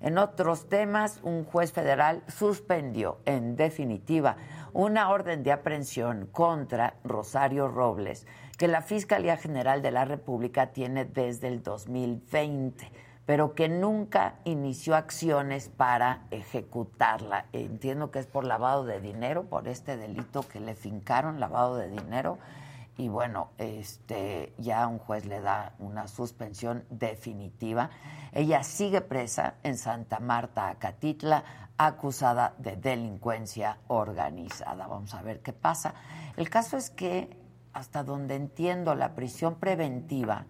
[0.00, 4.36] En otros temas, un juez federal suspendió en definitiva
[4.72, 8.26] una orden de aprehensión contra Rosario Robles,
[8.56, 12.90] que la Fiscalía General de la República tiene desde el 2020
[13.26, 17.46] pero que nunca inició acciones para ejecutarla.
[17.52, 21.88] Entiendo que es por lavado de dinero, por este delito que le fincaron, lavado de
[21.88, 22.38] dinero.
[22.98, 27.90] Y bueno, este ya un juez le da una suspensión definitiva.
[28.32, 31.44] Ella sigue presa en Santa Marta, Acatitla,
[31.78, 34.86] acusada de delincuencia organizada.
[34.86, 35.94] Vamos a ver qué pasa.
[36.36, 37.36] El caso es que,
[37.72, 40.46] hasta donde entiendo, la prisión preventiva,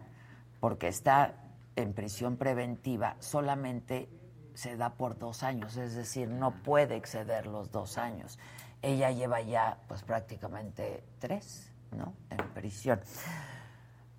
[0.59, 1.35] porque está
[1.77, 4.09] en prisión preventiva solamente
[4.55, 8.39] se da por dos años, es decir, no puede exceder los dos años.
[8.83, 12.13] Ella lleva ya, pues prácticamente tres, ¿no?
[12.31, 13.01] En prisión.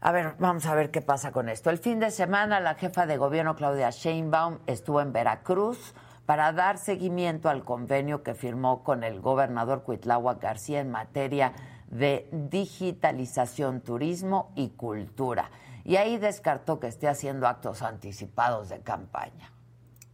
[0.01, 1.69] A ver, vamos a ver qué pasa con esto.
[1.69, 5.93] El fin de semana la jefa de gobierno Claudia Sheinbaum estuvo en Veracruz
[6.25, 11.53] para dar seguimiento al convenio que firmó con el gobernador Cuitláhuac García en materia
[11.89, 15.51] de digitalización, turismo y cultura.
[15.85, 19.51] Y ahí descartó que esté haciendo actos anticipados de campaña.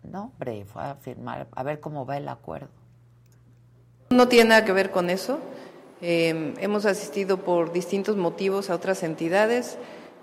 [0.03, 2.69] No, hombre, fue a firmar, a ver cómo va el acuerdo.
[4.09, 5.39] No tiene nada que ver con eso.
[6.01, 9.77] Eh, hemos asistido por distintos motivos a otras entidades.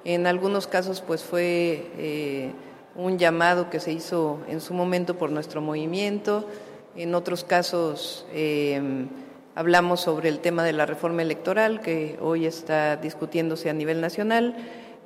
[0.04, 2.52] En algunos casos, pues fue eh,
[2.96, 6.48] un llamado que se hizo en su momento por nuestro movimiento.
[6.96, 9.06] En otros casos, eh,
[9.54, 14.56] hablamos sobre el tema de la reforma electoral que hoy está discutiéndose a nivel nacional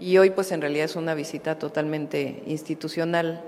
[0.01, 3.43] y hoy, pues en realidad es una visita totalmente institucional.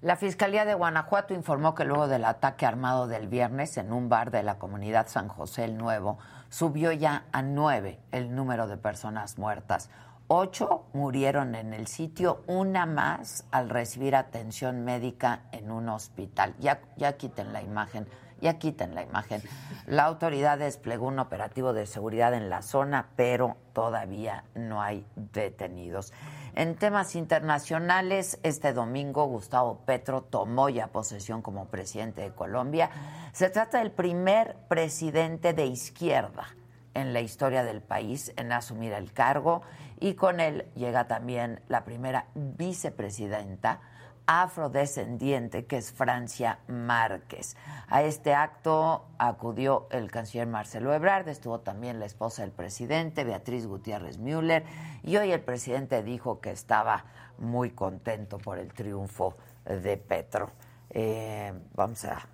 [0.00, 4.30] La Fiscalía de Guanajuato informó que luego del ataque armado del viernes en un bar
[4.30, 6.18] de la comunidad San José el Nuevo,
[6.48, 9.90] subió ya a nueve el número de personas muertas.
[10.28, 16.54] Ocho murieron en el sitio, una más al recibir atención médica en un hospital.
[16.58, 18.06] Ya, ya quiten la imagen,
[18.44, 19.42] ya quiten la imagen.
[19.86, 26.12] La autoridad desplegó un operativo de seguridad en la zona, pero todavía no hay detenidos.
[26.54, 32.90] En temas internacionales, este domingo Gustavo Petro tomó ya posesión como presidente de Colombia.
[33.32, 36.46] Se trata del primer presidente de izquierda
[36.92, 39.62] en la historia del país en asumir el cargo
[39.98, 43.80] y con él llega también la primera vicepresidenta
[44.26, 47.56] afrodescendiente, que es Francia Márquez.
[47.88, 53.66] A este acto acudió el canciller Marcelo Ebrard, estuvo también la esposa del presidente, Beatriz
[53.66, 54.64] Gutiérrez Müller,
[55.02, 57.04] y hoy el presidente dijo que estaba
[57.38, 60.50] muy contento por el triunfo de Petro.
[60.90, 62.26] Eh, vamos a,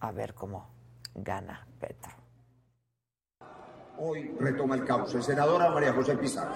[0.00, 0.66] a ver cómo
[1.14, 2.12] gana Petro.
[3.98, 5.20] hoy retoma el cauce.
[5.22, 6.54] Senadora María José Pizarro.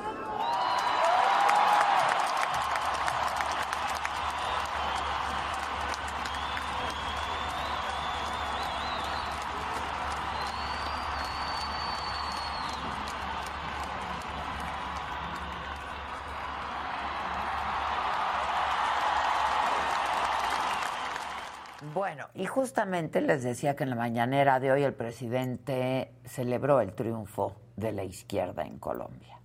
[22.02, 26.94] Bueno, y justamente les decía que en la mañanera de hoy el presidente celebró el
[26.94, 29.38] triunfo de la izquierda en Colombia.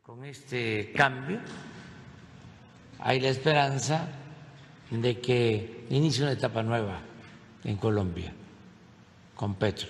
[0.00, 1.40] Con este cambio
[2.98, 4.08] hay la esperanza
[4.90, 7.00] de que inicie una etapa nueva
[7.62, 8.32] en Colombia
[9.34, 9.88] con Petro.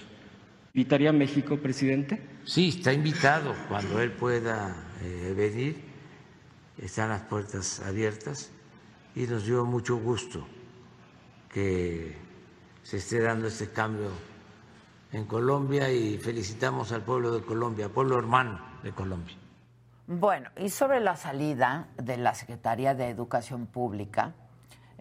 [0.72, 2.20] ¿Invitaría a México, presidente?
[2.44, 4.74] Sí, está invitado cuando él pueda
[5.04, 5.84] eh, venir.
[6.78, 8.50] Están las puertas abiertas
[9.14, 10.44] y nos dio mucho gusto
[11.54, 12.16] que
[12.82, 14.10] se esté dando este cambio
[15.12, 19.36] en Colombia y felicitamos al pueblo de Colombia, pueblo hermano de Colombia.
[20.08, 24.34] Bueno, y sobre la salida de la Secretaría de Educación Pública,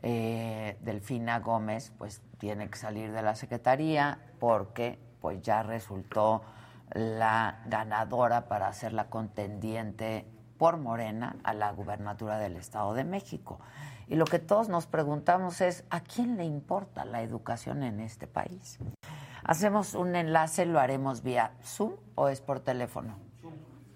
[0.03, 6.43] eh, Delfina Gómez, pues tiene que salir de la Secretaría porque pues ya resultó
[6.93, 10.27] la ganadora para ser la contendiente
[10.59, 13.59] por Morena a la gubernatura del Estado de México.
[14.07, 18.27] Y lo que todos nos preguntamos es, ¿a quién le importa la educación en este
[18.27, 18.79] país?
[19.43, 23.17] Hacemos un enlace, lo haremos vía Zoom o es por teléfono.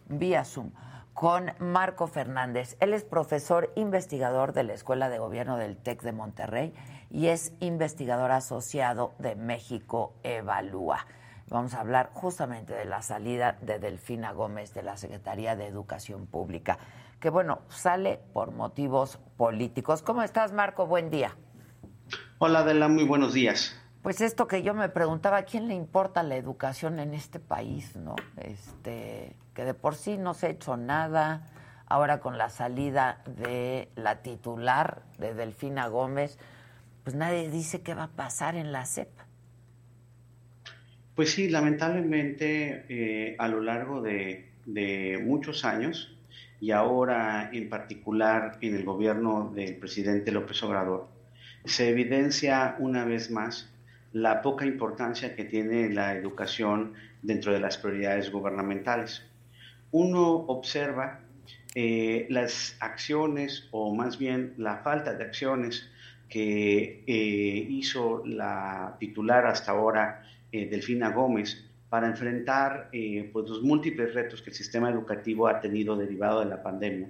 [0.10, 0.72] Vía Zoom
[1.18, 2.78] con Marco Fernández.
[2.80, 6.76] Él es profesor investigador de la Escuela de Gobierno del TEC de Monterrey
[7.10, 11.08] y es investigador asociado de México Evalúa.
[11.50, 16.28] Vamos a hablar justamente de la salida de Delfina Gómez de la Secretaría de Educación
[16.28, 16.78] Pública,
[17.20, 20.02] que bueno, sale por motivos políticos.
[20.02, 20.86] ¿Cómo estás, Marco?
[20.86, 21.36] Buen día.
[22.38, 23.76] Hola, Adela, muy buenos días.
[24.04, 27.96] Pues esto que yo me preguntaba, ¿a quién le importa la educación en este país,
[27.96, 28.16] no?
[28.38, 31.48] Este, que de por sí no se ha hecho nada.
[31.88, 36.38] Ahora con la salida de la titular de Delfina Gómez,
[37.04, 39.10] pues nadie dice qué va a pasar en la CEP.
[41.16, 46.17] Pues sí, lamentablemente eh, a lo largo de, de muchos años
[46.60, 51.08] y ahora en particular en el gobierno del presidente López Obrador,
[51.66, 53.70] se evidencia una vez más
[54.14, 59.24] la poca importancia que tiene la educación dentro de las prioridades gubernamentales.
[59.92, 61.20] Uno observa
[61.76, 65.90] eh, las acciones o más bien la falta de acciones
[66.30, 72.90] que eh, hizo la titular hasta ahora, eh, Delfina Gómez, para enfrentar
[73.32, 77.10] pues los múltiples retos que el sistema educativo ha tenido derivado de la pandemia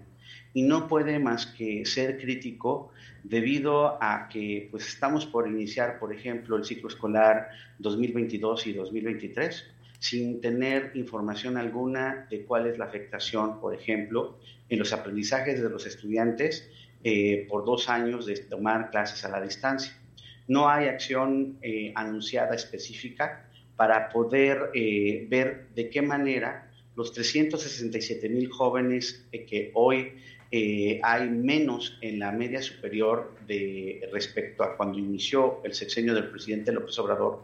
[0.54, 2.92] y no puede más que ser crítico
[3.24, 7.50] debido a que pues estamos por iniciar, por ejemplo, el ciclo escolar
[7.80, 9.66] 2022 y 2023
[10.00, 14.38] sin tener información alguna de cuál es la afectación, por ejemplo,
[14.70, 16.70] en los aprendizajes de los estudiantes
[17.04, 19.94] eh, por dos años de tomar clases a la distancia.
[20.48, 23.47] No hay acción eh, anunciada específica
[23.78, 30.14] para poder eh, ver de qué manera los 367 mil jóvenes que hoy
[30.50, 36.30] eh, hay menos en la media superior de respecto a cuando inició el sexenio del
[36.30, 37.44] presidente López Obrador,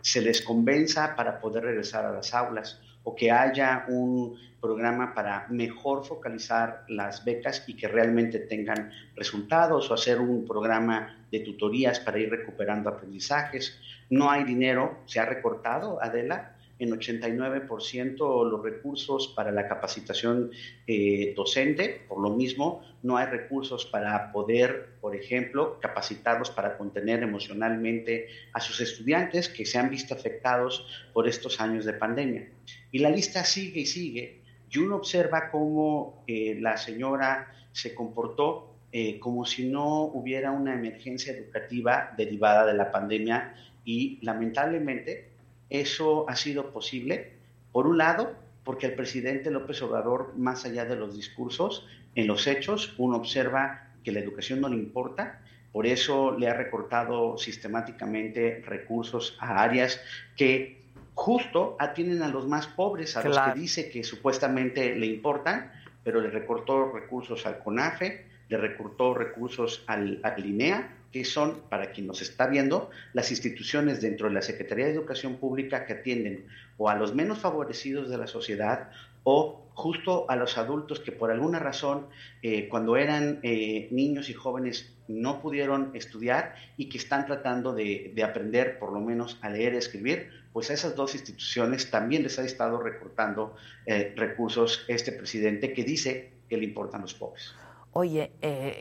[0.00, 5.46] se les convenza para poder regresar a las aulas o que haya un programa para
[5.48, 12.00] mejor focalizar las becas y que realmente tengan resultados o hacer un programa de tutorías
[12.00, 13.78] para ir recuperando aprendizajes.
[14.10, 20.50] No hay dinero, se ha recortado, Adela, en 89% los recursos para la capacitación
[20.86, 27.22] eh, docente, por lo mismo no hay recursos para poder, por ejemplo, capacitarlos para contener
[27.22, 32.48] emocionalmente a sus estudiantes que se han visto afectados por estos años de pandemia.
[32.90, 38.74] Y la lista sigue y sigue, y uno observa cómo eh, la señora se comportó
[38.90, 43.54] eh, como si no hubiera una emergencia educativa derivada de la pandemia
[43.84, 45.28] y lamentablemente
[45.70, 47.32] eso ha sido posible,
[47.72, 48.34] por un lado,
[48.64, 53.90] porque el presidente López Obrador, más allá de los discursos, en los hechos, uno observa
[54.02, 55.40] que la educación no le importa,
[55.72, 60.00] por eso le ha recortado sistemáticamente recursos a áreas
[60.36, 60.84] que
[61.14, 65.72] justo atienden a los más pobres, a los que dice que supuestamente le importan,
[66.04, 71.92] pero le recortó recursos al CONAFE, le recortó recursos al, al INEA, que son, para
[71.92, 76.48] quien nos está viendo, las instituciones dentro de la Secretaría de Educación Pública que atienden
[76.76, 78.90] o a los menos favorecidos de la sociedad
[79.22, 82.08] o justo a los adultos que por alguna razón
[82.42, 88.10] eh, cuando eran eh, niños y jóvenes no pudieron estudiar y que están tratando de,
[88.12, 92.24] de, aprender por lo menos a leer y escribir, pues a esas dos instituciones también
[92.24, 93.54] les ha estado recortando
[93.86, 97.54] eh, recursos este presidente que dice que le importan los pobres.
[97.96, 98.32] Oye,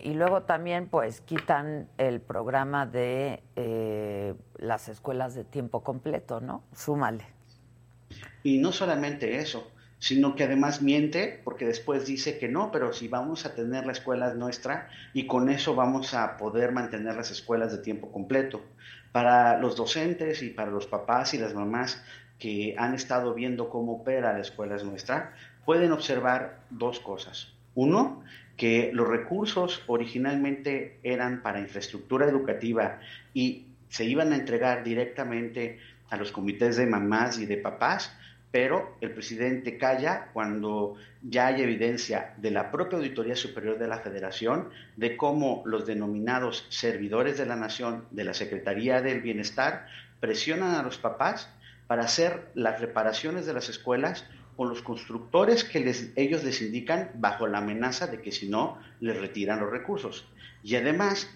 [0.03, 3.43] y luego también pues quitan el programa de
[4.57, 6.63] las escuelas de tiempo completo, ¿no?
[6.73, 7.23] Súmale.
[8.41, 13.07] Y no solamente eso, sino que además miente porque después dice que no, pero si
[13.07, 17.71] vamos a tener la escuela nuestra y con eso vamos a poder mantener las escuelas
[17.71, 18.61] de tiempo completo.
[19.11, 22.03] Para los docentes y para los papás y las mamás
[22.39, 25.35] que han estado viendo cómo opera la escuela nuestra,
[25.65, 27.53] pueden observar dos cosas.
[27.75, 28.23] Uno,
[28.57, 32.99] que los recursos originalmente eran para infraestructura educativa
[33.33, 38.15] y se iban a entregar directamente a los comités de mamás y de papás,
[38.51, 43.97] pero el presidente calla cuando ya hay evidencia de la propia Auditoría Superior de la
[43.97, 49.87] Federación de cómo los denominados servidores de la nación de la Secretaría del Bienestar
[50.19, 51.49] presionan a los papás
[51.87, 54.25] para hacer las reparaciones de las escuelas
[54.55, 55.79] con los constructores que
[56.15, 60.27] ellos les indican bajo la amenaza de que si no les retiran los recursos.
[60.63, 61.29] Y además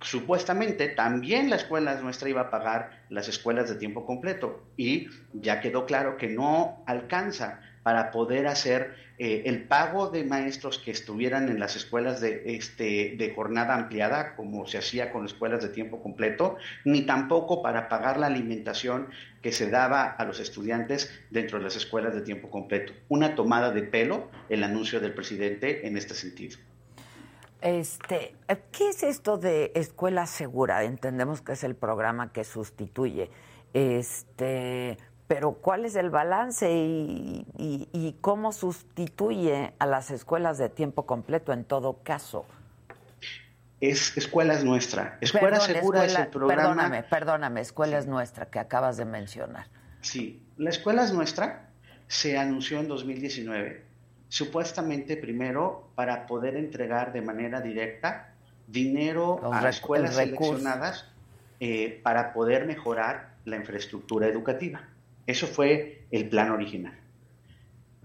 [0.00, 5.60] supuestamente también la escuela nuestra iba a pagar las escuelas de tiempo completo y ya
[5.60, 11.48] quedó claro que no alcanza para poder hacer eh, el pago de maestros que estuvieran
[11.48, 16.02] en las escuelas de, este, de jornada ampliada, como se hacía con escuelas de tiempo
[16.02, 19.08] completo, ni tampoco para pagar la alimentación
[19.44, 22.94] que se daba a los estudiantes dentro de las escuelas de tiempo completo.
[23.10, 26.56] Una tomada de pelo el anuncio del presidente en este sentido.
[27.60, 28.34] Este,
[28.72, 30.82] ¿Qué es esto de Escuela Segura?
[30.84, 33.28] Entendemos que es el programa que sustituye.
[33.74, 34.96] Este,
[35.26, 41.64] pero ¿cuál es el balance y, cómo sustituye a las escuelas de tiempo completo en
[41.64, 42.46] todo caso?
[43.80, 45.18] Es Escuela es Nuestra.
[45.20, 46.62] Escuela Segura es el programa...
[46.62, 49.66] Perdóname, perdóname, Escuela es Nuestra, que acabas de mencionar.
[50.00, 51.68] Sí, la Escuela es Nuestra
[52.06, 53.84] se anunció en 2019
[54.28, 58.34] supuestamente primero para poder entregar de manera directa
[58.66, 61.08] dinero a escuelas seleccionadas
[61.60, 64.82] eh, para poder mejorar la infraestructura educativa.
[65.26, 66.98] Eso fue el plan original.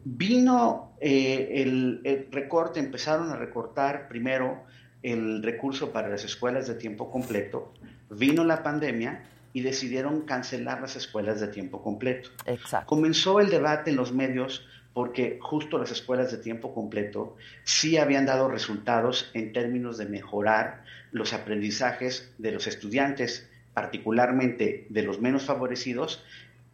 [0.04, 4.66] Vino eh, el, el, recorte, empezaron a recortar primero
[5.04, 7.74] el recurso para las escuelas de tiempo completo,
[8.10, 9.24] vino la pandemia
[9.54, 12.30] y decidieron cancelar las escuelas de tiempo completo.
[12.46, 12.88] Exacto.
[12.88, 18.26] Comenzó el debate en los medios porque justo las escuelas de tiempo completo sí habían
[18.26, 25.44] dado resultados en términos de mejorar los aprendizajes de los estudiantes, particularmente de los menos
[25.46, 26.24] favorecidos,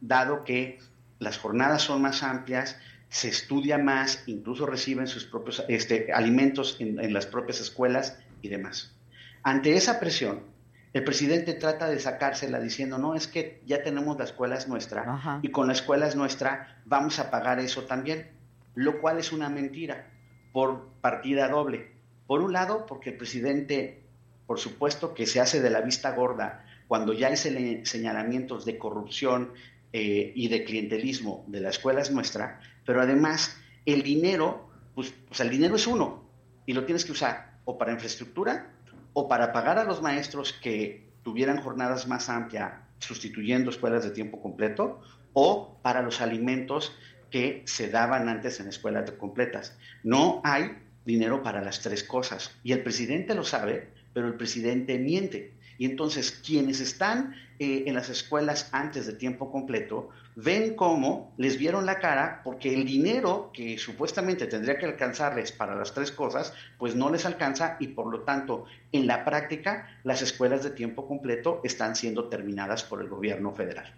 [0.01, 0.79] dado que
[1.19, 2.79] las jornadas son más amplias,
[3.15, 8.93] se estudia más, incluso reciben sus propios este, alimentos en las propias escuelas y demás.
[9.41, 10.41] Ante esa presión,
[10.91, 15.39] el presidente trata de sacársela diciendo, no, es que ya tenemos la escuela es nuestra
[15.41, 18.31] y con la escuela es nuestra vamos a pagar eso también,
[18.73, 20.11] lo cual es una mentira
[20.51, 21.93] por partida doble.
[22.27, 24.03] Por un lado, porque el presidente,
[24.45, 29.53] por supuesto, que se hace de la vista gorda cuando ya hay señalamientos de corrupción
[29.93, 35.49] eh, y de clientelismo de la escuela es nuestra, pero además el dinero, pues, el
[35.49, 36.23] dinero es uno
[36.65, 38.71] y lo tienes que usar o para infraestructura
[39.13, 44.41] o para pagar a los maestros que tuvieran jornadas más amplias sustituyendo escuelas de tiempo
[44.41, 45.01] completo
[45.33, 46.95] o para los alimentos
[47.29, 49.77] que se daban antes en escuelas completas.
[50.03, 54.97] No hay dinero para las tres cosas y el presidente lo sabe, pero el presidente
[54.97, 55.53] miente.
[55.77, 61.57] Y entonces quienes están eh, en las escuelas antes de tiempo completo ven cómo les
[61.57, 66.53] vieron la cara porque el dinero que supuestamente tendría que alcanzarles para las tres cosas,
[66.77, 71.07] pues no les alcanza y por lo tanto en la práctica las escuelas de tiempo
[71.07, 73.93] completo están siendo terminadas por el gobierno federal.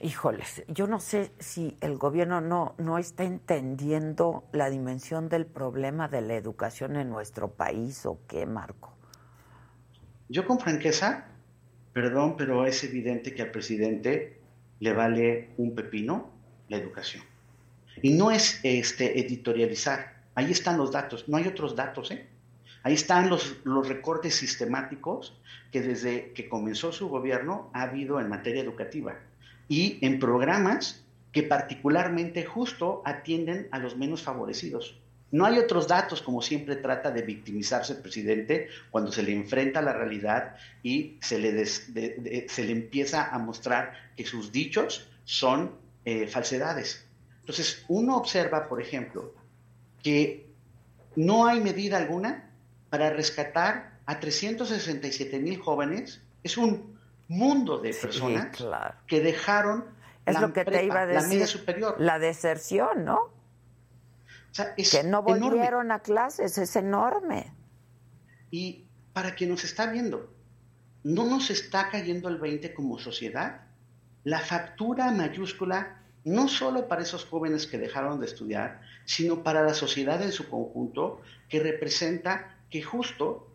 [0.00, 6.08] Híjoles, yo no sé si el gobierno no, no está entendiendo la dimensión del problema
[6.08, 8.91] de la educación en nuestro país o qué, Marco.
[10.32, 11.26] Yo con franqueza,
[11.92, 14.38] perdón, pero es evidente que al presidente
[14.80, 16.30] le vale un pepino
[16.70, 17.22] la educación.
[18.00, 22.26] Y no es este, editorializar, ahí están los datos, no hay otros datos, ¿eh?
[22.82, 25.38] Ahí están los, los recortes sistemáticos
[25.70, 29.18] que desde que comenzó su gobierno ha habido en materia educativa
[29.68, 34.98] y en programas que particularmente justo atienden a los menos favorecidos.
[35.32, 39.80] No hay otros datos, como siempre trata de victimizarse el presidente cuando se le enfrenta
[39.80, 45.72] a la realidad y se le, se le empieza a mostrar que sus dichos son
[46.04, 47.06] eh, falsedades.
[47.40, 49.32] Entonces, uno observa, por ejemplo,
[50.02, 50.46] que
[51.16, 52.50] no hay medida alguna
[52.90, 56.20] para rescatar a 367 mil jóvenes.
[56.42, 56.98] Es un
[57.28, 58.48] mundo de personas
[59.06, 59.84] que dejaron
[60.26, 61.28] es la lo que te iba a la decir.
[61.28, 61.96] media superior.
[61.98, 63.30] La deserción, ¿no?
[64.52, 65.48] O sea, es que no enorme.
[65.48, 67.50] volvieron a clases, es enorme.
[68.50, 68.84] Y
[69.14, 70.30] para quien nos está viendo,
[71.04, 73.62] ¿no nos está cayendo el 20 como sociedad?
[74.24, 79.72] La factura mayúscula, no solo para esos jóvenes que dejaron de estudiar, sino para la
[79.72, 83.48] sociedad en su conjunto, que representa que justo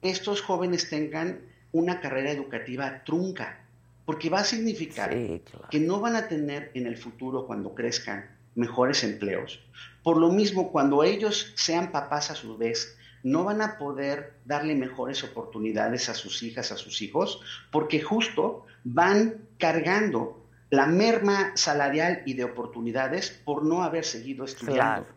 [0.00, 1.40] estos jóvenes tengan
[1.72, 3.64] una carrera educativa trunca,
[4.04, 9.04] porque va a significar que no van a tener en el futuro, cuando crezcan, mejores
[9.04, 9.60] empleos.
[10.02, 14.74] Por lo mismo, cuando ellos sean papás a su vez, no van a poder darle
[14.74, 22.22] mejores oportunidades a sus hijas, a sus hijos, porque justo van cargando la merma salarial
[22.26, 25.08] y de oportunidades por no haber seguido estudiando.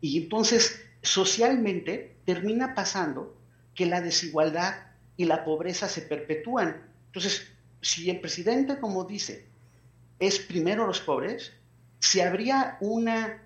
[0.00, 3.36] Y entonces, socialmente, termina pasando
[3.74, 4.74] que la desigualdad
[5.16, 6.82] y la pobreza se perpetúan.
[7.06, 9.46] Entonces, si el presidente, como dice,
[10.18, 11.52] es primero los pobres,
[12.00, 13.42] si habría una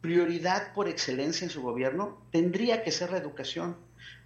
[0.00, 3.76] prioridad por excelencia en su gobierno, tendría que ser la educación.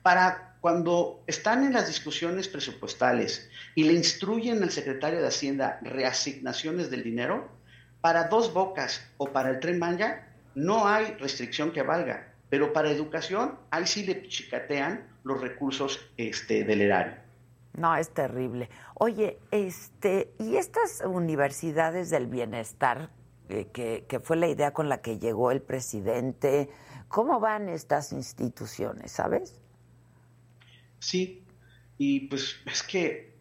[0.02, 6.90] Para cuando están en las discusiones presupuestales y le instruyen al secretario de Hacienda reasignaciones
[6.90, 7.48] del dinero,
[8.00, 12.90] para dos bocas o para el tren Maya no hay restricción que valga, pero para
[12.90, 17.14] educación ahí sí le chicatean los recursos este, del erario.
[17.74, 18.68] No, es terrible.
[18.94, 23.10] Oye, este, ¿y estas universidades del bienestar,
[23.72, 26.68] que, que fue la idea con la que llegó el presidente,
[27.08, 29.60] cómo van estas instituciones, sabes?
[31.00, 31.44] Sí,
[31.98, 33.34] y pues es que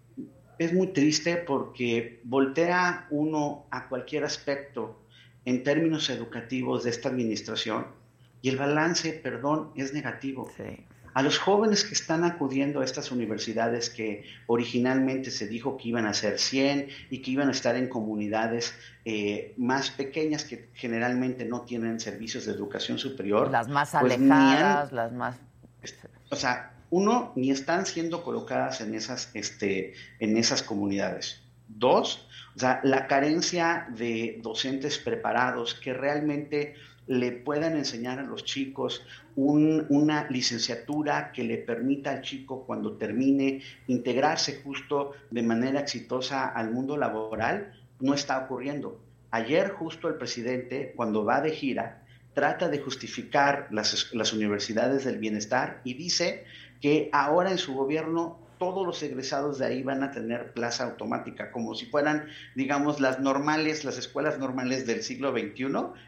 [0.58, 5.00] es muy triste porque voltea uno a cualquier aspecto
[5.46, 7.88] en términos educativos de esta administración
[8.42, 10.50] y el balance, perdón, es negativo.
[11.20, 16.06] A los jóvenes que están acudiendo a estas universidades que originalmente se dijo que iban
[16.06, 18.74] a ser 100 y que iban a estar en comunidades
[19.04, 23.52] eh, más pequeñas que generalmente no tienen servicios de educación superior.
[23.52, 25.36] Las más pues han- alejadas, las más...
[26.30, 31.44] o sea, uno, ni están siendo colocadas en esas, este, en esas comunidades.
[31.68, 36.76] Dos, o sea, la carencia de docentes preparados que realmente
[37.10, 39.04] le puedan enseñar a los chicos
[39.36, 46.48] un- una licenciatura que le permita al chico cuando termine integrarse justo de manera exitosa
[46.48, 49.02] al mundo laboral, no está ocurriendo.
[49.32, 52.04] Ayer justo el presidente, cuando va de gira,
[52.36, 56.46] trata de justificar las, las universidades del bienestar y dice
[56.80, 61.52] que ahora en su gobierno todos los egresados de ahí van a tener plaza automática,
[61.52, 65.66] como si fueran, digamos, las normales, las escuelas normales del siglo XXI,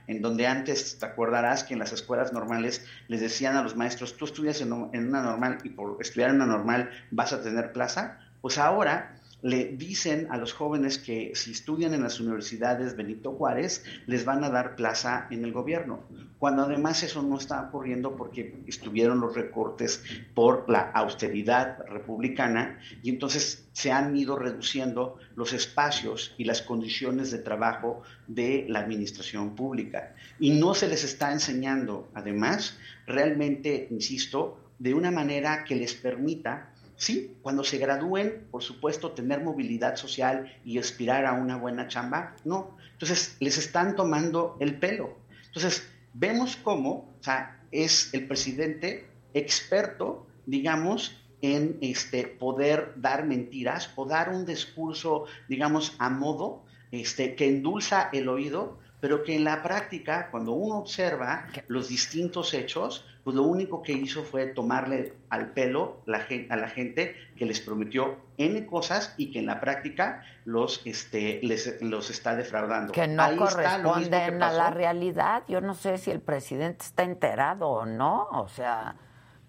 [0.07, 4.17] en donde antes te acordarás que en las escuelas normales les decían a los maestros,
[4.17, 7.41] tú estudias en, un- en una normal y por estudiar en una normal vas a
[7.41, 12.95] tener plaza, pues ahora le dicen a los jóvenes que si estudian en las universidades
[12.95, 16.01] Benito Juárez, les van a dar plaza en el gobierno,
[16.37, 20.03] cuando además eso no está ocurriendo porque estuvieron los recortes
[20.33, 27.29] por la austeridad republicana y entonces se han ido reduciendo los espacios y las condiciones
[27.29, 30.15] de trabajo de la administración pública.
[30.39, 36.70] Y no se les está enseñando, además, realmente, insisto, de una manera que les permita
[37.01, 42.35] Sí, cuando se gradúen, por supuesto, tener movilidad social y aspirar a una buena chamba,
[42.45, 42.77] no.
[42.91, 45.17] Entonces, les están tomando el pelo.
[45.47, 53.89] Entonces, vemos cómo, o sea, es el presidente experto, digamos, en este poder dar mentiras
[53.95, 59.43] o dar un discurso, digamos, a modo, este, que endulza el oído, pero que en
[59.43, 65.13] la práctica, cuando uno observa los distintos hechos, pues lo único que hizo fue tomarle
[65.29, 69.59] al pelo la a la gente que les prometió N cosas y que en la
[69.59, 72.93] práctica los, este, les, los está defraudando.
[72.93, 75.43] que no Ahí está lo mismo que corresponden a la realidad.
[75.47, 78.95] Yo no sé si el presidente está enterado o no, o sea,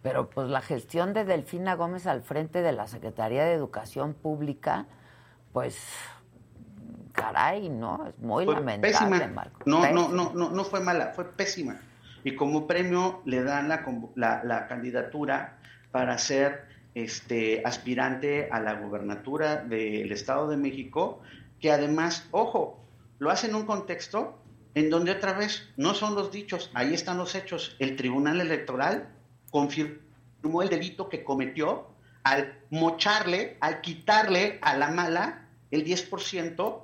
[0.03, 4.87] pero pues la gestión de Delfina Gómez al frente de la Secretaría de Educación Pública,
[5.53, 5.79] pues
[7.13, 8.07] caray, ¿no?
[8.07, 9.27] Es muy Fue lamentable, pésima.
[9.29, 9.61] Marco.
[9.67, 10.01] No, Pésima.
[10.01, 11.81] no, no, no, no fue mala, fue pésima.
[12.25, 13.85] Y como premio le dan la,
[14.15, 15.59] la, la candidatura
[15.91, 21.21] para ser este, aspirante a la gobernatura del Estado de México,
[21.61, 22.85] que además, ojo,
[23.19, 24.39] lo hace en un contexto
[24.75, 27.77] en donde otra vez no son los dichos, ahí están los hechos.
[27.79, 29.09] El Tribunal Electoral
[29.51, 31.89] confirmó el delito que cometió
[32.25, 36.83] al mocharle, al quitarle a la mala el 10%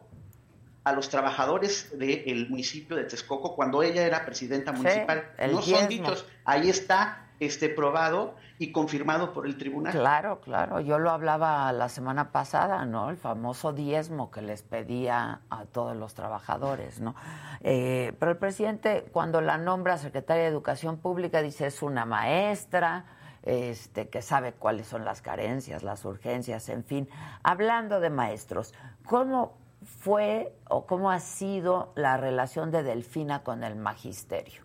[0.84, 5.32] a los trabajadores del municipio de Texcoco cuando ella era presidenta municipal.
[5.38, 9.92] el no son dichos, ahí está este probado y confirmado por el tribunal.
[9.92, 10.80] Claro, claro.
[10.80, 13.10] Yo lo hablaba la semana pasada, ¿no?
[13.10, 17.14] El famoso diezmo que les pedía a todos los trabajadores, ¿no?
[17.60, 23.04] Eh, pero el presidente, cuando la nombra secretaria de Educación Pública, dice es una maestra,
[23.42, 27.08] este, que sabe cuáles son las carencias, las urgencias, en fin.
[27.44, 28.74] Hablando de maestros,
[29.06, 34.62] ¿cómo fue o cómo ha sido la relación de Delfina con el magisterio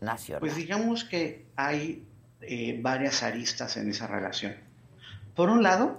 [0.00, 0.40] nacional?
[0.40, 2.04] Pues digamos que hay
[2.40, 4.54] eh, varias aristas en esa relación.
[5.34, 5.98] Por un lado,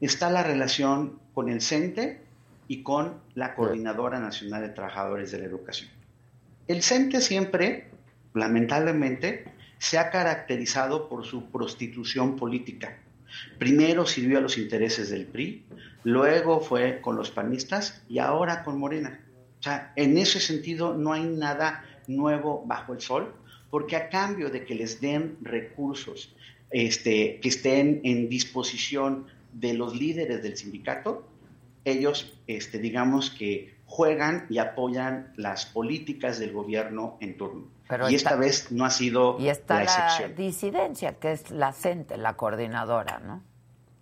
[0.00, 2.20] está la relación con el CENTE
[2.68, 5.90] y con la Coordinadora Nacional de Trabajadores de la Educación.
[6.66, 7.88] El CENTE siempre,
[8.34, 9.44] lamentablemente,
[9.78, 12.98] se ha caracterizado por su prostitución política.
[13.58, 15.64] Primero sirvió a los intereses del PRI,
[16.08, 19.20] luego fue con los panistas y ahora con Morena.
[19.58, 23.34] O sea, en ese sentido no hay nada nuevo bajo el sol,
[23.70, 26.34] porque a cambio de que les den recursos
[26.70, 31.26] este, que estén en disposición de los líderes del sindicato,
[31.84, 37.66] ellos, este, digamos que juegan y apoyan las políticas del gobierno en turno.
[37.88, 40.36] Pero y está- esta vez no ha sido Y está la la, excepción.
[40.36, 43.42] disidencia, que es la CENTE, la coordinadora, ¿no?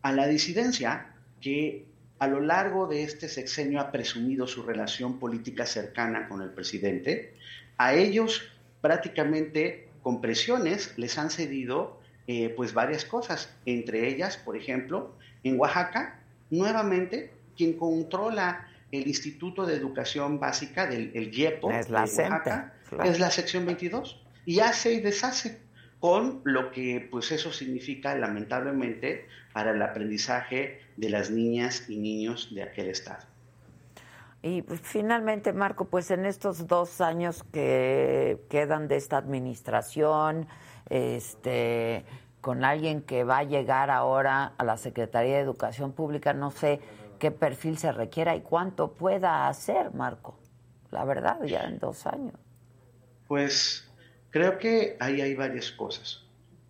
[0.02, 1.84] a la disidencia que
[2.18, 7.34] a lo largo de este sexenio ha presumido su relación política cercana con el presidente,
[7.76, 8.42] a ellos
[8.80, 15.14] prácticamente con presiones les han cedido eh, pues varias cosas, entre ellas, por ejemplo,
[15.44, 16.20] en Oaxaca,
[16.50, 22.74] nuevamente quien controla el Instituto de Educación Básica del el IEPO Es la de Oaxaca,
[23.04, 25.60] es la sección 22 y hace y deshace
[26.00, 32.54] con lo que pues eso significa lamentablemente para el aprendizaje de las niñas y niños
[32.54, 33.24] de aquel estado.
[34.42, 40.46] Y pues, finalmente, Marco, pues en estos dos años que quedan de esta administración,
[40.88, 42.04] este,
[42.40, 46.80] con alguien que va a llegar ahora a la Secretaría de Educación Pública, no sé
[47.18, 50.38] qué perfil se requiera y cuánto pueda hacer, Marco.
[50.92, 52.34] La verdad, ya en dos años.
[53.26, 53.85] Pues
[54.36, 56.22] creo que ahí hay varias cosas.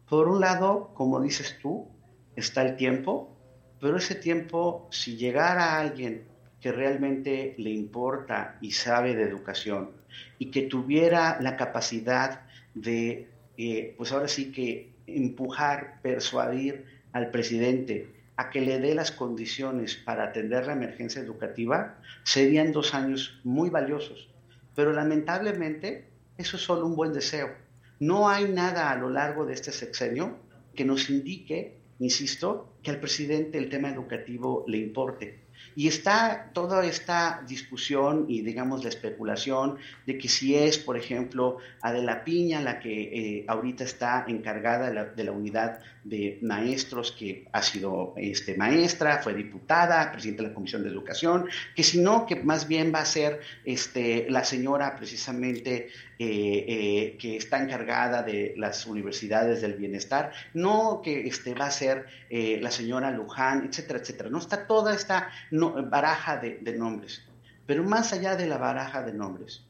[0.09, 1.89] Por un lado, como dices tú,
[2.37, 3.37] está el tiempo,
[3.81, 6.29] pero ese tiempo, si llegara alguien
[6.61, 9.91] que realmente le importa y sabe de educación
[10.39, 12.43] y que tuviera la capacidad
[12.75, 19.11] de, eh, pues ahora sí que empujar, persuadir al presidente a que le dé las
[19.11, 24.29] condiciones para atender la emergencia educativa, serían dos años muy valiosos.
[24.77, 27.55] Pero lamentablemente eso es solo un buen deseo.
[27.99, 30.39] No hay nada a lo largo de este sexenio
[30.75, 35.47] que nos indique, insisto, que al presidente el tema educativo le importe.
[35.75, 41.59] Y está toda esta discusión y, digamos, la especulación de que si es, por ejemplo,
[41.81, 47.11] Adela Piña la que eh, ahorita está encargada de la, de la unidad de maestros,
[47.11, 52.01] que ha sido este, maestra, fue diputada, presidenta de la Comisión de Educación, que si
[52.01, 55.89] no, que más bien va a ser este, la señora precisamente
[56.19, 61.71] eh, eh, que está encargada de las universidades del bienestar, no que este, va a
[61.73, 64.31] ser eh, la señora Luján, etcétera, etcétera.
[64.31, 67.23] No está toda esta baraja de nombres.
[67.67, 69.65] Pero más allá de la baraja de nombres,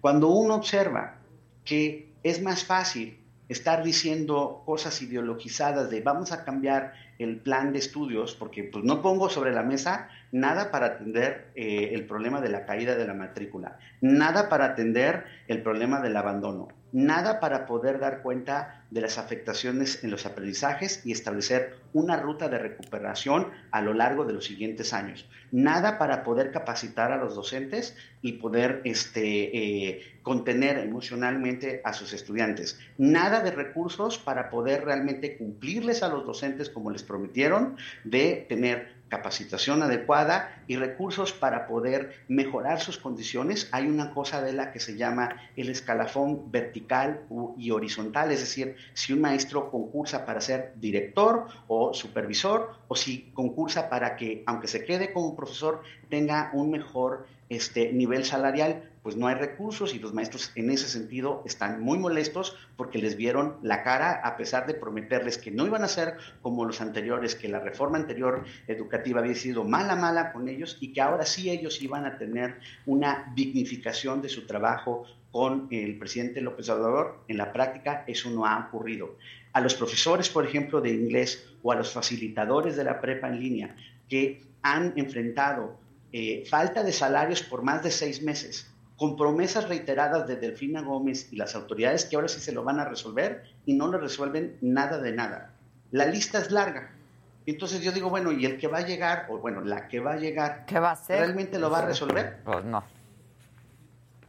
[0.00, 1.18] cuando uno observa
[1.64, 7.78] que es más fácil estar diciendo cosas ideologizadas de vamos a cambiar el plan de
[7.78, 12.48] estudios, porque pues no pongo sobre la mesa nada para atender eh, el problema de
[12.48, 17.98] la caída de la matrícula, nada para atender el problema del abandono, nada para poder
[17.98, 23.80] dar cuenta de las afectaciones en los aprendizajes y establecer una ruta de recuperación a
[23.80, 28.82] lo largo de los siguientes años, nada para poder capacitar a los docentes y poder
[28.84, 36.08] este, eh, contener emocionalmente a sus estudiantes, nada de recursos para poder realmente cumplirles a
[36.08, 42.98] los docentes como les prometieron de tener capacitación adecuada y recursos para poder mejorar sus
[42.98, 43.68] condiciones.
[43.72, 47.22] Hay una cosa de la que se llama el escalafón vertical
[47.56, 53.30] y horizontal, es decir, si un maestro concursa para ser director o supervisor o si
[53.32, 59.14] concursa para que, aunque se quede como profesor, tenga un mejor este, nivel salarial, pues
[59.14, 63.56] no hay recursos y los maestros en ese sentido están muy molestos porque les vieron
[63.62, 67.46] la cara a pesar de prometerles que no iban a ser como los anteriores, que
[67.48, 71.80] la reforma anterior educativa había sido mala, mala con ellos y que ahora sí ellos
[71.82, 77.20] iban a tener una dignificación de su trabajo con el presidente López Obrador.
[77.28, 79.18] En la práctica eso no ha ocurrido.
[79.52, 83.38] A los profesores, por ejemplo, de inglés o a los facilitadores de la prepa en
[83.38, 83.76] línea
[84.08, 85.78] que han enfrentado
[86.10, 91.32] eh, falta de salarios por más de seis meses, con promesas reiteradas de Delfina Gómez
[91.32, 94.56] y las autoridades que ahora sí se lo van a resolver y no le resuelven
[94.60, 95.52] nada de nada.
[95.90, 96.90] La lista es larga.
[97.44, 100.14] Entonces yo digo, bueno, ¿y el que va a llegar, o bueno, la que va
[100.14, 101.20] a llegar, ¿Qué va a hacer?
[101.20, 102.40] realmente lo va a resolver?
[102.44, 102.82] Pues no.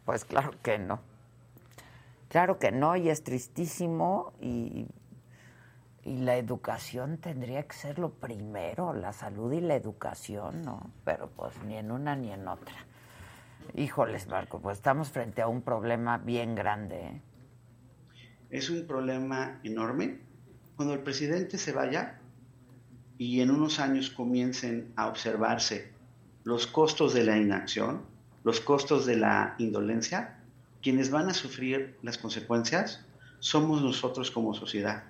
[0.05, 0.99] Pues claro que no.
[2.29, 4.85] Claro que no, y es tristísimo y,
[6.03, 10.91] y la educación tendría que ser lo primero, la salud y la educación, ¿no?
[11.03, 12.85] Pero pues ni en una ni en otra.
[13.75, 16.95] Híjoles, Marco, pues estamos frente a un problema bien grande.
[16.95, 17.21] ¿eh?
[18.49, 20.19] Es un problema enorme.
[20.75, 22.19] Cuando el presidente se vaya
[23.17, 25.91] y en unos años comiencen a observarse
[26.43, 28.03] los costos de la inacción,
[28.43, 30.39] los costos de la indolencia,
[30.81, 33.05] quienes van a sufrir las consecuencias
[33.39, 35.03] somos nosotros como sociedad.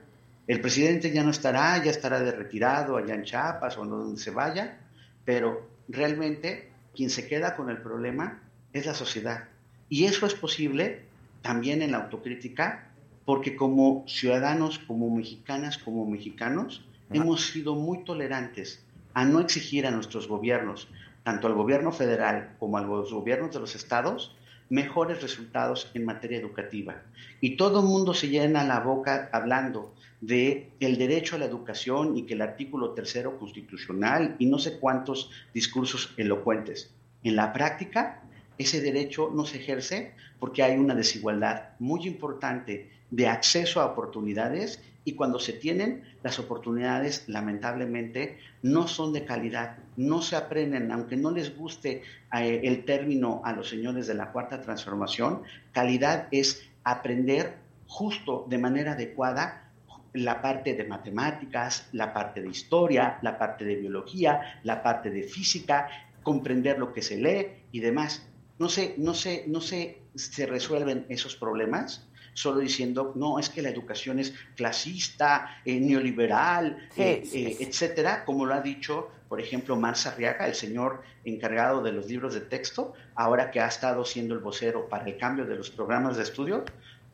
[0.48, 4.32] El presidente ya no estará, ya estará de retirado allá en Chiapas o donde se
[4.32, 4.80] vaya,
[5.26, 8.42] pero realmente quien se queda con el problema
[8.78, 9.46] es la sociedad.
[9.90, 11.04] Y eso es posible
[11.42, 12.90] también en la autocrítica,
[13.26, 18.84] porque como ciudadanos, como mexicanas, como mexicanos, hemos sido muy tolerantes
[19.14, 20.88] a no exigir a nuestros gobiernos,
[21.24, 24.36] tanto al gobierno federal como a los gobiernos de los estados,
[24.70, 27.02] mejores resultados en materia educativa.
[27.42, 32.18] Y todo el mundo se llena la boca hablando de el derecho a la educación
[32.18, 36.94] y que el artículo tercero constitucional y no sé cuántos discursos elocuentes.
[37.24, 38.24] En la práctica,
[38.58, 44.82] ese derecho no se ejerce porque hay una desigualdad muy importante de acceso a oportunidades
[45.08, 51.16] y cuando se tienen, las oportunidades lamentablemente no son de calidad, no se aprenden, aunque
[51.16, 52.04] no les guste
[52.38, 57.56] eh, el término a los señores de la cuarta transformación, calidad es aprender
[57.88, 59.72] justo de manera adecuada
[60.12, 65.24] la parte de matemáticas, la parte de historia, la parte de biología, la parte de
[65.24, 65.88] física,
[66.22, 68.27] comprender lo que se lee y demás.
[68.60, 72.08] No se, no se, no se, se resuelven esos problemas
[72.38, 77.56] solo diciendo, no, es que la educación es clasista, eh, neoliberal, Sí, eh, sí, eh,
[77.58, 77.64] sí.
[77.64, 82.36] etcétera, como lo ha dicho, por ejemplo, Marza Arriaga, el señor encargado de los libros
[82.36, 86.16] de texto, ahora que ha estado siendo el vocero para el cambio de los programas
[86.16, 86.64] de estudio,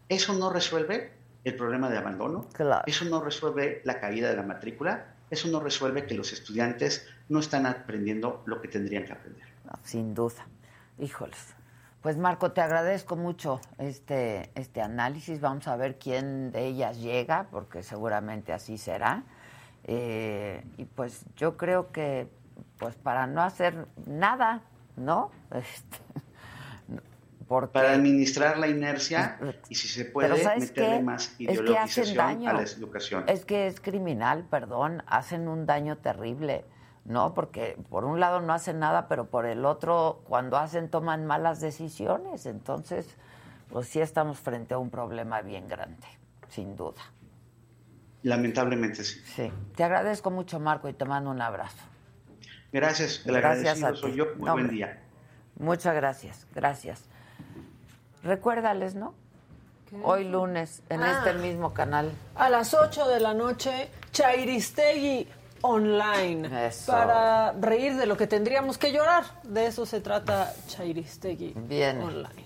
[0.10, 1.14] eso no resuelve
[1.46, 2.50] el problema de abandono,
[2.86, 7.40] eso no resuelve la caída de la matrícula, eso no resuelve que los estudiantes no
[7.40, 9.48] están aprendiendo lo que tendrían que aprender.
[9.64, 10.46] No, sin duda.
[11.00, 11.56] Híjoles.
[12.02, 15.40] Pues Marco, te agradezco mucho este, este análisis.
[15.40, 19.24] Vamos a ver quién de ellas llega, porque seguramente así será.
[19.86, 22.28] Eh, y pues yo creo que,
[22.78, 24.62] pues para no hacer nada,
[24.98, 25.32] ¿no?
[25.54, 25.98] Este,
[27.48, 29.38] porque, Para administrar la inercia
[29.70, 31.04] y si se puede Pero ¿sabes meterle qué?
[31.04, 32.50] más Es que hacen ideologización daño.
[32.50, 33.24] a la educación.
[33.28, 36.66] Es que es criminal, perdón, hacen un daño terrible,
[37.06, 37.34] ¿no?
[37.34, 41.60] Porque por un lado no hacen nada, pero por el otro, cuando hacen, toman malas
[41.62, 42.46] decisiones.
[42.46, 43.16] Entonces,
[43.70, 46.08] pues sí estamos frente a un problema bien grande,
[46.50, 47.02] sin duda.
[48.24, 49.20] Lamentablemente sí.
[49.36, 49.52] Sí.
[49.76, 51.84] Te agradezco mucho, Marco, y te mando un abrazo.
[52.72, 54.18] Gracias, el Gracias a soy ti.
[54.18, 54.26] yo.
[54.38, 55.00] Muy No, buen día.
[55.60, 57.04] Muchas gracias, gracias.
[58.24, 59.14] Recuérdales, ¿no?
[60.04, 61.12] Hoy lunes, en Ah.
[61.20, 62.12] este mismo canal.
[62.36, 65.28] A las 8 de la noche, Chairistegui
[65.66, 66.68] Online.
[66.68, 66.92] Eso.
[66.92, 69.24] Para reír de lo que tendríamos que llorar.
[69.44, 72.02] De eso se trata Chairistegui Bien.
[72.02, 72.44] Online.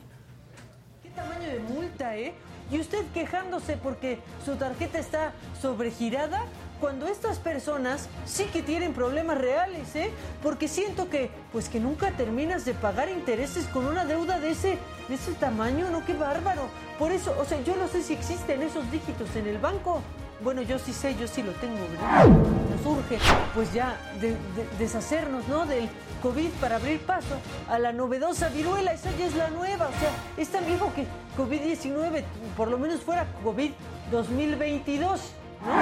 [1.02, 2.36] ¿Qué tamaño de multa, eh?
[2.70, 6.46] Y usted quejándose porque su tarjeta está sobregirada
[6.80, 10.12] cuando estas personas sí que tienen problemas reales, ¿eh?
[10.44, 14.78] Porque siento que, pues que nunca terminas de pagar intereses con una deuda de ese,
[15.08, 16.06] de ese tamaño, ¿no?
[16.06, 16.68] ¡Qué bárbaro!
[17.00, 20.04] Por eso, o sea, yo no sé si existen esos dígitos en el banco.
[20.42, 22.28] Bueno, yo sí sé, yo sí lo tengo, ¿verdad?
[22.28, 23.18] Nos urge,
[23.56, 24.38] pues ya, de- de-
[24.78, 25.66] deshacernos, ¿no?
[25.66, 25.90] Del
[26.22, 27.36] COVID para abrir paso
[27.70, 28.94] a la novedosa viruela.
[28.94, 31.06] Esa ya es la nueva, o sea, es tan viejo que
[31.38, 32.24] COVID-19,
[32.56, 33.72] por lo menos fuera COVID
[34.12, 35.22] 2022.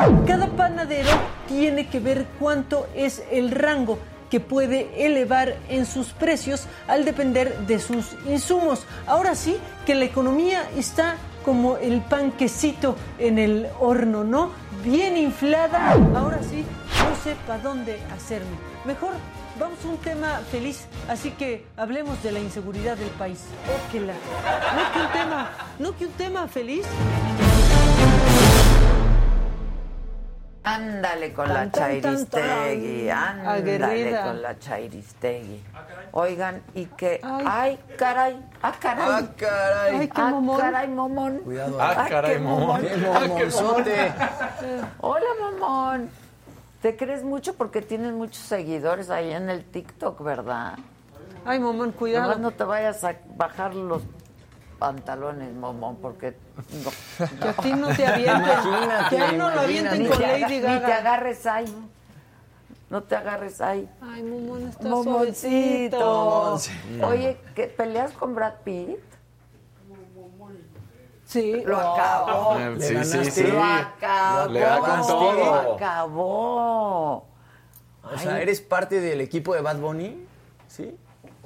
[0.09, 0.25] ¿no?
[0.25, 1.09] Cada panadero
[1.49, 3.99] tiene que ver cuánto es el rango
[4.29, 8.85] que puede elevar en sus precios al depender de sus insumos.
[9.05, 14.49] Ahora sí que la economía está como el panquecito en el horno, ¿no?
[14.83, 15.93] Bien inflada.
[16.15, 16.65] Ahora sí,
[16.97, 18.57] no sé para dónde hacerme.
[18.83, 19.11] Mejor
[19.59, 23.45] vamos a un tema feliz, así que hablemos de la inseguridad del país.
[23.87, 24.13] Óquela.
[24.75, 26.85] No que un tema, no que un tema feliz.
[30.65, 33.39] Ándale con Tan, la tan, Chairistegui, tan.
[33.39, 34.23] ándale Aguerrida.
[34.23, 35.63] con la Chairistegui.
[36.11, 39.05] Oigan, y que, ay, caray, ah, caray.
[39.07, 39.95] Ah, caray.
[39.99, 40.59] Ay, qué Ah, momón.
[40.59, 41.37] caray, momón.
[41.43, 41.77] Cuidado.
[41.79, 42.81] Ah, qué caray, momón.
[42.81, 44.13] ¡Qué Ah, qué momonzote!
[45.01, 46.09] Hola, mamón.
[46.81, 50.77] ¿Te crees mucho porque tienes muchos seguidores ahí en el TikTok, verdad?
[51.45, 52.23] Ay, momón, cuidado.
[52.23, 54.01] Nomás no te vayas a bajar los
[54.79, 56.35] pantalones, momón, porque
[56.83, 57.27] no.
[57.41, 58.59] Que a ti no te avienten.
[59.09, 60.97] Que a él no lo avienten con Lady aga- ni te Gaga.
[60.97, 61.89] agarres ahí.
[62.89, 63.89] No te agarres ahí.
[64.01, 65.99] Ay, momón, está Momoncito.
[66.59, 67.07] suavecito.
[67.07, 68.99] Oye, ¿qué, ¿peleas con Brad Pitt?
[71.25, 71.63] Sí.
[71.65, 72.57] Lo acabó.
[72.59, 73.43] Eh, Le sí, sí, sí.
[73.47, 74.49] Lo acabó.
[74.51, 75.33] Le da con todo.
[75.63, 77.15] Lo acabó.
[78.03, 80.23] O sea, ¿eres parte del equipo de Bad Bunny?
[80.67, 80.95] ¿Sí?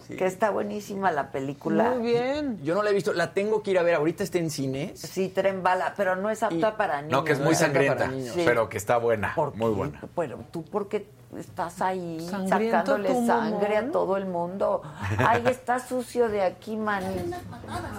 [0.10, 0.16] Sí.
[0.16, 1.92] Que está buenísima la película.
[1.92, 2.60] Muy bien.
[2.64, 3.94] Yo no la he visto, la tengo que ir a ver.
[3.96, 5.00] Ahorita está en cines.
[5.00, 7.12] Sí, tren bala, pero no es apta para niños.
[7.20, 8.34] No, que es muy No, sangrienta, para niños.
[8.34, 8.42] Sí.
[8.44, 9.76] pero que está buena, ¿Por muy qué?
[9.78, 10.02] buena.
[10.16, 11.08] Pero tú porque
[11.38, 14.82] estás ahí Sangriento sacándole sangre a todo el mundo.
[15.20, 17.32] Ay, está sucio de aquí, mani.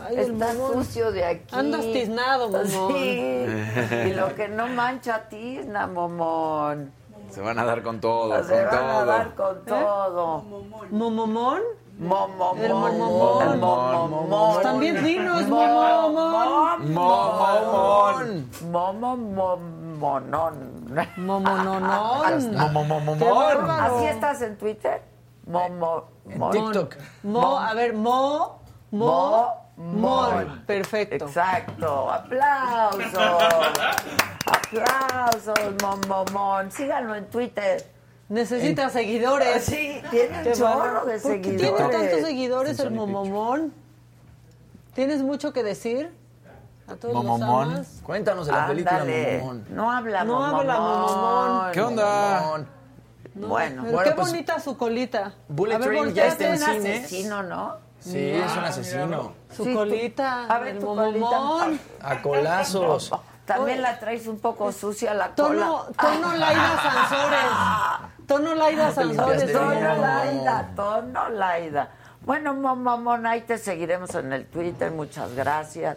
[0.05, 1.55] Ay, Está sucio de aquí.
[1.55, 2.93] Andas tiznado, momón.
[2.93, 3.47] Sí.
[4.09, 6.93] Y lo que no mancha tizna, momón.
[7.31, 10.43] Se van a dar con todo, Se con van a dar con todo.
[10.91, 11.61] ¿Momomón?
[12.01, 12.59] Momomón.
[12.59, 13.43] El momomón.
[13.43, 14.63] El momomón.
[14.63, 16.95] También dinos, momomón.
[16.95, 18.51] Momomón.
[18.71, 20.55] Momomonón.
[21.19, 22.57] Momononón.
[22.57, 23.19] Momomomón.
[23.19, 23.97] Qué bárbaro.
[23.97, 24.57] ¿Así estás en
[26.53, 26.97] TikTok.
[27.25, 29.55] Mo, a ver, mo, mo.
[30.67, 31.27] Perfecto.
[31.27, 32.11] Exacto.
[32.11, 33.15] Aplausos.
[34.47, 35.59] Aplausos.
[36.73, 38.00] Síganlo en Twitter.
[38.31, 39.65] Necesita seguidores.
[39.65, 41.91] Sí, tiene un chorro de ¿Por qué tiene seguidores.
[42.01, 43.75] tantos seguidores el momomón?
[44.95, 46.13] ¿Tienes mucho que decir?
[46.89, 47.75] A todos Momomón.
[47.77, 47.87] los.
[48.03, 49.05] Cuéntanos de la película.
[49.05, 49.65] Momomón.
[49.71, 50.61] No habla No momomón.
[50.61, 51.73] habla momomón.
[51.73, 52.41] ¿Qué onda?
[52.41, 52.69] Momomón.
[53.35, 55.33] Bueno, Pero Bueno, qué pues, bonita su colita.
[55.49, 57.05] Bullet a ver, Train ya está en un cines.
[57.05, 57.77] asesino, ¿no?
[58.01, 59.33] Sí, es un asesino.
[59.57, 60.47] Su Sí, tú- colita.
[60.47, 61.61] A ver, tu momomón.
[61.61, 61.79] colita.
[62.09, 63.13] A colazos.
[63.47, 65.49] También la traes un poco sucia la cola.
[65.49, 68.10] Tono, tono Laida Sansores.
[68.31, 69.45] Tono Laida Sansores.
[69.45, 69.97] limpiaste Tono.
[70.01, 71.89] Laida, tono Laida.
[72.23, 74.91] Bueno, mamón, ahí te seguiremos en el Twitter.
[74.93, 75.97] Muchas gracias.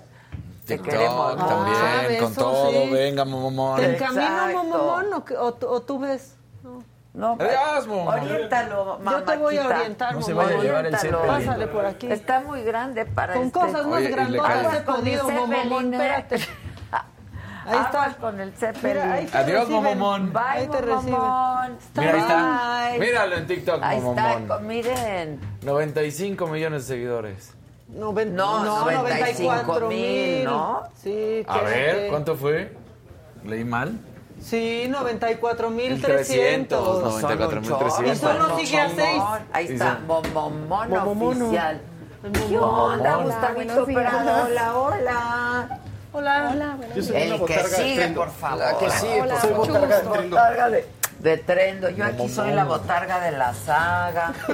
[0.66, 1.38] Te TikTok queremos.
[1.38, 2.72] también, Ah, con eso todo.
[2.72, 2.90] sí.
[2.92, 3.80] Venga, momomón.
[3.80, 4.64] ¿Te encamino, Exacto.
[4.64, 6.36] momomón, o, o, tú- o tú ves?
[6.64, 6.84] No.
[7.14, 8.20] No, Adiós, momón.
[8.22, 9.12] Oriéntalo, mamá.
[9.12, 10.48] Yo te voy a orientar, No se momón.
[10.48, 10.94] vaya a llevar el.
[11.28, 12.12] Pásale por aquí.
[12.12, 15.52] Está muy grande para Con este- cosas más Oye, grandotas he podido, momomón.
[15.92, 15.98] Zeppelin, ¿eh?
[15.98, 16.63] Espérate.
[17.66, 18.04] Ahí está.
[18.04, 18.88] Aguas con el Zeppelin.
[18.98, 19.84] Mira, ahí te Adiós, reciben.
[19.84, 20.34] momomón.
[20.34, 21.78] Bye, Ahí te momomón.
[21.96, 22.90] Mira, ahí está.
[22.92, 23.00] Bye.
[23.00, 24.48] Míralo en TikTok, Ahí está, momomón.
[24.48, 25.40] con- miren.
[25.62, 27.54] 95 millones de seguidores.
[27.90, 30.84] Noven- No, 95 mil, ¿no?
[31.02, 32.76] Sí, A ver, que- ¿cuánto fue?
[33.46, 34.00] ¿Leí mal?
[34.42, 36.02] Sí, 94.300.
[36.02, 38.12] 300, Son un 94.300.
[38.12, 39.06] Y solo sigue a momomón.
[39.06, 39.24] seis.
[39.54, 41.46] Ahí está, momomón Momomono.
[41.46, 41.82] oficial.
[42.24, 42.92] ¿Qué momomón.
[43.00, 43.86] onda, Hola, Gustavito.
[43.86, 44.84] Prado?
[44.86, 45.80] Hola,
[46.14, 46.50] hola.
[46.54, 46.78] Hola.
[46.78, 48.60] Hola, Yo soy una El que de sigue, por favor.
[48.60, 49.68] La que sigue, por Soy favor.
[49.68, 50.30] botarga de Trendo.
[50.36, 50.88] Botarga de,
[51.20, 51.90] de Trendo.
[51.90, 54.34] Yo aquí soy la botarga de la saga.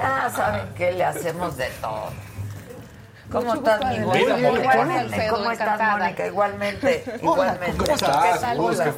[0.00, 2.10] Ya saben que le hacemos de todo.
[3.30, 3.96] ¿Cómo estás, mi?
[3.98, 4.48] Adelante.
[4.60, 5.28] Igualmente.
[5.30, 5.98] ¿Cómo estás.
[5.98, 6.26] Mónica?
[6.26, 7.04] Igualmente.
[7.22, 7.76] Igualmente.
[7.76, 8.42] ¿cómo estás?
[8.58, 8.88] Hola,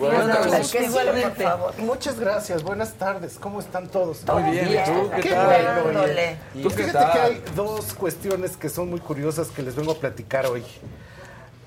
[0.81, 1.47] Igualmente.
[1.79, 3.39] Muchas gracias, buenas tardes.
[3.39, 4.21] ¿Cómo están todos?
[4.21, 5.45] Todo Muy bien, ¿y tú qué Qué tal?
[5.47, 5.85] bueno, oye.
[5.85, 6.37] Dándole.
[6.63, 9.97] ¿Tú qué fíjate que hay dos cuestiones que son muy curiosas que les vengo a
[9.97, 10.65] platicar hoy.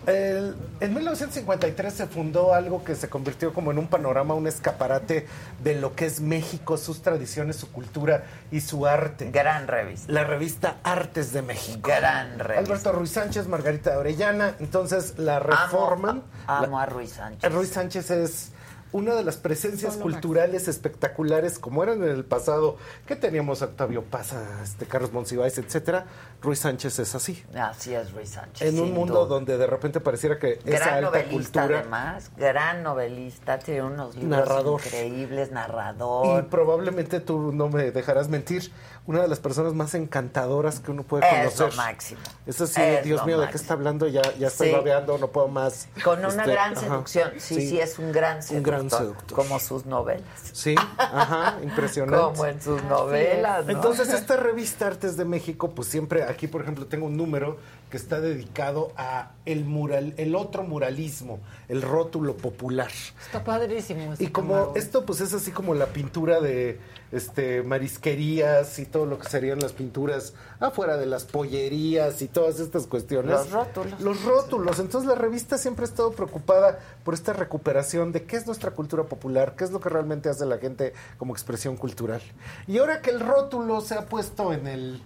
[0.07, 5.27] El- en 1953 se fundó algo que se convirtió como en un panorama, un escaparate
[5.63, 9.31] de lo que es México, sus tradiciones, su cultura y su arte.
[9.31, 10.11] Gran revista.
[10.11, 11.79] La revista Artes de México.
[11.87, 12.59] Gran revista.
[12.73, 16.23] Alberto Ruiz Sánchez, Margarita Orellana, entonces la reforman.
[16.47, 17.51] Amo, amo La- a Ruiz Sánchez.
[17.53, 18.51] Ruiz Sánchez es
[18.95, 24.03] una de las presencias culturales espectaculares como eran en el pasado, que teníamos a Octavio
[24.03, 26.05] Paz, a este Carlos Monsiváis, etcétera.
[26.41, 27.43] Ruiz Sánchez es así.
[27.59, 28.69] Así es Ruiz Sánchez.
[28.69, 29.35] En un mundo duda.
[29.35, 32.31] donde de repente pareciera que esa Gran alta novelista, cultura además.
[32.37, 33.59] Gran novelista.
[33.59, 34.81] Tiene unos libros Narrador.
[34.85, 35.49] increíbles.
[35.49, 36.47] y Narrador.
[36.47, 38.71] probablemente tú no me dejarás mentir,
[39.07, 41.69] una de las personas más encantadoras que uno puede Es conocer.
[41.69, 42.21] lo máximo.
[42.47, 44.07] Eso sí, Es Dios mío, ¿de qué está hablando?
[44.07, 44.73] Ya, ya estoy Sí.
[44.73, 45.87] babeando, no puedo más.
[46.03, 46.81] Con una Este, gran ajá.
[46.81, 47.31] seducción.
[47.37, 48.73] Sí, sí, es un gran seductor.
[48.73, 49.35] Un gran seductor.
[49.37, 50.23] Como sus novelas.
[50.53, 52.17] Sí, ajá, impresionante.
[52.19, 53.71] Como en sus novelas, ¿no?
[53.73, 57.57] Entonces, esta revista Artes de México, pues siempre aquí, por ejemplo, tengo un número
[57.89, 62.91] que está dedicado a el mural, el otro muralismo, el rótulo popular.
[63.23, 64.13] Está padrísimo.
[64.13, 64.77] este Y como camarón.
[64.77, 66.79] esto, pues es así como la pintura de
[67.11, 72.59] este marisquerías y todo lo que serían las pinturas afuera de las pollerías y todas
[72.59, 73.31] estas cuestiones.
[73.31, 74.01] Los rótulos.
[74.01, 74.79] Los rótulos.
[74.79, 79.03] Entonces la revista siempre ha estado preocupada por esta recuperación de qué es nuestra cultura
[79.03, 82.21] popular, qué es lo que realmente hace la gente como expresión cultural.
[82.67, 85.01] Y ahora que el rótulo se ha puesto en el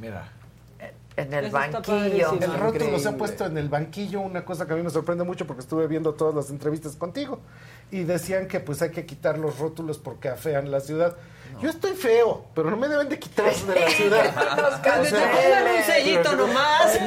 [0.00, 0.28] Mira.
[1.16, 2.32] En el Eso banquillo.
[2.40, 5.24] El rótulo se ha puesto en el banquillo, una cosa que a mí me sorprende
[5.24, 7.40] mucho porque estuve viendo todas las entrevistas contigo
[7.90, 11.16] y decían que pues hay que quitar los rótulos porque afean la ciudad.
[11.60, 14.82] Yo estoy feo, pero no me deben de quitar de la ciudad.
[14.82, 17.00] Que te pongan un sellito nomás.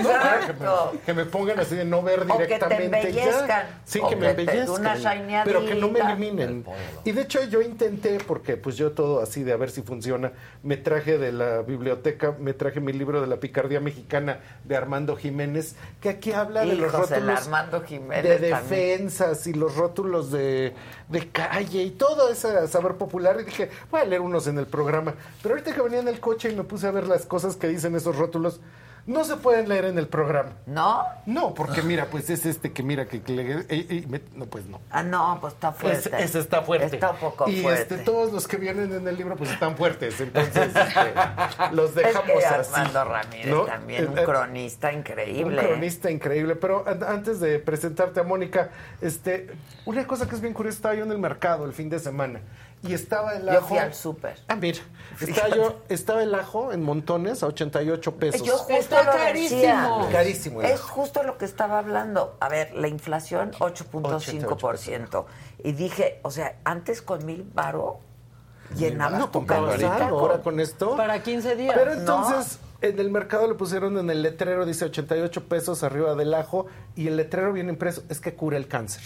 [0.60, 3.48] No, que, me, me pongan así de no ver O que te directamente embellezcan.
[3.48, 3.80] ya.
[3.86, 4.80] Sí, O que me que te- embellezcan.
[4.82, 5.44] una shineadita.
[5.46, 6.66] Pero que no me eliminen.
[7.06, 10.32] Y de hecho yo intenté, porque pues yo todo así de a ver si funciona,
[10.64, 15.16] me traje de la biblioteca, me traje mi libro de la picardía mexicana de Armando
[15.16, 18.70] Jiménez, que aquí habla de los rótulos Armando Jiménez de también.
[19.08, 20.74] defensas y los rótulos de,
[21.08, 23.38] de calle y todo ese saber popular.
[23.42, 25.14] Y dije, voy a leer unos en el programa.
[25.42, 27.68] Pero ahorita que venía en el coche y me puse a ver las cosas que
[27.68, 28.60] dicen esos rótulos,
[29.06, 30.52] no se pueden leer en el programa.
[30.68, 31.04] ¿No?
[31.26, 34.80] No, porque mira, pues es este que mira que, que le- me- no, pues no.
[34.92, 36.10] Ah, no, pues está fuerte.
[36.10, 36.96] Ese, ese está fuerte.
[36.96, 37.82] Está un poco y fuerte.
[37.96, 40.20] este, todos los que vienen en el libro pues están fuertes.
[40.22, 41.14] Entonces este,
[41.72, 42.72] los dejamos es que así.
[42.76, 43.62] Armando Ramírez ¿no?
[43.64, 45.60] también, un Eh, eh, cronista increíble.
[45.60, 46.56] un cronista increíble.
[46.56, 48.70] Pero an- antes de presentarte a Mónica,
[49.02, 49.48] este,
[49.86, 52.42] una cosa que es bien curiosa, estaba yo en el mercado el fin de semana
[52.82, 53.68] y estaba el Yo ajo.
[53.68, 54.38] fui al súper.
[54.48, 54.80] Ah, mira,
[55.20, 58.42] estaba, yo, estaba el ajo en montones a 88 pesos.
[58.48, 59.60] Yo justo Está lo carísimo.
[59.60, 60.00] decía.
[60.12, 60.88] Carísimo Es ajo.
[60.94, 62.38] justo lo que estaba hablando.
[62.40, 65.26] A ver, la inflación 8.5%.
[65.64, 68.00] Y dije, o sea, antes con mil varo
[68.76, 70.96] llenabas no tu ahora con esto.
[70.96, 71.76] Para 15 días.
[71.78, 76.34] Pero entonces en el mercado le pusieron en el letrero, dice 88 pesos arriba del
[76.34, 79.04] ajo, y el letrero viene impreso, es que cura el cáncer.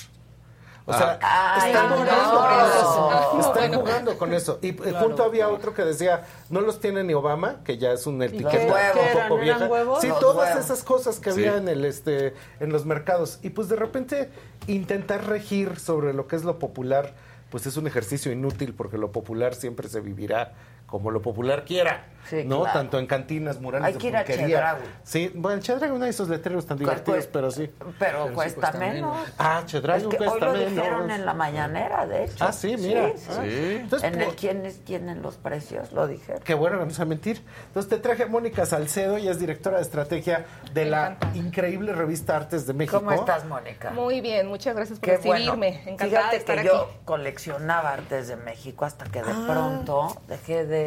[0.85, 1.95] O sea, Ay, están no.
[1.95, 3.09] jugando con eso.
[3.11, 3.79] Ah, Están bueno.
[3.79, 4.59] jugando con eso.
[4.61, 8.05] Y eh, junto había otro que decía, no los tiene ni Obama, que ya es
[8.05, 9.69] una etiqueta un ¿Qué poco vieja.
[10.01, 10.65] Sí, Los todas huevos.
[10.65, 11.39] esas cosas que Sí.
[11.45, 13.39] había en el este en los mercados.
[13.43, 14.29] Y pues de repente
[14.67, 17.13] intentar regir sobre lo que es lo popular,
[17.49, 20.51] pues es un ejercicio inútil porque lo popular siempre se vivirá
[20.93, 22.05] como lo popular quiera.
[22.29, 22.61] Sí, ¿no?
[22.61, 22.79] claro.
[22.79, 24.23] Tanto en cantinas, murales Hay de que ir a.
[24.23, 24.81] Chedraui.
[25.03, 27.69] Sí, bueno, Chedraui no hay esos letreros tan divertidos, Pues, pero sí.
[27.99, 29.17] Pero, cuesta, cuesta menos.
[29.17, 29.33] menos.
[29.39, 30.69] Ah, Chedraui Es que hoy cuesta lo menos.
[30.69, 32.45] dijeron en la mañanera, de hecho.
[32.45, 33.09] Ah, sí, mira.
[33.17, 33.75] Sí, Ah, Sí.
[33.81, 36.41] Entonces, en el quiénes tienen los precios, lo dijeron.
[36.45, 37.41] Qué bueno, vamos a mentir.
[37.67, 42.37] Entonces te traje a Mónica Salcedo, ella es directora de estrategia de la increíble revista
[42.37, 42.99] Artes de México.
[42.99, 43.89] ¿Cómo estás, Mónica?
[43.89, 45.55] Muy bien, muchas gracias por Qué bueno.
[45.55, 45.81] recibirme.
[45.91, 46.69] Encantada Fíjate de estar que aquí.
[46.69, 49.43] yo coleccionaba artes de México hasta que de Ah.
[49.47, 50.82] pronto dejé de...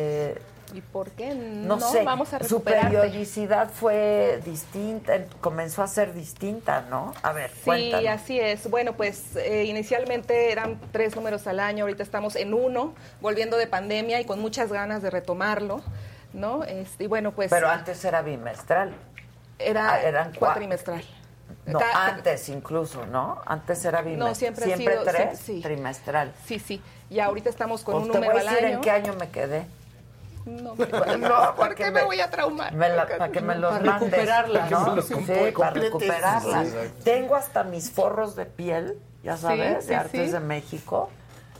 [0.74, 6.12] ¿Y por qué No, no, sé, vamos a su periodicidad fue distinta, comenzó a ser
[6.12, 7.14] distinta, ¿no?
[7.22, 8.08] A ver, Sí, cuéntanos.
[8.10, 8.68] así es.
[8.68, 13.68] Bueno, pues eh, inicialmente eran tres números al año, ahorita estamos en uno, volviendo de
[13.68, 15.82] pandemia y con muchas ganas de retomarlo,
[16.32, 16.64] ¿no?
[16.64, 18.92] Este, y bueno, pues Pero antes era bimestral.
[19.60, 21.04] era ah, eran cua- cuatrimestral.
[21.64, 23.40] No, antes incluso, ¿no?
[23.46, 24.28] Antes era bimestral.
[24.28, 25.60] No, siempre ha sido- tres, siempre- sí.
[25.62, 26.32] trimestral.
[26.44, 26.82] Sí, sí.
[27.08, 28.74] Y ahorita estamos con Pues un te número voy a al decir año.
[28.76, 29.64] en qué año me quedé.
[30.46, 30.74] No,
[31.18, 32.72] No, ¿por qué me voy a traumar?
[32.72, 34.96] Me la- para que me los Para mandes, recuperarlas, ¿no?
[34.96, 35.02] ¿no?
[35.02, 35.14] Sí,
[35.58, 36.68] para recuperarlas.
[36.68, 40.32] Sí, Tengo hasta mis forros de piel, ya sabes, sí, de Artes sí.
[40.32, 41.10] de México,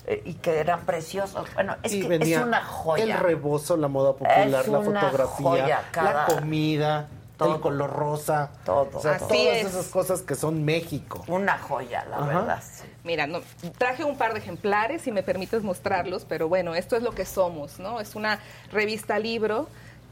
[0.07, 1.49] eh, y que eran preciosos.
[1.55, 3.03] Bueno, es y que es una joya.
[3.05, 7.55] el rebozo, la moda popular, Es la una fotografía, joya cada- la comida, Todo.
[7.57, 8.51] el color rosa.
[8.65, 8.89] Todo.
[8.95, 9.67] O sea, Así todas es.
[9.67, 11.25] esas cosas que son México.
[11.29, 12.27] Una joya, la Ajá.
[12.27, 12.63] verdad.
[13.05, 13.41] Mira, no,
[13.79, 17.25] traje un par de ejemplares, si me permites mostrarlos, pero bueno, esto es lo que
[17.27, 18.01] somos, ¿no?
[18.01, 18.41] Es una
[18.73, 19.69] revista libro,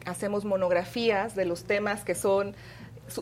[0.06, 2.55] hacemos monografías de los temas que son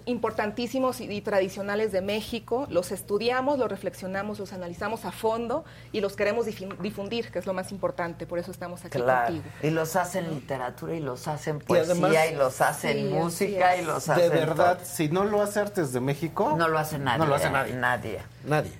[0.07, 6.01] importantísimos y, y tradicionales de México, los estudiamos, los reflexionamos, los analizamos a fondo y
[6.01, 9.27] los queremos difundir, que es lo más importante, por eso estamos aquí Claro.
[9.35, 9.45] contigo.
[9.63, 13.85] Y los hacen literatura y los hacen poesía y, además- los hacen Sí, música y
[13.85, 14.87] los De hacen verdad, todo.
[14.87, 17.19] si no lo hace Artes de México, No lo hace nadie.
[17.19, 17.75] No lo hace nadie.
[17.75, 18.19] Nadie.
[18.45, 18.71] Nadie.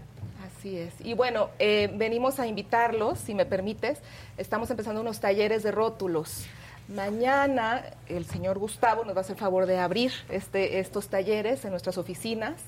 [0.59, 0.93] Así es.
[1.01, 3.99] Y bueno, eh, venimos a invitarlos, si me permites.
[4.39, 6.45] Estamos empezando unos talleres de rótulos.
[6.89, 11.71] Mañana el señor Gustavo nos va a hacer favor de abrir este, estos talleres en
[11.71, 12.61] nuestras oficinas.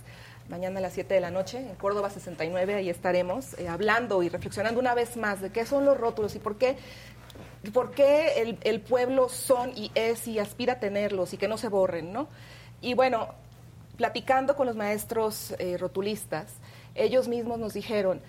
[0.49, 4.29] Mañana a las 7 de la noche, en Córdoba 69, ahí estaremos eh, hablando y
[4.29, 6.77] reflexionando una vez más de qué son los rótulos y por qué,
[7.73, 11.69] por qué el, pueblo son y es y aspira a tenerlos y que no se
[11.69, 12.29] borren, ¿no?
[12.81, 13.31] Y bueno,
[13.97, 16.55] platicando con los maestros eh, rotulistas,
[16.95, 18.21] ellos mismos nos dijeron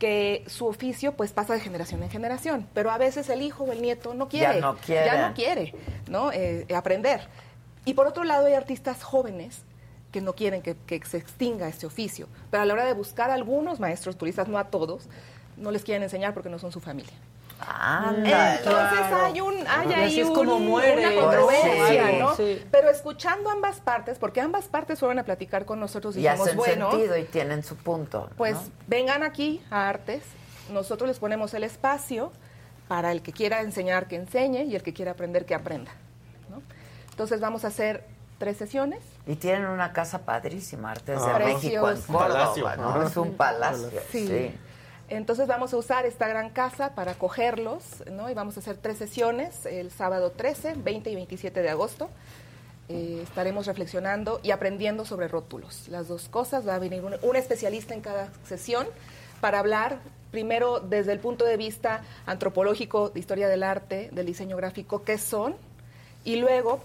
[0.00, 3.70] que su oficio pues pasa de generación en generación, pero a veces el hijo o
[3.72, 5.06] el nieto no quiere, Ya no quiere.
[5.06, 5.74] ya no quiere,
[6.08, 6.32] ¿no?
[6.32, 7.28] Eh, aprender.
[7.84, 9.62] Y por otro lado hay artistas jóvenes
[10.10, 13.30] que no quieren que, que se extinga este oficio, pero a la hora de buscar
[13.30, 15.08] a algunos maestros turistas, no a todos,
[15.56, 17.12] no les quieren enseñar porque no son su familia.
[17.66, 18.56] Anda.
[18.56, 22.34] Entonces hay un hay ahí así es un- como muere, una controversia, Sí, ¿no?
[22.36, 22.64] sí.
[22.70, 26.46] Pero escuchando ambas partes, porque ambas partes fueron a platicar con nosotros y Y dijimos,
[26.46, 28.30] hacen bueno, sentido y tienen su punto.
[28.36, 28.62] pues ¿no?
[28.86, 30.22] vengan aquí a Artes,
[30.70, 32.32] nosotros les ponemos el espacio
[32.88, 35.92] para el que quiera enseñar que enseñe y el que quiera aprender que aprenda.
[36.50, 36.60] ¿no?
[37.10, 38.04] Entonces vamos a hacer
[38.38, 39.00] tres sesiones.
[39.26, 41.38] Y tienen una casa padrísima, Artes Ah.
[41.38, 42.00] de México en.
[42.00, 42.94] Córdoba, Palacio, ¿no?
[42.96, 43.06] ¿no?
[43.06, 43.90] Es un palacio.
[44.10, 44.26] Sí.
[44.26, 44.58] sí.
[45.10, 48.30] Entonces vamos a usar esta gran casa para acogerlos, ¿no?
[48.30, 52.08] Y vamos a hacer tres sesiones, el sábado 13, 20 y 27 de agosto.
[52.88, 55.88] Eh, estaremos reflexionando y aprendiendo sobre rótulos.
[55.88, 58.86] Las dos cosas, va a venir un, especialista en cada sesión
[59.40, 59.98] para hablar
[60.30, 65.18] primero desde el punto de vista antropológico, de historia del arte, del diseño gráfico, qué
[65.18, 65.56] son,
[66.22, 66.80] y luego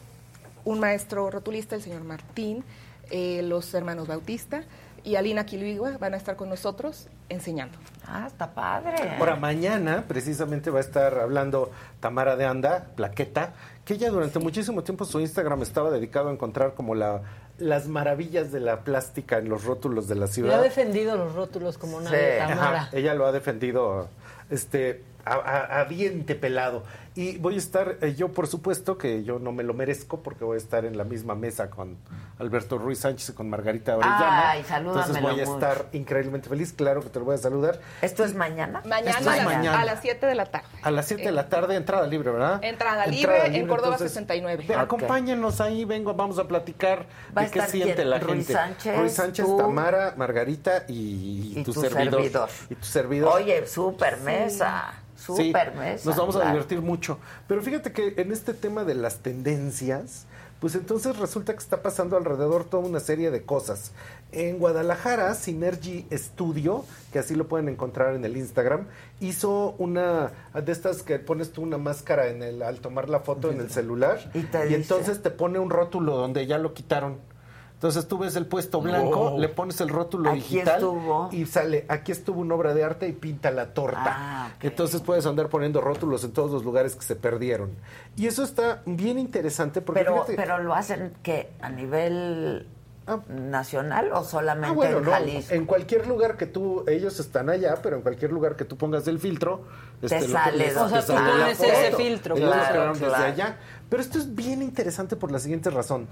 [0.64, 2.64] un maestro rotulista, el señor Martín,
[3.12, 4.64] eh, los hermanos Bautista
[5.04, 7.78] y Alina Quiligua van a estar con nosotros enseñando.
[8.08, 9.16] Ah, está padre.
[9.20, 13.54] Ahora, mañana precisamente va a estar hablando Tamara de Anda, Plaqueta,
[13.84, 17.22] que ella durante muchísimo tiempo su Instagram estaba dedicado a encontrar como la,
[17.58, 20.62] las maravillas de la plástica en los rótulos de la Y ha ciudad.
[20.62, 22.82] defendido los rótulos como nadie, Tamara.
[22.84, 24.08] Ajá, ella lo ha defendido
[24.50, 26.84] este a, a- a diente pelado.
[27.18, 30.44] Y voy a estar, eh, yo por supuesto que yo no me lo merezco porque
[30.44, 31.98] voy a estar en la misma mesa con
[32.40, 34.50] Alberto Ruiz Sánchez y con Margarita Orellana.
[34.52, 35.54] Ay, Entonces voy a mucho.
[35.54, 37.80] estar increíblemente feliz, claro que te lo voy a saludar.
[38.02, 38.82] ¿Esto es mañana?
[38.86, 39.80] Mañana, Esto es a, las- mañana.
[39.82, 40.68] a las 7 de la tarde.
[40.82, 42.62] A las 7 de la tarde, entrada libre, ¿verdad?
[42.62, 44.66] Entrada libre en Córdoba 69.
[44.68, 44.82] ve, Ok.
[44.82, 47.06] Acompáñenos ahí, vengo, vamos a platicar
[47.36, 48.54] Va a de qué estar siente la Ruiz gente.
[48.54, 49.56] Sánchez, Ruiz Sánchez, tú.
[49.58, 52.12] Tamara, Margarita y, Y tu, tu servidor.
[52.22, 52.50] servidor.
[52.70, 53.32] Y tu servidor.
[53.36, 54.96] Oye, súper mesa.
[55.15, 56.10] Sí, Súper mesa.
[56.10, 57.20] Nos vamos a divertir mucho.
[57.48, 60.26] Pero fíjate que en este tema de las tendencias,
[60.60, 63.92] pues entonces resulta que está pasando alrededor toda una serie de cosas.
[64.32, 68.88] En Guadalajara, Synergy Studio, que así lo pueden encontrar en el Instagram,
[69.20, 73.52] hizo una de estas que pones tú una máscara en el al tomar la foto
[73.52, 77.18] en el celular Y entonces te pone un rótulo donde ya lo quitaron.
[77.76, 81.30] Entonces tú ves el puesto blanco, le pones el rótulo Aquí digital estuvo.
[81.32, 84.02] y sale, aquí estuvo una obra de arte y pinta la torta.
[84.06, 84.50] Ah.
[84.62, 87.72] Entonces puedes andar poniendo rótulos en todos los lugares que se perdieron.
[88.16, 92.66] Y eso está bien interesante porque Pero, fíjate- pero lo hacen que a nivel
[93.30, 97.76] nacional o solamente Ah, bueno, en no, en cualquier lugar que tú, ellos están allá,
[97.84, 99.64] pero en cualquier lugar que tú pongas el filtro,
[100.02, 103.16] este, Te lo sale pones- O sea, tú pones ese filtro, Ellos lo claro, desde
[103.16, 103.58] allá.
[103.90, 106.08] Pero esto es bien interesante por la siguiente razón.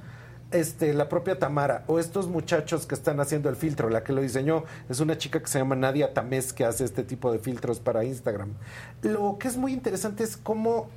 [0.53, 4.21] Este, la propia Tamara o estos muchachos que están haciendo el filtro, la que lo
[4.21, 7.79] diseñó es una chica que se llama Nadia Tamés que hace este tipo de filtros
[7.79, 8.53] para Instagram.
[9.01, 10.89] Lo que es muy interesante es cómo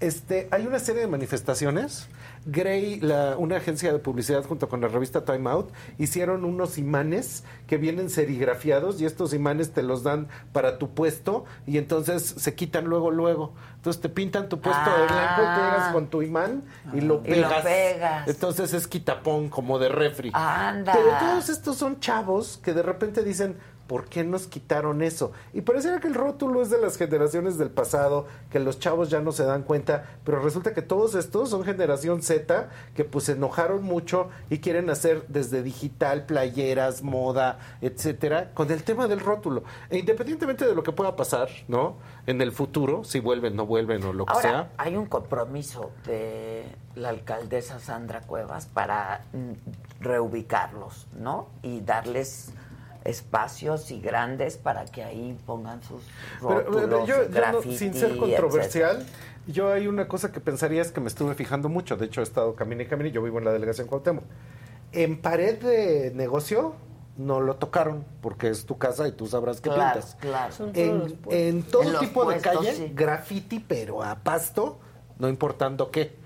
[0.00, 2.08] este, hay una serie de manifestaciones.
[2.46, 7.42] Gray, la, una agencia de publicidad junto con la revista Time Out, hicieron unos imanes
[7.66, 12.54] que vienen serigrafiados y estos imanes te los dan para tu puesto y entonces se
[12.54, 13.52] quitan luego, luego.
[13.74, 16.62] Entonces te pintan tu puesto de blanco y llegas con tu imán
[16.94, 18.28] y lo Y lo pegas.
[18.28, 20.30] Entonces es quitapón como de refri.
[20.32, 20.92] Anda.
[20.92, 23.56] Pero todos estos son chavos que de repente dicen,
[23.86, 25.32] ¿por qué nos quitaron eso?
[25.52, 29.20] Y pareciera que el rótulo es de las generaciones del pasado, que los chavos ya
[29.20, 33.32] no se dan cuenta, pero resulta que todos estos son generación Z, que pues se
[33.32, 39.62] enojaron mucho y quieren hacer desde digital, playeras, moda, etcétera, con el tema del rótulo.
[39.90, 41.96] E independientemente de lo que pueda pasar, ¿no?
[42.26, 44.70] En el futuro, si vuelven, no vuelven o lo que Ahora, sea.
[44.78, 46.64] hay un compromiso de
[46.96, 51.48] la alcaldesa Sandra Cuevas para mm, reubicarlos, ¿no?
[51.62, 52.50] Y darles
[53.06, 56.02] espacios y grandes para que ahí pongan sus
[56.40, 58.20] rótulos, pero, yo, yo no- graffiti, sin ser etcétera.
[58.38, 59.06] controversial,
[59.46, 61.96] yo hay una cosa que pensaría es que me estuve fijando mucho.
[61.96, 63.10] De hecho, he estado camine y camine.
[63.12, 64.24] Yo vivo en la delegación Cuauhtémoc.
[64.92, 66.74] En pared de negocio
[67.16, 70.16] no lo tocaron porque es tu casa y tú sabrás qué Claro, pintas.
[70.20, 70.54] claro.
[70.74, 72.92] En, todo En tipo puestos, de calle, sí.
[72.94, 74.78] graffiti, pero a pasto,
[75.18, 76.16] no importando qué.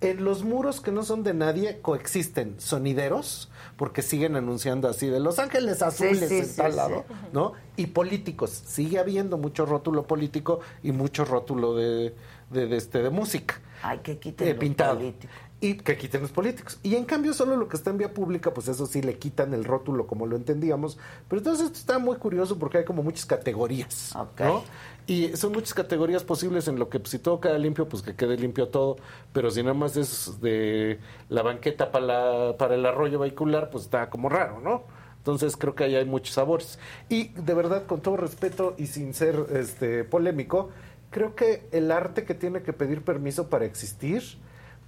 [0.00, 5.20] En los muros que no son de nadie coexisten sonideros, porque siguen anunciando así de
[5.20, 7.52] Los Ángeles Azules sí, en sí, tal lado, ¿no?
[7.76, 8.50] Y políticos.
[8.50, 12.14] Sigue habiendo mucho rótulo político y mucho rótulo de,
[12.48, 13.60] de, de este, de música.
[13.82, 14.96] Hay que quitar eh, pintado.
[14.96, 15.36] políticos.
[15.62, 16.78] Y que quiten los políticos.
[16.82, 19.52] Y en cambio, solo lo que está en vía pública, pues eso sí le quitan
[19.52, 20.98] el rótulo como lo entendíamos.
[21.28, 24.14] Pero entonces esto está muy curioso porque hay como muchas categorías.
[24.38, 24.64] ¿no?
[25.06, 28.14] Y son muchas categorías posibles en lo que pues, si todo queda limpio, pues que
[28.14, 28.96] quede limpio todo.
[29.34, 33.84] Pero si nada más es de la banqueta para, la, para el arroyo vehicular, pues
[33.84, 34.84] está como raro, ¿no?
[35.18, 36.78] Entonces creo que ahí hay muchos sabores.
[37.10, 40.70] Y de verdad, con todo respeto y sin ser este polémico,
[41.10, 44.22] creo que el arte que tiene que pedir permiso para existir,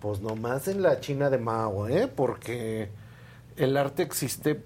[0.02, 2.08] pues nomás en la China de Mao, ¿eh?
[2.08, 2.90] Porque
[3.56, 4.62] el arte existe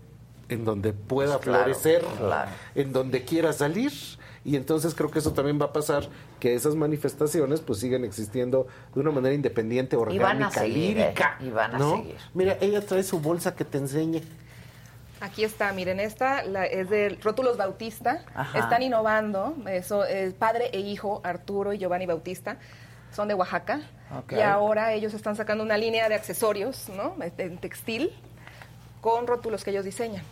[0.49, 2.51] en donde pueda Pues claro, florecer, claro.
[2.75, 3.93] en donde quiera salir.
[4.45, 6.05] Y entonces creo que eso también va a pasar,
[6.39, 10.99] que esas manifestaciones pues siguen existiendo de una manera independiente, Y orgánica, van a seguir,
[10.99, 11.03] ¿eh?
[11.07, 11.37] lírica.
[11.41, 11.97] Y van a ¿no?
[11.97, 12.17] seguir.
[12.33, 14.23] Mira, ella trae su bolsa que te enseñe.
[15.21, 18.25] Aquí está, miren, esta la- es de Rótulos Bautista.
[18.35, 18.59] Ajá.
[18.61, 22.57] Están innovando, eso es padre e hijo, Arturo y Giovanni Bautista.
[23.13, 23.81] son de Oaxaca.
[24.19, 24.33] Ok.
[24.33, 27.15] Y ahora ellos están sacando una línea de accesorios, ¿no?
[27.39, 28.12] En textil,
[29.01, 30.23] con rótulos que ellos diseñan.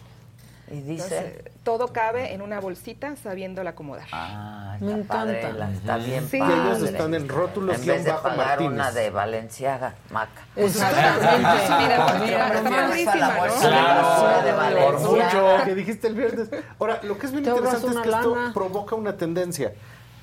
[0.70, 1.18] Y dice...
[1.18, 4.06] Entonces, todo cabe en una bolsita sabiéndola acomodar.
[4.12, 5.58] Ah, Me está padre, encanta.
[5.58, 6.38] la- está bien Sí.
[6.38, 6.56] padre.
[6.56, 8.72] Y ellos están en rótulos En vez de bajo pagar Martínez.
[8.72, 10.42] una de Valenciaga, Maca.
[10.56, 11.36] Exactamente.
[11.78, 13.40] Mira, Mira, está la ¿no?
[13.40, 14.56] bolsa Claro, de por
[15.02, 15.52] Valenciaga.
[15.56, 16.48] mucho que dijiste el viernes.
[16.78, 18.52] Ahora, lo que es bien interesante es que esto lana.
[18.54, 19.72] provoca una tendencia.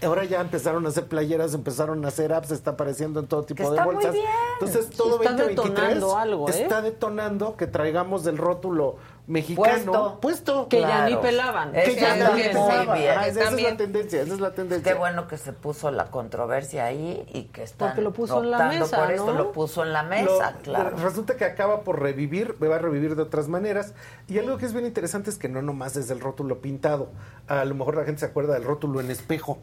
[0.04, 3.58] Ahora ya empezaron a hacer playeras, empezaron a hacer apps, está apareciendo en todo tipo
[3.64, 4.14] Que de está muy bolsas.
[4.14, 4.26] bien.
[4.54, 6.52] Entonces, todo Está 2023 detonando algo, ¿eh?
[6.62, 8.98] está detonando que traigamos el rótulo
[9.28, 10.68] mexicano Puesto.
[10.68, 11.72] Que ya ni pelaban.
[11.72, 12.54] Que ya Está nadie bien,
[12.94, 13.12] bien.
[13.12, 14.92] Ajá, esa es la tendencia, esa es la tendencia.
[14.94, 18.52] Qué bueno que se puso la controversia ahí y que están Porque lo puso en
[18.52, 19.34] la mesa, por esto, ¿no?
[19.38, 20.98] lo puso en la Lo- mesa, claro.
[20.98, 23.94] Resulta que acaba por revivir, va a revivir de otras maneras.
[24.28, 27.10] Y algo que es bien interesante es que no nomás es el rótulo pintado.
[27.48, 29.60] A lo mejor la gente se acuerda del rótulo en espejo.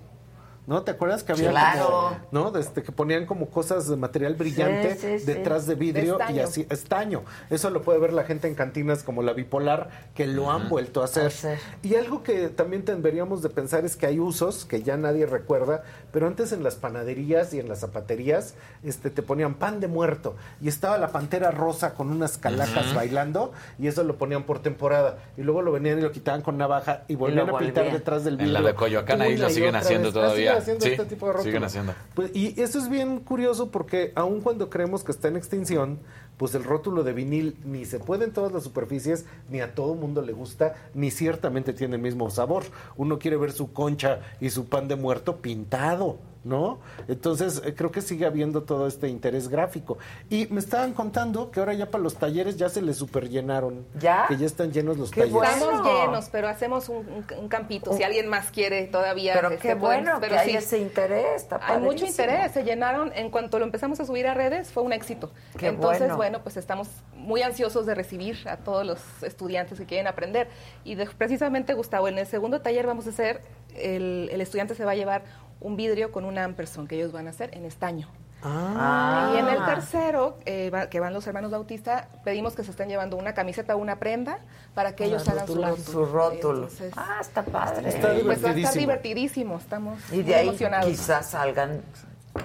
[0.68, 0.82] ¿No?
[0.82, 1.86] ¿Te acuerdas que había Claro.
[1.86, 2.50] como, ¿no?
[2.50, 5.24] Desde que ponían como cosas de material brillante Sí, sí, sí.
[5.24, 7.22] detrás de vidrio De y así estaño.
[7.48, 11.00] Eso lo puede ver la gente en cantinas como la bipolar que lo han vuelto
[11.00, 11.28] a hacer.
[11.28, 11.58] hacer.
[11.82, 15.84] Y algo que también deberíamos de pensar es que hay usos que ya nadie recuerda,
[16.12, 18.54] pero antes en las panaderías y en las zapaterías
[18.84, 23.52] este te ponían pan de muerto y estaba la pantera rosa con unas calacas bailando
[23.78, 27.04] y eso lo ponían por temporada y luego lo venían y lo quitaban con navaja
[27.08, 27.92] y volvían a pintar volvían.
[27.94, 28.60] detrás del En vidrio.
[28.60, 30.14] la de Coyoacán ahí lo siguen haciendo vez.
[30.14, 30.57] Todavía.
[30.58, 31.94] Haciendo Sí, este tipo de siguen haciendo.
[32.14, 35.98] Pues, y eso es bien curioso porque aun cuando creemos que está en extinción,
[36.36, 39.94] pues el rótulo de vinil ni se puede en todas las superficies, ni a todo
[39.94, 42.64] mundo le gusta, ni ciertamente tiene el mismo sabor.
[42.96, 46.18] Uno quiere ver su concha y su pan de muerto pintado.
[46.44, 46.78] ¿No?
[47.08, 49.98] Entonces, eh, creo que sigue habiendo todo este interés gráfico.
[50.30, 53.84] Y me estaban contando que ahora ya para los talleres ya se les superllenaron.
[53.98, 54.24] ¿Ya?
[54.28, 55.34] Que ya están llenos los Qué talleres.
[55.34, 55.52] bueno.
[55.76, 57.92] Estamos llenos, pero hacemos un, un- un campito.
[57.92, 59.34] Si alguien más quiere todavía.
[59.34, 60.56] Pero este, qué bueno pero que hay sí.
[60.56, 64.34] ese interés, está Hay mucho interés, se llenaron, en cuanto lo empezamos a subir a
[64.34, 65.30] redes fue un éxito.
[65.58, 66.16] Qué Entonces, bueno.
[66.16, 66.40] bueno.
[66.44, 70.48] pues estamos muy ansiosos de recibir a todos los estudiantes que quieren aprender.
[70.84, 73.42] Y de- precisamente, Gustavo, en el segundo taller vamos a hacer,
[73.74, 75.24] el, el estudiante se va a llevar
[75.60, 78.08] un vidrio con un ampersand que ellos van a hacer en estaño.
[78.42, 79.32] Ah.
[79.34, 82.88] Y en el tercero, eh, va- que van los hermanos Bautista, pedimos que se estén
[82.88, 84.38] llevando una camiseta o una prenda
[84.74, 86.62] para que ellos hagan su su rótulo.
[86.68, 87.88] Entonces, Ah, está padre.
[87.88, 88.80] Está pues va a estar divertidísimo.
[88.80, 90.86] divertidísimo, estamos Y de ahí emocionados.
[90.88, 91.82] quizás salgan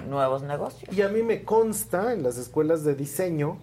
[0.08, 0.92] nuevos negocios.
[0.92, 3.58] Y a mí me consta en las escuelas de diseño,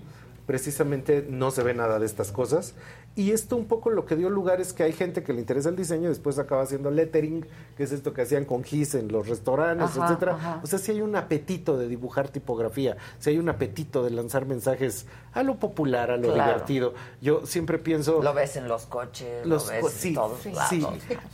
[0.46, 2.76] precisamente no se ve nada de estas cosas.
[3.14, 5.68] Y esto un poco lo que dio lugar es que hay gente que le interesa
[5.68, 9.10] el diseño y después acaba haciendo lettering, que es esto que hacían con GIS en
[9.12, 10.36] los restaurantes, Ajá, etcétera.
[10.36, 10.60] ajá.
[10.64, 14.46] O sea, si hay un apetito de dibujar tipografía, si hay un apetito de lanzar
[14.46, 16.52] mensajes a lo popular, a lo Claro.
[16.54, 16.94] divertido.
[17.22, 18.24] Yo siempre pienso...
[18.24, 20.70] Lo ves en los coches, Los lo ves co- en sí, todos sí, lados.
[20.70, 20.88] sí.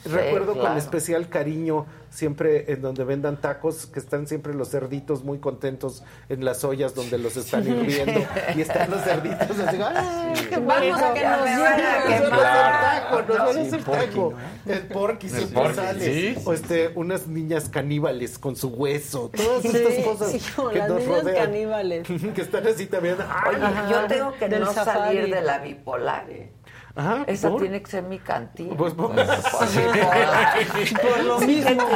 [0.03, 5.23] Sí, Recuerdo con especial cariño siempre en donde vendan tacos, que están siempre los cerditos
[5.23, 8.21] muy contentos en las ollas donde los están hirviendo
[8.55, 11.45] y están los cerditos así, ¡ay, qué Vamos a que nos
[11.75, 12.21] me van a lleven.
[12.21, 12.73] nos van a quemar.
[12.73, 14.33] hacer taco, Sí, hacer porky, taco.
[14.67, 16.35] El porky, El sus porky, sales, sí.
[16.45, 20.39] o este, unas niñas caníbales con su hueso, todas Sí, estas cosas sí,
[20.71, 21.45] que las nos niñas rodean.
[21.45, 22.07] caníbales.
[22.35, 23.15] que están así también.
[23.27, 23.55] ¡ay!
[23.55, 25.17] Oye, Ajá, yo tengo que no safari.
[25.17, 26.29] salir de la bipolar.
[26.29, 26.51] eh.
[26.99, 27.61] Ajá, Esa ¿por?
[27.61, 28.75] tiene que ser mi cantina.
[28.75, 30.57] Pues, pues, Por bipolar.
[30.99, 31.87] Por lo mismo.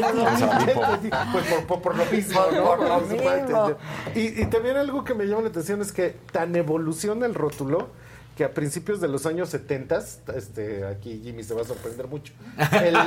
[1.31, 2.63] Pues por, por- por lo mismo, Por- ¿no?
[2.65, 3.77] por lo mismo.
[4.15, 7.89] Y, y también algo que me llama la atención es que tan evoluciona el rótulo
[8.41, 9.99] que a principios de los años 70,
[10.35, 12.33] este, aquí Jimmy se va a sorprender mucho,
[12.83, 12.97] el,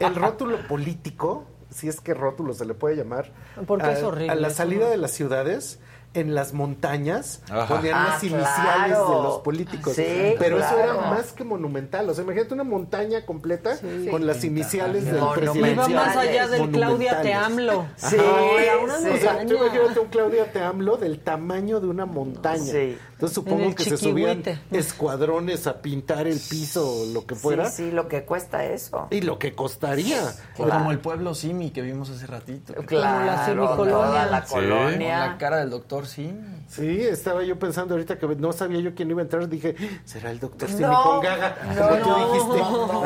[0.00, 3.30] el rótulo político, si es que rótulo se le puede llamar,
[3.68, 4.90] Porque a, es horrible, a la salida no.
[4.90, 5.78] de las ciudades,
[6.14, 7.66] en las montañas, Ajá.
[7.74, 9.16] ponían Ah, las iniciales claro.
[9.16, 9.94] de los políticos.
[9.94, 12.08] Sí, Pero eso era más que monumental.
[12.08, 13.76] O sea, imagínate una montaña completa
[14.10, 15.90] con las iniciales del presidente.
[15.90, 17.86] Iba más allá del Claudia Te AMLO.
[17.96, 18.16] Sí.
[18.16, 22.72] O sea, tú imagínate un Claudia Te hablo del tamaño de una montaña.
[23.14, 27.70] Entonces En supongo que se subían escuadrones a pintar el piso o lo que fuera.
[27.70, 29.08] Sí, sí, lo que cuesta eso.
[29.10, 30.20] Y lo que costaría.
[30.58, 32.74] O como el pueblo Simi que vimos hace ratito.
[32.86, 34.26] Claro, la semicolonia.
[34.26, 34.52] la Sí.
[34.54, 35.18] Con colonia.
[35.26, 36.62] la cara del doctor Simi.
[36.68, 39.48] Sí, estaba yo pensando ahorita que no sabía yo quién iba a entrar.
[39.48, 39.74] Dije,
[40.04, 41.56] ¿será el doctor Simi No, con gaga?
[41.74, 42.58] no, no, dijiste.
[42.58, 43.02] no, no,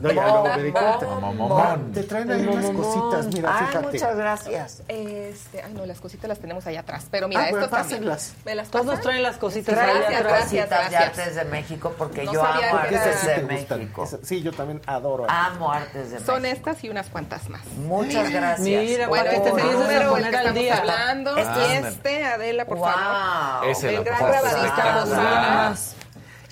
[0.00, 1.78] No, ya luego me di no, cuenta.
[1.94, 3.86] Te traen ahí unas cositas, mira, Ay, fíjate.
[3.92, 4.82] muchas gracias.
[4.88, 7.88] Este, ay no, las cositas las tenemos allá atrás, pero mira, Ah, esto bueno, también.
[8.00, 8.34] pásenlas.
[8.44, 10.22] ¿Me las Todos traen las cositas Allá Gracias, atrás.
[10.22, 10.42] gracias.
[10.68, 13.40] cositas de Artes de México porque No yo amo que Porque era- Artes sí de
[13.42, 13.78] gustan.
[13.80, 14.08] México.
[14.22, 15.26] Sí, yo también adoro.
[15.28, 16.56] Amo Artes de Son México.
[16.70, 17.64] estas y unas cuantas más.
[17.78, 18.60] Muchas gracias.
[18.60, 20.76] Mira, Bueno, este es el número del que estamos día.
[20.78, 21.36] hablando.
[21.36, 22.86] Este y es- este, Adela, por Wow.
[22.88, 23.68] favor.
[23.68, 25.74] Ese El gran grabadista.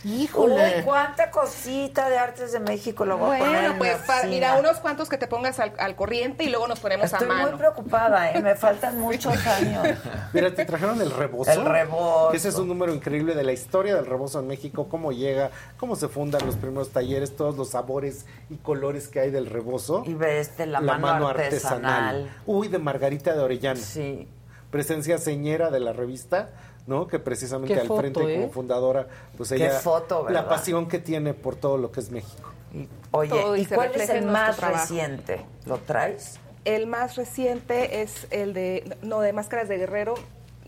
[0.05, 0.79] Híjole.
[0.79, 3.75] Uy, cuánta cosita de Artes de México lo voy a poner Bueno,
[4.07, 7.27] pues mira, unos cuantos que te pongas al, al corriente y luego nos ponemos Estoy
[7.27, 7.49] a mano.
[7.51, 8.41] muy preocupada, ¿eh?
[8.41, 9.87] me faltan muchos años.
[10.33, 11.51] Mira, te trajeron el rebozo.
[11.51, 12.33] El rebozo.
[12.33, 15.97] Ese es un número increíble de la historia del rebozo en México, cómo llega, cómo
[15.97, 20.03] se fundan los primeros talleres, todos los sabores y colores que hay del rebozo.
[20.07, 22.31] Y ves este, la, mano, artesanal.
[22.47, 23.81] Uy, de Margarita de Orellana.
[23.81, 24.29] Sí.
[24.71, 26.51] Presencia señera de la revista,
[26.87, 27.07] ¿no?
[27.07, 28.41] Que precisamente al foto, frente ¿eh?
[28.41, 32.11] como fundadora, pues Qué ella foto, la pasión que tiene por todo lo que es
[32.11, 32.51] México.
[33.13, 34.81] Oye, Todo y ¿y se cuál es el más trabajo.
[34.83, 35.45] reciente?
[35.67, 36.39] ¿Lo traes?
[36.65, 40.15] El más reciente es el de, no, de Máscaras de Guerrero.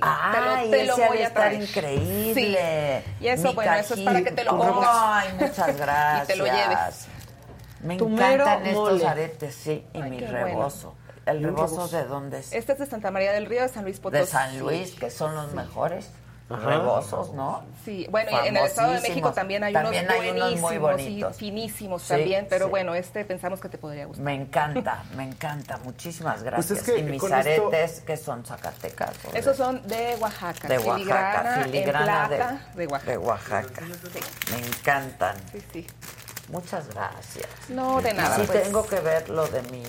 [0.01, 1.63] Ay, te lo voy a estar traer.
[1.63, 3.03] increíble.
[3.05, 3.25] Sí.
[3.25, 4.89] Y eso, Mi bueno, eso es para que te lo pongas.
[4.91, 6.25] Ay, muchas gracias.
[6.29, 7.07] Y te lo lleves.
[7.83, 9.07] Me encantan estos mole.
[9.07, 10.95] aretes, sí, y Ay, mi rebozo.
[11.27, 12.53] ¿El rebozo de dónde es?
[12.53, 14.21] Este es de Santa María del Río, de San Luis Potosí.
[14.21, 16.09] de San Luis, que son los mejores
[16.51, 16.67] Ajá.
[16.67, 17.65] rebozos, ¿no?
[17.85, 20.77] Sí, bueno, y en el Estado de México también hay También unos hay unos muy
[20.79, 22.71] buenísimos y finísimos Sí, también, pero sí.
[22.73, 24.25] bueno, este pensamos que te podría gustar.
[24.25, 25.79] Me encanta, me encanta.
[25.85, 26.67] Muchísimas gracias.
[26.67, 29.13] Pues es que y mis con esto- aretes, que son Zacatecas.
[29.29, 33.11] ¿o de- Esos son de Oaxaca, de Oaxaca, filigrana, filigrana en plata de, de, Oaxaca.
[33.13, 33.83] de Oaxaca.
[34.51, 35.37] Me encantan.
[35.53, 35.87] Sí, sí.
[36.49, 37.49] Muchas gracias.
[37.69, 38.37] No, de nada.
[38.37, 38.65] Sí, pues.
[38.65, 39.83] tengo que ver lo de mi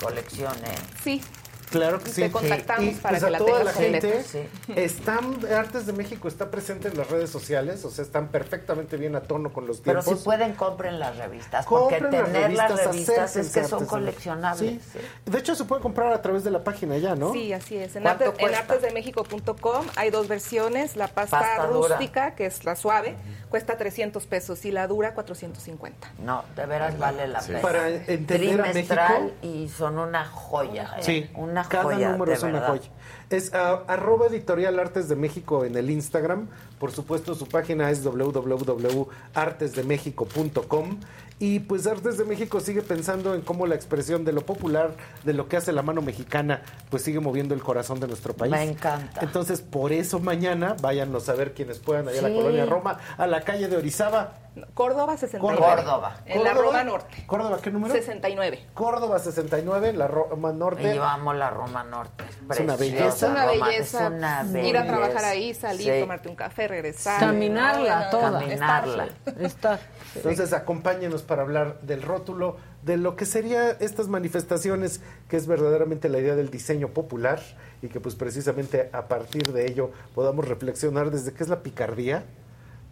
[0.00, 0.78] colección, ¿eh?
[1.02, 1.22] Sí,
[1.70, 2.30] Claro que Te sí.
[2.30, 4.40] contactamos Y, para pues, que a la toda tengas la gente, Sí.
[4.76, 9.14] están, Artes de México está presente en las redes sociales, o sea, están perfectamente bien
[9.14, 10.18] a tono con los Pero tiempos.
[10.20, 11.66] si pueden, compren las revistas.
[11.66, 14.82] Porque Compren tener las revistas, es que son coleccionables.
[14.82, 14.90] Sí.
[14.94, 15.30] sí.
[15.30, 17.32] De hecho, se puede comprar a través de la página ya, ¿no?
[17.32, 17.94] Sí, así es.
[17.96, 20.96] En, ¿Cuánto artes, en artesdemexico.com hay dos versiones.
[20.96, 21.96] La pasta, Pasta dura.
[21.96, 23.16] rústica, que es la suave,
[23.48, 26.10] cuesta 300 pesos y la dura 450.
[26.24, 27.48] No, de veras vale la Sí.
[27.48, 27.60] pena.
[27.62, 28.94] Para entender a México.
[29.42, 30.94] y son una joya.
[30.98, 31.02] ¿eh?
[31.02, 32.12] Sí, una cada joya.
[32.12, 32.68] número de es una verdad.
[32.68, 32.90] joya.
[33.30, 36.48] Es ah, arroba editorial Artes de México en el Instagram.
[36.80, 40.96] Por supuesto, su página es www.artesdemexico.com.
[41.42, 44.90] Y pues Artes de México sigue pensando en cómo la expresión de lo popular,
[45.24, 48.52] de lo que hace la mano mexicana, pues sigue moviendo el corazón de nuestro país.
[48.52, 49.22] Me encanta.
[49.22, 53.26] Entonces, por eso mañana, váyanos a ver quienes puedan allá a la colonia Roma, a
[53.26, 54.34] la calle de Orizaba.
[54.74, 55.56] Córdoba 69.
[55.76, 56.16] Córdoba.
[56.26, 56.66] En la Córdoba.
[56.66, 57.24] Roma Norte.
[57.26, 57.94] Córdoba, ¿qué número?
[57.94, 58.66] 69.
[58.74, 60.92] Córdoba 69, la Roma Norte.
[60.92, 62.24] Y yo amo la Roma Norte.
[62.50, 63.06] Es una belleza.
[63.08, 64.06] Es una Roma, belleza.
[64.08, 66.00] es una Ir a trabajar ahí, salir, Sí.
[66.00, 67.20] tomarte un café, regresar.
[67.20, 68.40] Caminarla No, toda.
[68.40, 69.08] Caminarla.
[69.40, 69.80] Está.
[70.14, 76.08] Entonces acompáñenos para hablar del rótulo, de lo que sería estas manifestaciones, que es verdaderamente
[76.08, 77.40] la idea del diseño popular
[77.82, 82.24] y que pues precisamente a partir de ello podamos reflexionar desde qué es la picardía,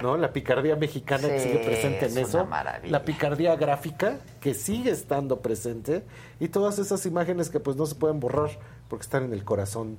[0.00, 0.16] ¿no?
[0.16, 2.92] La picardía mexicana que sigue presente en es eso, una maravilla.
[2.92, 6.05] la picardía gráfica que sigue estando presente
[6.38, 8.50] y todas esas imágenes que pues no se pueden borrar
[8.88, 9.98] porque están en el corazón.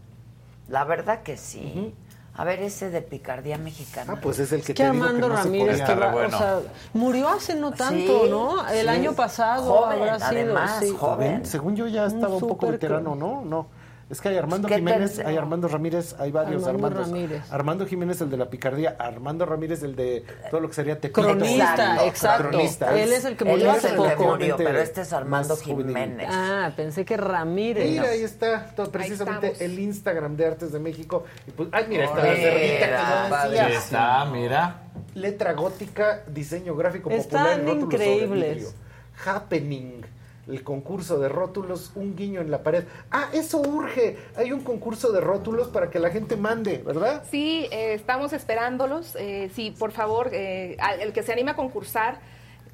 [0.69, 1.93] La verdad que sí.
[2.35, 4.13] A ver, ese de picardía mexicana.
[4.15, 5.85] Ah, pues es el que Que te digo que Armando no se Ramírez, podía.
[5.85, 6.35] que bueno.
[6.35, 6.59] o sea,
[6.93, 8.67] murió hace no tanto, Sí, ¿no?
[8.69, 8.87] El sí.
[8.87, 10.27] año pasado Joven, habrá sido.
[10.29, 10.95] además, sí.
[10.97, 11.45] joven.
[11.45, 13.43] Según yo ya estaba un, poco súper veterano, ¿no?
[13.43, 13.67] No.
[14.09, 17.11] Es que hay Armando ¿Qué Jiménez, hay Armando Ramírez, hay varios Armando Armandos.
[17.11, 17.51] Ramírez.
[17.51, 21.21] Armando Jiménez, el de la picardía, Armando Ramírez, el de todo lo que sería Tepito.
[21.21, 22.49] Cronista, exacto.
[22.49, 22.99] Cronista.
[22.99, 24.29] Él es el que murió hace poco.
[24.29, 25.55] murió, pero este es Armando.
[25.57, 26.27] Jiménez.
[26.31, 27.87] Ah, pensé que Ramírez.
[27.87, 31.25] Mira, ahí está, todo, precisamente el Instagram de Artes de México.
[31.47, 33.65] Y pues, ay, mira, está la cerdita que decía.
[33.65, 34.81] Ahí está, mira.
[35.13, 38.75] Letra gótica, diseño gráfico Están popular sobre increíbles.
[39.23, 40.01] Happening,
[40.49, 42.83] el concurso de rótulos, un guiño en la pared.
[43.11, 44.17] Ah, eso urge.
[44.35, 47.23] Hay un concurso de rótulos para que la gente mande, ¿verdad?
[47.29, 49.15] Sí, eh, estamos esperándolos.
[49.15, 52.19] Eh, sí, por favor, eh, al- el que se anime a concursar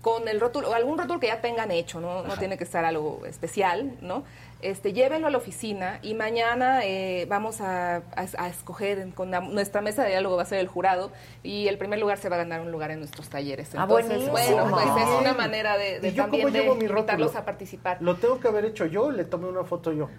[0.02, 2.86] con el rótulo, o algún rótulo que ya tengan hecho, no, no tiene que estar
[2.86, 4.24] algo especial, ¿no?
[4.66, 8.02] Este, llévenlo a la oficina y mañana eh, vamos a, a-
[8.40, 11.12] a escoger con la- nuestra mesa de diálogo va a ser el jurado
[11.44, 13.76] y el primer lugar se va a ganar un lugar en nuestros talleres.
[13.76, 14.32] Ah, Entonces, buenísimo.
[14.64, 17.46] bueno, pues es una manera de, de ¿Y yo también cómo de mi invitarlos a
[17.46, 17.98] participar.
[18.02, 20.10] ¿Lo tengo que haber hecho yo o le tomé una foto yo?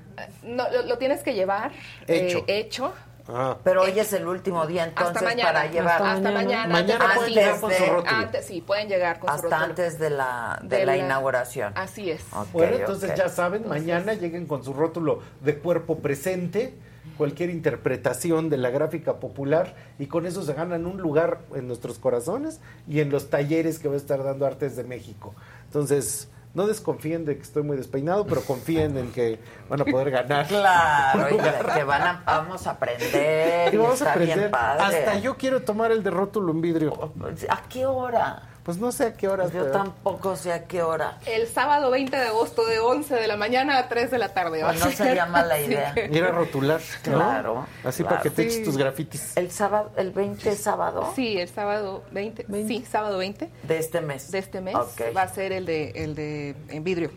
[0.45, 1.73] No, lo, lo tienes que llevar
[2.07, 2.39] Hecho.
[2.47, 2.93] eh, hecho.
[3.29, 3.57] Ah.
[3.65, 5.53] Pero hoy es el último día, entonces, hasta mañana.
[5.53, 6.03] para llevar.
[6.03, 6.73] Hasta, mañana.
[6.73, 8.17] Mañana antes- pueden llegar con su rótulo.
[8.17, 9.65] antes- sí, pueden llegar con su Hasta rótulo.
[9.65, 11.73] antes de la, de De la la- inauguración.
[11.77, 12.23] Así es.
[12.53, 16.75] Bueno, entonces ya saben, mañana lleguen con su rótulo de cuerpo presente,
[17.17, 21.99] cualquier interpretación de la gráfica popular y con eso se ganan un lugar en nuestros
[21.99, 25.35] corazones y en los talleres que va a estar dando Artes de México.
[25.65, 29.39] Entonces, no desconfíen de que estoy muy despeinado, pero confíen en que
[29.69, 30.47] van a poder ganar.
[30.47, 33.75] Claro, y que van a, vamos a aprender.
[33.75, 34.51] Y vamos a está aprender.
[34.51, 34.83] padre.
[34.83, 37.13] Hasta yo quiero tomar el de rótulo en vidrio.
[37.51, 38.56] ¿A qué hora?
[38.67, 39.53] Pues no sé a qué horas.
[39.53, 41.19] Yo pero- tampoco sé a qué hora.
[41.25, 44.61] El sábado 20 de agosto de 11 de la mañana a 3 de la tarde.
[44.65, 44.97] Pues no ser.
[44.97, 45.95] sería mala idea.
[46.11, 46.81] Ir a rotular.
[47.07, 47.13] ¿no?
[47.15, 48.17] Claro, Así claro.
[48.17, 48.49] para que te Sí.
[48.57, 49.37] eches tus grafitis.
[49.37, 54.01] El sábado, el 20 es sábado Sí, el sábado 20, sí, sábado 20 de este
[54.01, 54.33] mes.
[54.33, 55.17] de este mes Ok.
[55.17, 57.13] va a ser el de el de en vidrio.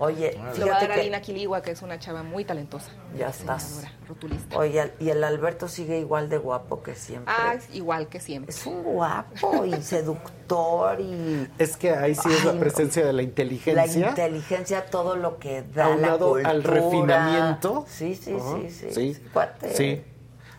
[0.00, 2.90] Oye, Lo va a fíjate dar que- Alina Quiligua, que es una chava muy talentosa.
[3.16, 3.84] Ya estás.
[4.08, 4.56] Rotulista.
[4.56, 7.34] Oye, y el Alberto sigue igual de guapo que siempre.
[7.36, 8.50] Ah, igual que siempre.
[8.54, 13.12] Es un guapo y seductor y Es que ahí sí es la Ay, presencia de
[13.12, 14.08] la la inteligencia.
[14.10, 17.84] inteligencia, todo lo que da la aunado al refinamiento.
[17.88, 18.86] Sí, sí, Ajá, sí, sí.
[18.92, 19.14] sí.
[19.14, 19.74] sí, cuate.
[19.74, 20.02] Sí.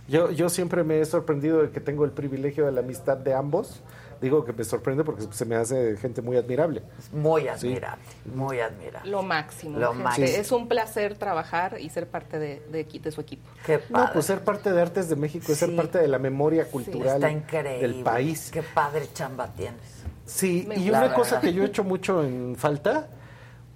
[0.07, 3.33] Yo, yo siempre me he sorprendido de que tengo el privilegio de la amistad de
[3.33, 3.81] ambos.
[4.21, 6.83] Digo que me sorprende porque se me hace gente muy admirable.
[7.13, 7.47] Muy Sí.
[7.47, 8.03] admirable,
[8.35, 9.09] muy admirable.
[9.09, 9.79] Lo máximo.
[9.79, 10.27] Lo máximo.
[10.27, 13.49] Es un placer trabajar y ser parte de, de, su equipo.
[13.65, 14.07] Qué padre.
[14.07, 17.21] No, pues ser parte de Artes de México es ser parte de la memoria cultural
[17.21, 18.49] del país.
[18.51, 19.99] Qué padre chamba tienes.
[20.25, 23.07] Sí, Me y una cosa que yo he hecho mucho en falta,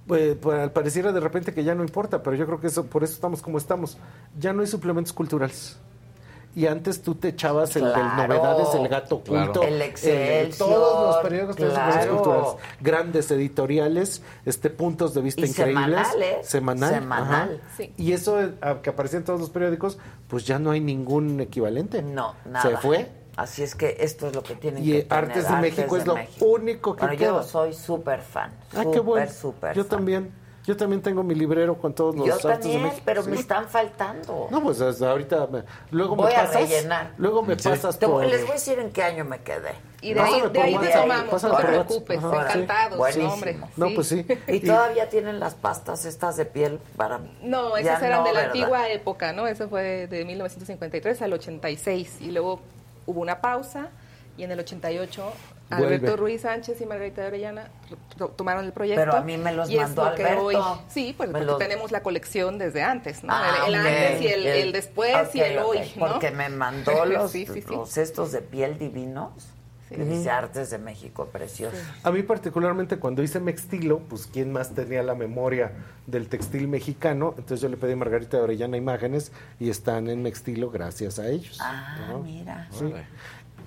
[0.05, 2.85] pues, pues, al pareciera de repente que ya no importa, pero yo creo que eso
[2.85, 3.97] por eso estamos como estamos.
[4.37, 5.79] Ya no hay suplementos culturales.
[6.55, 7.93] Y antes tú te echabas el del.
[8.15, 9.63] Novedades, el Gato Oculto, Claro.
[9.63, 12.15] El Excelsior, todos los periódicos claro.
[12.15, 16.47] culturales, grandes editoriales, este puntos de vista Y increíbles, semanales.
[16.47, 17.31] semanal, Semanal.
[17.61, 17.75] ajá.
[17.77, 17.93] Sí.
[17.97, 18.51] Y eso eh,
[18.83, 19.97] que aparecía en todos los periódicos,
[20.27, 22.03] pues ya no hay ningún equivalente.
[22.03, 22.69] No, nada.
[22.69, 23.09] Se fue.
[23.35, 25.23] Así es que esto es lo que tienen Y que eh, tener.
[25.25, 26.45] Artes de México es lo México.
[26.45, 27.27] único que Bueno, queda.
[27.29, 28.51] yo soy súper fan.
[28.75, 29.25] Ah, qué bueno.
[29.25, 29.89] Súper, súper Yo fan.
[29.89, 30.42] también.
[30.65, 33.01] Yo también tengo mi librero con todos los Yo artes de también, México.
[33.03, 33.29] pero Sí.
[33.31, 34.47] me están faltando.
[34.49, 36.61] No, pues hasta ahorita me- luego Voy me a pasas.
[36.69, 37.11] rellenar.
[37.17, 39.73] Luego me pasas Te por les voy a decir en qué año me quedé.
[40.01, 42.59] Y de ahí, de ahí te tomamos, no te preocupes, Ajá, sí.
[42.59, 43.33] encantados, Buenísimo.
[43.33, 43.57] hombre.
[43.77, 44.25] No, pues sí.
[44.47, 48.33] Y todavía tienen las pastas estas de piel para No, Ya esas eran no, de
[48.33, 48.55] la ¿verdad?
[48.55, 49.47] antigua época, ¿no?
[49.47, 52.59] Eso fue de 1953 al 86 y luego
[53.05, 53.87] hubo una pausa
[54.37, 55.31] y en el 88
[55.77, 55.95] Vuelve.
[55.95, 57.67] Alberto Ruiz Sánchez y Margarita de Orellana
[58.17, 59.01] to- tomaron el proyecto.
[59.01, 60.43] Pero a mí me los y es mandó lo que Alberto.
[60.45, 60.57] hoy-
[60.89, 63.33] sí, pues porque los- tenemos la colección desde antes, ¿no?
[63.33, 66.07] Ah, el, antes y el, el después y el hoy, ¿no?
[66.07, 67.73] Porque me mandó los, Sí, sí, sí.
[67.73, 69.31] los estos de piel divinos.
[69.95, 71.77] Dice Artes de México, precioso.
[72.01, 75.71] A mí particularmente cuando hice Mextilo, pues quién más tenía la memoria
[76.07, 80.23] del textil mexicano, entonces yo le pedí a Margarita de Orellana imágenes y están en
[80.23, 81.59] Mextilo gracias a ellos.
[81.61, 82.19] Ah, ¿no?
[82.23, 82.67] mira.
[82.71, 82.91] Sí.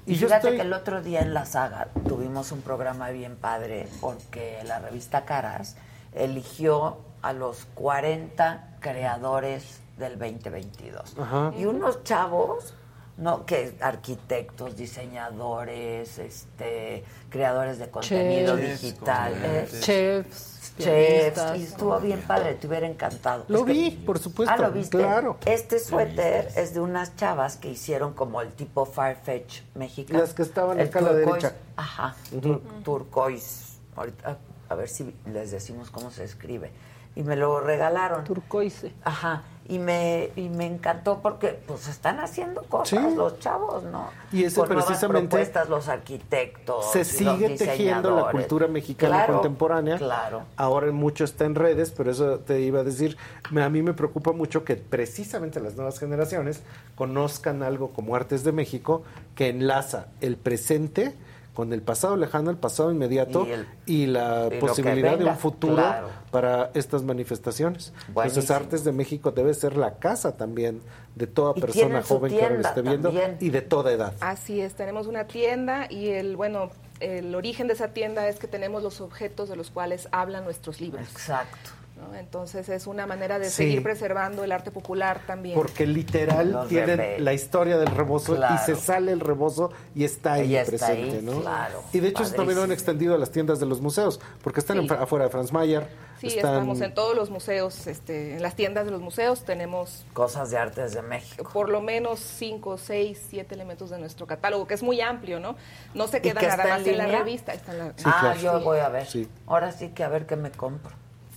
[0.06, 3.88] Y, fíjate estoy- que el otro día en la saga tuvimos un programa bien padre
[4.00, 5.76] porque la revista Caras
[6.14, 11.16] eligió a los 40 creadores del 2022.
[11.18, 11.52] Ajá.
[11.58, 12.74] Y unos chavos,
[13.16, 21.98] no que arquitectos, diseñadores, este, creadores de contenido Chefs, digital, eh, Chefs, chefs, y estuvo
[22.00, 23.44] bien padre, te hubiera encantado.
[23.48, 24.98] Lo Es que- vi, por supuesto, Ah, ¿lo viste?
[24.98, 25.36] claro.
[25.46, 30.20] Este suéter es de unas chavas que hicieron como el tipo Farfetch mexicano.
[30.20, 31.54] Las que estaban El acá a la derecha.
[31.76, 33.78] Ajá, tur- turquoise.
[33.96, 34.38] Ahorita,
[34.68, 36.70] a ver si les decimos cómo se escribe.
[37.14, 38.24] Y me lo regalaron.
[38.24, 38.92] Turcoise.
[39.02, 39.42] Ajá.
[39.68, 43.16] Y me, y me encantó porque pues están haciendo cosas Sí.
[43.16, 44.10] los chavos, ¿no?
[44.32, 46.90] Y ese Con precisamente propuestas, los arquitectos.
[46.92, 49.98] Se los sigue tejiendo la cultura mexicana Claro, contemporánea.
[49.98, 50.42] Claro.
[50.56, 53.16] Ahora mucho está en redes, pero eso te iba a decir,
[53.50, 56.62] me- a mí me preocupa mucho que precisamente las nuevas generaciones
[56.94, 59.02] conozcan algo como Artes de México
[59.34, 61.14] que enlaza el presente
[61.56, 65.36] con el pasado lejano, el pasado inmediato Y el- y, la y posibilidad de un
[65.38, 66.08] futuro claro.
[66.30, 67.94] para estas manifestaciones.
[68.08, 68.50] Entonces.
[68.50, 70.82] Artes de México debe ser la casa también
[71.14, 73.38] de toda Y persona joven que lo esté viendo también.
[73.40, 74.12] y de toda edad.
[74.20, 76.68] Así es, tenemos una tienda y el, bueno,
[77.00, 80.78] el origen de esa tienda es que tenemos los objetos de los cuales hablan nuestros
[80.82, 81.08] libros.
[81.10, 81.70] Exacto.
[82.06, 82.14] ¿No?
[82.14, 83.56] Entonces es una manera de Sí.
[83.56, 85.54] seguir preservando el arte popular también.
[85.56, 88.54] Porque literal Los tienen la historia del rebozo Claro.
[88.54, 91.40] y se sale el rebozo y está ahí Y está presente, ahí, ¿no?
[91.40, 91.82] claro.
[91.92, 94.60] Y de hecho eso también lo han extendido a las tiendas de los museos, porque
[94.60, 94.86] están Sí.
[94.86, 95.86] en afuera de Franz Mayer.
[96.20, 100.06] Sí, están- estamos en todos los museos, este, en las tiendas de los museos tenemos
[100.14, 101.50] Cosas de Artes de México.
[101.52, 105.56] por lo menos cinco, seis, siete elementos de nuestro catálogo, que es muy amplio, ¿no?
[105.92, 107.52] No se ¿Y queda que nada está en más en la revista.
[107.52, 108.40] Está en la, ah, claro.
[108.40, 108.64] yo Sí.
[108.64, 109.06] voy a ver.
[109.06, 109.28] Sí.
[109.46, 110.94] Ahora sí que a ver qué me compro.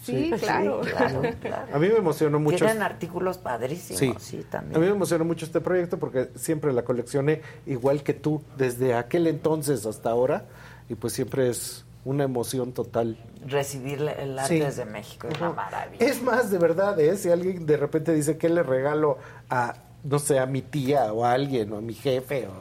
[0.10, 0.82] Sí, claro.
[0.82, 1.68] claro, claro.
[1.76, 2.58] A mí me emocionó mucho.
[2.66, 4.14] Tienen artículos padrísimos, Sí.
[4.20, 4.80] sí, A también.
[4.82, 9.28] mí me emocionó mucho este proyecto porque siempre la coleccioné igual que tú, desde aquel
[9.28, 10.46] entonces hasta ahora,
[10.90, 13.18] y pues siempre es una emoción total.
[13.46, 14.62] Recibir el Sí.
[14.62, 16.06] Artes de México es una maravilla.
[16.06, 17.16] Es más, de verdad, ¿eh?
[17.18, 19.18] si alguien de repente dice que le regalo
[19.50, 22.52] a, no sé, a mi tía o a alguien, o a mi jefe, o,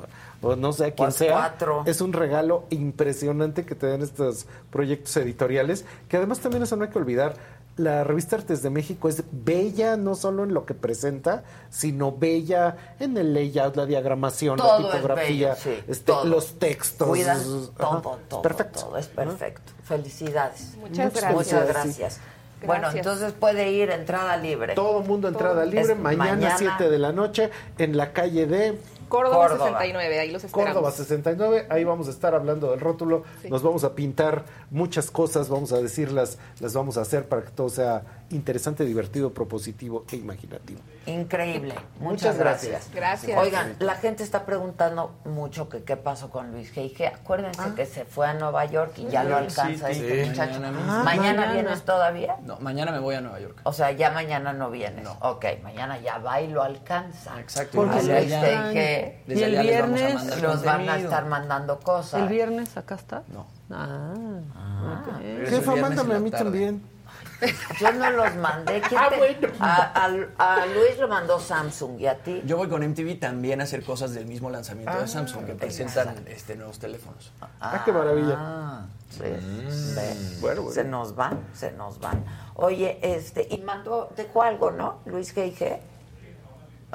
[0.42, 1.82] o no sé a quién sea, cuatro.
[1.86, 6.84] es un regalo impresionante que te den estos proyectos editoriales, que además también eso no
[6.84, 7.34] hay que olvidar.
[7.76, 12.76] la revista Artes de México es bella no solo en lo que presenta, sino bella
[12.98, 16.24] en el layout, la diagramación, Todo la es tipografía, bello, sí, este, todo.
[16.24, 17.06] los textos.
[17.06, 17.40] Cuidan
[17.76, 18.80] todo, todo, perfecto.
[18.80, 19.70] todo, es perfecto.
[19.84, 20.76] Felicidades.
[20.80, 21.32] Muchas gracias.
[21.32, 21.72] Muchas Sí.
[21.72, 22.20] gracias.
[22.66, 24.74] Bueno, entonces puede ir entrada libre.
[24.74, 26.56] Todo mundo entrada libre, Es mañana, mañana.
[26.58, 28.76] 7 de la noche en la calle de
[29.08, 29.66] Córdoba, Córdoba.
[29.78, 30.74] 69, ahí los esperamos.
[30.74, 33.48] Córdoba 69, ahí vamos a estar hablando del rótulo, Sí.
[33.50, 37.50] nos vamos a pintar muchas cosas, vamos a decirlas, las vamos a hacer para que
[37.50, 40.80] todo sea interesante, divertido, propositivo e imaginativo.
[41.06, 41.74] Increíble.
[42.00, 42.72] Muchas, Muchas gracias.
[42.72, 42.94] gracias.
[42.94, 43.38] Gracias.
[43.38, 47.12] Oigan, la gente está preguntando mucho que qué pasó con Luis G.
[47.14, 50.30] Acuérdense que se fue a Nueva York y ya lo alcanza sí, este sí.
[50.30, 50.60] muchacho.
[50.60, 52.36] Mañana Mañana, vienes todavía?
[52.44, 53.60] No, mañana me voy a Nueva York.
[53.64, 55.06] O sea, ya mañana no vienes.
[55.20, 57.40] Ok, mañana ya va y lo alcanza.
[57.40, 57.78] Exacto.
[57.78, 62.22] Porque que desde Y el viernes los van a estar mandando cosas.
[62.22, 63.22] ¿El viernes acá está?
[63.32, 63.46] No.
[63.70, 64.14] Ah,
[65.00, 65.14] ok.
[65.18, 66.44] Pero es el Jefa, mándame a mí tarde.
[66.44, 66.97] también.
[67.80, 68.80] Yo no los mandé.
[68.80, 69.48] ¿Quién Ah, te- bueno.
[69.60, 70.06] a,
[70.38, 72.42] a- a Luis lo mandó Samsung y a ti.
[72.44, 75.54] Yo voy con MTV también a hacer cosas del mismo lanzamiento Ah, de Samsung, que
[75.54, 77.30] presentan este, nuevos teléfonos.
[77.60, 78.34] Ah, qué maravilla.
[78.36, 79.20] Ah, sí.
[79.20, 80.14] Ve.
[80.40, 80.70] Bueno, bueno.
[80.74, 82.24] Se nos van, se nos van.
[82.54, 84.98] Oye, este, y mandó, dejó algo, ¿no?
[85.06, 85.78] Luis G.I.G.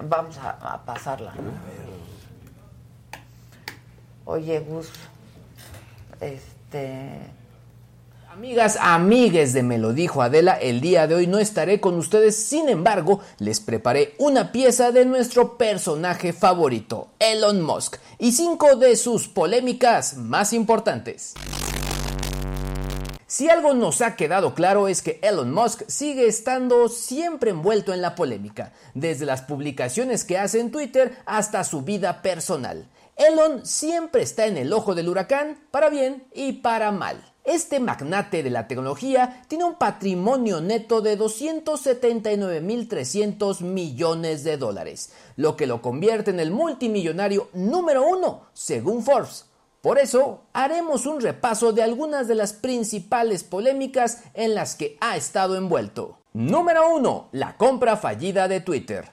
[0.03, 1.51] Vamos a, a pasarla, ¿no?
[4.25, 4.89] Oye, Gus,
[6.21, 7.19] este...
[8.33, 12.35] Amigas, amigues de Me lo dijo Adela, el día de hoy no estaré con ustedes,
[12.35, 18.95] sin embargo, les preparé una pieza de nuestro personaje favorito, Elon Musk, y cinco de
[18.95, 21.35] sus polémicas más importantes.
[23.27, 28.01] Si algo nos ha quedado claro es que Elon Musk sigue estando siempre envuelto en
[28.01, 32.89] la polémica, desde las publicaciones que hace en Twitter hasta su vida personal.
[33.15, 37.32] Elon siempre está en el ojo del huracán, para bien y para mal.
[37.43, 45.57] Este magnate de la tecnología tiene un patrimonio neto de 279.300 millones de dólares, lo
[45.57, 49.47] que lo convierte en el multimillonario número uno, según Forbes.
[49.81, 55.17] Por eso, haremos un repaso de algunas de las principales polémicas en las que ha
[55.17, 56.19] estado envuelto.
[56.31, 57.27] Número 1.
[57.33, 59.11] La compra fallida de Twitter.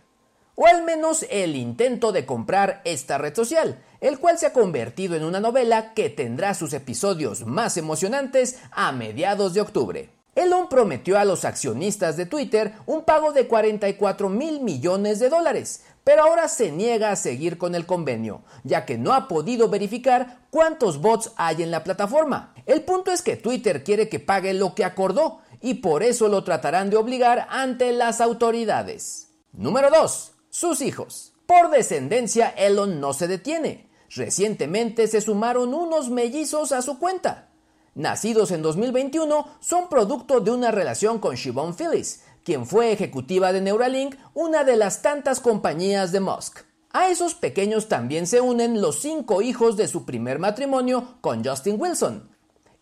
[0.55, 5.17] O al menos el intento de comprar esta red social, el cual se ha convertido
[5.17, 10.11] en una novela que tendrá sus episodios más emocionantes a mediados de octubre.
[10.37, 15.83] Elon prometió a los accionistas de Twitter un pago de 44 mil millones de dólares,
[16.05, 20.39] pero ahora se niega a seguir con el convenio, ya que no ha podido verificar
[20.51, 22.55] cuántos bots hay en la plataforma.
[22.65, 26.43] El punto es que Twitter quiere que pague lo que acordó, y por eso lo
[26.45, 29.29] tratarán de obligar ante las autoridades.
[29.53, 30.33] Número 2.
[30.49, 31.33] Sus hijos.
[31.47, 33.90] Por descendencia, Elon no se detiene.
[34.15, 37.49] Recientemente se sumaron unos mellizos a su cuenta.
[37.95, 43.61] Nacidos en 2021, son producto de una relación con Siobhan Phillips, quien fue ejecutiva de
[43.61, 46.61] Neuralink, una de las tantas compañías de Musk.
[46.93, 51.81] A esos pequeños también se unen los cinco hijos de su primer matrimonio con Justin
[51.81, 52.30] Wilson,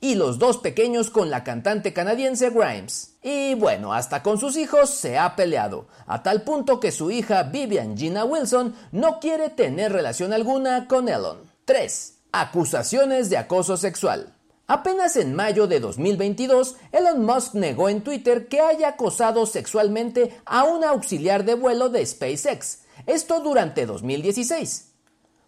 [0.00, 3.16] y los dos pequeños con la cantante canadiense Grimes.
[3.22, 7.42] Y bueno, hasta con sus hijos se ha peleado, a tal punto que su hija
[7.44, 11.38] Vivian Gina Wilson no quiere tener relación alguna con Elon.
[11.64, 12.18] 3.
[12.32, 14.34] Acusaciones de acoso sexual.
[14.66, 20.64] Apenas en mayo de 2022, Elon Musk negó en Twitter que haya acosado sexualmente a
[20.64, 24.87] un auxiliar de vuelo de SpaceX, esto durante 2016.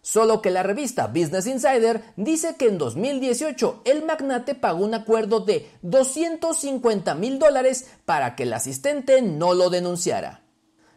[0.01, 5.41] Solo que la revista Business Insider dice que en 2018 el magnate pagó un acuerdo
[5.41, 10.41] de 250 mil dólares para que el asistente no lo denunciara.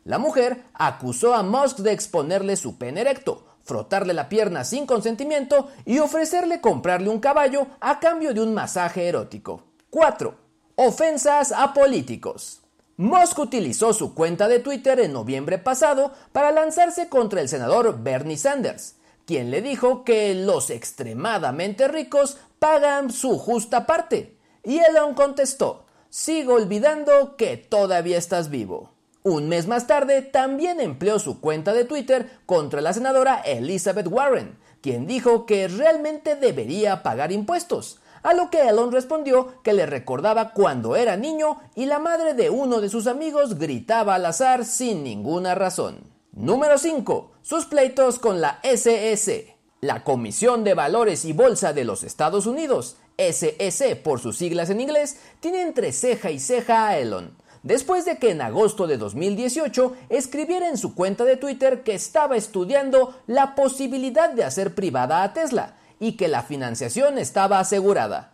[0.05, 5.69] La mujer acusó a Musk de exponerle su pene erecto, frotarle la pierna sin consentimiento
[5.85, 9.65] y ofrecerle comprarle un caballo a cambio de un masaje erótico.
[9.91, 10.35] 4.
[10.77, 12.63] Ofensas a políticos.
[12.97, 18.37] Musk utilizó su cuenta de Twitter en noviembre pasado para lanzarse contra el senador Bernie
[18.37, 18.94] Sanders,
[19.27, 24.37] quien le dijo que los extremadamente ricos pagan su justa parte.
[24.63, 28.91] Y Elon contestó, sigo olvidando que todavía estás vivo.
[29.23, 34.59] Un mes más tarde también empleó su cuenta de Twitter contra la senadora Elizabeth Warren,
[34.83, 40.53] quien dijo que realmente debería pagar impuestos, a lo que Elon respondió que le recordaba
[40.53, 45.05] cuando era niño y la madre de uno de sus amigos gritaba al azar sin
[45.05, 46.14] ninguna razón.
[46.37, 47.31] Número 5.
[47.43, 49.57] Sus pleitos con la SEC.
[49.81, 54.81] La Comisión de Valores y Bolsa de los Estados Unidos, SEC por sus siglas en
[54.81, 57.37] inglés, tiene entre ceja y ceja a Elon.
[57.63, 62.37] Después de que en agosto de 2018 escribiera en su cuenta de Twitter que estaba
[62.37, 68.34] estudiando la posibilidad de hacer privada a Tesla, y que la financiación estaba asegurada.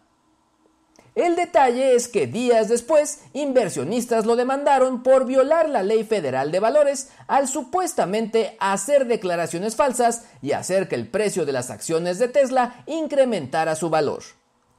[1.14, 6.60] El detalle es que días después, inversionistas lo demandaron por violar la ley federal de
[6.60, 12.28] valores al supuestamente hacer declaraciones falsas y hacer que el precio de las acciones de
[12.28, 14.22] Tesla incrementara su valor.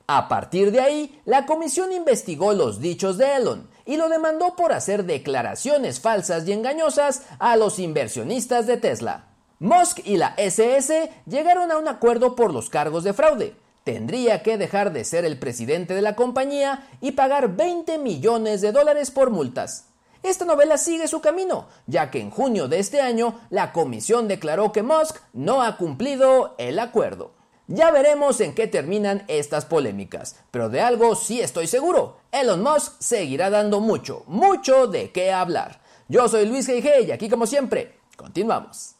[0.07, 4.73] A partir de ahí, la comisión investigó los dichos de Elon y lo demandó por
[4.73, 9.27] hacer declaraciones falsas y engañosas a los inversionistas de Tesla.
[9.59, 13.55] Musk y la SS llegaron a un acuerdo por los cargos de fraude.
[13.83, 18.71] Tendría que dejar de ser el presidente de la compañía y pagar 20 millones de
[18.71, 19.85] dólares por multas.
[20.23, 24.71] Esta novela sigue su camino, ya que en junio de este año la comisión declaró
[24.71, 27.33] que Musk no ha cumplido el acuerdo.
[27.65, 32.99] Ya veremos en qué terminan estas polémicas, pero de algo sí estoy seguro, Elon Musk
[32.99, 35.81] seguirá dando mucho, mucho de qué hablar.
[36.07, 37.07] Yo soy Luis G.G.
[37.07, 38.95] y aquí como siempre, continuamos.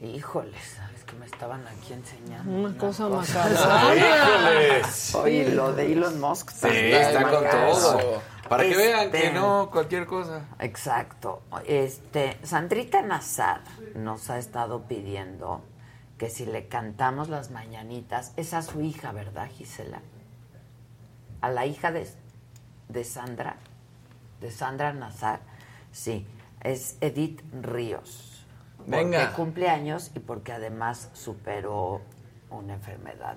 [0.00, 0.76] Híjoles,
[1.44, 2.50] estaban aquí enseñando.
[2.50, 3.94] Una cosa macabra.
[4.74, 5.14] Híjoles.
[5.14, 8.22] Oye, lo de Elon Musk Sí, está con todo.
[8.48, 10.46] Para que vean que Este, no, cualquier cosa.
[10.58, 11.42] Exacto.
[11.66, 13.60] Este, Sandrita Nazar
[13.94, 15.62] nos ha estado pidiendo
[16.16, 20.00] que si le cantamos las mañanitas, es a su hija, ¿verdad, Gisela?
[21.42, 22.08] A la hija de,
[22.88, 23.56] de Sandra,
[24.40, 25.40] de Sandra Nazar,
[25.92, 26.26] sí,
[26.62, 28.33] es Edith Ríos.
[28.86, 29.20] Venga.
[29.20, 32.00] Porque cumple años y porque además superó
[32.50, 33.36] una enfermedad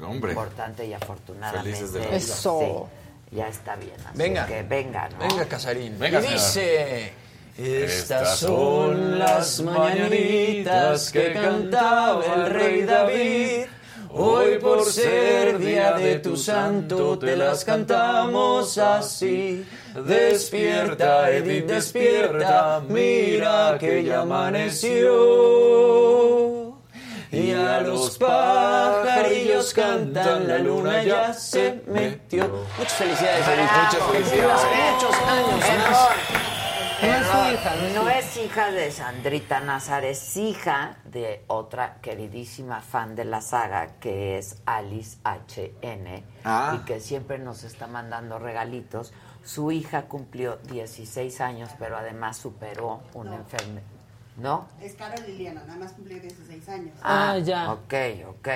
[0.00, 0.32] Hombre.
[0.32, 1.70] importante y afortunadamente.
[1.70, 2.16] Felices de la vida.
[2.16, 2.88] Eso.
[3.30, 3.94] sí, ya está bien.
[4.04, 4.46] Así Venga.
[4.46, 5.18] que venga, ¿no?
[5.18, 5.98] Venga, Casarín.
[5.98, 7.12] Venga, y dice...
[7.58, 13.66] Estas son las mañanitas que cantaba el rey David.
[14.10, 19.64] Hoy por ser día de tu santo te las cantamos así.
[20.04, 25.06] Despierta, Edith, despierta, mira que ya amaneció.
[27.32, 32.64] Y a los pajarillos cantan, la luna ya se metió.
[32.78, 33.70] Muchas felicidades, Edith.
[33.72, 34.62] Muchas felicidades.
[34.92, 35.60] Muchos años
[35.90, 36.08] más.
[37.02, 40.96] No es su hija, no es no su es hija de Sandrita Nazar, es hija
[41.04, 46.74] de otra queridísima fan de la saga que es Alice HN Ah.
[46.80, 49.12] y que siempre nos está mandando regalitos.
[49.46, 53.86] Su hija cumplió 16 años, pero además superó una enfermedad.
[54.36, 54.66] ¿No?
[54.82, 56.90] Es Carol Liliana, nada más cumplió 16 años.
[57.02, 57.72] Ah, ya.
[57.72, 57.94] Ok,
[58.28, 58.48] ok.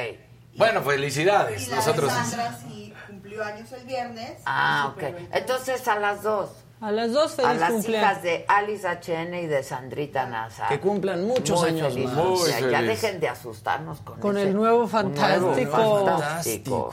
[0.56, 1.66] Bueno, felicidades.
[1.68, 2.12] Y la Nosotros.
[2.12, 4.42] de Sandra sí cumplió años el viernes.
[4.44, 5.02] Ah, ok.
[5.32, 6.50] Entonces a las dos.
[6.82, 8.10] A las dos A feliz las cumpleaños.
[8.10, 10.68] hijas de Alice HN y de Sandrita Nazar.
[10.68, 12.24] Que cumplan muchos Muy años feliz más.
[12.24, 12.70] Muy día.
[12.70, 16.04] Ya dejen de asustarnos con, Con ese- el nuevo un nuevo fantástico.
[16.04, 16.90] fantástico.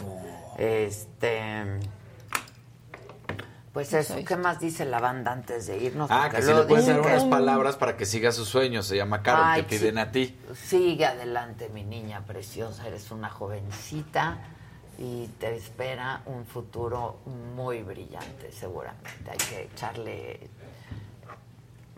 [0.58, 1.80] Este.
[3.78, 6.10] Pues eso, ¿qué más dice la banda antes de irnos?
[6.10, 8.88] Ah, Porque que si le puedes dar unas que- palabras para que siga sus sueños.
[8.88, 10.36] Se llama Carol, Ay, te piden a ti.
[10.56, 12.88] Sigue adelante, mi niña preciosa.
[12.88, 14.40] Eres una jovencita
[14.98, 17.20] y te espera un futuro
[17.56, 19.30] muy brillante, seguramente.
[19.30, 20.50] Hay que echarle.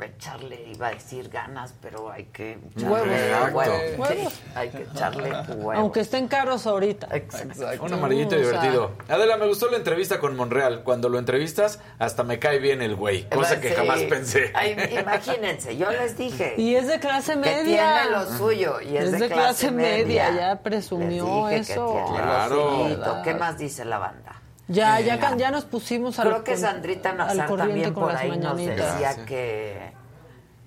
[0.08, 3.10] Echarle, iba a decir ganas, pero hay que echarle Huevos.
[3.10, 3.58] Exacto.
[3.58, 3.80] huevos.
[3.80, 4.42] Sí, Huevos.
[4.56, 5.76] hay que echarle huevos.
[5.76, 7.08] Aunque estén caros ahorita.
[7.12, 7.84] Exacto.
[7.84, 8.92] Un amarillito O sea- divertido.
[9.08, 10.84] Adela, me gustó la entrevista con Monreal.
[10.84, 13.28] Cuando lo entrevistas, hasta me cae bien el güey.
[13.30, 14.52] Cosa que jamás pensé.
[14.54, 16.56] Ay, imagínense, yo les dije.
[16.58, 18.02] Y es de clase que media.
[18.04, 21.74] tiene lo suyo y es, Es de, de clase, clase media, ya presumió Les dije
[21.74, 21.94] eso.
[21.94, 22.88] Que tiene Claro.
[22.90, 23.22] lo.
[23.24, 24.42] ¿Qué más dice la banda?
[24.70, 28.22] Ya, ya, can- ya nos pusimos al Creo que Sandrita Nazar corriente también por las
[28.22, 29.92] ahí nos decía que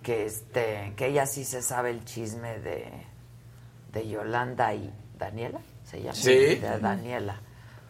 [0.03, 2.91] que este que ella sí se sabe el chisme de
[3.93, 6.15] de Yolanda y Daniela, se llama.
[6.15, 6.57] Sí.
[6.57, 7.37] De Daniela.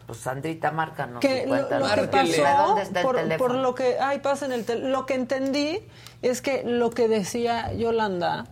[0.07, 1.21] Pues Sandrita, márcanos.
[1.21, 3.49] que lo, lo que ¿De pasó dónde está el por, teléfono?
[3.49, 5.79] por lo que ay pasa en el tel- lo que entendí
[6.21, 8.45] es que lo que decía Yolanda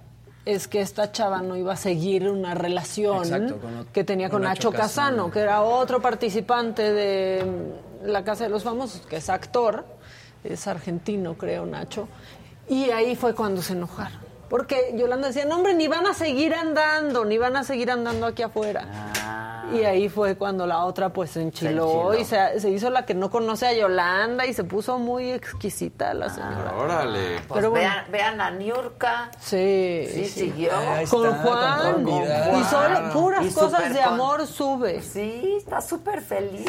[0.45, 4.29] es que esta chava no iba a seguir una relación Exacto, con ot- que tenía
[4.29, 5.31] con con Nacho Nacho Casano, Casano.
[5.31, 7.45] que era otro participante de
[8.05, 9.85] La Casa de los Famosos, que es actor,
[10.43, 12.09] es argentino, creo, Nacho.
[12.69, 14.19] Y ahí fue cuando se enojaron.
[14.49, 18.27] Porque Yolanda decía, no, hombre, ni van a seguir andando, ni van a seguir andando
[18.27, 18.85] aquí afuera.
[19.73, 22.19] Y ahí fue cuando la otra pues se enchiló, enchiló.
[22.19, 26.13] y se, se hizo la que no conoce a Yolanda y se puso muy exquisita
[26.15, 26.75] la señora.
[26.79, 27.37] Órale.
[27.47, 27.89] Pues Pero bueno.
[27.91, 29.31] vean, vean a Niurka.
[29.41, 30.41] Sí, Sí, sí.
[30.47, 30.71] siguió.
[31.11, 31.93] Con está, Juan.
[31.95, 32.61] con Juan.
[32.61, 35.03] Y solo puras Y cosas de con- amor sube.
[35.03, 36.67] Sí, está súper feliz.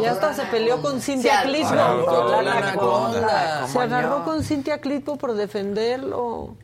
[0.00, 3.66] Y hasta se peleó con Cintia anaconda.
[3.68, 6.56] Se agarró con Cintia Clitbo por defenderlo.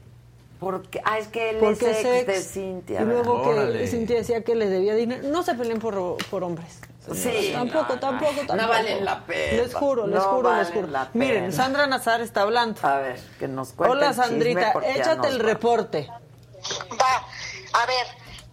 [0.61, 2.51] Porque, ah, es que él Porque es es ex de ex.
[2.53, 3.01] Cintia.
[3.03, 3.87] Y luego que.
[3.87, 5.29] Cintia decía que le debía dinero.
[5.29, 6.81] No se peleen por, por hombres.
[7.15, 8.39] Sí, Tampoco, no, tampoco, no.
[8.47, 8.57] tampoco.
[8.57, 9.63] No valen la pena.
[9.63, 10.87] Les juro, les No juro, les juro.
[10.89, 11.53] la Miren.
[11.53, 12.81] Sandra Nazar está hablando.
[12.87, 15.45] A ver, que nos cuente Hola, Sandrita, échate el va.
[15.47, 16.09] reporte.
[16.11, 18.07] Va, a ver,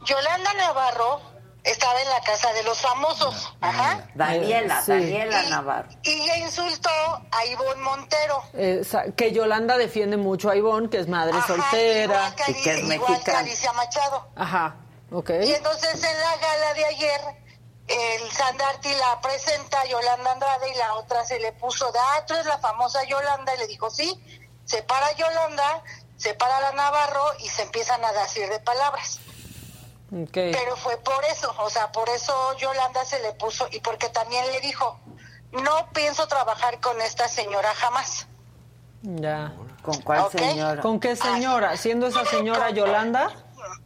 [0.05, 1.19] Yolanda Navarro
[1.65, 3.53] estaba en la casa de los famosos.
[3.59, 4.07] Ajá.
[4.15, 4.91] Daniela, Sí.
[4.91, 5.89] Daniela Navarro.
[6.03, 6.89] Y le insultó
[7.31, 8.43] a Ivonne Montero.
[9.17, 12.03] Que Yolanda defiende mucho a Ivonne, que es madre soltera.
[12.33, 14.27] igual que Ali- igual que Alicia Machado.
[14.35, 14.75] Ajá,
[15.11, 15.29] ok.
[15.43, 17.21] Y entonces en la gala de ayer,
[17.87, 22.25] el Sandarti la presenta a Yolanda Andrade y la otra se le puso de, ah,
[22.25, 24.19] tú eres la famosa Yolanda, y le dijo, sí,
[24.65, 25.83] se para Yolanda,
[26.17, 29.19] se para la Navarro y se empiezan a decir de palabras.
[30.33, 34.45] Pero fue por eso, o sea, por eso Yolanda se le puso y porque también
[34.53, 34.97] le dijo,
[35.51, 38.25] no pienso trabajar con esta señora jamás.
[39.01, 39.53] Ya.
[39.81, 40.31] ¿Con cuál Ok.
[40.31, 40.81] señora?
[40.81, 41.75] ¿Con qué señora?
[41.75, 43.29] ¿Siendo esa señora Yolanda?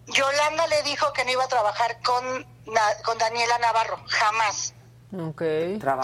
[0.05, 2.45] Yolanda le dijo que no iba a trabajar con,
[3.03, 4.73] con Daniela Navarro, jamás.
[5.11, 5.41] Ok.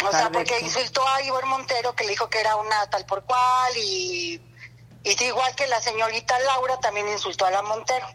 [0.08, 3.24] O sea, porque insultó a Ivor Montero, que le dijo que era una tal por
[3.26, 4.42] cual, y,
[5.04, 8.08] y igual que la señorita Laura también insultó a la Montero.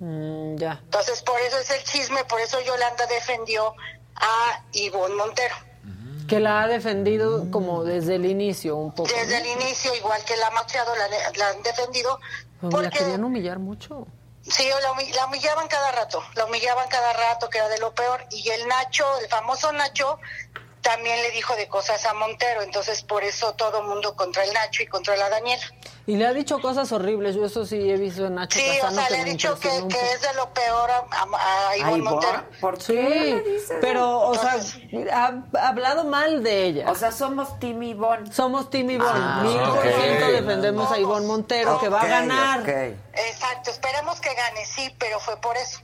[0.00, 0.80] Mm, ya.
[0.84, 3.74] Entonces, por eso es el chisme, por eso Yolanda defendió
[4.16, 5.54] a Ivonne Montero.
[6.28, 9.08] Que la ha defendido como desde el inicio un poco.
[9.08, 12.20] Desde el inicio, igual que la Machado la, la han defendido.
[12.60, 14.06] La porque querían humillar mucho.
[14.42, 18.26] sí, la, la humillaban cada rato, la humillaban cada rato, que era de lo peor.
[18.30, 20.18] Y el Nacho, el famoso Nacho,
[20.82, 24.82] también le dijo de cosas a Montero, entonces por eso todo mundo contra el Nacho
[24.82, 25.64] y contra la Daniela.
[26.08, 27.34] Y le ha dicho cosas horribles.
[27.36, 29.68] Yo eso sí he visto en Nacho Sí, o sea, que le he dicho que,
[29.68, 32.44] es de lo peor a, a, a Ivonne Montero.
[32.62, 36.90] ¿Por qué Sí, le dices pero, o Entonces- sea, ha hablado mal de ella.
[36.90, 38.32] O sea, somos Team Ivonne.
[38.32, 39.10] Somos Team Ivonne.
[39.22, 42.66] Ah, Mil por ciento defendemos a Ivonne Montero, que va a ganar.
[42.66, 45.80] Exacto, esperemos que gane, sí, pero fue por eso.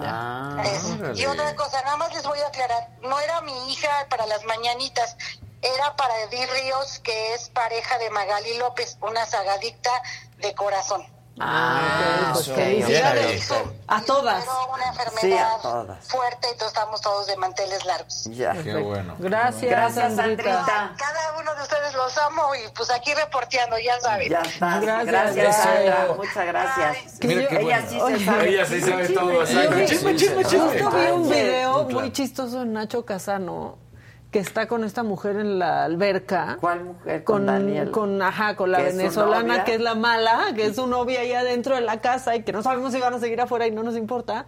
[0.00, 3.88] Ah, Es- y otra cosa, nada más les voy a aclarar, no era mi hija
[4.10, 5.16] para las mañanitas,
[5.62, 9.90] era para Edith Ríos, que es pareja de Magali López, una sagadicta
[10.38, 11.04] de corazón.
[11.40, 13.48] Ah, pues ok, felicidades.
[13.48, 13.72] ok, ok.
[13.86, 14.44] A todas.
[14.44, 16.08] Pero una Sí, a enfermedad todas.
[16.08, 18.24] fuerte, entonces estamos todos de manteles largos.
[18.32, 18.54] Ya.
[18.60, 19.14] Qué bueno.
[19.20, 20.64] Gracias, Gracias, Sandrita.
[20.66, 20.94] Sandrita.
[20.98, 24.28] Cada uno de ustedes los amo y pues aquí reporteando, ya saben.
[24.30, 24.80] Ya está.
[24.80, 25.06] Gracias,
[25.36, 25.56] Gracias.
[25.62, 26.08] Sandra.
[26.16, 27.18] Muchas gracias.
[27.20, 27.88] Que yo- qué Ella bueno.
[27.88, 28.48] sí se sabe.
[28.48, 29.32] Ella sí sabe todo.
[29.32, 29.70] Yo exacto.
[29.76, 30.80] vi- Chisme, chisme, chisme.
[30.82, 33.78] Justo vi un video muy chistoso de Nacho Casano
[34.30, 36.58] que está con esta mujer en la alberca.
[36.60, 37.24] ¿Cuál mujer?
[37.24, 37.90] Con, Con, Daniel.
[37.90, 40.86] con, ajá, con la ¿Que es su venezolana que es la mala, que es su
[40.86, 43.66] novia ahí adentro de la casa y que no sabemos si van a seguir afuera
[43.66, 44.44] y no nos importa.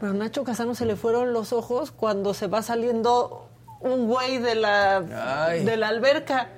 [0.00, 3.48] Pero a Nacho Casano se le fueron los ojos cuando se va saliendo
[3.80, 5.64] un güey de la, Ay.
[5.64, 6.48] de la alberca.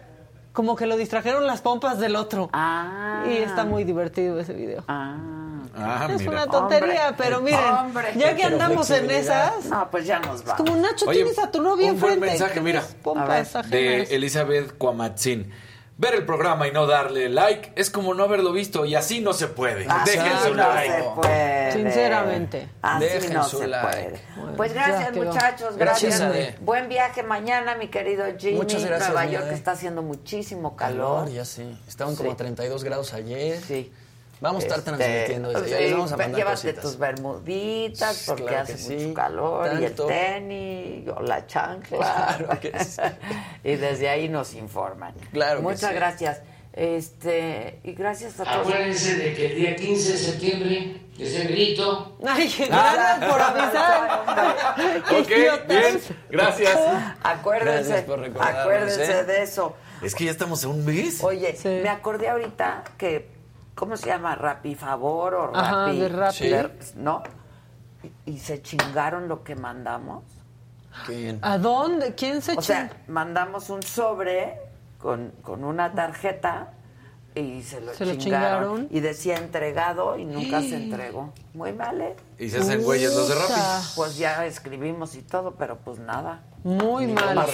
[0.54, 2.48] Como que lo distrajeron las pompas del otro.
[2.52, 3.24] Ah.
[3.28, 4.84] Y está muy divertido ese video.
[4.88, 5.16] Ah.
[5.76, 6.30] Ah, es mira.
[6.32, 7.14] una tontería, Hombre.
[7.24, 8.12] pero miren, Hombre.
[8.16, 10.56] ya que andamos en esas, No, pues ya nos va.
[10.56, 12.26] como Nacho, Oye, tienes a tu novia un buen enfrente.
[12.38, 12.82] mensaje, que mira.
[13.16, 14.02] A ver, de.
[14.14, 15.52] Elizabeth Cuamatzin.
[15.96, 19.32] Ver el programa y no darle like es como no haberlo visto y así no
[19.32, 19.86] se puede.
[19.88, 20.92] Así Dejen su no like.
[20.92, 21.72] se puede.
[21.72, 22.68] Sinceramente.
[22.82, 23.86] Así Dejen no su se like.
[23.86, 24.20] puede.
[24.36, 25.24] Bueno, pues gracias, quedó.
[25.24, 25.76] muchachos.
[25.76, 26.20] Gracias.
[26.62, 28.56] Buen viaje mañana, mi querido Jimmy.
[28.56, 29.54] Muchas gracias, Nueva York Ade.
[29.54, 31.30] está haciendo muchísimo Calor, calor.
[31.32, 31.78] ya sí.
[31.86, 32.22] Estaban Sí.
[32.24, 33.60] como 32 grados ayer.
[33.60, 33.92] Sí.
[34.40, 35.86] Vamos a estar Este, transmitiendo desde allá.
[35.86, 36.82] sí, vamos a mandar Llévate cositas.
[36.82, 38.94] tus bermuditas porque Claro hace que sí.
[38.96, 42.36] mucho calor y el tenis o la chancla.
[42.38, 43.00] Claro que sí.
[43.64, 45.14] y desde ahí nos informan.
[45.32, 45.94] Claro que Muchas sí.
[45.94, 46.40] gracias.
[46.76, 48.66] Este, y gracias a todos.
[48.66, 52.18] Acuérdense de que el día 15 de septiembre es el grito.
[52.26, 55.04] Ay, gracias por avisar.
[55.20, 55.28] Ok,
[55.68, 56.00] bien.
[56.30, 56.76] Gracias.
[57.22, 59.24] Acuérdense, Gracias por acuérdense ¿eh?
[59.24, 59.76] de eso.
[60.02, 61.22] Es que ya estamos en un mes.
[61.22, 61.68] Oye, Sí.
[61.68, 63.30] me acordé ahorita que,
[63.74, 64.34] ¿cómo se llama?
[64.34, 65.98] Rappi Favor o Ajá, Rappi.
[65.98, 66.34] de Rappi.
[66.80, 66.92] Sí.
[66.96, 67.22] ¿No?
[68.26, 70.24] Y, y se chingaron lo que mandamos.
[71.06, 71.38] ¿Quién?
[71.42, 72.14] ¿A dónde?
[72.14, 74.58] ¿Quién se O sea, mandamos un sobre
[74.98, 76.72] con, con una tarjeta
[77.34, 78.88] y se lo, ¿Se lo chingaron, chingaron?
[78.90, 81.32] Y decía entregado y nunca se entregó.
[81.52, 82.14] Muy mal, ¿eh?
[82.38, 83.86] Y se hacen güeyes los de Rappi.
[83.96, 86.42] Pues ya escribimos y todo, pero pues nada.
[86.62, 87.36] Muy mal.
[87.38, 87.44] A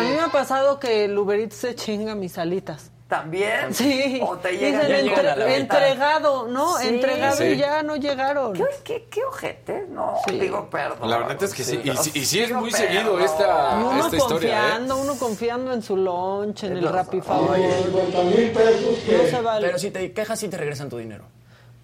[0.00, 2.90] mí me ha pasado que el Uber Eats se chinga mis alitas.
[3.08, 3.72] ¿También?
[3.74, 4.20] Sí.
[4.22, 6.76] O te llegan, Dicen ya llegan entre- a la entregado, ¿no?
[6.76, 6.88] Sí.
[6.88, 7.44] Entregado Sí.
[7.44, 8.52] y ya no llegaron.
[8.52, 9.86] ¿Qué, qué, qué ojete?
[9.88, 10.38] No, Sí.
[10.38, 11.08] digo perdón.
[11.08, 11.80] La verdad es que sí.
[11.82, 12.86] Y, sí- y sí es muy perdón.
[12.88, 14.50] seguido esta, Y uno esta historia.
[14.50, 14.60] ¿eh?
[14.60, 17.56] confiando, uno confiando en su lunch, en el Rappi Favor.
[17.58, 19.66] No se vale.
[19.66, 21.24] Pero si te quejas, sí te regresan tu dinero.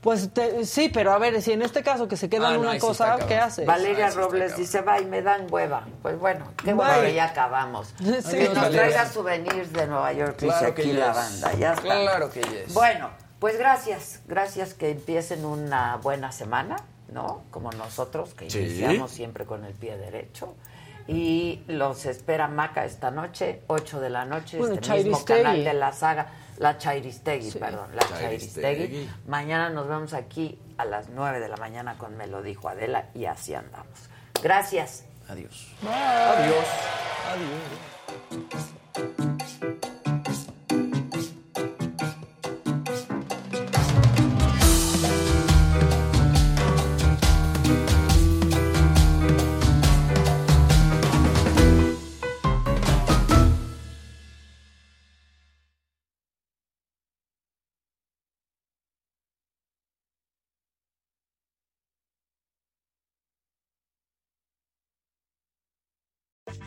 [0.05, 2.62] Pues te- sí, pero a ver, si en este caso que se queda Ah, en
[2.62, 3.16] no, una cosa.
[3.26, 3.65] ¿qué haces?
[3.66, 5.86] Valeria Ah, Robles dice, va y me dan hueva.
[6.02, 7.89] Pues bueno, qué bueno que ya acabamos.
[7.99, 8.36] Sí.
[8.36, 8.70] Que nos Valeria.
[8.83, 11.52] traiga souvenirs de Nueva York, dice Claro aquí la banda.
[11.55, 11.83] Ya está.
[11.83, 12.74] Claro que yes.
[12.74, 13.08] Bueno,
[13.39, 14.20] pues gracias.
[14.26, 16.76] Gracias que empiecen una buena semana,
[17.10, 17.42] ¿no?
[17.50, 18.58] Como nosotros, que Sí.
[18.58, 20.55] iniciamos siempre con el pie derecho.
[21.08, 25.73] Y los espera Maca esta noche, 8 de la noche, Bueno, este mismo canal de
[25.74, 26.28] la saga.
[26.58, 28.62] La Chairistegui, perdón, la Chairistegui.
[28.62, 29.10] Chairistegui.
[29.26, 33.10] Mañana nos vemos aquí a las 9 de la mañana con Me lo dijo Adela
[33.15, 34.08] y así andamos.
[34.42, 35.05] Gracias.
[35.28, 35.68] Adiós.
[35.83, 36.66] Adiós.
[37.33, 39.24] Adiós.